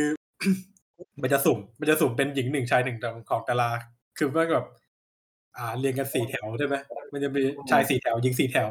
[1.21, 3.69] มันจะสุ่ม มันจะสุ่มเป็นหญิง1ชาย1ของของแต่ละ
[4.17, 4.67] คือมันแบบ
[5.57, 6.75] อ่าเรียงกัน4แถวใช่ไหม
[7.13, 7.41] มันจะมี
[7.71, 8.67] ชาย4แถวหญิง4แถว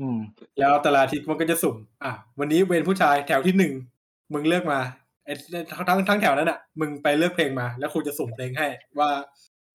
[0.00, 0.18] อืม
[0.58, 3.54] แล้วแต่ละอาทิตย์มันก็จะสุ่ม อ่าวันนี้เวรผู้ชายแถวที่
[3.98, 4.80] 1มึงเลือกมา
[5.24, 5.32] ไอ้
[5.70, 8.68] ทั้งทั้งแถวนั้นน่ะ มึงไปเลือกเพลงมา แล้วครูจะสุ่มเพลงให้
[8.98, 9.10] ว่า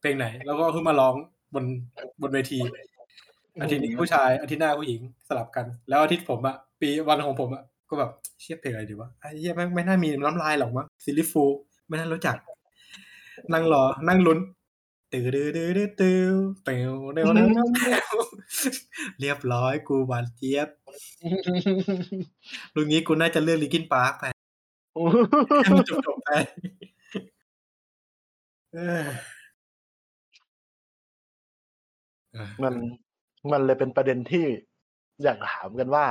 [0.02, 1.16] เพลงไหน แล้วก็ขึ้นมาร้อง
[1.54, 1.66] บน
[2.22, 2.60] บนเวที
[3.62, 11.50] อาทิตย์นี้ผู้ชายอาทิตย์หน้าผู้หญิงสลับกัน แล้วอาทิตย์ผมอะปีวันของผมอะก็แบบเชี่ยเพลงอะไรดีวะไอ้เหี้ยแม่งไม่น่ามีน้ำลายหรอกมั้ง Beautiful
[11.88, 12.36] ไม่น่ารู้จัก
[13.54, 14.40] นั่งรอ นั่งลุ้น
[15.14, 15.50] ตือเตว
[15.98, 16.32] เตว
[16.66, 16.90] เตว
[19.20, 20.68] เรียบร้อยกูหวานเจี๊ยบ
[22.76, 24.26] รุ่นนี้กูน่าจะเลือก Linkin Park ไป
[25.64, 26.30] ให้มันจบไป
[32.64, 32.74] มัน
[33.52, 34.46] มันเลยเป็นประเด็นที่
[35.24, 36.06] อยากถามกันว่า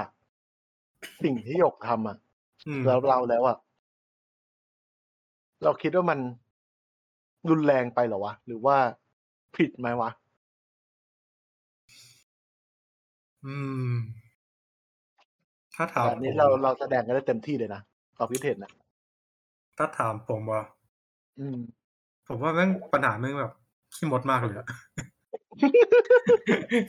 [1.22, 2.16] สิ่งที่หยกทำอะ
[2.86, 3.56] แล้วเราแล้วอะ
[5.66, 6.18] เราคิดว่ามัน
[7.48, 8.76] รุนแรงไปเหรอวะ หรือว่า
[9.56, 10.10] ผิดไหมวะ?
[13.44, 13.54] อื
[13.90, 13.92] ม
[15.74, 17.80] ถ้าถาแต่มอันนี้ผมเราเราแสดงกันได้เต็มที่เลยนะ
[18.16, 18.72] ความคิดเห็นน่ะ
[19.76, 20.62] ถ้าถามผมเหรอ?
[21.38, 21.58] อืม
[22.26, 23.52] ผมว่าแม่งปัญหาแม่งแบบ
[23.94, 24.66] ขี้มดมากเลยอะ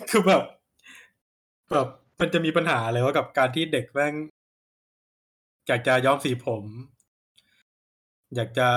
[0.09, 0.41] คือแบบ
[1.71, 1.87] แบบ
[2.19, 4.13] มันจะมีปัญหาอะไรวะกับการที่เด็กแม่ง
[5.67, 6.63] อยากจะย้อมสีผม
[8.35, 8.67] อยากจะ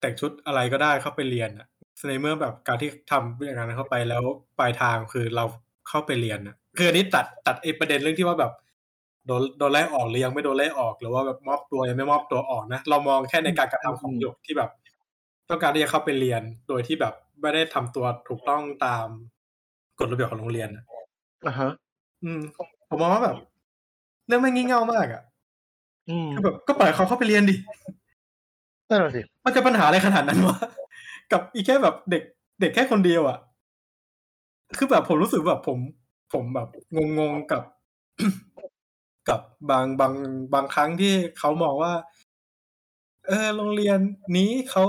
[0.00, 1.66] แต่งชุดอะไรก็ได้เข้าไปเรียนอะ
[2.08, 4.22] ในเมื่อแบบการที่ทำอย่างนั้นเข้าไปแล้ว
[4.58, 5.44] ปลายทางคือเรา
[5.88, 8.52] เข้าไปเรียนอะคืออันนี้ตัดตัดไอ้ประเด็นเรื่องที่ว่าแบบ
[9.26, 14.70] โดนโดนไล่ออกหรือยังไม่โดนไล่ออกหรือว่าแบบมอบตัวยังไม่มอบตัวออกนะเรามองแค่ในการกระทำของหยกที่แบบ
[15.48, 19.06] ต้องการที่จะเข้าไปเรียนโดยที่แบบไม่ได้ทำตัวถูกต้องตาม
[19.98, 20.84] กฎระเบียบของโรงเรียนอะ
[21.46, 21.70] อะฮะ
[22.24, 22.40] อืม
[22.88, 23.36] ผมมองว่าแบบ
[24.26, 25.22] เรื่องแม่งงี่เง่ามากอะ
[26.10, 27.54] อืมคือแบบก็ปล่อยเขาเข้าไปเรียนดิ
[28.92, 30.58] นั่นน่ะสิมันจะปัญหาอะไรขนาดนั้นวะ
[31.32, 32.22] กับอีแค่แบบเด็ก
[32.60, 33.38] เด็กแค่คนเดียวอะ
[34.78, 35.78] คือแบบผมรู้สึกแบบผม
[36.32, 36.68] ผมแบบ
[37.18, 37.62] งงๆกับ
[39.28, 39.40] กับ
[39.70, 40.12] บางบาง
[40.54, 41.92] บางครั้งที่เขามองว่า
[43.26, 43.98] เออโรงเรียน
[44.36, 44.84] นี้เขา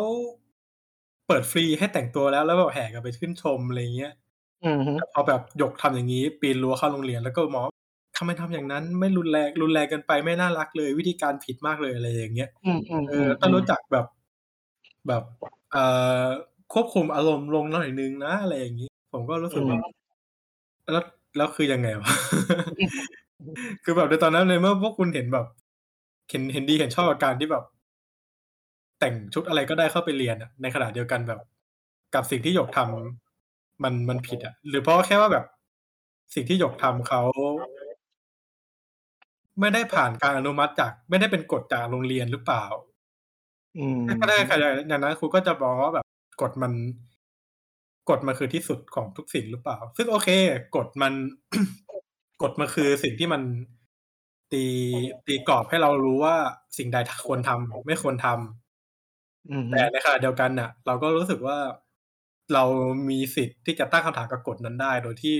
[1.27, 4.13] เปิดฟรีให้แต่งตัวแล้ว แล้วแบบแห่กันไปชื่นชมอะไรอย่างเงี้ย
[4.65, 7.82] อือฮึแต่พอแบบหยกทำอย่างงี้ ปีนรั้วเข้าโรงเรียนแล้วก็มองว่าทำ
[8.25, 12.79] ไมทำอย่างนั้น ไม่รุนแรงรุนแรงเกินไปไม่น่ารักเลย วิธีการผิดมากเลยอะไรอย่างเงี้ยอืม
[13.09, 14.05] เออๆต้องรู้ๆๆจักแบบ
[15.07, 15.23] แบบ
[15.71, 15.83] เอ่
[16.23, 16.25] อ
[16.73, 19.93] ควบคุมอารมณ์ลงหน่อยหนึ่งนะอะไรอย่างงี้ ผมก็รู้อืสึกแบบม
[20.91, 21.03] แล้ว
[21.37, 22.11] แล้วคือยังไงวะ
[23.83, 25.45] คือแบบในตอนนั้นในเมื่อพวกคุณเห็นแบบ
[26.29, 27.63] เห็นเห็นดีเห็นชอบกับการที่แบบ
[28.99, 31.39] แต่งชุดอะไรก็ได้เข้าไปเรียนอะในขณะเดียวกันแบบ
[32.15, 35.45] กับสิ่งที่หยกทำมันมันผิดอะหรือเพราะแค่ว่าแบบ
[36.33, 37.21] สิ่งที่หยกทำเขา
[39.59, 42.65] ไม่ได้ผ่านการอนุมัติจาก ไม่ได้เป็นกฎจากโรงเรียนหรือเปล่า?
[43.75, 46.05] อืมถ้าได้ขนาดอย่างนั้นครูก็จะมองว่าแบบ
[46.41, 46.73] กฎมัน
[48.09, 49.77] กฎมันคือที่สุดของทุกสิ่งหรือเปล่า?
[49.97, 50.29] ซึ่งโอเค
[50.75, 51.13] กฎมัน
[52.41, 53.41] กฎมันคือสิ่งที่มัน
[54.51, 54.65] ตี
[55.27, 56.35] ตีกรอบให้เรารู้ว่า
[56.77, 58.37] สิ่งใดทควรทำไม่ควรทำ
[59.51, 61.57] อือฮึแต่ในขณะเดียวกันน่ะ เราก็รู้สึกว่า
[62.53, 62.63] เรา
[63.09, 65.35] มีสิทธิ์ที่จะตั้งคำถามกับกฎนั้นได้ โดยที่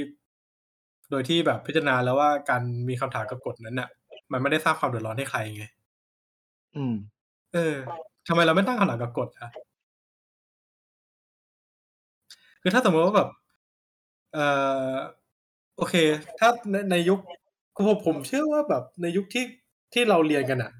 [1.12, 3.90] โดยที่แบบพิจารณาแล้วว่าการมีคำถามกับกฎนั้นน่ะ
[4.34, 5.64] มันไม่ได้สร้างความเดือดร้อนให้ใครไง
[6.76, 6.94] อืม
[7.52, 7.60] เออ
[8.28, 9.50] ทำไมเราไม่ตั้งคำถามกับกฎอะ?
[12.62, 13.30] คือถ้าสมมุติว่าแบบ
[14.34, 14.46] เอ่
[14.96, 14.98] อ
[15.78, 15.96] โอเค
[16.40, 17.20] ถ้าในในยุค
[17.76, 19.46] คือผมผมเชื่อว่าแบบในยุคที่
[19.94, 20.72] ที่เราเรียนกันน่ะ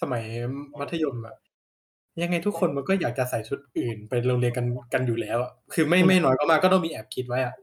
[0.00, 0.24] สมัย
[0.78, 1.34] มัธยมอะ
[2.22, 7.54] ยังไงทุกคนมันก็อยากจะใส่ชุดอื่นไปโรงเรียนกันกันอยู่แล้วอะคือไม่อืไม่มน้อยก็มากก็ต้องมีแอบคิดไว้อะ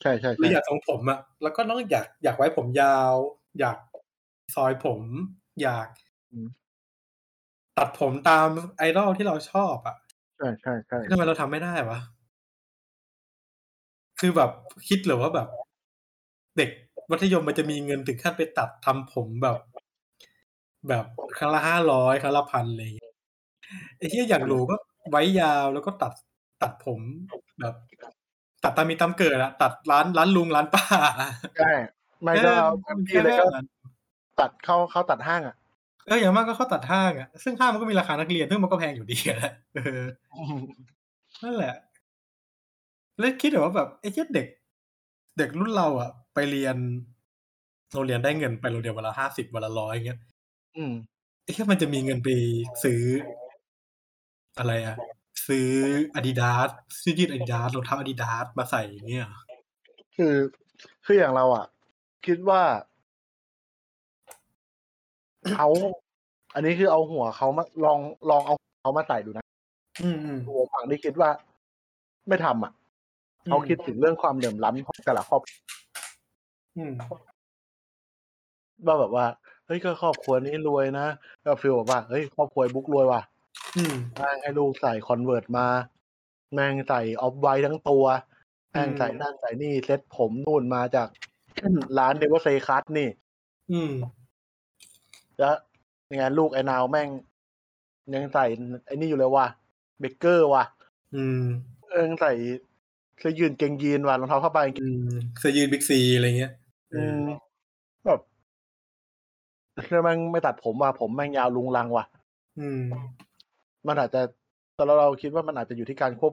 [0.00, 3.14] ใช่หรืออๆยาๆกทรงผมอะแล้วก็ต้องอยากอยากไว้ผมยาว
[3.60, 3.76] อยาก
[4.54, 5.00] ซอยผม
[5.62, 5.88] อยาก
[6.32, 6.48] อืม
[7.78, 8.48] ตัดผมตาม
[8.88, 9.96] idol ที่เราชอบอะ
[10.38, 11.98] ใช่ๆทำไมเราทำไม่ได้วะ?
[14.20, 14.50] คือแบบ
[14.88, 15.48] คิดเหรอว่าแบบ
[16.56, 16.70] เด็ก
[17.10, 19.58] มัธยมมันจะมีเงินถึงขั้นไปตัดทำผมแบบ
[20.88, 21.04] แบบ
[21.38, 23.12] ครั้งละห้าร้อยครั้งละพันอะไรอย่างเงี้ย
[23.98, 24.76] ไอ้ที่อย่างหรูก็
[25.10, 26.12] ไว้ยาวแล้วก็ตัด
[26.62, 27.00] ตัดผม
[27.60, 27.74] แบบ
[28.64, 30.84] ตัดตามมีตามเกิดอะตัดร้านร้านลุงร้านป้า
[31.58, 31.72] ใช่
[32.22, 33.44] ไม่ก็เอาเต็มที่เลยก็
[34.40, 35.56] ตัดเข้าเข้าตัดห้างอะ
[36.06, 40.02] เอออย่างมากก็เข้าตัดห้างอะซึ่งห้างมันก็มีราคานักเรียนซึ่งมันก็แพงอยู่ดีอะแหละเออ
[41.42, 41.74] นั่นแหละ
[43.18, 44.46] แล้วคิดแบบว่าแบบไอ้เจ้าเด็ก
[45.38, 46.76] เด็กรุ่นเราอะ ไปเรียน
[47.92, 50.20] โรงเรียนได้เงินไปโรงเรียนวันละห้าสิบวันละร้อยอย่างเงี้ย
[50.76, 50.92] อืม
[51.42, 52.28] ไอ้แค่มันจะมีเงินไป
[52.82, 53.02] ซื้อ
[54.58, 54.96] อะไรอะ
[55.46, 55.68] ซื้อ
[56.14, 56.68] อาดิดาส
[57.02, 59.26] ซื้อยืดอาดิดาสรองเท้าอาดิดาสมาใส่อย่างเงี้ย
[60.16, 60.34] คือ
[61.04, 61.66] คืออย่างเราอะ
[62.26, 62.62] คิดว่า
[65.52, 65.68] เขา
[66.54, 67.98] อันนี้คือเอาหัวเขามาลอง
[68.30, 69.44] ลองเอาเขามาใส่ดูนะ
[70.02, 71.30] อืมอืมหัวฝั่งที่คิดว่า
[72.28, 72.72] ไม่ทำอะ
[73.46, 75.60] เขาคิดถึงเรื่องความเหลื่อมล้ำของแต่ละครอบครัว
[76.76, 76.92] อืม
[78.86, 79.26] ว่าแบบว่า
[79.66, 81.06] เฮ้ยก็ครอบครัวนี้รวยนะ
[81.44, 83.22] ก็ฟีลแบบว่าเฮ้ยครอบครัวบุ๊กรวยว่ะ
[83.76, 85.66] อืมแม่งให้ลูกใส่คอนเวิร์ตมา
[86.52, 88.04] แม่งใส่ออฟไวทั้งตัว
[88.70, 91.08] แม่งใส่นั่นใส่นี่เซ็ตผมนู่นมาจาก
[91.98, 93.08] ร้านเดวเซคัสนี่
[93.72, 93.92] อืม
[95.38, 95.54] แล้ว
[96.10, 97.08] ยังไงลูกไอ้นาวแม่ง
[98.14, 98.44] ยังใส่
[98.86, 99.46] ไอ้นี่อยู่เลยว่ะ
[100.00, 100.64] เบเกอร์ว่ะ
[101.14, 101.42] อืม
[101.90, 102.32] เออยังใส่
[103.18, 106.52] เสื้อยืนเกงยีนว่ะรองเท้าผ้าใบอืมเสื้อยืดบิ๊กซีอะไรเงี้ย
[106.94, 107.22] อืม
[108.06, 108.20] แบบ
[109.74, 112.04] แล้วแม่งไม่ตัดผมว่ะผมแม่งยาวลุงลังว่ะ
[112.58, 112.82] อืม
[113.86, 114.20] มันอาจจะ
[114.74, 116.32] แต่เราเราคิดว่ามันอาจจะอยู่ที่การควบ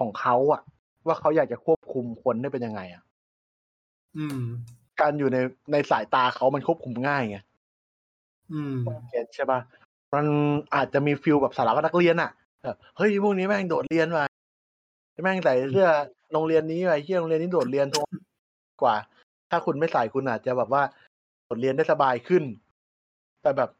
[0.00, 0.62] ของเขาอะ
[1.06, 3.02] ว่าเขาอยากจะควบคุมคนได้เป็นยังไงอะ
[4.16, 4.40] อืม
[5.00, 5.38] การอยู่ใน
[5.72, 7.38] ในสายตาเขามันควบคุมง่ายไง
[8.52, 8.74] อืม
[9.10, 9.60] เก็ตใช่ปะ
[10.14, 10.24] มัน
[10.74, 12.30] อาจจะมีฟิลแบบสารวัตรนักเรียนอะ
[12.64, 14.24] แบบเฮ้ยพวกนี้แม่งโดดเรียนว่ะ
[15.22, 15.88] แม่งใส่เสื้อ
[16.32, 18.06] โรงเรียนนี้ไปเที่ยโรงเรียนนี้โดดเรียนทุก
[18.82, 18.96] กว่า
[19.50, 20.82] ถ้าคุณไม่ใส่คุณอาจจะแบบว่า
[21.44, 22.42] โดดเรียนได้สบายขึ้น
[23.42, 23.70] แต่แบบ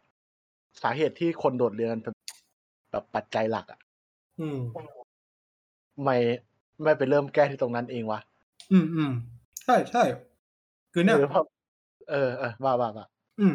[0.82, 2.14] สาเหตุที่คนโดดเรียนเป็น
[2.92, 3.80] แบบปัจจัยหลักอะ
[4.40, 4.58] อืม
[6.02, 6.16] ไม่
[6.82, 8.20] ไม่ไปเริ่มแก้ที่ตรงนั้นเองวะ
[8.72, 9.12] อืมอืม
[9.64, 10.02] ใช่ใช่
[10.92, 11.44] คือเนี่ยหรือเพราะ
[12.10, 13.06] เออเออว่าว่าว่า
[13.40, 13.54] อืม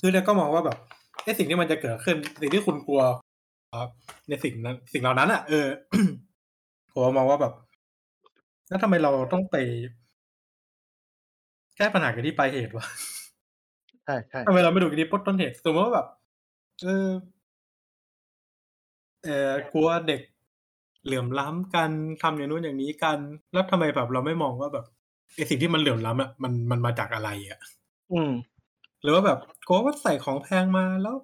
[0.00, 0.76] คือเนี่ยก็มองว่าแบบ
[1.24, 3.02] ไอ้สิ่งที่มันจะเกิดขึ้น สิ่งที่คุณกลัว
[3.80, 3.90] ครับ
[4.28, 5.66] ในสิ่งนั้นสิ่งเหล่านั้นอะเออ
[6.92, 7.52] ผมมองว่าแบบ
[8.68, 9.56] แล้วทำไมเราต้องไป
[11.76, 12.86] แก้ปัญหากันที่ปลายเหตุวะ
[14.04, 16.06] ใช่ใช่ทำไมเราไม่ดูกันที่ต้นเหตุสมมติว่าแบบ
[16.82, 17.08] เออ
[19.24, 20.20] เออกลัวเด็ก
[21.04, 21.90] เหลื่อมล้ำกัน
[22.22, 23.18] ทำอย่างนู้นอย่างนี้กัน
[23.52, 24.86] แล้วทำไมแบบเราไม่มองว่าแบบ
[25.36, 27.58] ไอสิ่งที่มันเหลื่อมล้ำอะมันมันมาจากอะไรอะ
[28.12, 28.32] อืม
[29.04, 31.16] หรือว่าแบบกลัวว่าใส่ของแพงมาแล้ว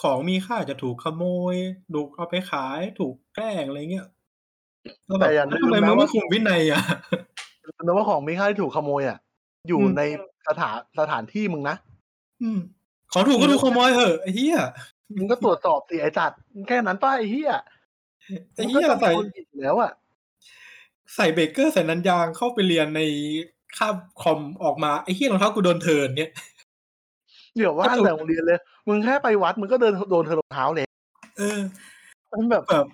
[0.00, 1.54] ของมีค่าจะถูกขโมย
[1.94, 4.06] ถูกเอาไปขายถูกแกล้งอะไรเงี้ย
[5.06, 6.82] แล้วแบบแต่อย่าแล้วลืทำมไมนะมึงว่าไม่คุมวินัยอะ
[7.84, 9.18] แต่ว่าของมีค่าที่ถูกขโมยอะ
[9.68, 10.02] อยู่อืมใน
[10.48, 11.76] สถานสถานที่มึงนะ
[12.42, 12.58] อืม
[13.12, 14.58] ของถูกก็ถูกขโมยเหอะไอ้เหี้ย
[15.18, 16.32] มึงก็ตรวจสอบสิไอ้จัด
[16.68, 17.52] แค่นั้นป้าไอ้เหี้ย
[18.54, 19.92] ไอ้มึงก็เหี้ยต้องใส่โดนผิดอยู่แล้วอะ
[21.14, 23.00] ใส่เบเกอร์ใส่นันยางเข้าไปเรียนใน
[23.76, 26.30] คาบคอมออกมาไอ้เหี้ยรองเท้ากูโดนเทิร์นเนี่ย
[27.56, 28.58] เดี๋ยวว่าก็ถูกแต่โรงเรียนเลย
[28.88, 30.86] มึงแค่ไปวัดมึงก็เดินโดนเธอรองเท้าเลย
[31.38, 31.60] เออ
[32.32, 32.86] มันแบบแบบ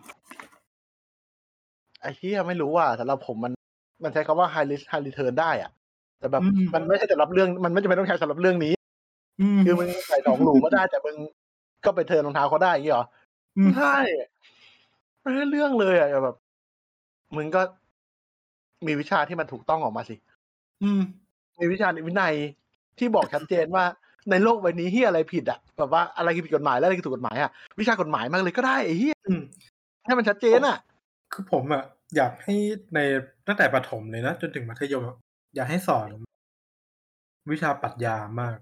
[2.01, 3.53] ไอ้เหี้ยไม่รู้ว่าสำหรับผมมัน
[4.03, 5.71] มันใช้คำว่า high risk high return ได้อะ
[6.19, 8.73] แต่แบบอืมมันไม่ใช่สำหรับเรื่องมันไม่จำเป็นต้องใช้สำหรับเรื่องนี้
[9.41, 11.17] อืมคือมึงใส่สองหลูมาได้ แต่มึง
[11.85, 13.07] ก็ไปเทิร์นรองเท้าเขาได้อย่างงี้เหรอ
[13.59, 13.99] อืมใช่
[15.21, 16.37] ไม่ใช่เรื่องเลยอะแบบ
[17.37, 17.63] มึงก็
[18.87, 20.17] มีวิชาที่มันถูกต้องออกมาสิ
[20.83, 21.01] อืม
[21.61, 22.35] มีวิชาวินัย
[22.99, 23.85] ที่บอกชัดเจนว่า
[24.31, 27.51] ในโลกใบนี้เฮียอะไรผิดอะแบบว่าอะไรคือผิดกฎหมายและอะไรคือถูกกฎหมายอะ
[27.81, 29.43] วิชากฎหมายมากเลยก็ได้ไอ้เฮียอืม
[30.07, 30.79] ให้มันชัดเจนอะ
[31.33, 31.83] คือผมอะ
[32.17, 32.55] อยากให้
[32.95, 32.99] ใน
[33.47, 35.17] ตั้งแต่ประถมเลยนะจนถึงมัธยมอะ
[35.57, 36.09] อยากให้สอน
[37.51, 38.59] วิชาปรัชญามาก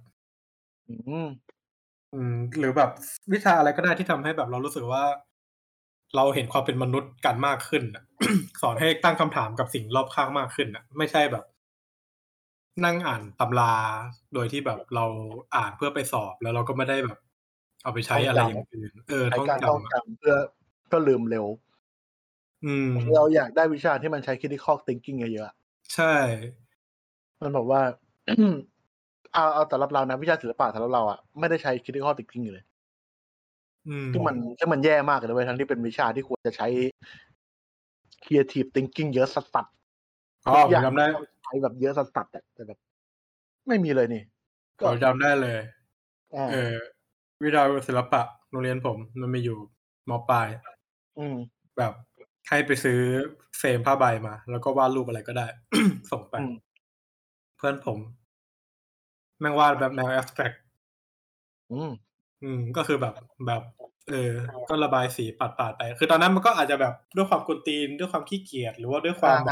[0.88, 0.94] อื
[1.26, 1.28] ม
[2.14, 2.90] อืม หรือแบบ
[3.32, 5.05] วิชาอะไรก็ได้ที่ทำให้แบบเรารู้สึกว่า
[6.16, 8.05] เราเห็นความเป็นมนุษย์กันมากขึ้นอะ
[8.62, 11.44] สอนให้ตั้งคำถามกับสิ่งรอบข้างมากขึ้นอะไม่ใช่แบบ
[12.84, 13.72] นั่งอ่านตำรา
[14.34, 15.04] โดยที่แบบเรา
[15.54, 17.18] อ่านเพื่อไปสอบแล้วเราก็ไม่ได้แบบ
[17.82, 20.34] เอาไปใช้อะไรอย่างอื่นเออใช้ท่องการท่องจำอะจำเพื่อ
[20.86, 21.46] เพื่อลืมเร็ว
[22.62, 25.54] อืม เราอยากได้วิชาที่มันใช้ critical thinking เยอะๆอะ
[25.92, 26.06] ใช่
[27.42, 27.80] มันบอกว่า
[29.34, 32.64] เอาเอาสำหรับเรานะวิชาศิลปะสำหรับเราอะไม่ได้ใช้ critical thinking เลย
[33.86, 36.66] อืมซึ่งมันซึ่งมันแย่มากเลยเว้ยทั้งที่เป็นวิชาที่ควรจะใช้
[38.24, 39.75] creative thinking เยอะสัสๆ
[40.47, 41.06] อ๋อผมจำได้
[41.44, 42.78] ใช้แบบเยอะสัสๆอะแต่แบบ
[43.68, 44.23] ไม่มีเลยนี่
[44.81, 45.59] ก็ผมจำได้เลย
[46.35, 46.74] อ่าเออ
[47.43, 49.59] วิชาศิลปะโรงเรียนผม มันมีอยู่
[50.10, 50.48] มปลาย
[51.18, 51.36] อืม
[51.78, 51.93] แบบ
[52.48, 52.98] ให้ไปซื้อ
[53.59, 55.47] เฟรมผ้าใบมา แล้วก็วาดรูปอะไรก็ได้
[56.10, 56.55] ส่งไปอืม
[57.66, 57.98] พื่อนผม
[59.40, 60.56] แม่งวาดแบบแนว abstract
[61.73, 61.90] อืม
[62.43, 63.14] อืม ก็คือแบบ
[63.47, 63.62] แบบ
[64.10, 64.32] เออ
[64.68, 69.43] ก็ระบายสีปาดๆไป คือตอนนั้นมันก็อาจจะแบบด้วยความกวนตีนด้วยความขี้เกียจหรือว่าด้วยความ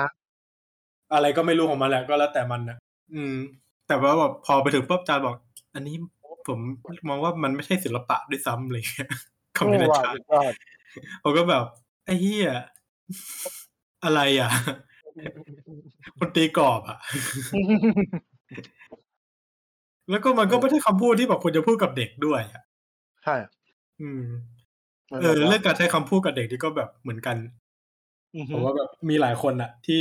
[1.10, 2.78] อ่าแบบฮะอะไรก็ไม่รู้ของมันแหละก็แล้วแต่มันนะ
[3.14, 3.34] อืม
[3.86, 5.36] แต่ว่าแบบพอไปถึงปุ๊บอาจารย์บอก
[5.74, 5.96] อันนี้
[6.48, 6.60] ผม
[7.08, 8.82] มองว่ามันไม่ใช่ศิลปะด้วยซ้ำเลย
[9.56, 10.52] คำโอ้นี้นะว่าจ๊ะสุดยอด
[11.22, 11.64] ผมก็แบบ
[12.04, 12.48] ไอ้เหี้ย
[14.04, 14.50] อะไรอะ
[16.18, 16.98] คนตีกรอบอะ
[20.10, 22.62] แล้วก็มันก็ไม่ใช่คำพูดที่แบบควรจะพูดกับเด็กด้วยอะ
[23.24, 23.34] ใช่
[24.00, 24.24] อืม
[25.08, 27.36] หมืนเอแบบอว่าเรื่องการใช้คำพูดกับเด็กนี่ก็แบบเหมือนกัน
[28.36, 30.00] อือผฮึมว่าแบบมีหลายคนอะ ที่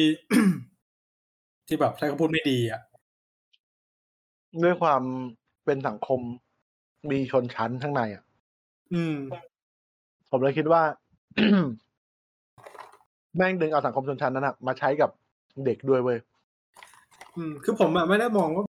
[1.68, 2.82] ที่แบบใช้คำพูดไม่ดีอะ
[4.64, 5.02] ด้วยความ
[5.66, 6.20] เป็นสังคม
[7.12, 8.24] มีชนชั้นข้างในอะ
[8.94, 9.16] อืม
[10.30, 10.82] ผมเลยคิดว่า
[13.36, 15.10] แม่งดึงเอาสังคมชนชั้นนั้นอะมาใช้กับ
[15.66, 16.18] เด็กด้วยเว้ย
[17.36, 18.66] อืม คือผมอะไม่ได้มองว่า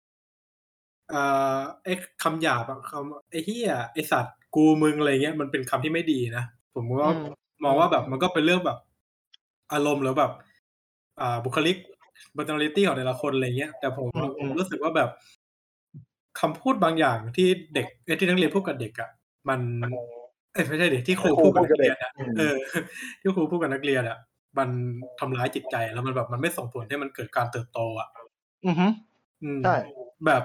[1.13, 1.93] อ่าไอ้
[2.23, 6.45] คำหยาบอะคำไอ้เฮียไอ้สัตว์กูมึงอะไรเงี้ยมันเป็นคำที่ไม่ดีนะ
[6.75, 7.27] ผมว่าอืม
[7.65, 8.79] มองว่าแบบมันก็เป็นเรื่องแบบ
[9.73, 10.33] อารมณ์หรือแบบ
[11.21, 11.77] อ่าบุคลิก
[12.37, 15.11] personality ของแต่ละคนอะไรเงี้ย แต่ผมอะผมรู้สึกว่าแบบ
[16.41, 19.11] คำพูดบางอย่างที่เด็กเอ้ยที่นักเรียนพูดกับเด็กอะ
[19.49, 19.61] มัน
[20.53, 22.57] เอ้ยไม่ใช่ดิที่ครูพูดกับนักเรียนอะเออ
[23.21, 24.19] ที่ครูพูดกับนักเรียนอะ
[24.59, 24.69] มัน
[25.21, 28.09] ทำร้ายจิตใจแล้วมันแบบมันไม่ส่งผลให้มันเกิดการเติบโตอะ
[28.67, 28.87] อือฮึ
[29.43, 29.77] อืมใช่
[30.27, 30.43] แบบ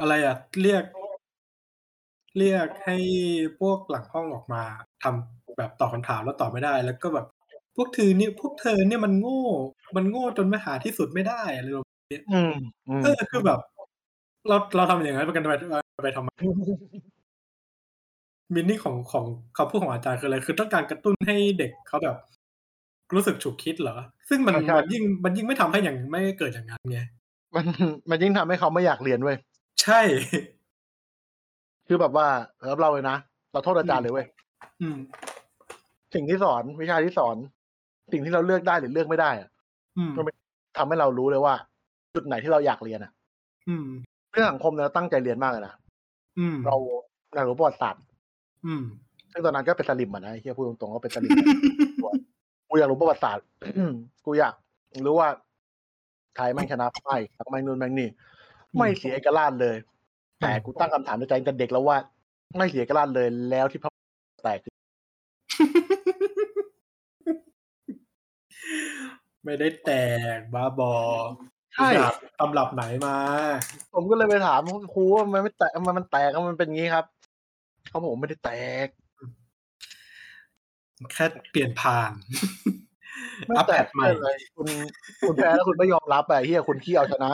[0.00, 0.84] อะไรอะเรียก
[2.36, 2.96] เรียกให้
[3.60, 4.62] พวกหลังห้องออกมา
[5.02, 7.26] ทำแบบตอบคำถามแล้วตอบไม่ได้ แล้วก็แบบ
[7.78, 9.42] พวกเธอเนี่ยพวกเธอเนี่ยมันโง่
[9.96, 12.54] มันโง่จนไม่หาที่สุดไม่ได้อะไรแบบนี้อืม
[12.88, 13.58] อืมเออคือแบบ
[14.48, 15.54] เราเราทำอย่างนั้นไปกันไป
[16.04, 16.28] ไปทำไม
[18.54, 19.26] มินนี่ของของ
[19.56, 22.16] คำพูดของอาจารย์คืออะไรคือต้องการกระตุ้นให้เด็กเขาแบบ
[23.14, 23.96] รู้สึกฉุกคิดเหรอ
[24.28, 27.00] ซึ่งมันมันยิ่งมันยิ่งไม่ทำให้อย่างไม่เกิดอย่างนั้นไง
[27.54, 27.66] มัน
[28.10, 29.36] มันยิ่งทำให้เขาไม่อยากเรียนเว้ย
[29.82, 30.00] ใช่
[31.86, 32.28] คือแบบว่า
[32.64, 33.16] แล้วเราเลยนะ
[33.52, 34.26] เราโทษอาจารย์เลยเว้ย
[34.80, 34.96] อืม
[36.14, 37.36] สิ่งที่สอนวิชาที่สอน
[38.12, 39.48] สิ่งที่เราเลือกได้หรือเลือกไม่ได้อะ
[39.98, 40.12] อืม
[40.76, 41.54] ทำให้เรารู้เลยว่า
[42.14, 43.12] จุดไหนที่เราอยากเรียนอะ
[43.68, 43.86] อืม
[44.32, 45.74] เรื่องสังคมเราตั้งใจเรียนมากเลยนะ
[46.38, 46.76] อืมเรา
[47.34, 48.02] เรารู้ประวัติศาสตร์
[48.66, 48.82] อืม
[49.32, 51.30] ซึ่งตอนนั้นก็เป็นสลิมอะนะไอ้เฮียพูดตรงๆก็เป็นสลิม
[52.68, 53.44] กูอยากรู้ประวัติศาสตร์
[54.24, 54.54] กูอยาก
[55.06, 55.28] รู้ว่า
[56.36, 57.16] ไทยแม่งชนะไพ่
[57.50, 58.08] แม่งนู่นแม่งนี่
[58.78, 59.76] ไม่เสียเอกราชเลย
[60.40, 61.96] แต่กูตั้งคำถามในใจตั้งแต่เด็กแล้วว่า
[62.56, 63.92] ไม่เสียเอกราชเลยแล้วที่พระ
[64.44, 64.72] แตกคือ
[69.48, 69.92] ไม่ได้แต
[70.38, 70.94] กบ้าบอ
[71.74, 73.16] ใช่ตำรับตำรับไหนมา
[73.94, 74.60] ผมก็เลยไปถาม
[74.94, 77.06] ครูว่ามันไม่แตกมันมันแตกมันเป็นงี้ครับ
[77.88, 78.50] เขาบอกว่าไม่ได้แต
[78.86, 78.88] ก
[81.12, 82.12] แค่เปลี่ยนผ่าน
[83.46, 84.68] ไม่อัปแตเดกตใหม่เลยคุณ
[85.28, 87.32] คุณแพ้แล้วคุณไม่ยอมรับอะเฮียคุณขี้เอาชนะ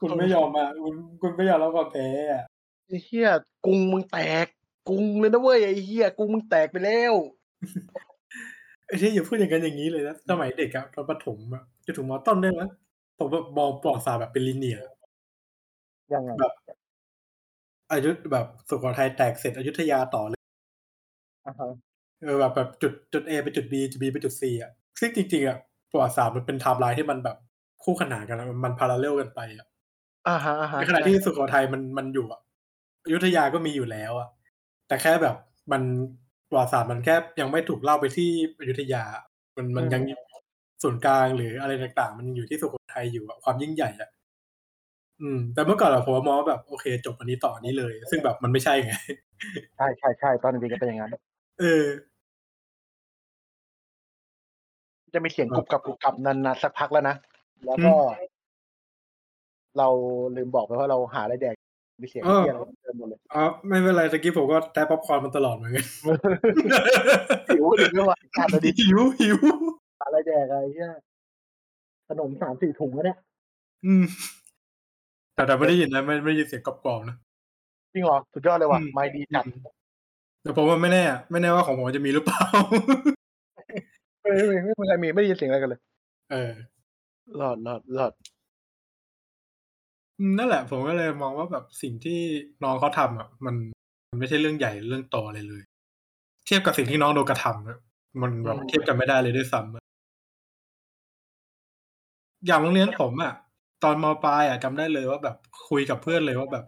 [0.00, 2.42] คุณไม่ยอมอะคุณคุณไม่ยอมรับความแพ้อะ
[2.86, 3.28] ไอ้เฮีย
[3.66, 4.46] กรุงมึงแตก
[4.88, 7.14] กรุงเลยนะเว้ยไอ้เฮียกรุงมึงแตกไปแล้ว
[8.90, 12.60] ไอ้ที่อย่าพูดอย่างนั้นอย่างนี้เลยนะสมัยเด็กอะตอนประถมอะจะถึงมอต้นได้ไหม
[13.18, 14.84] ผมแบบมองปลอกสาแบบเป็นลิเนียร์
[16.12, 16.52] ยังไงแบบ
[17.90, 20.40] อายุแบบสุโขทัยแตกเสร็จอยุธยาต่อเลย
[21.46, 21.68] อ่าฮะ
[22.22, 25.58] เออแบบแบบจุดจุด A ไปจุด B จุด B ไปจุด C อะซึ่งจริงๆอะ
[25.90, 27.36] ประวัติศาสตร์มันเป็นไทม์ไลน์ที่มันแบบ
[27.82, 29.66] คู่ขนานกันอะมันพาราเลลกันไปอะ
[30.28, 32.40] อ่าฮะอ่าฮะในขณะที่สุโขทัยมันมันอยู่อะ
[33.04, 34.28] อยุธยาก็มีอยู่แล้วอะ
[34.88, 35.36] แต่แค่แบบ
[35.72, 35.82] มัน
[36.50, 38.28] ประวัติศาสตร์มันแค่ยังไม่ถูกเล่าไปที่
[38.60, 39.04] อยุธยา
[39.56, 40.02] มันมันยัง
[40.82, 44.10] ส่วนกลางหรืออะไรต่างๆ มันอยู่ที่สุโขทัยอยู่อะความยิ่งใหญ่อะ
[45.20, 48.92] อืม แต่เมื่อก่อนอะผมมองว่าแบบโอเค จบอันนี้ต่ออันนี้เลย ซึ่งแบบมันไม่ใช่ไง
[49.76, 51.14] ใช่ใช่ใช่ตอนเด็กก็เป็นอย่างนั้น
[51.60, 51.84] เออ
[55.14, 57.16] จะมีเสียงกรุบกรับกรุบกรับนันนะสักพักแล้วนะ
[57.66, 57.92] แล้วก็
[59.78, 59.88] เรา
[60.36, 61.56] ลืมบอกไปว่าเราหาอะไรแดก
[62.02, 65.86] มีเสียงเออเที่ยงเต็มหมดเลยอ๋อไม่เป็นไรตะกี้ผมก็แทบป๊อปคอร์นมันตลอดเหมือนกัน
[67.48, 69.36] หิวดิไม่ไหวขาดเลยดิหิวหิว
[69.98, 70.92] หาอะไรแดกอะไรเงี้ย
[72.08, 73.18] ขนมสามสี่ถุงแล้วเนี่ย
[73.86, 74.04] อืม
[75.34, 77.16] แต่แต่ไม่ได้ยินนะไม่ไม่ได้ยินเสียงกรอบๆนะ
[77.92, 79.44] จริงเหรอสุดยอดเลยว่ะอืมไม่ดีจัด
[80.42, 82.42] แต่ผมว่าไม่แน่ไม่แน่ว่าของผมจะมีหรือเปล่า
[84.22, 85.80] ไม่ไม่ไม่ไม่มีใครมีไม่ได้ยินเสียงอะไรกันเลย
[86.32, 86.52] เออ
[87.40, 88.29] รอดรอดรอดอืม
[90.38, 92.20] นั่นแหละ ผมก็เลยมองว่าแบบสิ่งที่
[92.64, 93.56] น้องเขาทำอะ มัน
[94.10, 95.62] มันไม่ใช่เรื่องใหญ่เรื่องโตอะไรเลย
[96.46, 97.78] เทียบกับสิ่งที่น้องโดนกระทำอะ
[98.22, 99.82] มันแบบเทียบกันไม่ได้เลยด้วยซ้ำอะ
[102.46, 103.32] อย่างโรงเรียนผมอะ
[103.84, 105.36] ตอนมปลายอะจำได้เลยว่าแบบ
[105.68, 106.64] คุยกับเพื่อนเลยว่าแบบ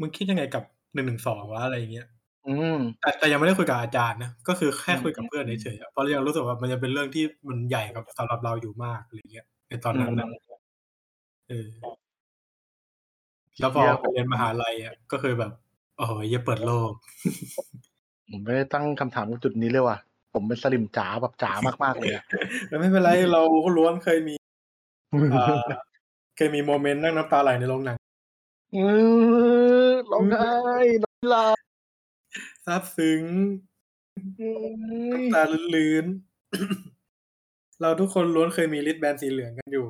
[0.00, 0.62] มึงคิดยังไงกับ
[0.94, 2.06] หนึ่งหนึ่งสองวะอะไรอย่างเงี้ย
[2.46, 10.26] อืมแต่แต่ยังไม่ได้คุยกับอาจารย์นะก็คือแค่อืมคุยกับเพื่อนเฉยๆอะเพราะยังรู้สึกว่ามันยังเป็นเรื่องที่มันใหญ่กับสำหรับเราอยู่มากอะไรเงี้ยในตอนนั้นนะ
[11.48, 11.68] เออ
[13.60, 15.52] แล้วพอเหี้ยไปเรียนมหาลัยอะก็คือแบบ
[15.96, 16.92] โอ้โหเหี้ยเปิดโลก
[18.30, 19.98] ผมไม่ได้ตั้งคำถามตรงจุดนี้เลยว่ะ
[20.32, 21.52] ผมเป็นสลิมจ๋าแบบจ๋า
[21.84, 22.24] มากๆเลยอะ
[22.68, 24.34] แล้วไม่เป็นไรเราก็ล้วนเคยมี
[25.34, 25.46] อ่า
[26.36, 27.96] เคยมีโมเมนต์นั่งน้ำตาไหลในโรงหนัง
[28.74, 28.78] เอ
[29.88, 30.54] อร้องไห้
[31.04, 31.56] น้ำลาย
[32.66, 33.22] ซาบซึ้ง
[34.38, 34.72] เอ้ย
[35.12, 35.42] น้ำตา
[35.74, 39.86] ลื้นๆ เราทุกคนล้วนเคยมี wristband สีเหลืองกันอยู่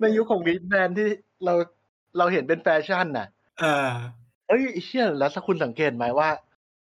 [0.00, 1.08] ในยุคของ wristband ที่
[1.44, 1.54] เรา
[2.18, 3.26] เราเห็นเป็นแฟชั่นน่ะ
[3.62, 3.90] อ่า
[4.48, 6.28] เอ้ยไอ้เชี่ยแล้วถ้าคุณสังเกตไหมว่า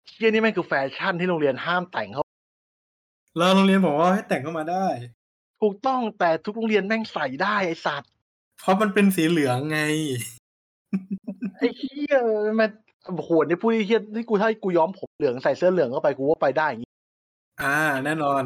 [0.10, 2.23] เชี่ยนี่แม่งคือแฟชั่นที่โรงเรียนห้ามแต่งเขา
[3.38, 4.86] แล้วโรงเรียนบอกว่าให้แต่งเข้ามาได้
[5.61, 8.11] ถูกต้องแต่ทุกโรงเรียนแม่งใส่ได้ไอสัตว์
[8.61, 9.80] เพราะมันเป็นสีเหลืองไง
[11.57, 12.15] ไอ้เชี่ย
[12.60, 12.69] มัน
[13.15, 16.91] โหนี่พูดไอ้เชี่ยที่กูถ้ากูย้อมผมเหลืองใส่เสื้อเหลืองเข้าไปกูว่าไปได้อย่างงี้
[17.61, 18.44] อ่า แน่นอน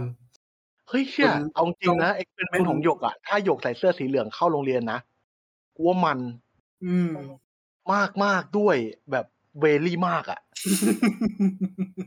[0.88, 4.99] เฮ้ยเชี่ยคุณเอาจริงนะเอ็กเป็นเมนคุณของหยกอะถ้าหยกใส่เสื้อสีเหลืองเข้าโรงเรียนนะ
[5.76, 6.19] กูว่ามัน
[6.85, 7.14] อืม
[7.93, 8.77] มากมากๆด้วย
[9.11, 9.26] แบบ
[9.61, 10.39] เวลี่มากอะ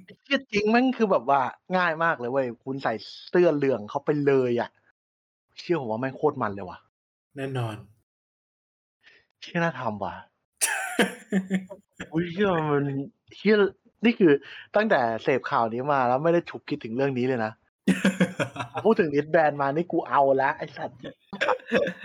[0.04, 1.40] ไอ้เชี่ยจริงแม่งคือแบบว่า
[1.76, 2.94] ง่ายมากเลยเว้ยคุณใส่
[3.28, 4.70] เสื้อเหลืองเข้าไปเลยอะ
[5.58, 6.78] เชื่อผมว่าแม่งโคตรมันเลยว่ะ
[7.36, 7.76] แน่นอน
[9.42, 10.14] เชื่อน่าทำว่ะ
[12.12, 12.84] อุ้ยเชื่อมัน
[13.36, 13.56] เชื่อ
[14.04, 14.32] นี่คือ
[14.76, 17.52] ตั้งแต่เสพข่าวนี้มาแล้วไม่ได้ฉุกคิดถึงเรื่องนี้เลยนะ
[18.72, 20.98] พอพูดถึงนิดแบนมานี่กูเอาละไอ้สัตว์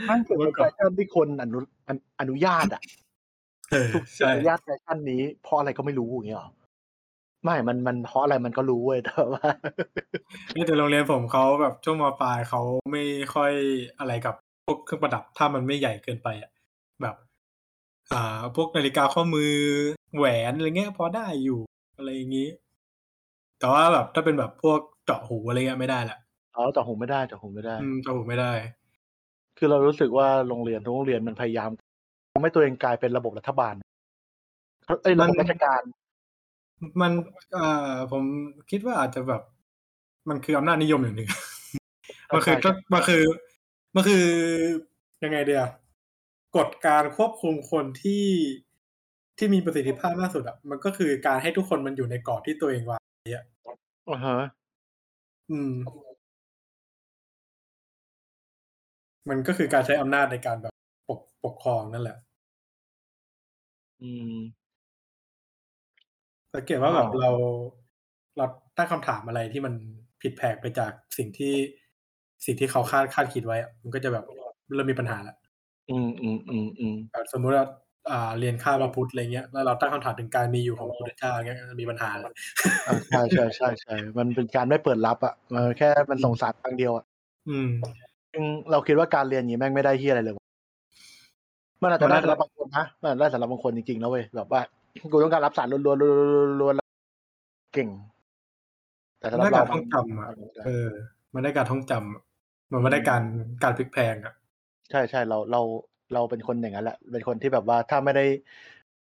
[0.10, 2.82] มันเกิดเป็นแฟชั่นที่คนอนุอนุอนุญาตอะ
[3.72, 6.52] เออถูกใช่อนุญาตแฟชั่นนี้เพราะอะไรก็ไม่รู้อย่างเงี้ยหรอ
[7.44, 9.46] ไม่มันมันเพราะอะไรมันก็รู้เว้ยแต่ว่า
[10.56, 13.04] นี่แต่โรงเรียนผมเขาแบบช่วงมปลายเขาไม่
[13.36, 13.52] ค่อย
[14.00, 14.36] อะไรกับ
[14.66, 16.52] พวกเครื่องประดับ ถ้ามันไม่ใหญ่เกินไปอะ
[17.02, 17.16] แบบ
[18.14, 19.54] อ่า พวกนาฬิกาข้อมือ
[20.18, 21.60] แหวนอะไรเงี้ยพอได้อยู่
[21.98, 22.50] อะไรอย่างนี้
[23.60, 26.18] แต่ว่าแบบถ้าเป็นแบบพวกเจาะหูอะไรเงี้ยไม่ได้ละ
[26.54, 28.52] เอาแต่ผมไม่ได้แต่ผมไม่ได้อืมเจาะหูไม่ได้
[29.58, 31.70] คือเรารู้สึกว่าโรงเรียนทุกโรงเรียนมันพยายาม
[32.34, 33.74] ทำให้ตัวเองกลายเป็นระบบรัฐบาล
[35.04, 35.82] เอ้ยระบบราชการ
[37.02, 37.12] มัน
[37.58, 38.24] อ่าผม
[38.72, 39.42] คิดว่าอาจจะแบบ
[40.30, 41.30] มันคืออำนาจนิยมอย่างหนึ่ง
[42.34, 43.24] มันคือใช่ใช่มันคือ
[43.96, 44.26] มันคือ
[45.24, 45.66] ยังไงเดีย
[46.58, 48.26] กฎการควบคุมคนที่
[49.38, 53.02] ที่มีประสิทธิภาพมากสุดอะมันก็คือการให้ทุกคนมันอยู่ในกรอบที่ตัวเองวาง
[54.10, 54.38] อ่าฮะ
[55.52, 55.72] อืม
[59.30, 60.74] มันก็คือการใช้อำนาจในการแบบ
[61.08, 62.18] ปกปกครองนั่นแหละ
[64.02, 64.34] อืม
[66.54, 67.30] สังเกตว่าแบบอ๋อเรา
[68.38, 68.46] เรา
[68.78, 69.74] ตั้งคำถามอะไรที่มัน
[70.22, 71.54] ผิดแผกไปจากสิ่งที่
[72.46, 74.26] สิ่งที่เขาคาดคาดคิดไว้อะมันก็จะแบบ
[74.74, 75.36] เริ่มมีปัญหาแล้ว
[75.90, 77.72] อืมอืมอืมอืมแบบสมมุติว่าอ่า
[78.40, 82.32] เรียนข้ามมาพุทธอะไรเงี้ยแล้วเราตั้งคำถามถึงการมีอยู่ของพระพุทธเจ้าเงี้ยมีปัญหาแล้ว
[82.88, 87.06] อ่าใช่ใช่ใช่ใช่มันเป็นการไม่เปิดรับอะมันแค่มันส่งสารทางเดียวอะ
[87.50, 87.70] อืม
[88.32, 90.46] ซึ่งเราคิดว่าการเรียนอย่างนี้แม่งไม่ได้เฮียอะไรเลยวะ
[91.82, 94.62] มันอาจจะได้สำหรับบางคนนะมันอาจจะได้สำหรับบางคนจริงๆนะเว้ยแบบว่า
[95.12, 96.88] กูต้องการรับสารล้วนๆล้วนๆแล้ว
[97.74, 97.90] เก่ง
[99.20, 100.28] แต่สำหรับได้เราการท่องจำอะ
[100.66, 100.90] เออ
[101.34, 102.24] มันได้การท่องจำอะ
[102.72, 103.22] มันไม่ได้การ
[103.64, 104.34] การพลิกแพลงอะ
[104.92, 105.62] ใช่ใช่เราเรา
[106.14, 108.26] เราเป็นคนอย่างนั้นแหละ เป็นคนที่แบบว่าถ้าไม่ได้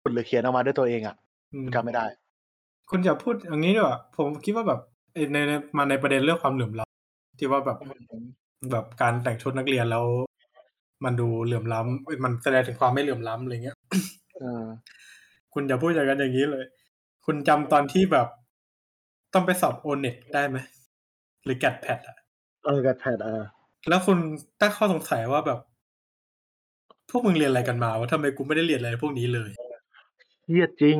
[0.01, 1.15] พูดหรือเขียนออกมาด้วยตัวเองอะ
[1.53, 2.05] อืมทำไม่ได้
[2.89, 4.79] คุณอย่าพูดอย่างนี้ด้วยผมคิดว่าแบบ
[5.13, 7.77] เอ่อในในมาในประเด็นเรื่องความเหลื่อมล้ำที่ว่าแบบ
[8.71, 10.05] แบบการแต่งชุดนักเรียนแล้ว
[11.05, 13.77] มันดูเหลื่อมล้ำเอ้ยมันแสดงถึงความไม่เหลื่อมล้ำอะไรเงี้ย
[14.35, 14.63] เออ
[15.53, 16.65] คุณอย่าพูดอย่างนั้นอย่างนี้เลย
[17.25, 18.27] คุณจำตอนที่แบบ
[19.33, 20.57] ต้องไปสอบโอเน็ตได้ไหม
[21.43, 22.17] หรือแกดแพดอะ
[22.65, 23.43] เออกับแพทเออ
[23.89, 24.17] แล้วคุณ
[24.59, 25.59] ตั้งข้อสงสัยว่าแบบ
[27.09, 29.51] พวกมึงเรียนอะไรกันมาวะทำไมกูไม่ได้เรียนอะไรพวกนี้เลย
[30.45, 30.97] เฮียจริง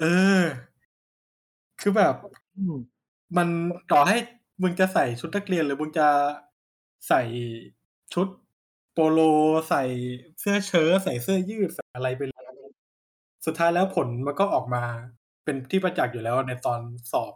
[0.00, 0.04] เอ
[0.40, 0.42] อ
[1.80, 2.14] คือแบบ
[2.56, 2.76] อืม
[3.36, 3.48] มัน
[3.92, 4.16] ต่อให้
[4.62, 6.08] มึงจะใส่ชุดนักเรียนหรือมึงจะ
[7.08, 7.22] ใส่
[8.14, 8.26] ชุด
[8.92, 9.20] โปโล
[9.68, 9.82] ใส่
[10.40, 12.44] เสื้อเชิ้ตใส่เสื้อยืดใส่อะไรไปเลย
[13.46, 14.82] สุดท้ายแล้วผลมันก็ออกมา
[15.44, 16.80] เป็นที่ประจักษ์อยู่แล้วในตอน
[17.12, 17.32] สอบ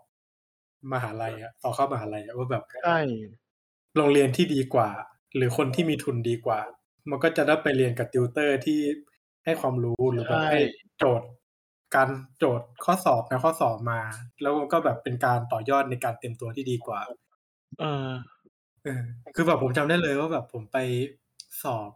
[0.92, 2.98] มหาลัยอะสอบเข้ามหาลัยอะว่าแบบใช่
[3.96, 4.88] โรงเรียนที่ดีกว่า
[5.36, 6.60] หรือคนที่มีทุนดีกว่า
[7.10, 8.80] มันก็จะได้ไปเรียนกับติวเตอร์ที่
[9.44, 10.60] ให้ความรู้หรือแบบให้
[10.98, 11.28] โจทย์
[11.94, 12.08] การ
[12.38, 14.00] โจทย์ข้อสอบในข้อสอบมา
[14.42, 17.00] แล้วก็แบบเป็นการต่อยอดในการเตรียมตัวที่ดีกว่า
[17.80, 18.10] เออ
[18.84, 19.02] เออ
[19.34, 20.78] คือแบบผมจำได้เลยว่าแบบผมไป
[21.62, 21.90] สอบ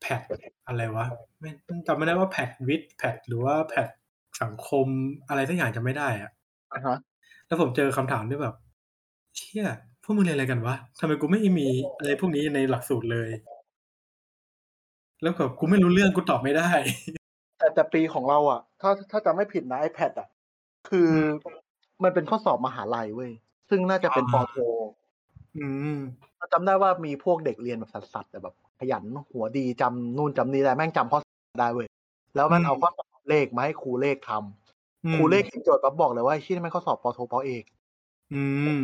[0.00, 0.20] แพท
[0.66, 1.06] อะไรวะ
[1.40, 1.50] ไม่
[1.86, 3.88] จำไม่ได้ว่าแพทวิทย์แพทหรือว่าแพท
[4.42, 4.86] สังคม
[5.28, 6.30] อะไรทั้งอย่างจำไม่ได้อะ
[6.72, 6.96] อะฮะ
[7.46, 8.54] แล้วผมเจอคำถามที่แบบ
[9.36, 9.66] เชี่ย
[10.02, 11.68] พวกมึงเรียนอะไรกันวะทำไมกูไม่มี
[11.98, 13.30] อะไรพวกนี้ในหลักสูตรเลย
[15.22, 16.68] แล้วแบบกูไม่รู้เรื่องกูตอบไม่ได้
[17.58, 20.28] แต่แต่ปีของเราอะ ถ้าถ้าจำไม่ผิดนะ iPad อะ
[20.88, 21.10] คือ
[22.02, 23.32] มันเป็นข้อสอบมหาลัยเว้ย
[23.70, 24.56] ซึ่งน่าจะเป็นปอ่าอโท
[25.58, 25.66] อื
[25.96, 25.98] ม
[26.52, 31.86] จำได้ว่ามีพวกเด็กเรียนแบบสัสๆแต่แบบ ขยันหัวดีจำนู่นจำนี่ได้แม่งจำข้อสอบได้เว้ย
[32.34, 37.64] แล้วมันเอาข้อสอบเลขมาให้ครูเลขทำอืมครูเลขเขียนโจทย์ปั๊บบอกเลยว่าไอ้ที่นี่ไม่ข้อสอบปอโทปอเอก
[38.34, 38.42] อื
[38.78, 38.80] ม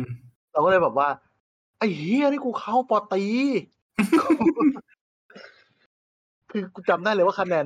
[0.51, 1.07] เราก็เลยแบบว่า
[1.79, 3.23] ไอ้เฮียนี่กูเข้าปอตรี
[6.53, 7.65] คือกูจำได้เลยว่าคะแนน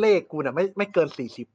[0.00, 1.46] เลขกูเนี่ยไม่ไม่เกินสี่สิบ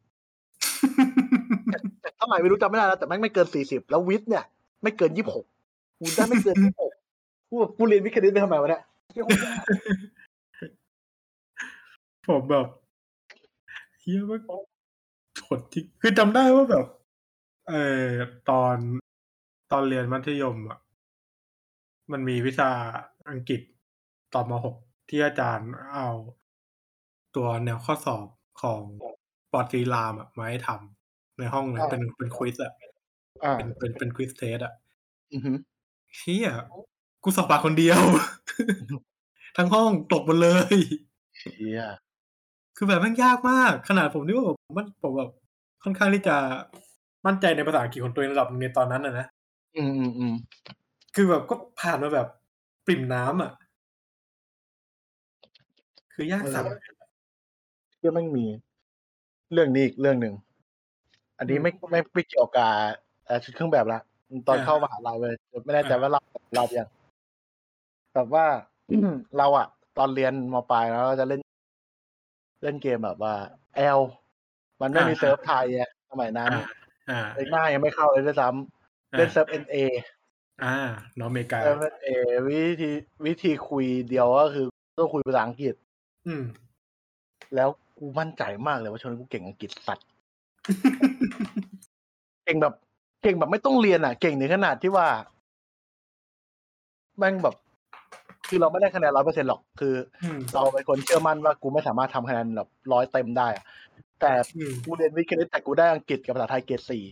[2.01, 4.43] แต่เท่าไหร่ไม่รู้จำไม่ได้แล้วแต่แม่งไม่เกินสี่สิบแล้ววิทย์เนี่ย
[4.83, 5.45] ไม่เกินยี่สิบหก
[5.99, 6.93] กูได้ไม่เกินยี่สิบหก
[7.49, 8.83] กูแบบกูเรียนวิทย์คณิตไปทำไมวะเนี่ย
[12.27, 12.65] ผมแบบ
[13.99, 14.39] เฮียว่า
[15.43, 16.85] โหดที่คือจำได้ว่าแบบ
[17.69, 17.73] เอ
[18.03, 18.07] อ
[18.49, 18.75] ตอน
[19.71, 20.79] ตอนเรียนมัธยมอะ
[22.11, 22.69] มันมีวิชา
[23.29, 23.61] อังกฤษ
[24.33, 26.09] ตอนม .6 ที่อาจารย์เอา
[27.35, 28.27] ตัวแนวข้อสอบ
[28.61, 28.81] ของ
[29.51, 32.73] ป.ตรีรามอะมาให้ทำในห้องเลยเป็นเป็น quiz อะ
[33.43, 34.73] อ่าเป็นเป็นเป็น quiz test อะ
[35.33, 35.57] อือหือ
[36.17, 36.49] เหี้ย
[37.23, 38.01] กูสอบผ่านคนเดียว
[39.57, 40.75] ทั้งห้องตกหมดเลย
[41.39, 41.81] เฮีย
[42.77, 45.29] คือแบบแมันยากมาก ขนาดผมนี่ว่าแบบมันผมแบบ
[45.83, 46.35] ค่อนข้างที่จะ
[47.25, 49.27] มั่นใจในภาษาอังกฤษของตัวเองระดับหนึงในตอนนั้นนะนะ
[49.77, 50.33] อืมอืมอืม
[51.15, 52.27] คือแบบก็ผ่านมาแบบ
[52.85, 53.51] ปริ่มน้ำอะ
[56.13, 56.69] คือยากสัตว์
[58.01, 58.45] เฮียแม่งมี
[59.53, 60.33] เรื่องนี้อีกเรื่องหนึ่ง
[61.37, 62.69] อันนี้ไม่ไม่ไม่เกี่ยวกับ
[63.25, 63.99] เอ่อชุดเครื่องแบบละ
[64.47, 65.33] ตอนเข้ามหาลัยเลย
[65.65, 66.19] ไม่แน่ใจว่าเรา
[66.55, 66.87] เรายัง
[68.15, 68.45] แบบว่า
[69.37, 69.67] เราอะ
[69.97, 71.41] ตอนเรียนมปลายแล้วเราจะเล่น
[72.63, 73.33] เล่นเกมแบบว่า
[73.75, 73.99] แอล
[74.81, 76.65] มันไม่มีเซิร์ฟไทยอะสมัยนั้นอ่า
[77.09, 79.75] อ่าเอ็กหน้ายังไม่เข้าเลยด้วยซ้ำเล่นเซิร์ฟเอ็นเอ
[80.63, 80.75] อ่า
[81.19, 82.09] น้องอเมริกาเซิร์ฟเอ็นเอ
[82.47, 82.89] วิธี
[83.25, 84.65] วิธีคุยเดียวก็คือ
[84.97, 85.73] ต้องคุยภาษาอังกฤษ
[86.27, 86.43] อืม
[87.55, 87.69] แล้ว
[88.01, 90.07] กูมั่นใจมากเลยว่าชนกูเก่งอังกฤษสัตว์
[92.45, 92.73] เก่งแบบ
[93.21, 95.07] เก่งแบบไม่ต้องเรียนอะ เก่งถึงขนาดที่ว่า
[97.17, 97.55] แม่งแบบ
[98.47, 103.65] คือเราไม่ได้คะแนนร้อยเปอร์เซ็นหรอก คืออืมเราเป็นคนเชื่อมั่นว่ากูไม่สามารถทำคะแนนแบบร้อยเต็มได้อะ
[104.21, 107.03] แต่อืมกูเรียนวิทย์คณิตแต่กูได้อังกฤษกับภาษาไทยเกรดสี่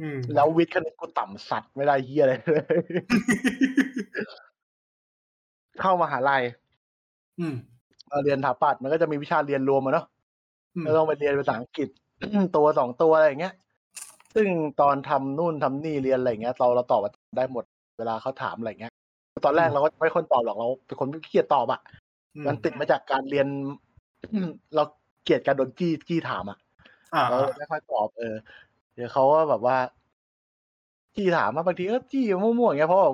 [0.00, 2.78] อืมแล้ววิทย์คณิตกูต่ำสัตว์ไม่ได้เฮียอะไรเลย
[5.80, 6.42] เข้ามหาลัย
[7.40, 7.75] อืมมา
[8.24, 10.06] เรียนถาปัดมันก็จะมีวิชาเรียนรวมอะเนาะ
[10.74, 11.88] อืมก็ต้องไปเรียนภาษาอังกฤษ
[12.56, 13.54] ตัวสองตัวอะไรอย่างเงี้ย
[14.34, 14.48] ซึ่ง
[14.80, 17.00] ตอนทำนู่นทำนี่เรียนอะไรอย่างเงี้ย เราเราตอบ
[17.36, 17.64] ได้หมด
[17.98, 18.92] เวลาเขาถามอะไรอย่างเงี้ย
[19.44, 21.80] ตอนแรกเราก็ไม่ค่อยตอบหรอกเราเป็นคนขี้เกียจตอบอะ
[22.34, 23.46] อืมันติดมาจากการเรียน
[24.74, 24.82] เรา
[25.24, 26.58] เกลียดการโดนจี้จี้ถามอะ
[27.14, 28.34] อ่าเราเลยไม่ค่อยตอบเออ
[28.94, 29.76] เดี๋ยวเขาก็แบบว่า
[31.16, 33.10] จี้ถามมาบางทีก็จี้มั่วๆอย่างเงี้ยเพราะว่า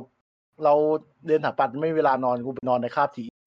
[0.64, 0.74] เรา
[1.27, 3.41] เรียนถาปัดไม่มีเวลานอนกูไปนอนในคาบทีอืม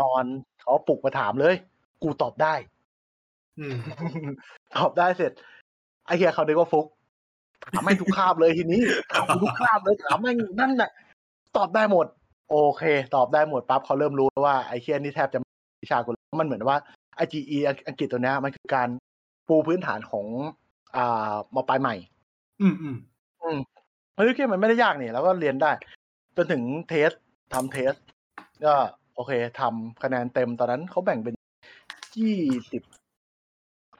[0.00, 0.24] นอน
[0.60, 1.54] เขาปลุกมาถามเลย
[2.02, 2.54] กูตอบได้
[3.58, 3.76] อืม
[4.76, 5.32] ตอบได้เสร็จ
[6.06, 6.86] ไอ้เฮียเขาเรียกว่าฟุก
[7.74, 8.80] ถามไม่งทุกคาบเลยทีนี้
[9.12, 10.90] ถามกูทุกคาบเลยถามแม่งนั่นน่ะ
[11.56, 12.06] ตอบได้หมด
[12.50, 12.82] โอเค
[13.14, 15.50] ตอบได้หมดปั๊บเขาเริ่มรู้แล้วว่าไอ้เฮียนี่แทบจะไม่
[15.82, 16.76] วิชากูแล้วมันเหมือนว่า
[17.16, 17.58] ไอจีอี
[17.88, 18.88] อังกฤษตัวเนี้ยมันคือการ
[19.48, 20.26] ปูพื้นฐานของ
[20.96, 21.94] อ่ามปลายใหม่
[22.60, 22.96] อืมอืม
[23.42, 23.58] อืม
[24.14, 25.70] เฮ้ยคือมันไม่ได้ยากนี่แล้วก็เรียนได้
[26.36, 27.10] จนถึงเทส
[27.54, 27.92] ทำเทส
[28.64, 28.74] ก็
[29.14, 31.34] โอเคทำคะแนนเต็มตอนนั้นเขาแบ่งเป็น
[32.18, 32.38] ยี่
[32.72, 32.82] สิบ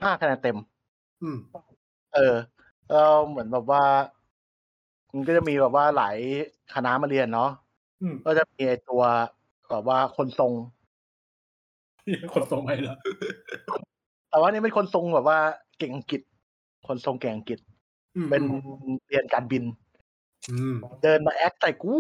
[0.03, 0.59] ห้าคะแนนเต็ม
[1.23, 1.39] อืม
[2.15, 2.35] เออ
[2.91, 3.83] แล้วเหมือนแบบว่า
[5.13, 6.17] มันก็จะมีแบบว่าหลาย
[6.75, 7.51] คณะมาเรียนเนาะ
[8.03, 9.03] อืมก็จะมีไอ้ตัว
[9.71, 10.53] แบบว่าคนทรง
[12.33, 12.97] คนตรงไหมล่ะ
[14.31, 15.39] แต่ว่านี่เป็นคนทรงแบบว่า
[15.79, 16.21] เก่งอังกฤษ
[16.89, 17.59] คนทรงเก่งอังกฤษ
[18.17, 18.43] อืมเป็น
[19.07, 19.65] เรียนการบิน
[20.51, 21.97] อืมเดินมา act ใส่กู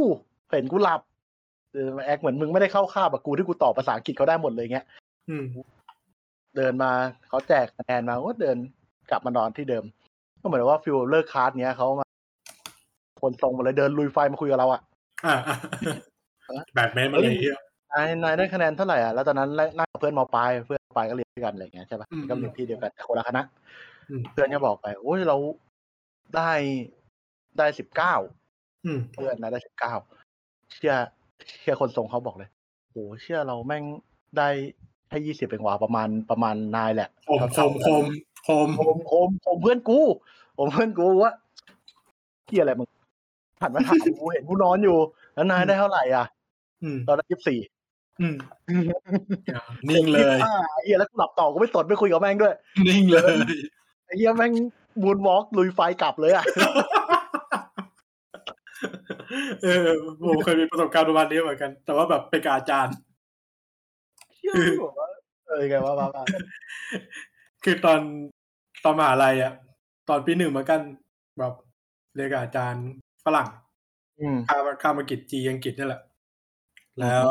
[0.49, 1.01] เห็นกูหลับ
[1.75, 4.87] เดินมา act เหมือนมึงไม่ได้เข้าคาบกับกูที่กูตอบภาษาอังกฤษเขาได้หมดเลยเงี้ย
[5.31, 5.45] อืม
[6.57, 6.91] เดินมา
[7.29, 8.57] เขาแจกคะแนนมาก็เดิน
[9.11, 9.85] กลับมานอนที่เดิม
[10.41, 12.07] ก็เหมือนว่า feel เลิกคลาสเนี้ยเขามา
[13.23, 14.81] คนทรงมาเลยเดินลุยไฟมาคุยกับเราอะ
[15.27, 15.57] อ่าอ่า
[16.75, 17.57] แบทแมนมาเลยเหี้ย
[17.93, 23.43] นายนายได้คะแนนเท่าไหร่อะแล้วตอนนั้นนั่งกับเพื่อนมปลายเพื่อนมปลายก็เรียนด้วยกันอะไรอย่างเงี้ยใช่ปะอืมก็เรียนที่เดียวกันแต่คนละคณะ
[24.11, 25.37] อืมเพื่อนก็บอกไปโอ้ยเรา
[26.37, 26.51] ได้
[27.59, 28.15] ได้สิบเก้า
[28.87, 29.95] อืมเพื่อนนะได้สิบเก้า
[30.73, 30.95] เชื่อ
[31.61, 32.49] เชื่อคนส่งเขาบอกเลย
[32.91, 33.85] โอ้เชื่อเราแม่ง
[34.39, 34.49] ได้
[35.09, 38.05] แค่ยี่สิบเองว่ะประมาณประมาณนายแหละคมคมคม
[38.47, 40.01] คมผมผมผมเพื่อนกู
[40.59, 41.33] ผมเพื่อนกูว่า
[42.47, 42.89] เที่ยอะไรมึง
[43.61, 44.99] หันมาถามกูเห็นกูนอนอยู่
[45.35, 46.27] แล้วนายได้เท่าไหร่อะ
[46.83, 47.59] อืมตอนได้ยี่สิบสี่
[48.21, 48.37] อืม
[49.89, 52.55] นิ่งเลยอ่าไอ้เหี้ยแล้วกูหลับต่อกูไม่สนไม่คุยกับแม่งด้วย
[52.89, 53.35] นิ่งเลย
[54.07, 54.53] ไอ้เหี้ยแม่ง
[55.03, 56.45] บูนวอล์กลุยไฟกลับเลยอะ
[59.63, 59.87] เออ
[60.29, 62.95] ผมเคยมีประสบการณ์ประมาณนี้เหมือนกัน แต่ว่าแบบเป็นกับอาจารย์
[64.35, 64.53] เหี้ย
[64.85, 65.09] บอกว่า
[65.47, 66.25] เออไงว่าว่าว่า
[67.65, 68.01] คือตอน
[68.85, 69.55] ตอนมหาลัยอะ
[70.09, 70.81] ตอนปีหนึ่งเหมือนกัน
[71.39, 71.55] แบบ
[72.15, 72.87] เรียนกับอาจารย์
[73.25, 73.49] ฝรั่ง
[74.21, 76.03] อืมข้ามข้ามอังกฤษจีอังกฤษนี่แหละ
[77.01, 77.27] แล้ว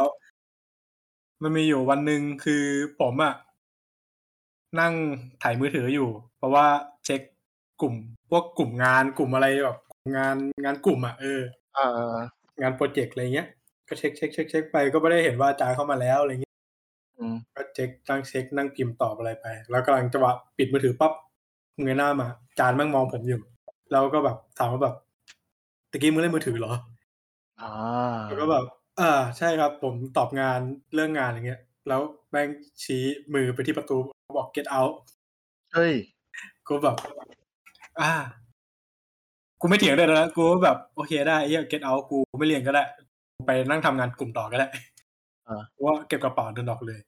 [1.41, 2.63] มันมีอยู่วันหนึ่งคือ
[2.99, 3.33] ผมอะ
[4.79, 4.93] นั่ง
[5.41, 6.65] ถ่ายมือถืออยู่ เพราะว่า
[7.05, 7.21] เช็ค
[7.81, 7.93] กลุ่ม
[8.29, 9.77] พวกกลุ่มงานกลุ่มอะไรแบบ
[10.15, 11.41] งานงานกลุ่มอะเออ
[11.77, 12.17] อ่า
[12.61, 13.47] งานโปรเจกต์อะไรเงี้ย
[13.87, 16.55] ก็เช็คเช็คเช็คเช็คไปก็ไม่ได้เห็นว่าอาจารย์เข้ามาแล้วอะไรเงี้ย
[17.17, 21.13] อืมก็เช็คตั้งเช็คนั่งพิมพ์ตอบอะไรไป แล้วกำลังจังหวะปิดมือถือปั๊บ
[21.81, 23.41] เงยหน้ามาอาจารย์แม่งมองผมอยู่
[23.91, 24.95] แล้วก็แบบถามว่าแบบ
[25.91, 26.73] ตะกี้มึงเล่นมือถือเหรอ
[27.61, 27.71] อ่า
[28.27, 28.65] แล้วก็แบบ
[28.99, 30.59] อ่าใช่ครับผมตอบงาน
[30.93, 32.47] เรื่องงานอย่างเงี้ย แล้วแม่ง
[32.83, 33.03] ชี้
[33.33, 33.97] มือไปที่ประตู
[34.37, 34.93] บอก get out
[35.73, 35.93] เฮ้ย
[36.67, 36.95] กูแบบ
[38.01, 38.11] อ่า
[39.61, 42.83] กูไม่เถียงเลยนะกูก็แบบโอเคได้ไอ้เหี้ย get out กูไม่เรียนก็ได้
[43.35, 44.67] กูไปนั่งทำงานกลุ่มต่อก็ได้
[45.47, 46.99] อ่ากูว่าเก็บกระเป๋าเดินออกเลย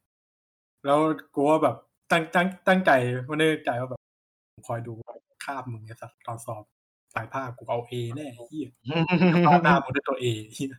[0.86, 1.00] แล้ว
[1.36, 1.76] กูว่าแบบ
[2.12, 2.92] ตั้งตั้งตั้งใจ
[3.26, 4.02] ไม่ได้ใจว่าแบบ
[4.68, 4.94] คอยดู
[5.44, 6.64] คาบมึงเนี่ยสัตว์ตอนสอบ
[7.14, 8.70] สายภาคกูเอาเอแน่ไอ้เหี้ย
[9.46, 10.72] เข้าหน้ามึงด้วยตัวเอเหี้ย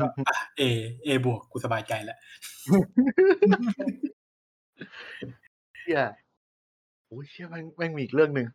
[0.00, 0.62] ก็อะเอ
[1.04, 2.18] เอบวกกูสบายใจแล้ว
[5.78, 6.00] เชี่ย
[7.06, 8.46] โอ้ยเชี่ยแม่งแม่งมีอีกเรื่องหนึ่ง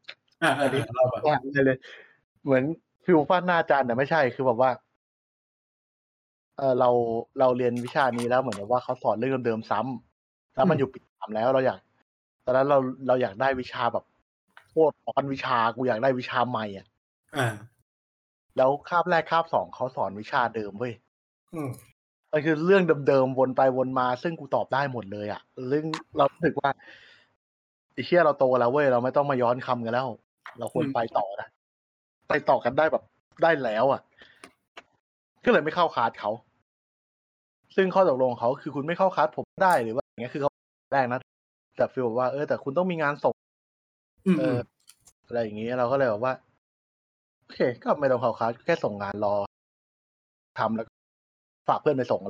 [0.43, 1.35] อ่าอันนี้เราแบบว่า
[1.65, 1.77] เลย
[2.37, 2.63] เลยเหมือน
[3.05, 4.71] ฟิวฟาดหน้าอาจารย์แต่ไม่ใช่คือแบบว่า
[6.57, 6.89] เออเรา
[7.39, 11.79] เราเรียนวิชานี้แล้วเหมือนกับว่าเขาสอนเรื่องเดิมๆซ้ำแล้วมันอยู่ปีสามแล้วเราอยาก
[12.45, 12.77] ตอนนั้นเรา
[13.07, 14.05] เราอยากได้วิชาแบบ
[14.69, 16.87] โคตรอ่อนวิชากูอยากได้วิชาใหม่อะ
[17.37, 17.47] อ่า
[18.57, 20.93] แล้วคาบแรกคาบสองเขาสอนวิชาเดิมเว้ย
[21.55, 21.69] อืม
[22.31, 25.85] มันคือเรื่องเดิมๆวนไปวนมา ซึ่งกูตอบได้หมดเลยอะเรื่อง
[26.17, 26.69] เรารู้สึกว่า
[27.93, 30.07] ไอ้เชี่ยเราโตแล้วเว้ยเราไม่ต้องมาย้อนคำกันแล้ว
[30.59, 31.47] เราควรไปต่อนะ
[32.27, 33.03] ไปต่อกันได้แบบ
[33.43, 34.01] ได้แล้ว อะ
[35.45, 36.31] ก็เลยไม่เข้าคลาสเขา
[37.75, 40.51] ซึ่งข้อตกลงของเขาคือคุณไม่เข้าคลาสผมได้หรือว่าอย่างเงี้ยคือเขา
[40.93, 41.19] แรกนะ
[41.77, 43.35] แต่ฟีลบอกว่าเออแต่คุณต้องมีงานส่ง
[44.27, 44.57] อืมเออ
[45.27, 46.33] อะไรอย่างนี้เราก็เลยแบบว่า
[47.39, 49.35] โอเค ก็ไม่ต้องเข้าคลาสแค่ส่งงานรอ
[50.59, 50.91] ทำแล้วก็
[51.69, 52.21] ฝากเพื่อนไปส่ง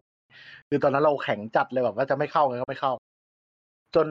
[0.69, 2.93] คือตอนนั้นเราแข็งจัดเลยแบบว่าจะไม่เข้าไงก็ไม่เข้า
[3.95, 4.08] จน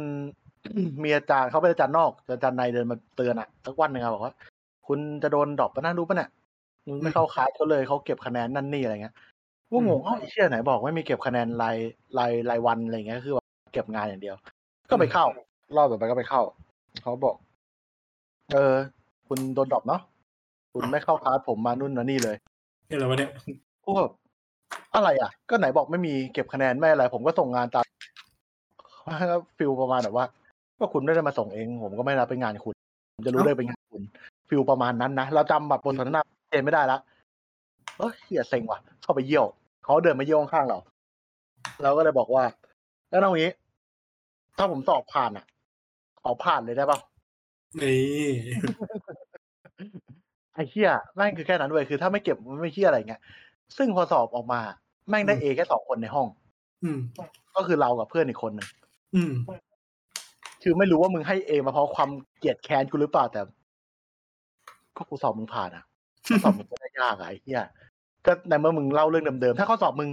[1.02, 4.34] มีอาจารย์เขาเป็นอาจารย์นอกอาจารย์ในเดินมาเตือนอะสักวันหนึ่งอะบอกว่า
[4.88, 6.30] คุณจะโดน drop ปะนะรู้ปะเนี่ย
[6.86, 9.14] มึงไม่เข้าคลาสเขาเลยเขาเก็บคะแนนนั่นนี่อะไรเงี้ย
[9.72, 11.76] ว่างงเอ้าไอ้เชี่ยไหนบอกไม่มีเก็บคะแนนราย
[12.18, 14.36] รายรายวันอะไรเงี้ยคือว่าเก็บงานอย่างเดียว
[14.90, 15.24] ก็ไปเข้า
[15.76, 16.42] รอบต่อไปก็ไปเข้า
[17.02, 17.36] เขาบอก
[18.52, 18.74] เออ
[19.28, 20.00] คุณโดน drop เนาะ
[20.72, 22.36] คุณไม่เข้าคลาสผมมานู่นมานี่เลย
[22.88, 23.30] นี่อะไรวะเนี่ย
[23.86, 24.06] พวก
[24.94, 27.84] อะไรอะ ก็ไหนบอกไม่มีเก็บคะแนนไม่อะไร ผมก็ส่งงานตาม
[29.56, 30.26] feel ประมาณแบบว่า
[30.78, 32.74] ก็คุณไม่ได้มาส่งเอง ผมก็ไม่รับเป็นงานคุณ
[33.14, 34.02] ผมจะรู้ได้เป็นงานคุณ
[34.48, 36.98] ฟิลประมาณนั้นนะเราจำแบบบทสนทนาเจนไม่ได้ละ
[37.98, 39.46] เอ้ยเฮียเซ็งว่ะเข้าไปเยี่ยว
[39.84, 40.78] เขาเดินมาเยี่ยวข้างๆเรา
[41.82, 42.44] เราก็เลยบอกว่า
[43.10, 43.50] แล้วเอางี้
[44.56, 45.44] ถ้าผมสอบผ่านอะ
[46.22, 46.98] ขอผ่านเลยได้ปะ
[47.80, 48.30] นี่
[50.54, 53.20] ไอ้เฮียแม่งคือแค่นั้นเว้ยคือถ้าไม่เก็บมันไม่เฮียอะไรเงี้ย
[53.76, 54.60] ซึ่งพอสอบออกมา
[55.08, 56.26] แม่งได้เอแค่สองคนในห้อง
[56.84, 56.98] อืม
[57.56, 58.68] ก็คือเรากับเพื่อนอีกคนหนึ่ง
[59.14, 59.32] อืม
[60.62, 63.40] คือไม่รู้ว่ามึงให้เอมาเพราะความเกลียดแค้นกูหรือเปล่าแต่
[64.96, 65.84] ก็กูสอบมึงผ่านอะ
[66.26, 67.62] ข้อสอบมึงก็ได้ยากอะไอ้เฮีย
[68.26, 70.08] ก็ในเมื่อมึงเล่าเรื่องเดิมๆถ้าข้อสอบมึง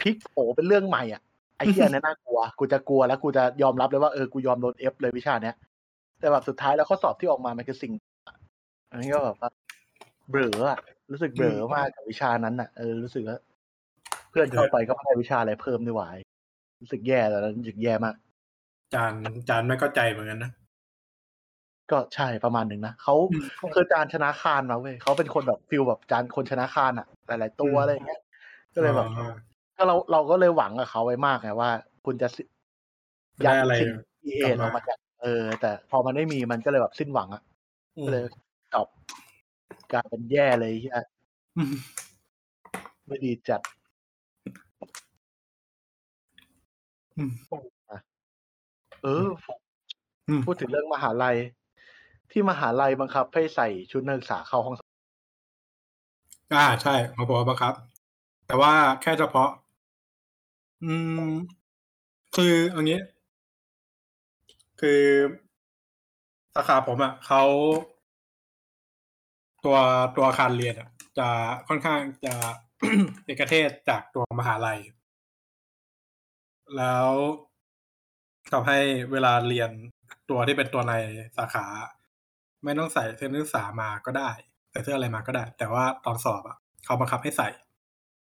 [0.00, 1.22] พลิกโผเป็นเรื่องใหม่อะ
[1.58, 5.56] ไอ้เฮียนี่ยน่ากลัว กูจะกลัวแล้วกูจะยอมรับเลยว่าเออกูยอมโดนเอฟเลยวิชาเนี้ย
[6.20, 7.92] แต่แบบสุดท้ายแล้วข้อสอบที่ออกมามันคือสิ่ง
[8.90, 9.50] อันนี้ก็แบบว่า
[10.30, 10.78] เบลออะ
[11.12, 13.38] รู้สึกเบลอมากกับวิชานั้นอะเออรู้สึกว่า
[14.30, 16.16] เพื่อนเข้าไปก็ไม่ได้วิชาอะไรเพิ่มด้วยวาย
[16.80, 18.14] รู้สึกแย่แล้วรู้สึกแย่มาก
[18.94, 19.12] จาน
[19.48, 20.50] จานไม่เข้าใจเหมือนกันนะ
[21.90, 28.20] ก็ใช่ประมาณหนึ่งนะเขาอืมคือจานชนะคานมาเว้ยเขาเป็นคนแบบฟิลแบบจานคนชนะคานอะ หลาย ๆ ตัวอืมอะไรอย่างเงี้ย
[28.74, 29.32] ก็เลยแบบอ่า
[29.76, 31.70] ก็เราเราก็เลยหวังกับเขาไว้มากไงว่า
[32.06, 32.42] คุณจะสิ
[33.44, 37.42] ได้อะไรสิ่งที่เอกลับมาออกมาจากเออ แต่พอมันไม่มีมันก็เลยแบบสิ้นหวังอะ
[37.96, 38.22] อืก็มเลย
[38.74, 38.88] จบ
[39.92, 40.90] กลายเป็นแย่เลยที่
[41.56, 41.74] อืม
[43.06, 43.60] ไม่ดีจัด
[47.16, 47.30] อืม
[49.02, 49.26] เออ
[50.28, 51.36] อืมพูดถึงเรื่องมหาลัย
[52.36, 54.74] ที่มหาลัยบังคับ ให้ใส่ชุดนักศึกษาเข้าห้อง
[56.54, 57.74] อ่าใช่ของผมบังคับ
[58.46, 58.72] แต่ว่า
[59.02, 59.50] แค่เฉพาะ
[60.84, 60.92] อื
[61.30, 61.32] ม
[62.36, 63.00] คืออย่างนี้
[64.80, 65.02] คือ
[66.54, 67.42] สาขาผมอะเขา
[69.64, 69.76] ตัว
[70.16, 70.88] ตัวอาคารเรียนอะ
[71.18, 71.28] จะ
[71.68, 72.34] ค่อนข้างจะ
[73.24, 74.80] เอกเทศจากตัวมหาลัย
[76.76, 77.08] แล้ว
[78.52, 78.78] ทำให้
[79.12, 79.70] เวลาเรียน
[80.30, 80.94] ตัวที่เป็นตัวใน
[81.36, 81.66] สาขา
[82.64, 84.30] ไม่ต้องใส่เสื้อนักศึกษามาก็ได้
[84.70, 87.48] ใส่เสื้ออะไรมาก็ได้ แต่ว่าตอนสอบอะ เขาบังคับให้ใส่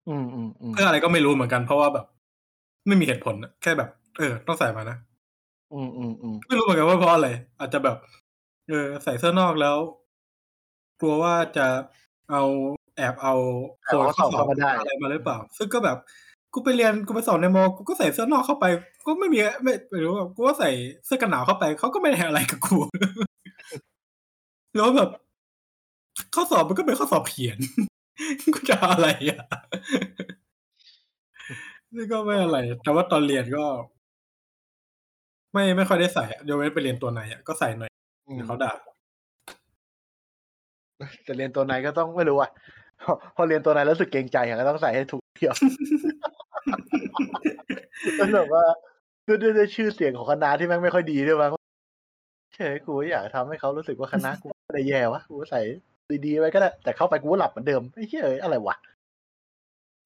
[0.09, 2.05] อืมอืมอืมเพื่ออะไรก็ไม่รู้เหมือนกันเพราะว่าแบบ
[2.87, 4.97] ไม่มีเหตุผลอะแค่แบบ เออ ต้องใส่มานะ
[5.73, 7.97] อืมอืมอืมไม่รู้เหมือนกันว่าเพราะอะไรอาจจะแบบ
[8.69, 9.77] เออ ใส่เสื้อนอกแล้ว
[10.99, 11.67] กลัวว่าจะ
[12.31, 12.43] เอา
[12.95, 13.33] ไอแอบเอา
[13.83, 15.97] แอบเอาข้อสอบเข้ามาได้อะไรมาหรือเปล่า ซึ่งก็แบบ
[16.53, 18.65] กูไปเรียนกูไปสอนในมอกูก็ใส่เสื้อนอกเข้าไป
[19.05, 20.69] ก็ไม่มีไม่ไม่รู้ว่ากูก็ใส่
[21.05, 22.77] เสื้อกันหนาวเข้าไปเขาก็ไม่ได้อะไรกับกู
[24.75, 25.09] แล้วแบบ
[26.35, 27.57] ข้อสอบมันก็เป็นข้อสอบเขียน
[28.53, 29.41] กูจะอะไรอะ
[31.95, 33.65] นี่ก็ไม่อะไร แต่ว่าตอนเรียนก็
[35.53, 37.91] ไม่ไม่ค่อยได้ใส่อะยกเว้นไปเรียนตัวไหนอะก็ใส่หน่อย
[38.27, 38.71] อืมเดี๋ยวเขาด่า
[41.23, 42.51] แต่เรียนตัวไหนก็ต้องไม่รู้อะ
[43.03, 45.55] พอพอเรียนตัวไหนแล้วรู้สึกเกรงใจอะก็ต้องใส่ให้ถูกเที่ยว
[48.19, 48.63] มันแบบว่า
[49.27, 51.51] ด้วยด้วยด้วยชื่อเสียงของคณะที่แม่งไม่ค่อยดีด้วยมั้ง
[52.55, 55.61] เฉยกูอยากทำให้เขารู้สึกว่าคณะกู ไม่ได้แย่วะกูใส่
[56.25, 58.75] ดีๆไว้ก็ได้ แต่เข้าไปกูก็หลับเหมือนเดิมไอ้เหี้ยเอ้ยอะไรวะ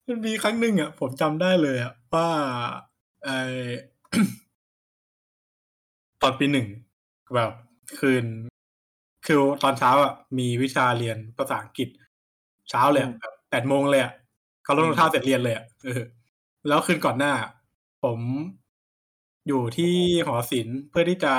[0.08, 2.28] มันมีครั้งหนึ่งอะ ผมจำได้เลยอะว่า
[3.24, 3.30] ไอ
[6.22, 6.68] ตอนปีหนึ่ง
[7.34, 7.50] แบบ
[7.98, 8.24] คืน
[9.26, 11.88] คือตอนเช้าอะ มีวิชาเรียนภาษาอังกฤษ
[12.70, 14.12] เช้าเลยอะแบบแปดโมงเลยอะ
[14.64, 16.02] เขาลงท่าเสร็จเรียนเลยอะเออ
[16.68, 17.32] แล้วคืนก่อนหน้า
[18.04, 18.18] ผม
[19.48, 19.92] อยู่ที่
[20.26, 21.34] หอศิลป์เพื่อที่จะ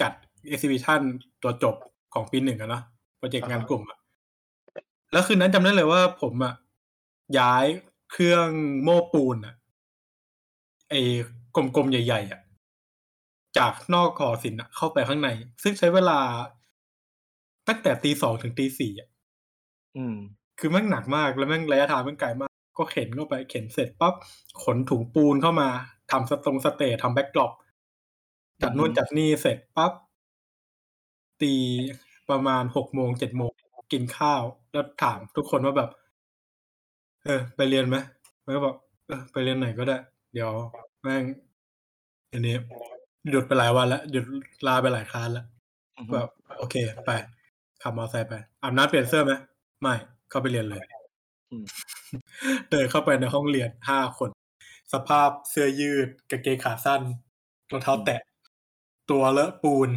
[0.00, 0.12] จัด
[0.48, 1.00] เอ็กซิบิชัน
[1.42, 1.76] ตัวจบ
[2.14, 2.82] ของปีหนึ่งอะเนาะ
[3.18, 3.98] โปรเจกต์งานกลุ่มอะ
[5.12, 6.54] แล้วคืนนั้นจำได้เลยว่าผมอะ
[7.38, 7.64] ย้าย
[8.12, 8.48] เครื่อง
[8.82, 9.54] โม้ปูนอะ
[10.90, 11.00] ไอ้
[11.56, 12.40] กลมๆใหญ่ๆอะ
[13.58, 15.28] จากนอกหอศิลป์อะเข้าไปข้างใน
[15.62, 16.18] ซึ่งใช้เวลา
[17.68, 19.08] ตั้งแต่ตีสองถึงตีสี่อะ
[19.96, 20.16] อืม
[20.58, 24.14] คือแม่งหนักมากแล้วแม่งระยะทางแม่งไกลมาก ก็เข็นเข้าไปเข็นเสร็จปั๊บ
[24.62, 25.68] ขนถุงปูนเข้ามา
[26.10, 27.52] ทำตรง stage ทำ backdrop
[28.62, 29.92] จัดนู่นอืมจัดนี่เสร็จปั๊บ
[31.44, 31.54] ตี
[32.30, 33.50] ประมาณหกโมงเจ็ดโมง
[33.92, 34.42] กินข้าว
[34.72, 35.90] แล้วถามทุกคนว่าแบบ
[37.24, 37.96] เออ ไปเรียนไหม
[38.44, 38.74] มันก็บอก
[39.08, 39.96] เออไปเรียนไหนก็ได้
[40.34, 40.52] เดี๋ยว
[41.02, 41.24] แม่ง
[42.32, 42.56] อันนี้
[43.30, 44.24] หยุดไปหลายวันแล้วหยุด
[44.66, 45.46] ลาไปหลายครั้งแล้ว
[46.12, 46.74] แบบโอเค
[47.06, 47.10] ไป
[47.82, 49.32] ขับมอเตอร์ไซค์ไปอาบน้ำเปลี่ยนเสื้อไหม
[49.80, 49.94] ไม่
[50.30, 50.82] เข้าไปเรียนเลย
[51.50, 51.64] อืม
[52.70, 54.30] เดินเข้าไปในห้องเรียนห้าคน
[54.92, 57.02] สภาพเสื้อยืดกางเกงขาสั้น
[57.70, 58.20] รองเท้าแตะ
[59.10, 59.88] ตัวเลอะปูน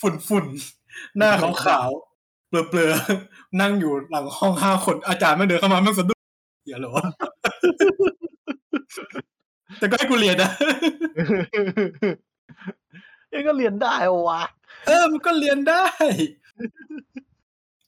[0.00, 6.20] ฝุ่นฝุ่นๆหน้าขาวขาวๆเปลือเปลือๆนั่งอยู่หลังห้องห้าคนอาจารย์ไม่เดินเข้ามาแม่งสะดุ้ง
[6.68, 6.94] อย่าหรอ
[9.78, 10.50] แต่ก็ให้กูเรียนนะ
[13.32, 13.94] ยังก็เรียนได้
[14.28, 14.42] วะ
[14.86, 15.86] เออมันก็เรียนได้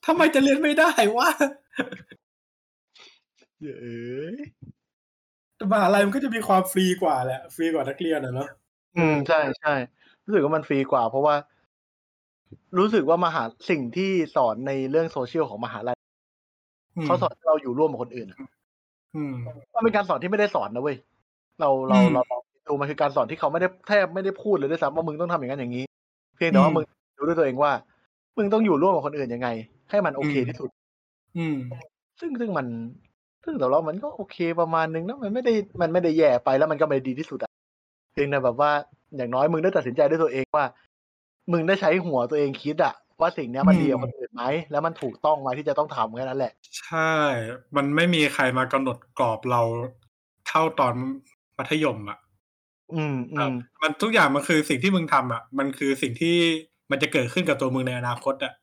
[0.05, 1.29] ทำไมจะเรียนไม่ได้วะ
[3.61, 4.37] เอ้ย
[5.55, 8.49] แต่มหาลัยมันก็จะมีความฟรีกว่าแหละ ฟรีกว่านักเรียนอะเนาะ
[8.97, 9.73] อืมใช่ใช่
[10.25, 11.35] รู้สึกว่ามันฟรีกว่า เพราะว่า
[12.77, 15.97] รู้สึกว่ามหาสิ่งที่สอนในเรื่องโซเชียลของมหาลัย
[16.97, 18.37] มเขาสอนให้เราอยู่ร่วมกับคนอื่นอะ
[19.15, 19.33] อืม
[19.73, 20.97] มันเป็นการสอนที่ไม่ได้สอนนะเว้ย
[21.59, 22.37] เราเราอืมเราเรา
[22.67, 25.85] ดูมันคือการสอนที่เขาไม่ได้แทบไม่ได้พูดเลยด้วยซ้ำว่ามึงต้องทำอย่างนั้นอย่างนี้
[26.35, 26.83] เพียงแต่ว่าอืมมึง
[27.19, 27.71] รู้ด้วยตัวเองว่า
[28.37, 29.49] มึงต้องอยู่ร่วมกับคนอื่นยังไง
[29.89, 30.69] ให้มันโอเคอืมที่สุด
[31.37, 31.57] อืม
[32.19, 32.67] ซึ่งซึ่งมัน
[33.45, 37.51] ซึ่งแต่เรามันก็โอเคประมาณนึงนะมันไม่ได้มันไม่ได้แย่ไปแล้วมันก็ไม่ได้ดีที่สุดอะ
[38.13, 38.71] เพียงแต่แบบว่า
[39.15, 40.65] อย่างน้อยมึงได้ตัดสินใจด้วยตัวเองว่า
[41.51, 47.13] มึงได้ใช้หัวตัวเองคิดอะว่าสิ่งเนี้ยมันอืมดีกับคนอื่นไหมแล้วมันถูกต้องไหมที่จะต้องทำแค่นั้นแหละ ใช่
[47.75, 49.61] มันไม่มีใครมากำหนดกรอบเรา
[50.47, 50.93] เท่าตอน
[51.57, 52.17] มัธยมอะ
[52.93, 56.37] อืมอืแบบมมันทุกอย่างมันคือสิ่งที่มึงทำอะ มันคือสิ่งที่
[56.91, 58.53] มันจะเกิดขึ้นกับตัวมึงในอนาคตอะ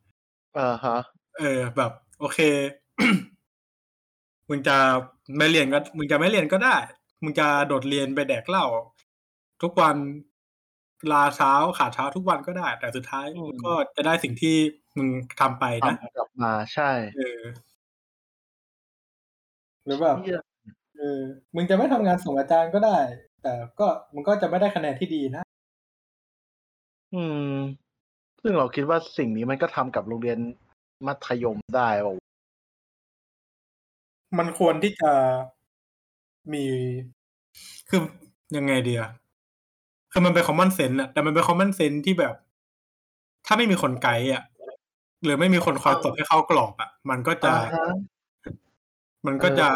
[0.58, 0.96] อ่าฮะ
[1.38, 2.38] เออ แบบ โอเค
[4.48, 4.76] มึงจะ
[5.38, 6.76] ไม่เรียนก็ มึงจะไม่เรียนก็ได้
[7.22, 8.66] มึงจะโดดเรียนไปแดกเหล้า
[9.62, 9.96] ทุกวัน
[11.12, 14.56] ลาเช้าขาดเช้าทุกวันก็ได้ แต่สุดท้ายมึงก็จะได้สิ่งที่
[14.98, 15.08] มึง
[15.40, 17.40] ทำไปนะทำกลับมาใช่เออ
[19.84, 20.40] หรือแบบเหี้ย
[20.96, 21.20] เออ
[21.54, 22.98] มึงจะไม่ทำงานส่งอาจารย์ก็ได้
[23.42, 25.42] แต่ก็มึงก็จะไม่ได้คะแนนที่ดีนะ
[27.14, 27.54] อืม
[28.42, 30.38] ซึ่งเราคิดว่าสิ่งนี้มันก็ทำกับโรงเรียน
[31.06, 32.26] มัธยมได้ป่าวะ
[34.38, 35.12] มันควรที่จะ
[36.52, 36.64] มี
[37.88, 38.00] คือ
[38.56, 39.02] ยังไงเดีย
[40.12, 42.34] คือมันเป็น common sense อะแต่มันเป็น common sense ที่แบบ
[43.46, 44.42] ถ้าไม่มีคนไกด์อะ
[45.24, 47.86] หรือไม่มีคนคอยตบให้เข้ากรอบอะมันก็จะอ่าฮะ
[49.26, 49.68] มันก็จะ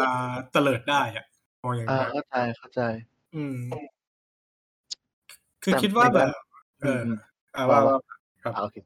[0.51, 1.25] เตลิดได้อะ
[1.63, 2.81] มองอย่างอ่านั้นเข้าใจเข้าใจ
[3.35, 3.57] อืม
[5.63, 6.33] คือแต่คิดว่าในแบการบ
[6.81, 7.17] เอออืม
[7.55, 8.77] อ่าว่าว่าว่าครับอ่าโอเค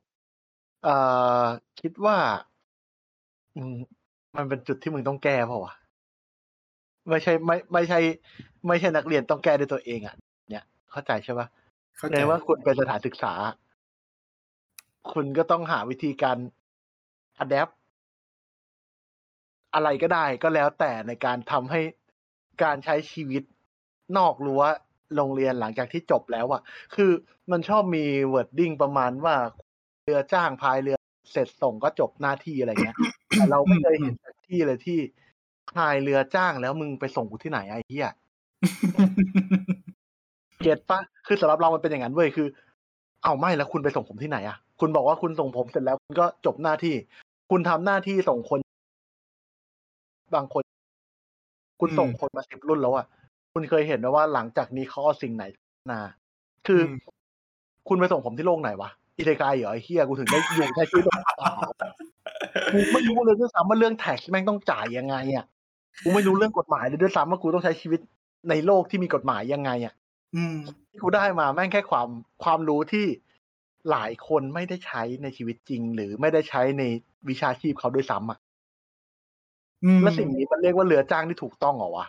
[0.83, 0.95] เอ่
[1.41, 1.45] อ
[1.81, 2.17] คิดว่า
[3.55, 3.75] อืม
[4.37, 5.73] มันเป็นจุดที่มึงต้องแก้เปล่าวะ
[7.09, 7.99] ไม่ใช่ไม่ไม่ใช่
[8.67, 10.15] ไม่ใช่นักเรียนต้องแก้ด้วยตัวเองอะ
[10.89, 11.47] เนี่ยเข้าใจใช่ปะ
[11.97, 13.33] เข้าใจในว่าคุณเป็นสถานศึกษา
[15.11, 16.37] คุณก็ต้องหาวิธีการ
[17.39, 17.69] adapt
[19.73, 21.81] อะไรก็ได้ก็แล้วแต่ในการทำให้
[22.63, 23.43] การใช้ชีวิต
[24.17, 24.63] นอกรั้ว
[25.15, 26.61] โรงเรียนหลังจากที่จบแล้วอะ
[26.95, 27.11] คือ
[27.51, 29.35] มันชอบมี wording ประมาณว่า
[30.03, 30.97] เรือจ้างพายเรือ
[31.31, 32.97] เสร็จส่งก็จบหน้าที่อะไรเงี้ย
[33.29, 34.99] แต่เราไม่เคยเห็นสักที่เลยที่
[35.75, 38.09] พายเรือจ้างแล้วมึงไปส่งกูที่ไหนไอ้เหี้ย
[40.61, 42.47] เก็ตปะคือสำหรับเรามันเป็นอย่างนั้นเว้ยคือ
[43.23, 46.95] เอาไม่แล้วคุณไปส่งผมที่ไหนอะคุณบอกว่าคุณส่งผมเสร็จแล้วคุณก็จบหน้าที่
[47.51, 48.59] คุณทำหน้าที่ส่งคน
[50.35, 50.63] บางคน
[51.79, 53.05] คุณส่งคนมาสิบรุ่นแล้วอะ
[53.53, 55.43] คุณเคยเห็นไหมว่าหลังจากนี้เขาเอาสิ่งไหน
[55.91, 55.99] นา
[56.67, 56.93] คืออม
[57.87, 61.51] คุณไปส่งผมที่โลกไหนวะอิเลกายเหรอไอ้เฮียกูถึงได้อยู่ใช้ชีวิตแบบเปล่า
[62.73, 65.45] กูไม่รู้เลยด้วยซ้ำว่าเรื่องแท็กแม่งต้องจ่ายยังไงอะ
[66.03, 67.99] กูไม่รู้เรื่องกฎหมายเลยด้วยซ้ำว่ากูต้องใช้ชีวิต
[68.49, 69.93] ในโลกที่มีกฎหมายยังไงอะ
[70.35, 70.55] อืม
[70.89, 72.07] ที่กูได้มาแม่งแค่ความ
[72.43, 73.05] ความรู้ที่
[73.91, 76.83] หลายคนไม่ได้ใช้ในชีวิตจริง หรือไม่ได้ใช้ใน
[77.29, 78.39] วิชาชีพเขาด้วยซ้ำอะ
[79.83, 82.07] อืมแล้วสิ่งนี้มันเรียกว่าเรือจ้างที่ถูกต้องเหรอวะ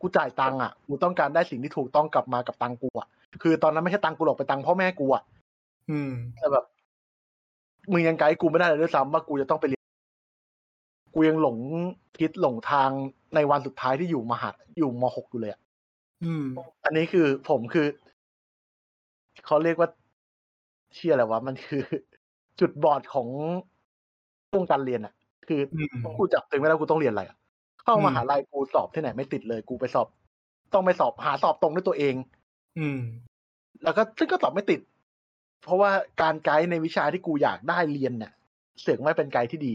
[0.00, 3.08] กูจ่ายตังค์อะกูต้องการได้สิ่งที่ถูกต้องกลับมากับตังค์กูอะ
[3.42, 5.22] คือตอนนั้นไม่ใช่ตังค์กูหรอกเป็นตังค์พ่อแม่กูอะ
[5.90, 6.64] อืมแต่แบบ
[7.92, 9.84] มึงยังไกด์กูไม่ได้เลยด้วยซ้ำว่ากูจะต้องไปเรียน
[11.14, 11.56] กูยังหลง
[12.18, 12.90] คิดหลงทาง
[13.34, 15.61] ในวันสุดท้ายที่อยู่มหาอยู่มหกอยู่เลยอะ
[16.22, 16.44] อืม
[16.84, 17.86] อันนี้คือผมคือ
[19.46, 19.88] เขาเรียกว่า
[20.94, 21.82] เชื่ออะไรวะมันคือ
[22.60, 23.28] จุดบอดของ
[24.54, 25.14] วงการเรียนอะ
[25.48, 27.36] คืออืมกูจับตัวเองไม่ได้กูต้องเรียนอะไรอะ
[27.82, 30.06] เข้าอืมมหาลัยกูสอบที่ไหนไม่ติดเลย กูไปสอบ
[30.72, 32.14] ต้องไปสอบหาสอบตรงด้วยตัวเอง
[32.78, 32.98] อืม
[33.84, 34.80] แล้วก็ซึ่งก็สอบไม่ติด
[35.62, 35.90] เพราะว่า
[36.22, 38.32] การไกด์ในวิชาที่กูอยากได้เรียนเนี่ย
[38.80, 39.74] เสือกไม่เป็นไกด์ที่ดี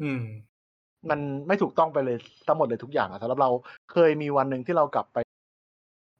[0.00, 0.22] อืม
[1.10, 2.16] มันไม่ถูกต้องไปเลย
[2.46, 3.50] ทั้งหมดเลยทุกอย่างอะสำหรับเรา
[3.92, 5.18] เคยมีวันหนึ่งที่เรากลับไป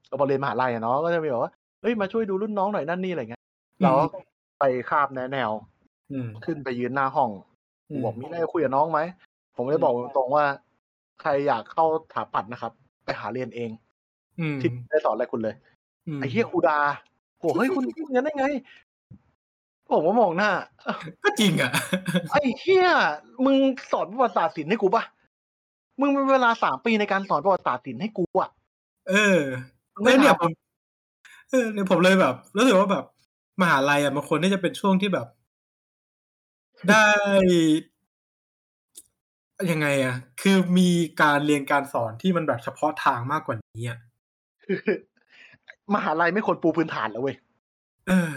[0.09, 4.05] เราเรียนมหาลัยอะเนาะก็จะมีแบบว่าเฮ้ยมาช่วยดูรุ่นน้องหน่อยนั่นนี่อะไรเงี้ยอืมเราก็
[4.61, 5.51] ไปคาบแนแนว
[6.13, 7.31] อืมขึ้นไปยืนหน้าห้อง
[7.91, 9.01] อืกูมบอกมีอะไรจะคุยกับน้องไหม
[9.57, 10.45] ผมก็เลยบอกตรงๆว่า
[11.21, 12.73] ใครอยากเข้าถาปัดนะครับ
[13.05, 13.71] ไปหาเรียนเอง
[14.41, 15.55] อืมที่ไม่ได้สอนอะไรคุณเลย
[16.19, 16.79] มไอ้เฮียครูดา
[17.39, 18.47] โหเฮ้ยคุณพูดอย่างนั้นได้ไง
[19.93, 20.51] ผมก็มองหน้า
[21.25, 21.71] ก็จริงอะ
[22.33, 22.89] ไอ้เฮีย
[23.45, 23.57] มึง
[23.93, 25.05] สอนประวัติศาสตร์ศิลป์ให้กูปะ
[26.01, 28.51] มึงมีเวลาสามปีในการสอนประวัติศาสตร์ศิลป์ให้กูอะ
[29.09, 30.53] เออมึงไม่ แล้วเนี่ยทำผม
[31.51, 33.05] เออเนี่ยผมเลยแบบรู้สึกว่าแบบ
[33.63, 35.27] มหาลัยอะมันควรที่จะเป็นช่วงที่แบบ
[36.89, 37.07] ได้
[39.73, 40.91] ยังไงอะ คือมี
[41.23, 43.99] การเรียนการสอนที่มันแบบเฉพาะทางมากกว่านี้อะ
[44.65, 44.79] คือ
[45.95, 47.37] มหาลัยไม่ควรปูพื้นฐานแล้วเว้ย
[48.09, 48.31] เออ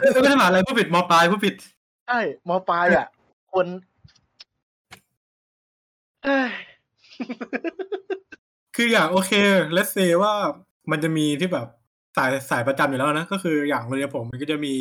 [0.00, 1.54] เออไม่ใช่มหาลัยผู้ผิดมปลายผู้ผิด
[2.06, 3.06] ใช่มปลายอะ
[3.52, 3.66] ควร
[6.24, 6.50] เอ้ย
[8.76, 9.32] คืออย่างโอเค
[9.72, 10.34] เลสเซว่า
[10.90, 11.66] มันจะมีที่แบบ
[12.16, 14.74] สายสายประจำอยู่แล้วนะ ก็คืออย่างโรงเรียนผมมันก็จะมี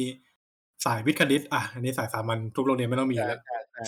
[0.85, 3.39] สายวิทย์คณิตอะอันนี้สายสามัญทุกโรงเรียนไม่ต้องมีแล้ว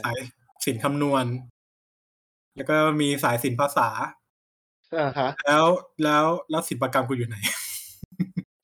[0.04, 0.18] สาย
[0.66, 1.26] ศิลป์คำนวณ
[2.56, 3.90] แล้วก็มีสายศิลป์ภาษา
[4.98, 5.66] อ่าฮะแล้ว
[6.04, 7.38] แล้วแล้วศิลปกรรมกูอยู่ไหน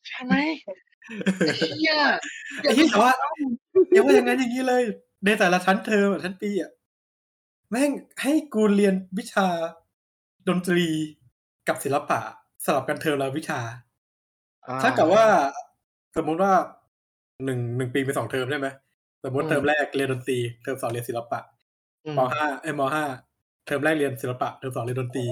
[0.08, 0.36] ใช่ไหม
[1.40, 1.94] ไอ้เฮีย
[2.62, 3.14] ไอ้ที่แต่ว่า
[3.92, 4.84] อย่าว่าอย่างนั้นอย่างนี้เลย
[5.26, 6.72] ในแต่ละชั้นเทอมอะชั้นปีอะ
[7.70, 9.48] แม่งให้กูเรียนวิชา
[10.48, 10.88] ดนตรี
[11.68, 12.20] กับศิลปะ
[12.68, 13.62] สลับกันเทอมละวิชา
[14.84, 15.26] ถ้ากับว่า
[16.18, 16.54] สมมุติว่า
[17.46, 18.68] หนึ่งหนึ่งปีเป็นสองเทอมใช่ไหม
[19.24, 21.40] สมมติเทอมแรกเรียนดนตรีเทอมสองเรียนศิลปะ
[22.06, 23.04] อืมมห้าเอ้ยมห้า
[23.66, 25.26] เทอมแรกเรียนศิลปะเทอมสองเรียนดนตรี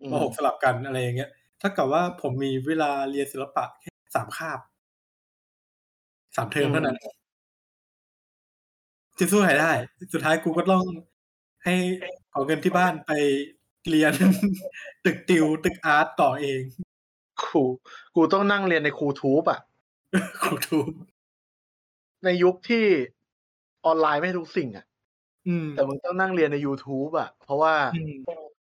[0.00, 1.30] อืมมหกสลับกันอะไรอย่างเงี้ย
[1.60, 4.58] ถ้ากับว่าผมมีเวลาเรียนศิลปะแค่สามคาบ
[6.36, 6.96] สามเทอมเท่านั้น
[9.18, 9.72] จะสู้ใครได้
[10.12, 10.82] สุดท้ายกูก็ต้อง
[11.64, 11.74] ให้
[12.32, 13.10] เอาเงินที่บ้านไป
[13.90, 14.12] เรียน
[15.04, 16.62] ตึกติวตึกอาร์ตต่อเอง
[17.42, 17.62] ครู
[18.14, 19.60] กูต้องนั่งเรียนในครูทูบอะ
[20.42, 20.90] ครูทูบ
[22.24, 22.84] ในยุคที่
[23.86, 24.84] ออนไลน์ไม่ทุกสิ่งอะ
[25.48, 28.14] อืมแต่มึงต้องนั่งเรียนใน YouTube อะเพราะว่าอืม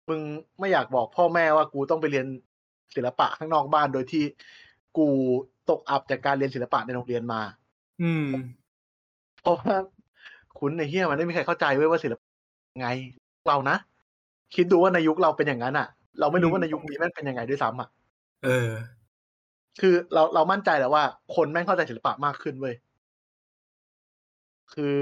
[0.09, 0.21] มึง
[0.59, 2.25] ไม่อยากบอกพ่อแม่ว่ากูต้องไปเรียน
[2.95, 4.23] ศิลปะข้างนอกบ้านโดยที่
[4.97, 5.07] กู
[5.69, 7.41] ตกอับจากการเรียนศิลปะในโรงเรียนมา
[8.01, 8.27] อืม
[9.41, 9.75] เพราะว่า
[10.59, 12.27] คุณในเฮียมันไม่มีใครเข้าใจเว้ยว่าศิลปะ
[12.81, 12.89] ไง
[13.47, 13.77] เรานะ
[14.55, 15.87] คิดดูว่าในยุคเราเป็นอย่างนั้นอะ
[16.19, 17.89] เราไม่รู้ว่าในยุคนี้แม่งเป็นยังไงด้วยซ้ำอะ
[18.45, 18.69] เออ
[19.81, 21.03] คือเราเรามั่นใจแล้วว่า
[21.35, 22.75] คนแม่งเข้าใจศิลปะมากขึ้นเว้ย
[24.73, 24.99] คือ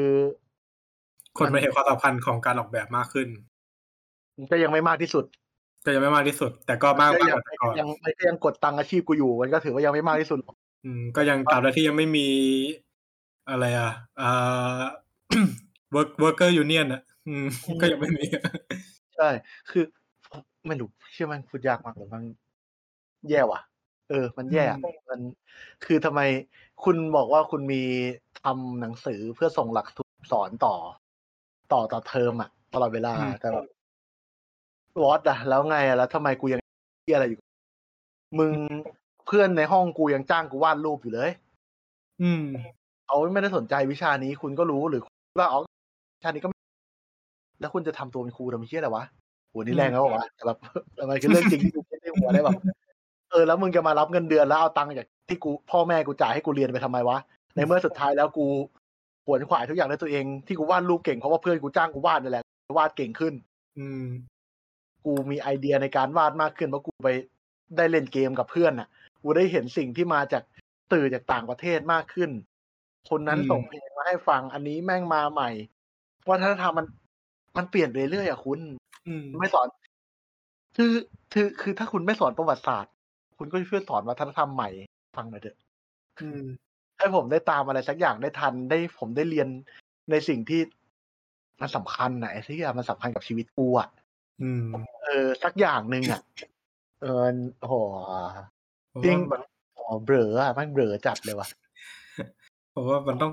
[1.38, 3.28] คนมาเห็นความสำคัญของการออกแบบมากขึ้น
[4.38, 5.26] มันก็ยังไม่มากที่สุด
[5.86, 10.56] ก็ยังไม่มากที่สุด แต่ก็มากก็มากยักว่าแต่ก่อนยังไม่ก็ยังกดตังค์อาชีพกูอยู่ มันก็ถือว่ายังไม่มากที่สุดหรอก
[10.86, 12.28] อืม ก็ยังตราบใดที่ยังไม่มี
[13.50, 13.92] อะไรอะ
[14.22, 14.82] อ่า
[15.96, 17.46] work worker union อะ อืม
[17.82, 18.24] ก็ยังไม่มี
[19.16, 19.30] ใช่
[19.70, 19.84] คือ
[20.68, 22.24] ไม่รู้เชื่อมันพูดยากมากเลยมัน
[23.30, 23.62] แย่ว่ะ
[24.10, 25.20] เออ มันแย่อะอืมมัน
[25.86, 26.22] คือทำไม
[26.84, 27.84] คุณบอกว่าคุณมี
[28.44, 30.76] ทำหนังสือเพื่อส่งหลักสูตรสอนต่อ
[31.74, 33.66] ต่อต่อเทอมอะตลอดเวลาแต่แบบ
[35.04, 37.42] วอตอะ แล้วไงอะ แล้วทำไมกูยัง เหียอะไรอยู่
[38.40, 38.54] มึง
[39.28, 41.32] เพื่อนในห้องกูยังจ้างกูวาดรูปอยู่เลย
[42.22, 42.46] อืม
[43.06, 45.02] เขาไม่ได้สนใจวิชานี้ คุณก็รู้ หรือ
[45.40, 45.60] ว่า อ๋อ
[46.24, 46.53] ชาตินี้ก็ไม่
[47.64, 49.04] แล้วคุณจะทำตัวเป็นครูทำไมเชี่ยอะไรวะ
[49.50, 50.58] โหนี่แรงแล้ววะแต่แบบ
[51.10, 52.58] มันคือเรื่องจริงที่กูคิดในหัวได้แบบ
[53.32, 57.18] เออแล้วมึงจะมารับเงินเดือนแล้วเอาตังค์จากที่กูพ่อแม่กูจ่ายให้กูเรียนไปทำไมวะ
[57.56, 58.46] ในเมื่อสุดท้ายแล้วกู
[59.26, 62.44] ขวนขวายทุกอย่างด้วยตัวเองที่กูวาดรูปเก่งเพราะว่าเพื่อนกูจ้างกูวาดนี่แหละ
[62.78, 63.34] วาดเก่งขึ้น
[63.78, 64.06] อืม
[65.06, 67.10] กูมีไอเดียในการวาดมากขึ้นเพราะกูไป
[67.78, 68.88] ได้เล่นเกมกับเพื่อนน่ะ
[69.22, 70.44] กูได้เห็นสิ่งที่มาจาก
[70.92, 72.30] สื่อจากต่างประเทศมากขึ้น
[73.10, 75.50] คนนั้นส่งเพลงมาให้ฟังอันนี้แม่งมาใหม่
[76.30, 76.86] วัฒนธรรมมัน
[77.58, 78.60] มันเปลี่ยนไปเรื่อยอะคุณ
[79.08, 79.68] อืมไม่สอน
[80.78, 80.92] คือ
[81.34, 82.94] คือคือถ้าคุณไม่สอนประวัติศาสตร์
[83.38, 84.70] คุณก็ช่วยสอนวัฒนธรรมใหม่
[85.16, 85.58] ฟังหน่อยเถอะ
[86.22, 86.44] อืม
[86.98, 89.48] ให้ผมได้ตามอะไรสักอย่างได้ทันได้ผมได้เรียน
[90.12, 90.62] ในสิ่งที่
[91.62, 93.90] มันสำคัญนะไอ้ที่มันสำคัญกับชีวิตกูอะ
[94.42, 94.66] อืม
[95.04, 96.22] เออ สักอย่างหนึ่งอะ
[97.02, 97.76] เออโอ้โห
[98.90, 99.42] เพราะจริงว่ามัน
[99.76, 101.48] โอ้เบลออะมันเบลอจัดเลยว่ะ
[102.72, 103.32] เพราะว่ามันต้อง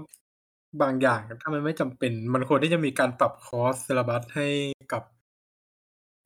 [0.82, 4.46] บางอย่างถ้ามันไม่จำเป็น มันควรที่จะมีการปรับ course syllabus ให้
[4.92, 5.02] กับ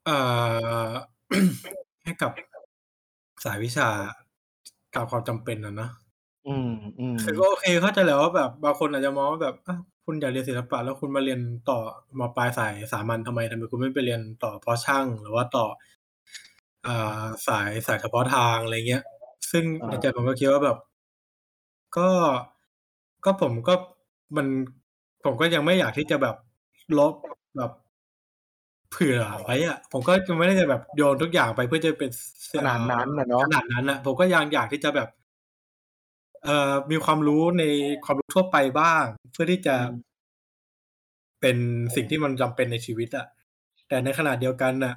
[0.04, 0.94] เอ่อ
[2.04, 2.32] ให้กับ
[3.44, 3.88] สายวิชา
[4.94, 5.90] ตามความจำเป็นนะเนอะ
[6.46, 11.40] อืมอืมคือก็โอเคเข้าใจแล้วว่าแบบบางคนอาจจะมองว่าแบบอะคุณอยากเรียนศิลปะแล้วคุณมาเรียน
[11.70, 11.78] ต่อ
[12.20, 15.66] มาปลายสายสามัญทำไมทำไมคุณไม่ไปเรียนต่อเพราะช่าง หรือว่าต่อ
[16.86, 19.02] อ่าสายสายเฉพาะทางอะไรเงี้ย
[19.50, 20.76] ซึ่งในใจผมก็คิดว่าแบบ
[21.94, 22.08] ก็
[23.24, 23.74] ก็ผมก็
[24.36, 24.46] มัน
[25.24, 26.36] ผมก็ยังไม่อยากที่จะแบบ
[26.98, 27.14] ลบ
[27.56, 27.70] แบบ
[28.90, 32.10] เผื่อไว้อะผมก็จะไม่ได้จะแบบโยนทุกอย่างไปเพื่อจะเป็น
[32.58, 35.08] ขนาดนั้นนะเนาะขนาดนั้นอะผมก็ยังอยากที่จะแบบ
[36.44, 37.62] เอ่อมีความรู้ใน
[38.04, 39.74] ความรู้ทั่วไปบ้าง เพื่อที่จะ
[41.40, 41.56] เป็น
[41.94, 43.26] สิ่งที่มันจำเป็นในชีวิตอะ
[43.88, 44.94] แต่ในขณะเดียวกันน่ะ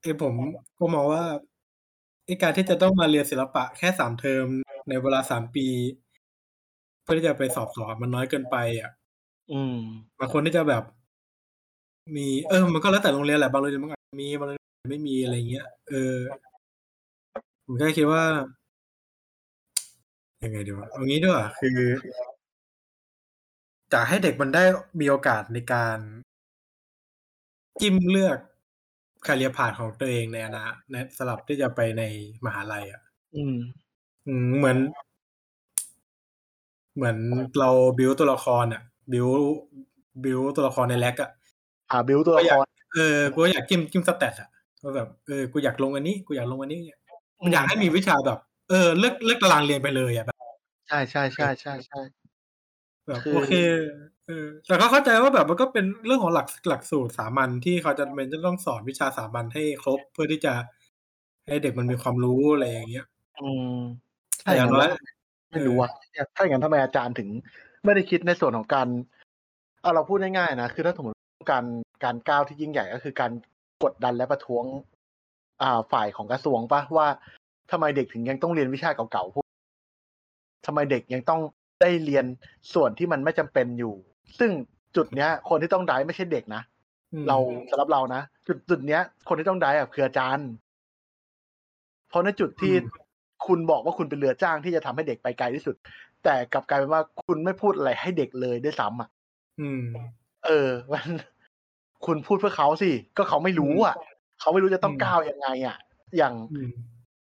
[0.00, 0.34] ไอ้ผม
[0.78, 1.24] ก็มองว่า
[2.26, 4.46] ไอ้การที่จะต้องมาเรียนศิลปะแค่สามเทอม
[4.88, 5.66] ในเวลาสามปี
[6.05, 8.90] เพื่อที่จะไปสอบสอบมันน้อยเกินไปอะ
[9.52, 9.76] อืม
[10.18, 10.82] บางคนที่จะแบบ
[12.16, 16.16] มีเออ มันก็แล้วแต่โรงเรียนแหละบางโรงเรียนมันอาจจะมีบางโรงเรียนไม่มีอะไรเงี้ยเออ
[17.64, 18.24] ผมแค่คิดว่า
[20.44, 21.80] ยังไงดีวะเอางี้ด้วยคือ
[23.92, 24.62] จะให้เด็กมันได้
[25.00, 25.98] มีโอกาสในการ
[27.80, 28.38] จิ้มเลือก
[29.26, 32.02] คาเรียพาธของตัวเองในอนาในสลับที่จะไปใน
[32.44, 33.02] มหาลัยอะ
[33.36, 33.56] อืม
[34.26, 34.78] อืมเหมือน
[36.96, 37.16] เหมือน
[37.60, 39.26] เราบิวตัวละครอะบิว
[40.24, 41.30] บิวตัวละครในแล็กอะ
[41.90, 44.48] หาบิวตัวละครเออกูอยากจิ้มจิ้มสแตทอะ
[44.82, 46.80] ว่าแบบเออกูอยากลงอันนี้กูอยากลงอันนี้
[47.40, 48.38] กูอยากให้มีวิชาแบบ
[48.70, 50.36] เออเลิกเลิกตารางเรียนไปเลยอะแบบ
[50.88, 52.00] ใช่ใช่ใช่ใช่ใช่
[53.06, 53.54] แบบคือโอเค
[54.26, 60.52] เออแต่ก็เข้าใจว่าแบบมันก็เป็นเรื่องของหลักหลักสูตรสามัญที่เขาจะเป็นจะต้องสอนวิชาสามัญให้ครบเพื่อที่จะ
[61.46, 63.06] ให้เด็กมันมีความรู้อะไรอย่างเงี้ย
[63.40, 63.76] อืม
[64.42, 64.88] แต่อย่างน้อย
[65.56, 65.90] ไม่รู้อะ
[66.36, 67.28] ถ้าอย่างนั้นทำไมอาจารย์ถึง
[67.84, 68.88] ไม่ได้คิดในส่วนของการ
[69.82, 71.16] เอาเราพูดง่ายๆนะคือถ้าสมมติ
[71.50, 71.64] การ
[72.04, 73.32] การก้าวที่ยิ่งใหญ่ก็คือการ
[73.84, 74.64] กดดันและประท้วง
[75.62, 77.06] อ่าฝ่ายของกระทรวงปะว่า
[77.70, 79.46] ทำไมเด็กถึงยังต้องเรียนวิชาเก่าๆพวก
[80.66, 81.40] ทำไมเด็กยังต้อง
[81.80, 82.24] ได้เรียน
[82.74, 83.94] ส่วนที่มันไม่จำเป็นอยู่
[84.38, 84.50] ซึ่ง
[84.96, 86.62] จุดเนี้ย คนที่ต้องได้ไม่ใช่เด็กนะ
[87.12, 87.36] อืมเรา
[87.70, 90.48] สำหรับเรานะจุดจุดเนี้ย คนที่ต้องได้อะคืออาจารย์
[92.08, 92.74] เพราะในจุดที่
[93.46, 95.76] คุณบอกว่าคุณเป็นเรือจ้างที่จะทำให้เด็กไปไกลที่สุด
[96.24, 99.08] แต่กลับกลายเป็นว่าคุณไม่พูดอะไรให้เด็กเลยด้วยซ้ำอะ
[99.60, 99.82] อืม
[100.46, 101.08] เออมัน
[102.06, 103.94] คุณพูดเพื่อเขาสิก็เขาไม่รู้อะ
[104.40, 105.76] เขาไม่รู้จะต้องอืมก้าวยังไง อะ
[106.16, 106.70] อย่างอืม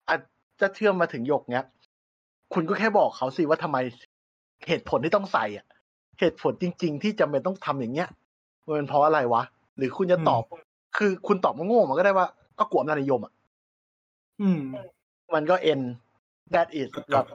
[0.09, 0.21] อาจ
[0.61, 1.67] จะเชื่อมมาถึงหยกเนี้ย
[2.55, 3.79] คุณก็แค่บอกเขาสิว่าทำไม
[4.69, 5.67] เหตุผลที่ต้องใส่อะ
[6.21, 8.09] เหตุผลจริง ๆ ที่จำเป็นต้องทำอย่างเงี้ย
[8.67, 9.43] มันเป็นเพราะอะไรวะ
[9.77, 10.43] หรือคุณจะตอบ
[10.97, 12.27] คือคุณตอบโง่ๆมันก็ได้ว่า
[12.59, 13.33] ก็กลัวอำนาจนิยมอะ
[14.41, 14.61] อืม
[15.35, 15.85] มันก็ end
[16.55, 17.27] that is แบบ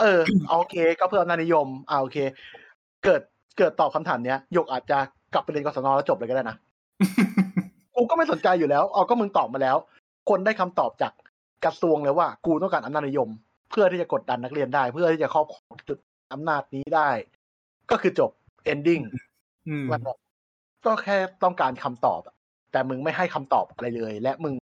[0.00, 0.20] เออ
[0.50, 2.18] โอเค ก็เพื่ออำนาจนิยมอ่าโอเค
[3.04, 3.22] เกิด
[3.58, 4.98] เกิดตอบคำถามเนี้ยหยกอาจจะ
[5.32, 6.56] กลับไปเรียนกศนแล้วจบเลยก็ได้นะ
[7.94, 9.76] กูก็ไม่สนใจอยู่แล้วเอาก็มึงตอบมาแล้ว
[10.28, 11.12] คนได้คำตอบจาก
[11.64, 13.28] กระทรวงเลยว่า กูต้องการอำนาจนิยม
[13.70, 15.98] เพื่อที่จะกดดันนักเรียนได้ เพื่อที่จะครอบครองจุด
[16.32, 17.10] อำนาจนี้ได้
[17.90, 18.30] ก็คือจบ
[18.72, 19.04] ending
[19.68, 20.16] อืมมันแบบ
[20.84, 22.34] ก็แค่ต้องการคำตอบอะ
[22.72, 24.54] แต่มึงไม่ให้คำตอบอะไรเลย และมึง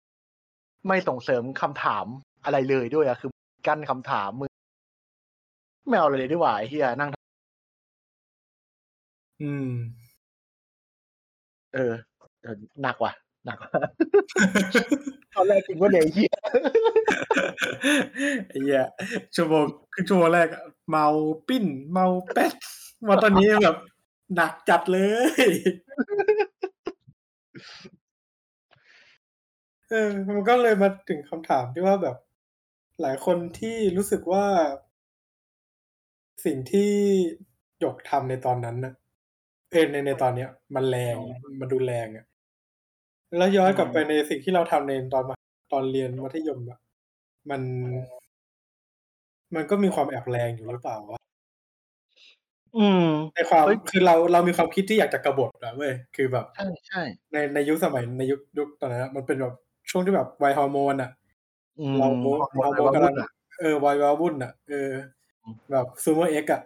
[0.89, 2.07] ไม่ส่งเสริมคำถาม
[2.45, 3.31] อะไรเลยด้วยอะคือ
[3.67, 4.51] กั้นคำถามมึง
[5.89, 7.11] ไม่เอาอะไรเลยดีกว่าไอ้เฮียนั่ง
[9.43, 9.69] อืม
[11.75, 11.93] เออ
[12.43, 13.12] เออหนักว่ะ
[13.47, 13.71] หนักว่ะ
[15.35, 16.33] ตอนแรกจริงว่าเนี่ยไอ้เฮีย
[18.49, 18.83] ไอ้เหี้ย
[19.35, 21.07] ชั่วโมงคือชั่วโมงแรกอะเมา
[21.49, 22.53] ปิ้น เมาแป๊ด
[23.09, 23.77] มาตอนนี้แบบ
[24.35, 24.99] หนักจัดเล
[25.47, 25.51] ย
[29.91, 32.17] เออ มันก็เลยมาถึงคำถามที่ว่าแบบ
[33.01, 34.47] หลายคนที่รู้สึกว่า
[36.45, 36.91] สิ่งที่
[37.81, 38.95] หยกทำในตอนนั้นน่ะ
[39.71, 41.17] เออในในตอนเนี้ย มันแรง
[41.61, 42.25] มันดูแรงอะ
[43.37, 45.37] แล้วย้อนกลับไปในสิ่งที่เราทำในตอนมา
[45.73, 46.79] ตอนเรียนมัธยมอะ
[47.51, 47.62] มัน
[49.55, 51.19] มันก็มีความแอบแรงอยู่หรือเปล่าวะ
[52.77, 59.55] อืมในความเฮ้ยคือเราเรามีความคิดที่อยากจะกบฏอะเว้ยคือแบบใช่ใช่ในในยุคสมัยในยุคยุคตอนนั้นอะมันเป็นแบบ
[59.91, 61.11] ช่วงที่แบบวัยฮอร์โมนอะ
[61.81, 62.09] อืมเรา
[62.41, 63.28] ฮอร์โมนฮอร์โมนวัยกำลัรุ่งนอะ
[63.60, 64.91] เออวัยวาวุ่นอะเออ
[65.70, 66.62] แบบซูเปอร์เอ็กอะ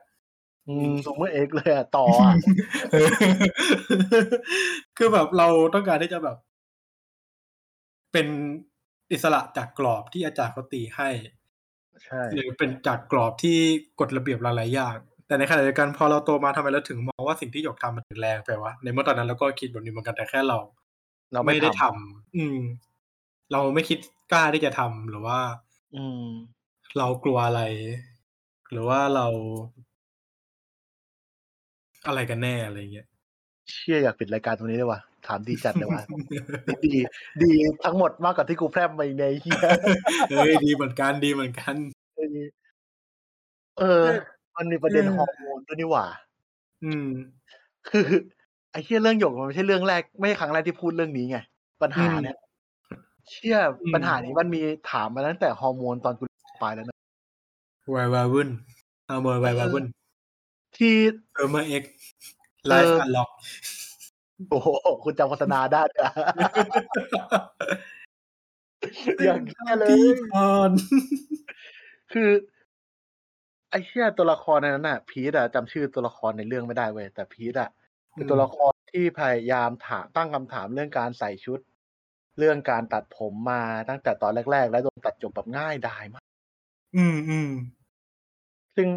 [0.68, 2.32] อืมซูเปอร์เอ็กเลยอะต่ออะ
[4.96, 6.36] คือแบบเราต้องการที่จะแบบ
[8.12, 8.26] เป็น
[9.12, 11.08] อิสระจากกรอบที่อาจารย์เขาตีให้
[12.04, 13.58] ใช่หรือเป็นจากกรอบที่
[14.00, 20.58] กฎระเบียบหลายๆอย่าง แต่ในขณะเดียวกันพอเราโตมาทำไมเราถึงมองว่าสิ่งที่หยกทำมันถึงแรงไปวะในเมื่อตอนนั้นเราก็คิดแบบนี้เหมือนกันแต่แค่เรา
[21.32, 22.58] เราไม่ไม่ได้ททำอืม
[23.52, 23.98] เราไม่คิด
[24.32, 26.26] กล้าที่จะทำหรือว่าำอืม
[26.98, 27.62] เรากลัวอะไร
[28.70, 29.26] หรือว่าเรา
[32.06, 33.06] อะไรกันแน่อะไรเงี้ย
[33.70, 36.02] เชี่ยอยากปิดรายการตรงนี้เลยว่ะถามดีจัดเลยว่ะ
[36.84, 36.94] ดี
[37.42, 37.52] ดี
[37.84, 39.60] ทั้งหมดมากกว่าที่กูแพร่มไปในเฮีย
[40.30, 41.74] เฮ้ยดีเหมือนกันดีเหมือนกัน
[43.78, 44.04] เออ
[44.56, 46.06] มันมีประเด็นฮอร์โมนด้วยนี่หว่า
[46.84, 47.08] อืม
[47.88, 48.06] คือ
[48.70, 51.38] ไอ้เชี่ยเรื่องหยกมันไม่ใช่เรื่องแรก ไม่ใช่ครั้งแรกที่พูดเรื่องนี้ไง
[51.82, 52.36] ปัญหาเนี่ย
[53.30, 56.24] เชี่ยอืมปัญหานี้มันมีถามมาตั้งแต่ฮอร์โมนตอนกู
[56.62, 56.96] ปลายแล้วนะ
[57.94, 58.48] วายวาวุ่น
[59.06, 59.84] เอามวยวายวาวุ่น
[60.76, 60.94] ที่
[61.34, 61.82] เออเมอร์เอ็ก
[62.68, 63.30] ไลฟ์อันล็อก
[64.50, 64.68] โอ้โห
[65.04, 66.10] คุณจำโฆษณาได้ด้วย
[69.24, 70.34] อย่างแค่เลยที่พ
[70.68, 70.70] ร
[72.12, 72.30] คือ
[73.70, 77.70] ไอ้เชี่ยตัวละครในนั้นน่ะ พีทอะจำชื่อตัวละครในเรื่องไม่ได้เว้ยแต่พีทอะ
[78.12, 81.60] เป็นตัวละครที่พยายามถามตั้งคำถามเรื่องการใส่ชุด
[82.38, 86.24] เรื่องการตัดผมมาตั้งแต่ตอนแรก ๆ แล้วโดนตัดจบแบบง่ายดายมาก
[86.96, 87.50] อืมอืม
[88.76, 88.88] ซึ่ง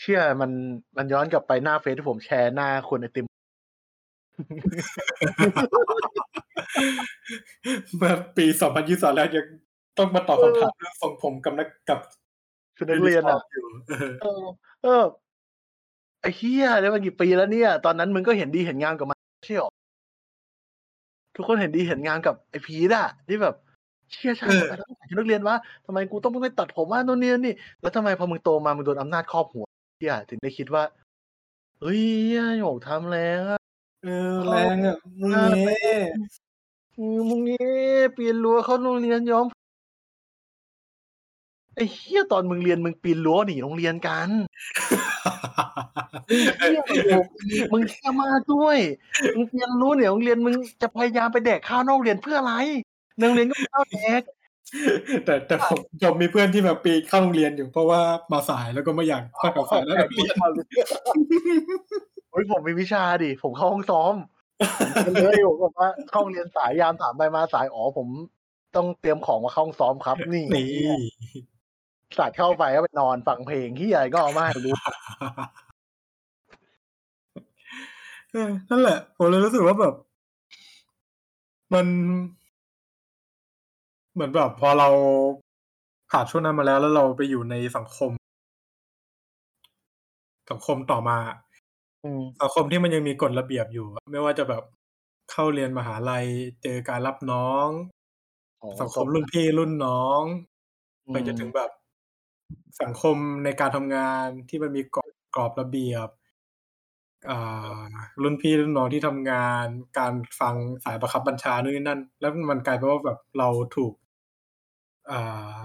[0.00, 0.50] เชื่อมัน
[0.96, 3.26] มันย้อนกลับไปหน้าเฟซที่ผมแชร์หน้าคุณไอติม
[7.96, 9.46] เมื่อปีสองพันยี่สิบแล้วยัง
[9.98, 12.00] ต้องมาตอบคำถามเรื่องทรงผมกับนักกับ
[12.76, 14.46] คือนักเรียนอะอยู่เออเออ
[14.82, 15.02] เออ
[16.22, 19.70] ไอ้เฮียได้มากี่ปีแล้วเนี่ย ตอนนั้นมึงก็เห็นดีเห็นงามกับมันไม่ใช่หรอ
[21.36, 23.54] ทุกคนเห็นดีเห็นงามกับไอ้พีดอะที่แบบ
[24.10, 29.66] เชี่ยชาติทำไมต้องใส่ชุดนักเรียนวะทำไมกูต้องไปตัดผมว่าโน่นนี่นี่ แล้วทำไมพอมึงโตมามึงโดนอำนาจครอบหัว
[29.98, 30.82] เฮียถึงได้คิดว่า
[31.80, 33.60] เฮ้ยเหี้ยโยกทำแล้วอะ
[34.04, 35.98] เออแรงอะมึงเน่
[36.98, 37.58] อืมมึงนี่
[38.16, 44.28] ปีนรั้วเข้าโรงเรียนย้อมไอ้เฮียตอนมึงเรียนมึงปีนรั้วหนีโรงเรียนกัน
[46.30, 47.26] มึงเที่ยวโยก
[47.72, 48.78] มึงเที่ยวมากด้วย
[49.36, 52.54] มึงเรียนรู้เนี่ยโรงเรียนมึงจะพยายามไปแดกข้าวนอกโรงเรียนเพื่ออะไร
[53.16, 54.22] ในโรงเรียนก็มีข้าวแดก
[55.24, 58.00] แต่แต่ผมผมมีเพื่อนที่แบบปีเข้าโรงเรียนอยู่เพราะว่า
[58.32, 60.34] มาสายแล้วก็ไม่อยากเข้ากับสายแล้วนักเรียน
[62.30, 64.14] เฮ้ยผมมีวิชาดิผมเข้าห้องซ้อม
[65.06, 68.08] ผมเลยผมบอกว่าเข้าโรงเรียนสายยามถามไปมาสายอ๋อผม
[68.76, 70.68] ต้องเตรียมของมาเข้าห้องซ้อมครับ นี่นี่
[72.18, 74.74] สาดเข้าไปก็ไปนอนฟังเพลงที่อะไรก็เอามาให้รู้
[78.32, 79.94] เออนั่นแหละผมเลยรู้สึกว่าแบบ
[81.74, 81.86] มัน
[84.12, 84.88] เหมือนแบบ พอเรา
[86.10, 88.10] ผ่านช่วงนั้นมาแล้วแล้วเราไปอยู่ในสังคม
[90.50, 91.18] สังคมต่อมา
[92.04, 94.62] อืมสังคมที่มันยังมีกฎระเบียบอยู่ ไม่ว่าจะแบบ
[95.30, 96.26] เข้าเรียนมหาลัย
[96.62, 97.68] เจอการรับน้อง
[98.62, 100.22] อ๋อสังคมรุ่นพี่รุ่นน้อง
[101.06, 101.70] อืมไปจนถึงแบบ
[102.80, 106.08] สังคมในการทำงานที่มันมีกรอบกรอบระเบียบ
[107.30, 107.80] อ่า
[108.22, 109.66] รุ่นพี่รุ่นน้องที่ทำงาน
[109.98, 110.54] การฟัง
[110.84, 113.92] สายประคับบัญชานู่นนี่นั่น แล้วมันกลายเป็นว่าแบบเราถูก
[115.10, 115.58] อ่า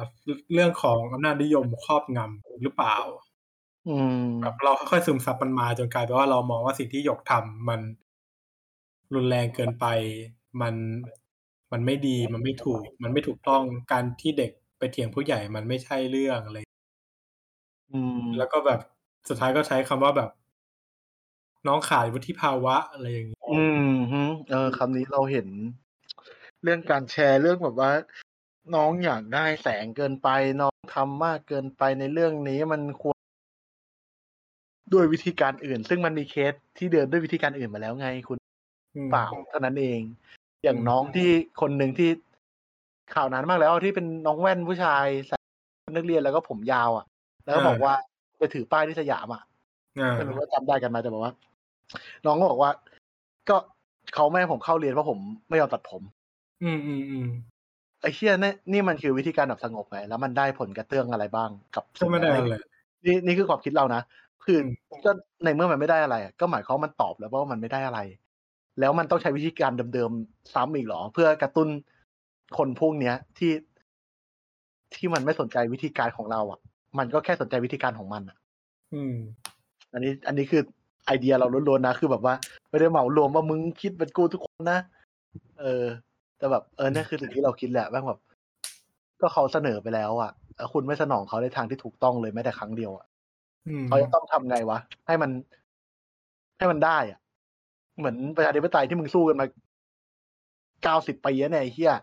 [0.54, 2.98] เรื่องของอำนาจนิยมครอบงำหรือเปล่า
[3.90, 7.82] อืมแบบเราค่อยๆซึมซับมันมาจนกลายเป็นว่าเรามองว่าสิ่งที่หยกทำมัน
[9.14, 9.86] รุนแรงเกินไป
[10.62, 10.76] มัน
[11.72, 16.58] มันไม่ดีมันไม่ถูก มันไม่ถูกต้องการที่เด็กไปเถียงผู้ใหญ่มันไม่ใช่เรื่องอะไร
[17.92, 18.80] อืม แล้วก็แบบ
[19.30, 20.30] สุดท้ายก็ใช้คำว่าแบบ
[21.68, 25.48] น้องขาดวุฒิภาวะอะไรอย่างนี้อืมฮึเออคำนี้เราเห็น
[26.64, 27.92] เรื่องการแชร์เรื่องแบบว่า
[28.76, 30.28] น้องอยากได้แสงเกินไป
[30.62, 33.16] น้องทำมากเกินไปในเรื่องนี้มันควร
[34.94, 38.38] ด้วยวิธีการอื่น ซึ่งมันมีเคสที่เดินด้วยวิธีการอื่นมาแล้วไงคุณ
[38.96, 40.02] อืมเปล่าเท่านั้นเอง
[40.64, 41.30] อย่างอืมน้องที่
[41.62, 42.10] คนหนึ่งที่
[43.14, 45.38] ข่าวนานมากแล้วที่เป็นน้องแว่นผู้ชายใส่
[45.96, 47.06] นักเรียนแล้วก็ผมยาวอะ
[47.46, 47.94] แล้วก็บอกว่า
[48.38, 49.44] ไปถือป้ายที่สยามอะ
[50.00, 51.34] อ่าไม่รู้ว่าจำได้กันไหมแต่บอกว่า
[52.26, 52.72] น้องก็บอกว่า
[53.50, 53.58] ก็
[54.16, 56.02] เขาไม่ให้ผมเข้าเรียนเพราะผมไม่ยอมตัดผม
[56.64, 57.28] อืมอืมอืม
[58.02, 62.56] ไอ้เชี่ยนี่นี่มันคือวิธีการแบบสงบไงแล้วมันได้ผลกระเตื้องอะไรบ้างกับก็ไม่ได้อะไร
[63.06, 64.02] นี่นี่คือความคิดเรานะ
[64.46, 65.12] คืออืมก็
[65.44, 68.00] ในเมื่อมันไม่ได้อะไรอะก็หมายความว่ามันตอบแล้วว่ามันไม่ได้อะไร
[68.80, 71.68] แล้วมันต้องใช้วิธีการเดิมๆซ้ำอีกเหรอ เพื่อกระตุ้น
[72.58, 73.52] คนพวกเนี้ยที่
[74.96, 76.60] ที่มันไม่สนใจวิธีการของเราอะ
[76.98, 78.38] มันก็แค่สนใจวิธีการของมันอะ
[78.94, 79.16] อืม
[79.94, 80.62] อันนี้ อันนี้คือ
[81.06, 82.36] ไอเดียเราล้วนๆนะ คือแบบว่า
[82.70, 84.80] ไม่ได้เหมารวมว่ามึงคิดเป็นกูทุกคนนะ
[85.60, 85.86] เออ
[86.38, 88.20] แต่แบบเออเนี่ยคือสิ่งที่เราคิดแหละแม่งแบบ
[89.22, 93.06] ก็เขาเสนอไปแล้ว อะแล้วคุณไม่สนองเขาในทางที่ถูกต้องเลยแม้แต่ครั้งเดียวอะ
[93.68, 95.32] อืมเขาจะต้องทำไงวะ ให้มัน
[96.58, 97.20] ให้มันได้อะ
[97.98, 99.46] เหมือนประชาธิปไตยที่มึงสู้กันมา
[100.84, 101.94] เก้าสิบปีแล้วเนี่ยไอ้เฮีย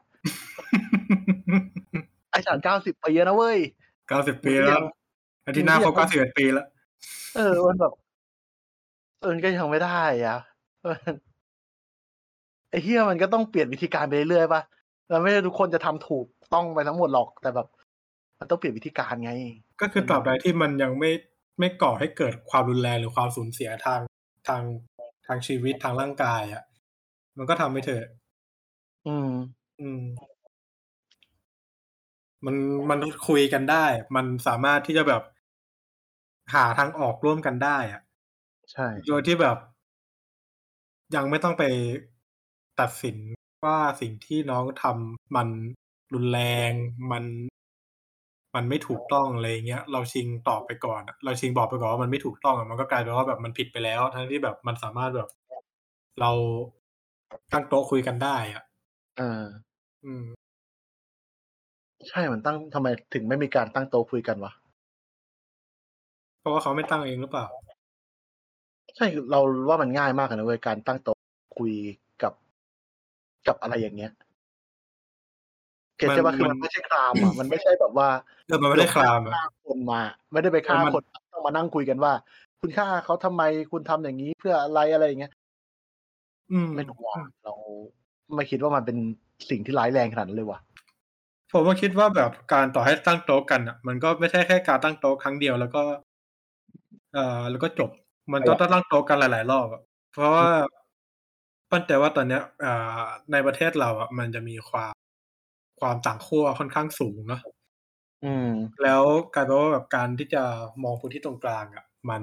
[2.31, 3.59] ไอ้สารเก้าสิบปีแล้วนะเว้ย
[4.13, 4.83] เก้าสิบปีแล้ว
[5.47, 6.67] อาทิตย์หน้าครบเก้าสิบเอ็ดปีแล้ว
[7.37, 7.93] เออมันแบบ
[9.21, 10.39] เออมันก็ยังไม่ได้อะ
[10.83, 10.97] เออ
[12.71, 14.63] ไอ้เฮียมันก็ต้องเปลี่ยนวิธีการไปเรื่อยๆป่ะ
[15.09, 17.69] แล้วไม่ใช่ทุกคนจะทำถูกต้องไปทั้งหมดหรอกแต่แบบ
[18.39, 19.33] มันต้องเปลี่ยนวิธีการไง
[19.81, 21.11] ก็คือตราบใดที่มันยังไม่
[21.59, 24.01] ไม่ก่อให้เกิดความรุนแรงหรือความสูญเสียทาง
[24.49, 24.63] ทาง
[25.27, 26.63] ทางชีวิตทางร่างกาย อะ
[27.39, 28.05] มันก็ทำไปเถอะ
[29.07, 29.31] อืม
[29.81, 30.01] อืม
[32.47, 32.57] มัน
[32.91, 32.99] มัน
[33.29, 35.23] คุยกันได้ มันสามารถที่จะแบบ
[36.55, 38.03] หาทางออกร่วมกันได้อะ
[38.73, 39.57] ใช่ โดยที่แบบ
[41.15, 41.63] ยังไม่ต้องไป
[42.81, 43.17] ตัดสิน
[43.65, 45.49] ว่าสิ่งที่น้องทำมัน
[46.15, 46.41] รุนแร
[46.71, 46.73] ง
[47.11, 47.25] มัน
[48.55, 55.29] มันไม่ถูกต้องอะไรเงี้ย เราชิงตอบไปก่อนอะเราชิงบอกไปก่อนว่ามันไม่ถูกต้องอะมันก็กลายเป็นว่าแบบมันผิดไปแล้ว ทั้งที่แบบมันสามารถแบบ
[56.21, 56.31] เรา
[57.53, 58.63] ตั้งโต๊ะคุยกันได้ อะ
[59.19, 59.43] เออ
[60.05, 60.25] อืม
[62.09, 64.53] ใช่มันตั้งทำไมถึงไม่มีการตั้งโต๊ะคุยกันวะ
[66.41, 67.47] เพราะว่าเขาไม่ตั้งเองหรือเปล่า
[68.97, 71.17] ใช่เราว่ามันง่ายมากเลยนะเว้ยการตั้งโต๊ะ
[71.59, 71.73] คุย
[72.23, 72.33] กับ
[73.47, 74.13] กับอะไรอย่างเงี้ย
[75.97, 78.09] เก็ตใช่ปะมันคือมัมันนไม่ใช่ครามอะมันไม่ใช่แบบว่า
[78.47, 80.01] เออมันไม่ได้คลามอะฆ่าคนมา
[80.33, 82.13] ไม่ได้ไปฆ่าเออมันคนต้องมานั่งคุยกันว่า
[82.61, 85.33] คุณฆ่าเขาทำไมคุณทำอย่างนี้เพื่ออะไรอะไรอย่างเงี้ย
[86.53, 87.55] อืมไม่รู้ว่าเรา
[88.37, 88.97] ไม่คิดว่ามันเป็น
[89.51, 90.61] สิ่งที่ร้ายแรงขนาดนั้นเลยว่ะ
[91.53, 95.83] ผมว่าคิดว่าแบบการต่อให้ตั้งโต๊ะกันอะ มันก็ไม่ใช่แค่การตั้งโต๊ะครั้งเดียวแล้วก็
[97.13, 97.91] เอ่อแล้วก็จบ
[98.33, 100.47] มันต้องตั้งโต๊ะกันหลาย ๆ รอบอะเพราะว่า
[101.71, 104.93] ปั้นใจว่าตอนเนี้ยอ่าในประเทศเราอะมันจะมีความ
[105.81, 107.41] ความต่างขั้วค่อนข้างสูงเนาะ
[108.23, 108.49] อืม
[108.83, 109.03] แล้ว
[109.35, 110.43] กลายเป็นว่าแบบการที่จะ
[110.85, 112.23] มองพื้นที่ตรงกลางอะ มัน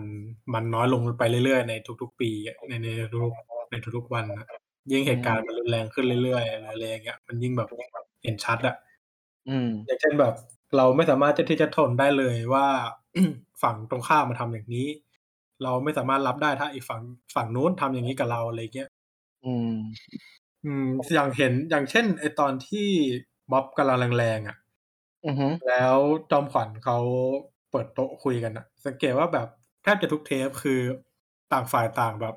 [0.54, 3.32] มันน้อยลงไปเรื่อย ๆ ในทุก ๆ ปีอะในในทุก
[3.72, 4.48] ในทุกๆวันนะ
[4.92, 7.70] ยิ่งเหตุการณ์มันรุนแรงขึ้นเรื่อยๆอะไรอย่างเงี้ยมันยิ่งแบบ
[8.24, 8.76] เห็นชัดอะ
[9.50, 10.34] อืมอย่างเช่นแบบ
[10.78, 12.68] เราไม่สามารถจะที่จะทนได้เลยว่า
[13.64, 14.88] ฝั่งตรงข้ามมาทำอย่างนี้
[15.64, 17.02] เราไม่สามารถรับได้ถ้าอีกฝั่ง
[17.36, 18.90] ฝั่งนู้นทำอย่างนี้กับเราอะไรเงี้ย
[19.46, 19.74] อืม
[20.66, 22.88] อืม อย่างเห็นอย่างเช่นไอตอนที่
[23.52, 24.58] ม็อบกำลังแรงๆอะ
[25.26, 25.98] อือฮึแล้ว
[26.32, 26.98] จอมขวัญเขา
[27.72, 29.48] เปิดโต๊ะคุยกันอะสังเกตว่าแบบ
[29.84, 30.80] แทบจะทุกเทปคือ
[31.52, 32.36] ต่างฝ่ายต่างแบบ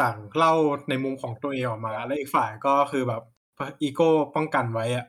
[0.00, 0.54] ต่างเล่า
[0.88, 3.22] ในมุมของตัวเองออกมา แล้วอีกฝ่ายก็คือแบบ
[3.60, 5.06] อีโก้ป้องกันไว้อะ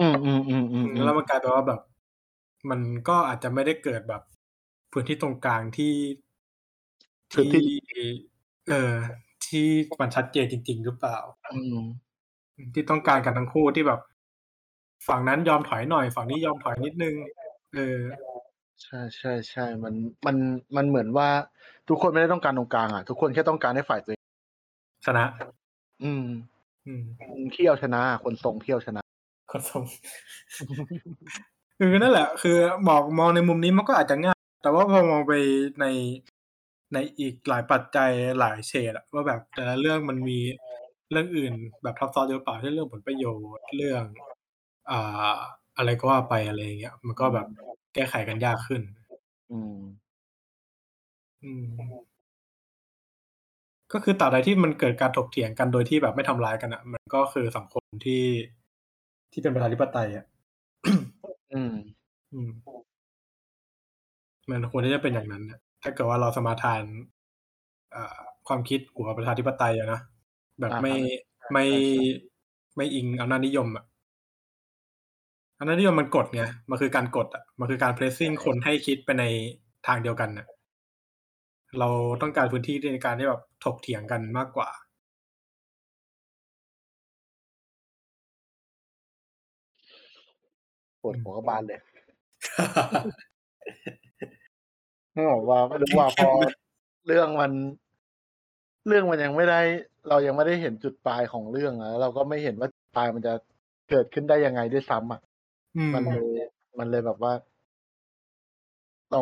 [0.00, 1.80] อืมอืมอืมอืมอืมแล้วมันกลายเป็นว่าแบบ
[2.70, 4.22] มันก็อาจจะไม่ได้เกิดแบบ
[4.92, 5.92] พื้นที่ตรงกลางที่
[7.32, 7.68] พื้นที่
[8.68, 8.94] เออ
[9.46, 9.66] ที่
[10.00, 11.18] มันชัดเจนจริง ๆ หรือเปล่า
[11.52, 11.76] อืม
[12.74, 14.00] ที่ต้องการกันทั้งคู่ที่แบบ
[15.08, 17.14] ฝั่งนั้นยอมถอยหน่อย ฝั่งนี้ยอมถอยนิดนึง
[17.74, 17.98] เออ
[18.82, 19.94] ใช่ใช่ใช่มัน
[20.26, 20.36] มัน
[20.76, 21.28] มันเหมือนว่า
[21.88, 24.24] ทุกคนไม่ได้ต้องการตรงกลางอะ ทุกคนแค่ต้องการให้ฝ่ายตัวเอง
[25.06, 25.24] ชนะ
[26.04, 26.24] อืม
[26.86, 29.02] อืมคนเที่ยวชนะ คนทรงเที่ยวชนะ
[29.50, 29.84] คนทรง
[31.78, 35.32] คือนั่นแหละ คือมองมองในมุมนี้มันก็อาจจะง่าย แต่ว่าพอมองไป
[35.80, 35.84] ใน
[36.94, 40.38] ในอีกหลายปัจจัยหลายเฉดอะว่าแบบแต่ละเรื่องมันมี
[41.10, 43.24] เรื่องอื่น แบบทับซ้อนหรือเปล่าเช่นเรื่องผลประโย
[43.56, 44.04] ชน์เรื่อง
[44.90, 45.32] อ่า
[45.76, 47.46] อะไรก็ว่าไปอะไรอย่างเงี้ย มันก็แบบ
[47.94, 48.82] แก้ไขกันยากขึ้น
[49.50, 49.78] อืม
[51.42, 51.64] อืม
[53.92, 58.22] ก็คือตราบใดที่มันเกิดการถกเถียงกันโดยที่แบบไม่ทำร้ายกันอะมันก็คือสังคมที่
[59.32, 60.24] ที่เป็นประชาธิปไตยอะ
[61.52, 61.74] อืม
[62.32, 62.50] อืม
[64.50, 66.82] มันควรที่จะเป็นอย่างนั้นนะถ้าเกิดว่าเราสมาทาน
[67.94, 70.00] อ่าความคิดหัวประชาธิปไตยอะนะ
[70.60, 70.94] แบบอ่าไม่
[71.42, 72.02] ครับไม่ใช่ใช่
[72.76, 73.84] ไม่อิงอำนาจนิยมอะ
[75.58, 79.24] อำนาจนิยมมันกดไงมันคือการกดอะมันคือการเพรสซิ่งคนให้คิดไปใน
[79.86, 80.46] ทางเดียวกันน่ะ
[81.78, 81.88] เรา
[82.22, 84.68] ต้องการพื้นที่ในการที่แบบถกเถียงกันมากกว่า
[91.00, 91.80] ปวดหัวกระบาลเลย
[95.12, 96.30] ไม่บอกว่าไม่รู้ว่าพอ
[97.06, 97.52] เรื่องมัน
[98.86, 99.60] เรื่องมันยังไม่ได้
[100.08, 103.34] เรายังไม่ได้เห็นจุดปลายของเรื่องอะแล้วเราก็ไม่เห็นว่าจุดปลายมันจะ
[103.90, 105.20] เกิดขึ้นได้ยังไงด้วยซ้ำอะ
[105.76, 106.26] อืมมันเลย
[106.78, 107.32] มันเลยแบบว่า
[109.12, 109.20] เรา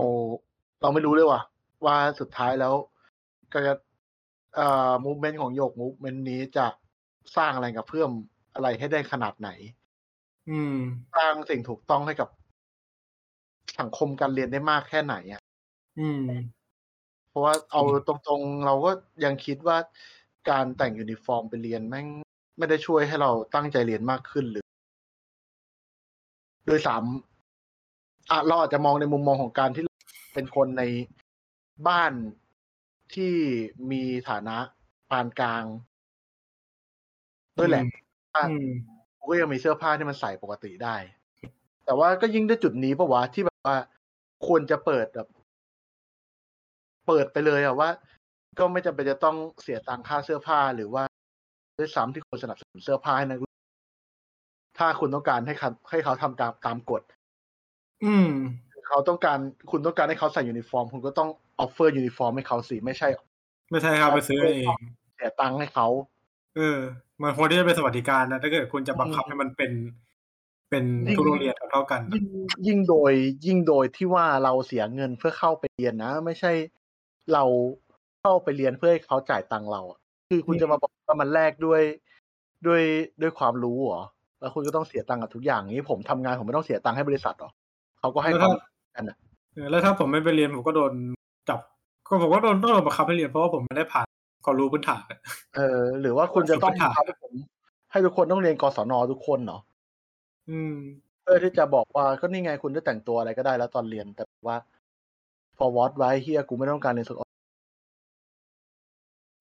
[0.81, 1.43] เราไม่รู้เลยว่า
[1.85, 2.75] ว่าสุดท้ายแล้ว
[3.53, 3.73] ก็จะ
[4.57, 6.67] เอ่อมูเมนต์ของโยกมูเมนต์นี้จะ
[7.37, 8.11] สร้างอะไรกับเพื่อม
[8.55, 9.86] อะไรให้ได้ขนาดไหนอืม
[11.15, 12.29] สร้างสิ่งถูกต้องให้กับ
[13.79, 15.41] สังคมการเรียนได้มากแค่ไหนอะ
[15.97, 16.23] อืม
[17.29, 18.91] เพราะว่าเอาอืมตรงๆ เราก็
[19.25, 19.79] ยังคิดว่า
[20.51, 22.07] การแต่งยูนิฟอร์มไปเรียนแม่ง
[22.59, 24.65] ไม่ได้ช่วยให้เราตั้งใจเรียนมากขึ้นหรือ
[26.67, 27.05] โดยสาม
[28.31, 29.85] อะเราอาจจะมองในมุมมองของการที่
[30.35, 30.83] เป็นคนใน
[31.89, 32.13] บ้าน
[33.15, 33.35] ที่
[33.91, 34.57] มีฐานะ
[35.11, 35.65] ปานกลาง
[37.59, 37.85] ด้วยแหละ
[38.43, 38.67] อืม
[39.27, 40.97] กูก็ยังมีเสื้อผ้าที่มันใส่ปกติได้
[41.85, 43.77] แต่ว่าก็ยิ่งด้วยจุดนี้ปะวะที่แบบว่า
[44.47, 45.29] ควรจะเปิดแบบ
[47.07, 47.89] เปิดไปเลยอะว่า
[48.59, 51.03] ก็ไม่จำเป็นจะต้องเสียตังค่าเสื้อผ้าหรือว่า
[51.79, 53.57] ด้วยซ้ำที่ควรสนับสนุนเสื้อผ้าให้นักเรียน
[54.79, 57.03] ถ้าคุณต้องการให้เขาให้เขาทำตามตามกฎ
[58.05, 58.29] อืม
[58.89, 59.39] เขาต้องการ
[59.71, 61.29] คุณต้องการให้เขาใส่ยูนิฟอร์ม คุณก็ต้อง
[61.61, 63.09] offer uniform ให้เขาสิไม่ใช่
[63.71, 64.67] ไม่ใช่ครับไปซื้อเอง
[65.15, 65.87] เสียตังค์ให้เขา
[66.57, 66.79] เออ
[67.23, 69.73] มันควรที่จะเป็นสวัสดิการนะถ้าเกิดคุณจะบังคับให้มันเป็น
[70.71, 70.85] เป็น
[71.17, 72.27] ทุกโรงเรียนเท่าๆกันนะยิ่ง
[72.67, 73.13] ยิ่งโดย
[73.47, 76.53] ยิ่งโดยที่ว่าเราเสียเงินเพื่อเข้าไปเรียนนะ ไม่ใช่
[77.33, 77.45] เรา
[78.21, 79.99] เข้าไปเรียนเพื่อให้เขาจ่ายตังค์เราอะ
[80.31, 81.83] คือคุณจะมาบอกว่ามันแลกด้วย
[82.67, 82.83] ด้วย
[83.23, 84.03] ด้วยความรู้เหรอ
[84.41, 87.51] แล้วคุณก็ต้องเสียตังค์กับทุกอย่างนี้ผมทำงานผมไม่ต้องเสียตังค์ให้บริษัทหรอ
[88.01, 88.55] เขาก็ให้แล้วควาถ้าม
[88.97, 89.17] กันอะ
[89.55, 90.93] เออแล้วถ้าผมไม่ไปเรียนผมก็โดน
[91.49, 91.61] จับ
[92.07, 94.07] ก็ผมก็โดนต้องโดนบังคับให้เรียนเพราะว่าผมไม่ได้ผ่าน
[94.47, 95.19] ความรู้พื้นฐานอะ
[95.57, 97.33] เออ หรือว่าคุณจะต้องสุดท้ายบังคับให้ผม
[97.91, 99.63] ให้ทุกคนต้องเรียนกศนทุกคนเนาะ
[100.51, 100.75] อืม
[101.23, 104.57] เพื่อที่จะบอกว่าก็นี่ไงคุณจะแต่งตัวอะไรก็ได้แล้วตอนเรียนแต่ว่า
[105.59, 107.17] พอวอตไว้เฮียกูไม่ต้องการเรียนสุด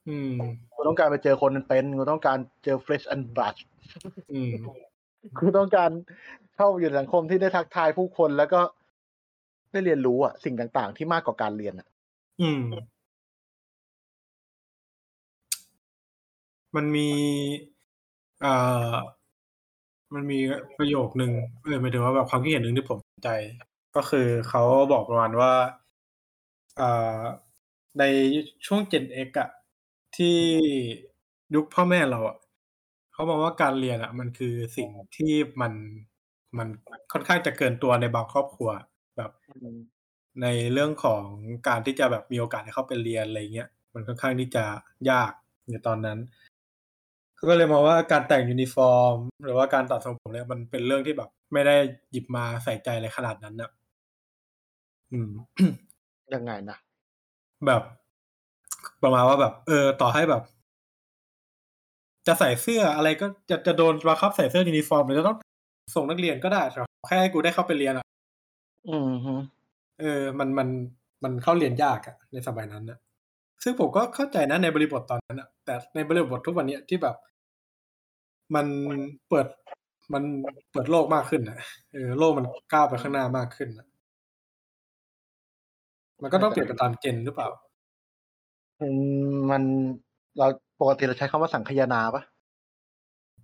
[0.10, 0.32] อืม
[0.74, 3.60] กูต้องการไปเจอคนเป็นกูต้องการเจอ fresh and brush
[4.34, 4.52] อืม
[5.38, 5.92] กูต้องการ
[6.56, 8.62] เข้าอยู่ในสังคมที่ได้ทักทายผู้คนแล้วก็
[9.72, 11.88] ได้เรียนรู้อะสิ่งต่าง ๆ ที่มากกว่าการเรียนอะ
[12.42, 12.62] อืม
[16.76, 17.10] มันมี
[18.42, 18.96] เอ่อ
[20.14, 20.40] มันมี
[20.78, 21.32] ประโยคนึง
[21.64, 23.30] เออหมายถึงว่าแบบความคิดเห็นหนึ่งที่ผมสนใจ
[23.96, 25.52] ก็คือเขาบอกประมาณว่า
[26.78, 26.90] เอ่
[27.20, 27.22] อ
[28.00, 28.04] ใน
[28.66, 29.50] ช่วง Gen X อะ
[30.16, 30.38] ที่
[31.56, 32.38] ยุคพ่อแม่เราอะ
[33.14, 35.74] เขามองว่าการเรียนอะมันคือสิ่งที่มัน
[36.58, 36.68] มัน
[37.12, 38.70] ค่อนข้างจะเกินตัวในบางครอบครัว
[39.18, 39.32] แบบ
[40.42, 41.24] ในเรื่องของ
[41.68, 44.66] การที่จะแบบมีโอกาสให้เข้าไปเรียนอะไรเงี้ยมันค่อนข้างที่จะ
[45.10, 45.32] ยาก
[45.70, 46.45] ในตอนนั้นเขา
[47.50, 51.76] ก็เลยมองว่าการแต่งยูนิฟอร์ม หรือว่าการตัดทรงผมเนี่ยมันเป็นเรื่องที่แบบ ไม่ได้
[52.12, 53.72] หยิบมาใส่ใจอะไรขนาดนั้นนะ
[55.12, 55.32] อืม
[56.34, 56.78] ยังไงนะ
[57.66, 57.82] แบบ
[59.04, 60.42] ประมาณว่าแบบ เออ ต่อให้แบบ
[62.28, 65.38] จะใส่เสื้ออะไรก็จะจะโดนบังคับใส่เสื้อยูนิฟอร์มหรือจะต้อง
[65.96, 68.06] ส่งนักเรียนก็ได้แต่แค่ให้กูได้เข้าไปเรียนอะ
[68.90, 69.36] อืมฮึ
[70.00, 70.68] เออ มันมัน
[71.24, 72.98] มันเข้าเรียนยากอะในสมัยนั้นนะ
[73.64, 77.16] ซึ่งผมก็เข้าใจนะในบริบทตอนนั้นอะแต่ในบริบททุกวันเนี้ยที่แบบ
[78.56, 78.66] มัน
[79.30, 79.48] เปิด
[80.14, 80.24] มัน
[80.72, 81.58] เปิดโลกมากขึ้นอะ
[81.94, 83.88] เออโลกมันก้าวไปข้างหน้ามากขึ้นอะ
[86.22, 87.50] มันก็ต้องเปลี่ยนไปตามเจนหรือเปล่า
[88.80, 88.88] อื
[89.32, 89.64] มมัน
[90.38, 90.46] เรา
[90.80, 92.24] ปกติเราใช้คำว่าสังคายนาปะ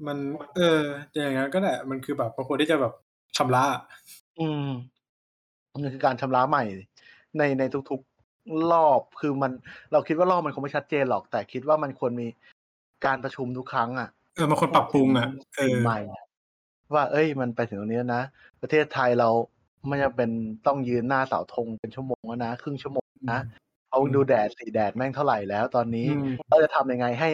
[0.08, 0.18] มัน
[0.56, 0.82] เออ
[1.14, 2.94] จะอย่างนั้นก็ได้มันคือแบบบางคนที่จะแบบ
[3.38, 3.64] ชำระ
[4.40, 4.68] อืม
[5.72, 6.64] มันคือการชำระใหม่
[7.38, 8.11] ในในทุกๆ
[8.72, 9.52] รอบคือมัน
[9.92, 12.28] เราคิดว่ารอบมันคงไม่ชัดเจนหรอก แต่คิดว่ามันควรมี
[13.06, 16.24] การประชุมทุกครั้งอะเออบางคนปรับปรุงอะเอสิ่งอใหม่อะ
[16.94, 18.24] ว่า เอ้ย มันไปถึงตรงนี้แล้วนะ
[18.62, 19.30] ประเทศไทยเรา
[19.88, 20.30] ไม่จำเป็น
[20.68, 23.40] ต้องยืนหน้าเสาธงเป็นชั่วโมงแล้วนะครึ่งชั่วโมงนะ
[23.92, 27.30] เอาดูแดดสีแดดแม่งเท่าไหร่แล้ว ตอนนี้อืมเราจะทำยังไงให้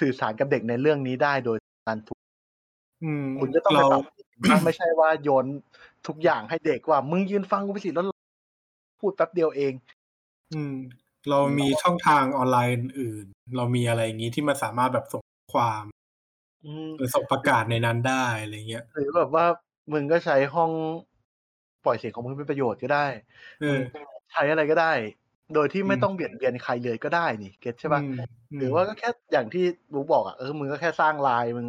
[0.00, 2.20] สื่อสารกับเด็กในเรื่องนี้ได้โดยการถูก
[3.04, 4.00] อืมคุณจะต้องไปเรา
[4.50, 5.46] ปรับไม่ใช่ว่าโยน
[6.06, 8.04] ทุกอย่างให้เด็กว่า มึงยืนฟังกูไปสิแล้ว
[9.00, 9.72] พูดแป๊บเดียวเอง
[10.52, 10.74] อืม
[11.30, 15.84] เรามีช่องทางออนไลน์อื่นๆเรามีอะไรอย่างนี้ที่มันสามารถแบบส่งความ
[16.64, 19.46] อืมหรือส่งประกาศในนั้นได้อะไรเงี้ยหรือแบบว่า
[19.92, 20.72] มึงก็ใช้ห้อง
[21.84, 23.06] ปล่อยเสียงของมึงเป็นประโยชน์ก็ได้
[23.60, 23.80] เออ
[24.32, 24.92] ใช้อะไรก็ได้
[25.54, 28.10] โดยที่ไม่อืมต้องเบียดเบียนใครเลยก็ได้นี่ เก็ตใช่ปะอืม
[28.52, 31.68] มหรือว่าก็แค่อย่างที่บุ๊กบอกอะเออมึงก็แค่สร้างไลน์มึง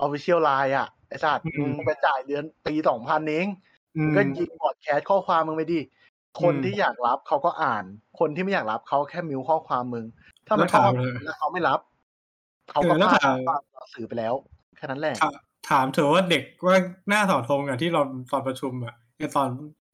[0.00, 3.46] official ไลน์อะไอ้สัตว์อืมมึงไปจ่ายเดือนปีสองพันเอง
[3.96, 5.80] อืมมึงก็ยิง broadcast ข้อความมึงไปดิ
[6.40, 7.84] คนอืมที่อยากรับเขาก็อ่าน
[8.18, 10.06] คนที่ไม่อยากรับเขาแค่ mute ข้อความมึง
[10.46, 11.80] ถ้ามันแล้วถามข้อความเลยแล้วเขาไม่รับ
[12.70, 14.34] เขาก็เออแล้วพลาดถามพลาดต่อสื่อไปแล้ว
[14.76, 15.34] แค่นั้นแหละ ถาม
[15.70, 16.76] ถามเถอะว่าเด็กว่า
[17.08, 18.00] หน้าเสาธงอะที่เรา
[18.32, 19.48] ตอนประชุมอะไอตอน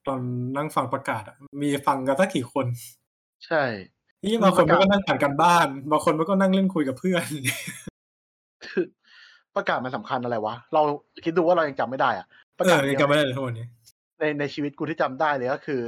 [0.06, 0.20] ตอน
[0.56, 2.66] นั่งฟังประกาศอะมีฟังกันสักกี่คน
[3.46, 3.62] ใช่
[4.24, 7.24] นี่บางคนมันก็นั่งอ่านกันบ้านบางคนมันก็นั่งเล่นคุยกับเพื่อน
[8.64, 8.84] คือ
[9.56, 10.82] ประกาศมันสำคัญอะไรวะ เรา
[11.24, 12.26] คิดดูว่าเรายังจำไม่ได้อะ
[12.58, 13.66] ประเอกาศอเดียังยวจำไม่ได้เลยทุกวันนี้
[14.18, 15.80] ในในชีวิตกูที่จำได้เลยก็คือ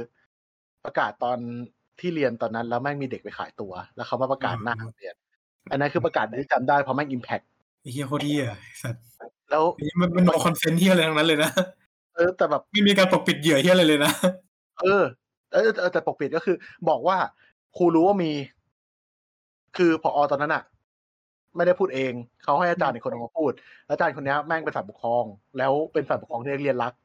[0.85, 1.37] ประกาศตอน
[1.99, 5.15] ที่เรียนตอนนั้น แล้วแม่งมีเด็กไปขายตัว แล้วเขามาประกาศหน้าโรงเรียน
[5.71, 7.41] อันนั้นคือประกาศที่จำได้เพราะแม่ง impact
[7.81, 9.01] ไอ้เหี้ยโคตรเหี้ยไอ้สัตว์
[9.49, 11.51] แล้วนี่มันมัน no consent เหี้ยอะไรทั้งนั้นเลยนะ
[12.15, 14.11] เออแต่แบบไม่มีการปกปิดเหยื่อเหี้ยอะไรเลยนะ
[14.81, 15.03] เออ
[15.51, 16.55] เออเออแต่ปกปิดก็คือ
[16.89, 17.17] บอกว่า
[17.77, 18.31] ครูรู้ว่ามี
[19.77, 20.63] คือพอตอนนั้นอะ
[21.55, 23.51] ไม่ได้พูดเองเขาให้อาจารย์อีกคนนึงมาพูด
[23.85, 25.23] แล้วอาจารย์คนเนี้ยแม่งเป็นฝ่ายปกครอง
[25.57, 27.04] แล้วเป็นฝ่ายปกครองที่นักเรียนรักอื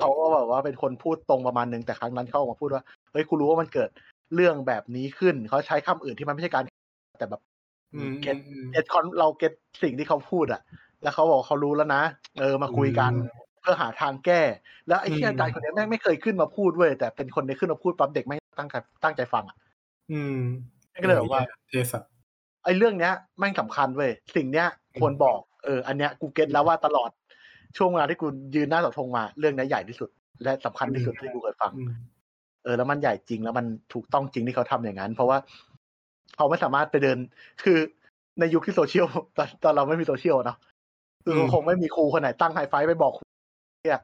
[0.00, 2.82] เขาก็แบบว่าเป็นคนพูดตรงประมาณนึงแต่ครั้งนั้นเขาออกมาพูดว่า
[3.12, 3.90] เฮ้ยครูรู้ว่ามันเกิด
[4.34, 6.62] เรื่องแบบนี้ขึ้นเขาใช้คำอื่นที่มันไม่ใช่การ
[7.18, 7.40] แต่แบบ
[7.94, 10.60] อืม get อืม get คอนเรา getสิ่งที่เขาพูดอะ
[11.02, 12.02] แล้วเขาบอกเขารู้แล้วนะ
[12.40, 14.42] เออมาคุยกันอืมเพื่อหาทางแก้
[14.88, 18.74] แล้วไอ้ที่อืมอาจารย์คนเนี้ยแม่งไม่เคยขึ้นมาพูดเว้ยแต่เป็นคนในขึ้นมาพูดปั๊บเด็กไม่งตั้งใจ
[19.04, 19.56] ตั้งใจฟังอะ
[20.12, 20.38] อืม
[21.02, 22.10] ก็เลยแบบว่าเทสัตว์
[22.64, 24.66] ไอ้เรื่องเนี้ยแม่งสำคัญเว้ยสิ่งเนี้ย
[25.00, 27.10] ควรบอกเอออันเนี้ยกูเก็ตแล้วว่าตลอด
[27.76, 30.08] ช่วงเวลาที่กูยืนหน้าเสาธงมา เรื่องเนี้ยใหญ่ที่สุด
[30.42, 31.90] และสำคัญที่สุดที่กูเคยฟังอืม
[32.64, 35.38] เออ แล้วมันใหญ่จริงแล้วมันถูกต้องจริงที่เขาทำอย่างนั้น เพราะว่า
[36.36, 37.18] เขาไม่สามารถไปเดิน
[37.64, 37.78] คือ
[38.40, 40.58] ในยุคที่โซเชียลตอนตอนเราไม่มีโซเชียลเนาะ
[41.24, 43.24] คือคงไม่มีครูคนไหนตั้งไฮไฟว์ไปบอกครู
[43.84, 44.00] เนี่ย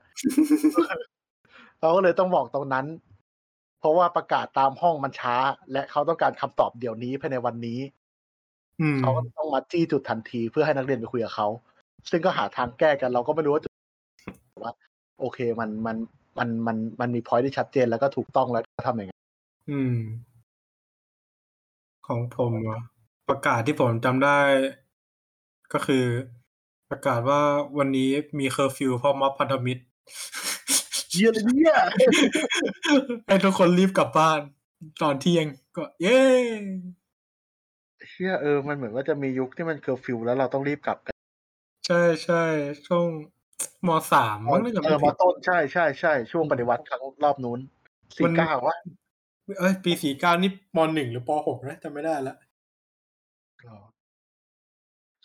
[1.79, 2.87] เขาก็เลยต้องบอกตรงนั้น
[3.81, 5.37] เพราะว่าประกาศตามห้องมันช้า
[5.73, 7.79] และเขาต้องการคำตอบเดี๋ยวนี้ภายในวันนี้
[8.81, 11.49] อืมเขาก็ต้องมาจี้จุดทันทีเพื่อให้นักเรียนไปคุยกับเขา
[12.11, 13.73] ซึ่งก็หาทางแก้กันเราก็ไม่รู้ว่าจุด
[14.65, 14.73] ว่า
[15.21, 15.97] โอเคมันมัน
[16.39, 19.21] มันมันมันมีพอยที่ชัดเจนแล้วก็ถูกต้องแล้วก็ทำอย่างนั้น
[19.71, 19.97] อืม
[22.07, 22.79] ของผมเหรอ
[23.29, 24.39] ประกาศที่ผมจำได้
[25.73, 26.05] ก็คือ
[26.91, 27.41] ประกาศว่า
[27.79, 29.83] วันนี้มีเคอร์ฟิวเพราะม็อบพันธมิตร
[31.11, 31.77] เยี่ยเลยเนี่ย
[33.27, 34.41] ให้ทุกคนรีบกลับบ้าน
[35.03, 36.21] ตอนเที่ยงก็ เย้
[38.11, 41.16] เชื่อเออ มันเหมือนว่าจะมียุคที่มันเคอร์ฟิวแล้วเราต้องรีบกลับกัน
[41.87, 42.43] ใช่ใช่
[42.87, 43.07] ช่วง
[43.87, 48.77] มสามมั้งน่าจะเอไม่อผิมาดต้นใช่ใช่ใช่ช่วงปฏิวัติครั้งรอบนู้นมัสี่นเก้าวะ
[49.59, 52.37] เอ้ยปีสี่เก้านี่มหนึ่งหรือปหกนะจำไม่ได้ละ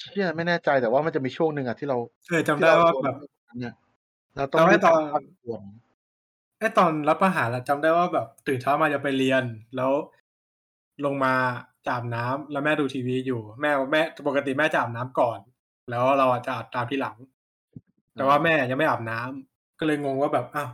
[0.01, 1.97] เชื่อไม่แน่ใจแต่ว่ามันจะมีช่วงหนึ่งอะที่เรา
[2.29, 3.15] เออจำได้ว่าแบบ
[3.59, 3.73] เนี่ย
[4.35, 5.63] เราต้องแต่ว่ารีบตอนกลับก่อน
[6.59, 9.43] ไอ้ตอนรับประหารอะจำได้ว่าแบบตื่นเช้ามาจะไปเรียน
[9.75, 9.91] แล้ว
[11.05, 11.33] ลงมา
[11.87, 15.39] จอาบน้ำแล้วแม่ดูทีวีอยู่ แม่แม่ปกติแม่จะอาบน้ำก่อน
[15.89, 17.17] แล้วเราอะจะอาบตามที่หลัง
[18.15, 20.69] แต่ว่าแม่ยังไม่อาบน้ำก็เลยงงว่าแบบอ้าว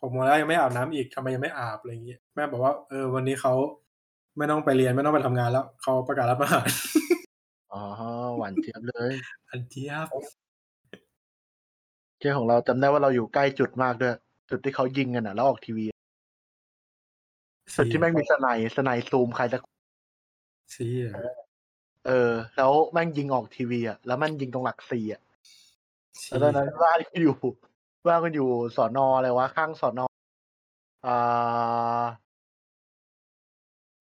[0.00, 3.52] หกโมงแล้วยังไม่อาบน้ำอีกทำไมยังไม่อาบอะไรอย่างเงี้ยแม่บอกว่าเออวันนี้เขา
[4.38, 6.66] ไม่ต้องไปเรียนไม่ต้องไปทำงานแล้วเขาประกาศรัฐประหาร
[7.72, 7.82] อ๋อ
[8.36, 9.12] หวานเจี๊ยบเลย
[9.48, 10.06] อันเจี๊ยบ
[12.18, 14.14] เจ้ของเราจำได้ว่าเราอยู่ใกล้จุดมากด้วย
[14.50, 15.84] จุดที่เขายิงกันอะ แล้วออกทีวี
[17.76, 19.60] จุดที่แม่งมีสไนด์สไนด์ซูมใครสัก
[20.72, 21.08] เสีย
[22.06, 25.20] เออ แล้วแม่งยิงออกทีวีอะแล้วมันยิงตรงหลักสี่อะ
[26.22, 27.34] เสีแล้วตอนนั้นบ้านก็อยู่
[28.06, 30.06] บ้านก็อยู่สอนออะไรวะข้างสอนอ
[31.06, 32.04] อ่า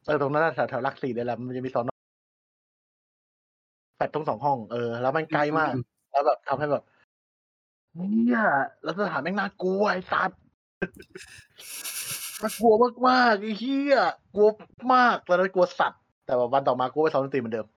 [0.05, 1.91] เออตรงนั้นนะแถวแถวหลักสี่เลยแหละมันจะมีสอนอ
[3.97, 5.71] แปดตรงสองห้องเออแล้วมันไกลมาก
[6.11, 6.83] แล้วแบบทำให้แบบ
[7.95, 8.43] เนี่ย
[8.83, 10.39] แล้วสถานแม่งน่ากลัวไอ้สัตว์
[12.41, 12.73] น่ากลัว
[13.07, 13.97] มากๆไอ้เหี้ย
[14.35, 14.49] กลัว
[14.93, 17.67] มากแล้วนั้นกลัวสัตว์แต่ว่าวันต่อมากูไปซ้อมดนตรีเหมือนเดิม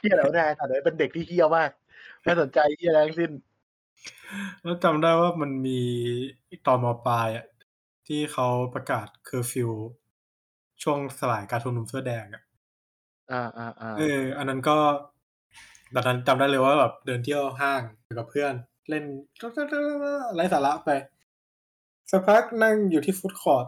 [0.00, 1.70] เหี้ยแล้วแน่แต่เดี๋ยวเป็นเด็กที่เหี้ยมาก
[2.22, 3.32] ไม่สนใจเหี้ยอะไรทั้งสิ้น
[4.62, 5.80] แล้วจำได้ว่ามันมี
[6.66, 7.46] ตอนมปลายอะ
[8.06, 9.70] ที่เขาประกาศเคอร์ฟิว
[10.82, 12.42] ช่วงสลายการชุมนุมเสื้อแดงอะ
[13.32, 14.76] อ่าอ่าอ่าเออ อันนั้นก็
[15.94, 17.82] ตอนนั้นจำได้เลยว่าแบบเดินเที่ยวห้าง
[18.18, 18.54] กับเพื่อน
[18.88, 19.04] เล่น
[20.34, 20.90] ไร้สาระไป
[22.10, 23.66] สักพักนั่งอยู่ที่ฟุตคอร์ท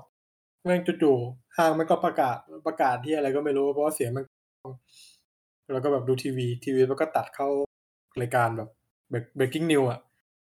[0.64, 4.24] แม่งจู่ๆ ห้างมันก็ประกาศประกาศที่อะไรก็ไม่รู้เพราะว่าเสียงมัน
[5.72, 7.48] แล้วก็แบบดูทีวี ทีวีมันก็ตัดเข้า
[8.20, 8.68] รายการแบบ
[9.38, 10.00] breaking news อะ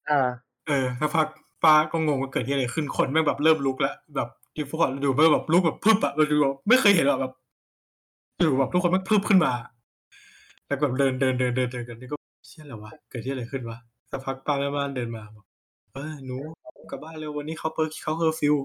[0.09, 0.19] อ่า
[0.67, 1.27] เออสักพัก
[1.63, 7.33] ป้าก็งงว่าเกิดที่อะไรขึ้นคนแม่งแบบเริ่มลุกแล้วแบบที่พวกเราดูแม่งแบบลุกแบบพึบอะเราดูแบบไม่เคยเห็นหรอกแบบ
[8.39, 9.53] อยู่แบบทุกคนแม่งพึบขึ้นมา
[10.67, 13.77] แล้วก็แบบเดินเดินเดินเดินเดินกันนี่ก็เชี่ยอะไรวะเกิดที่อะไรขึ้นวะ
[14.11, 15.45] สักพักป้าแม่บ้านเดินมาบอก
[15.93, 16.37] เออหนู
[16.89, 18.55] กลับบ้านเร็ววันนี้เขาเปิดเขาเคอร์ฟิว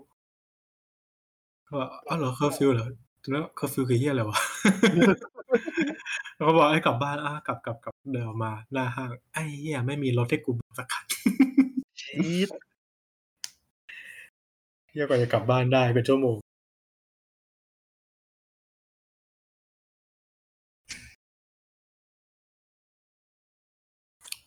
[1.72, 2.88] ก็บอกอ้าวเหรอเคอร์ฟิวเหรอ
[3.30, 4.38] แล้วเคอร์ฟิวคือเหี้ยอะไรวะ
[6.34, 11.04] แล้วก็บอกให้กลับบ้านอะกลับกลับกลับเดินออกมา หน้าห้างไอ้เหี้ยไม่มีรถให้กูสักคัน
[12.00, 16.36] ชิบเหี้ยกว่าจะกลับบ้านได้เป็นชั่วโมง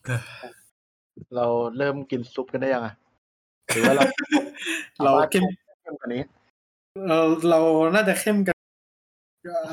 [0.06, 0.22] เออ
[1.36, 1.46] เรา
[1.78, 2.94] เริ่มกินซุปกันได้ยังอะ
[3.68, 4.04] หรือว่าเรา
[5.04, 5.44] เราเข้ม
[5.82, 6.24] เข้มกว่านี้
[7.08, 7.18] เรา
[7.50, 7.60] เรา
[7.96, 8.58] น่าจะเข้มกัน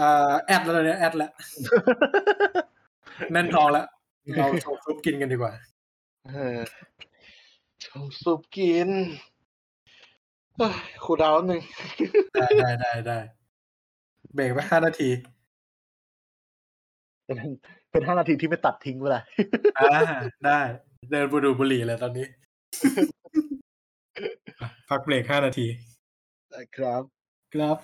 [0.00, 1.30] อ่าแอดแล้วตอนเนี้ยแอดแล้ว
[3.32, 3.86] แน่นท้องแล้ว
[4.36, 5.52] เราโชว์ซุปกินกันดีกว่า
[6.28, 6.58] เออ
[7.84, 8.88] ชงซุปกิน
[10.56, 11.62] เฮ้ยครูดาวน์หนึ่ง
[12.34, 13.18] ได้ได้ได้ได้
[14.34, 15.10] เบรกไปห้านาที
[17.24, 17.38] เป็น
[17.90, 19.20] เป็นห้านาทีที่ไม่ตัดทิ้งเวลา
[19.78, 19.90] อ่า
[20.46, 20.60] ได้
[21.10, 22.26] เดินบูดูบุหรี่เลยตอนนี้
[24.60, 25.66] อะพักเบรกห้านาที
[26.76, 27.02] ครับ
[27.52, 27.76] ครับ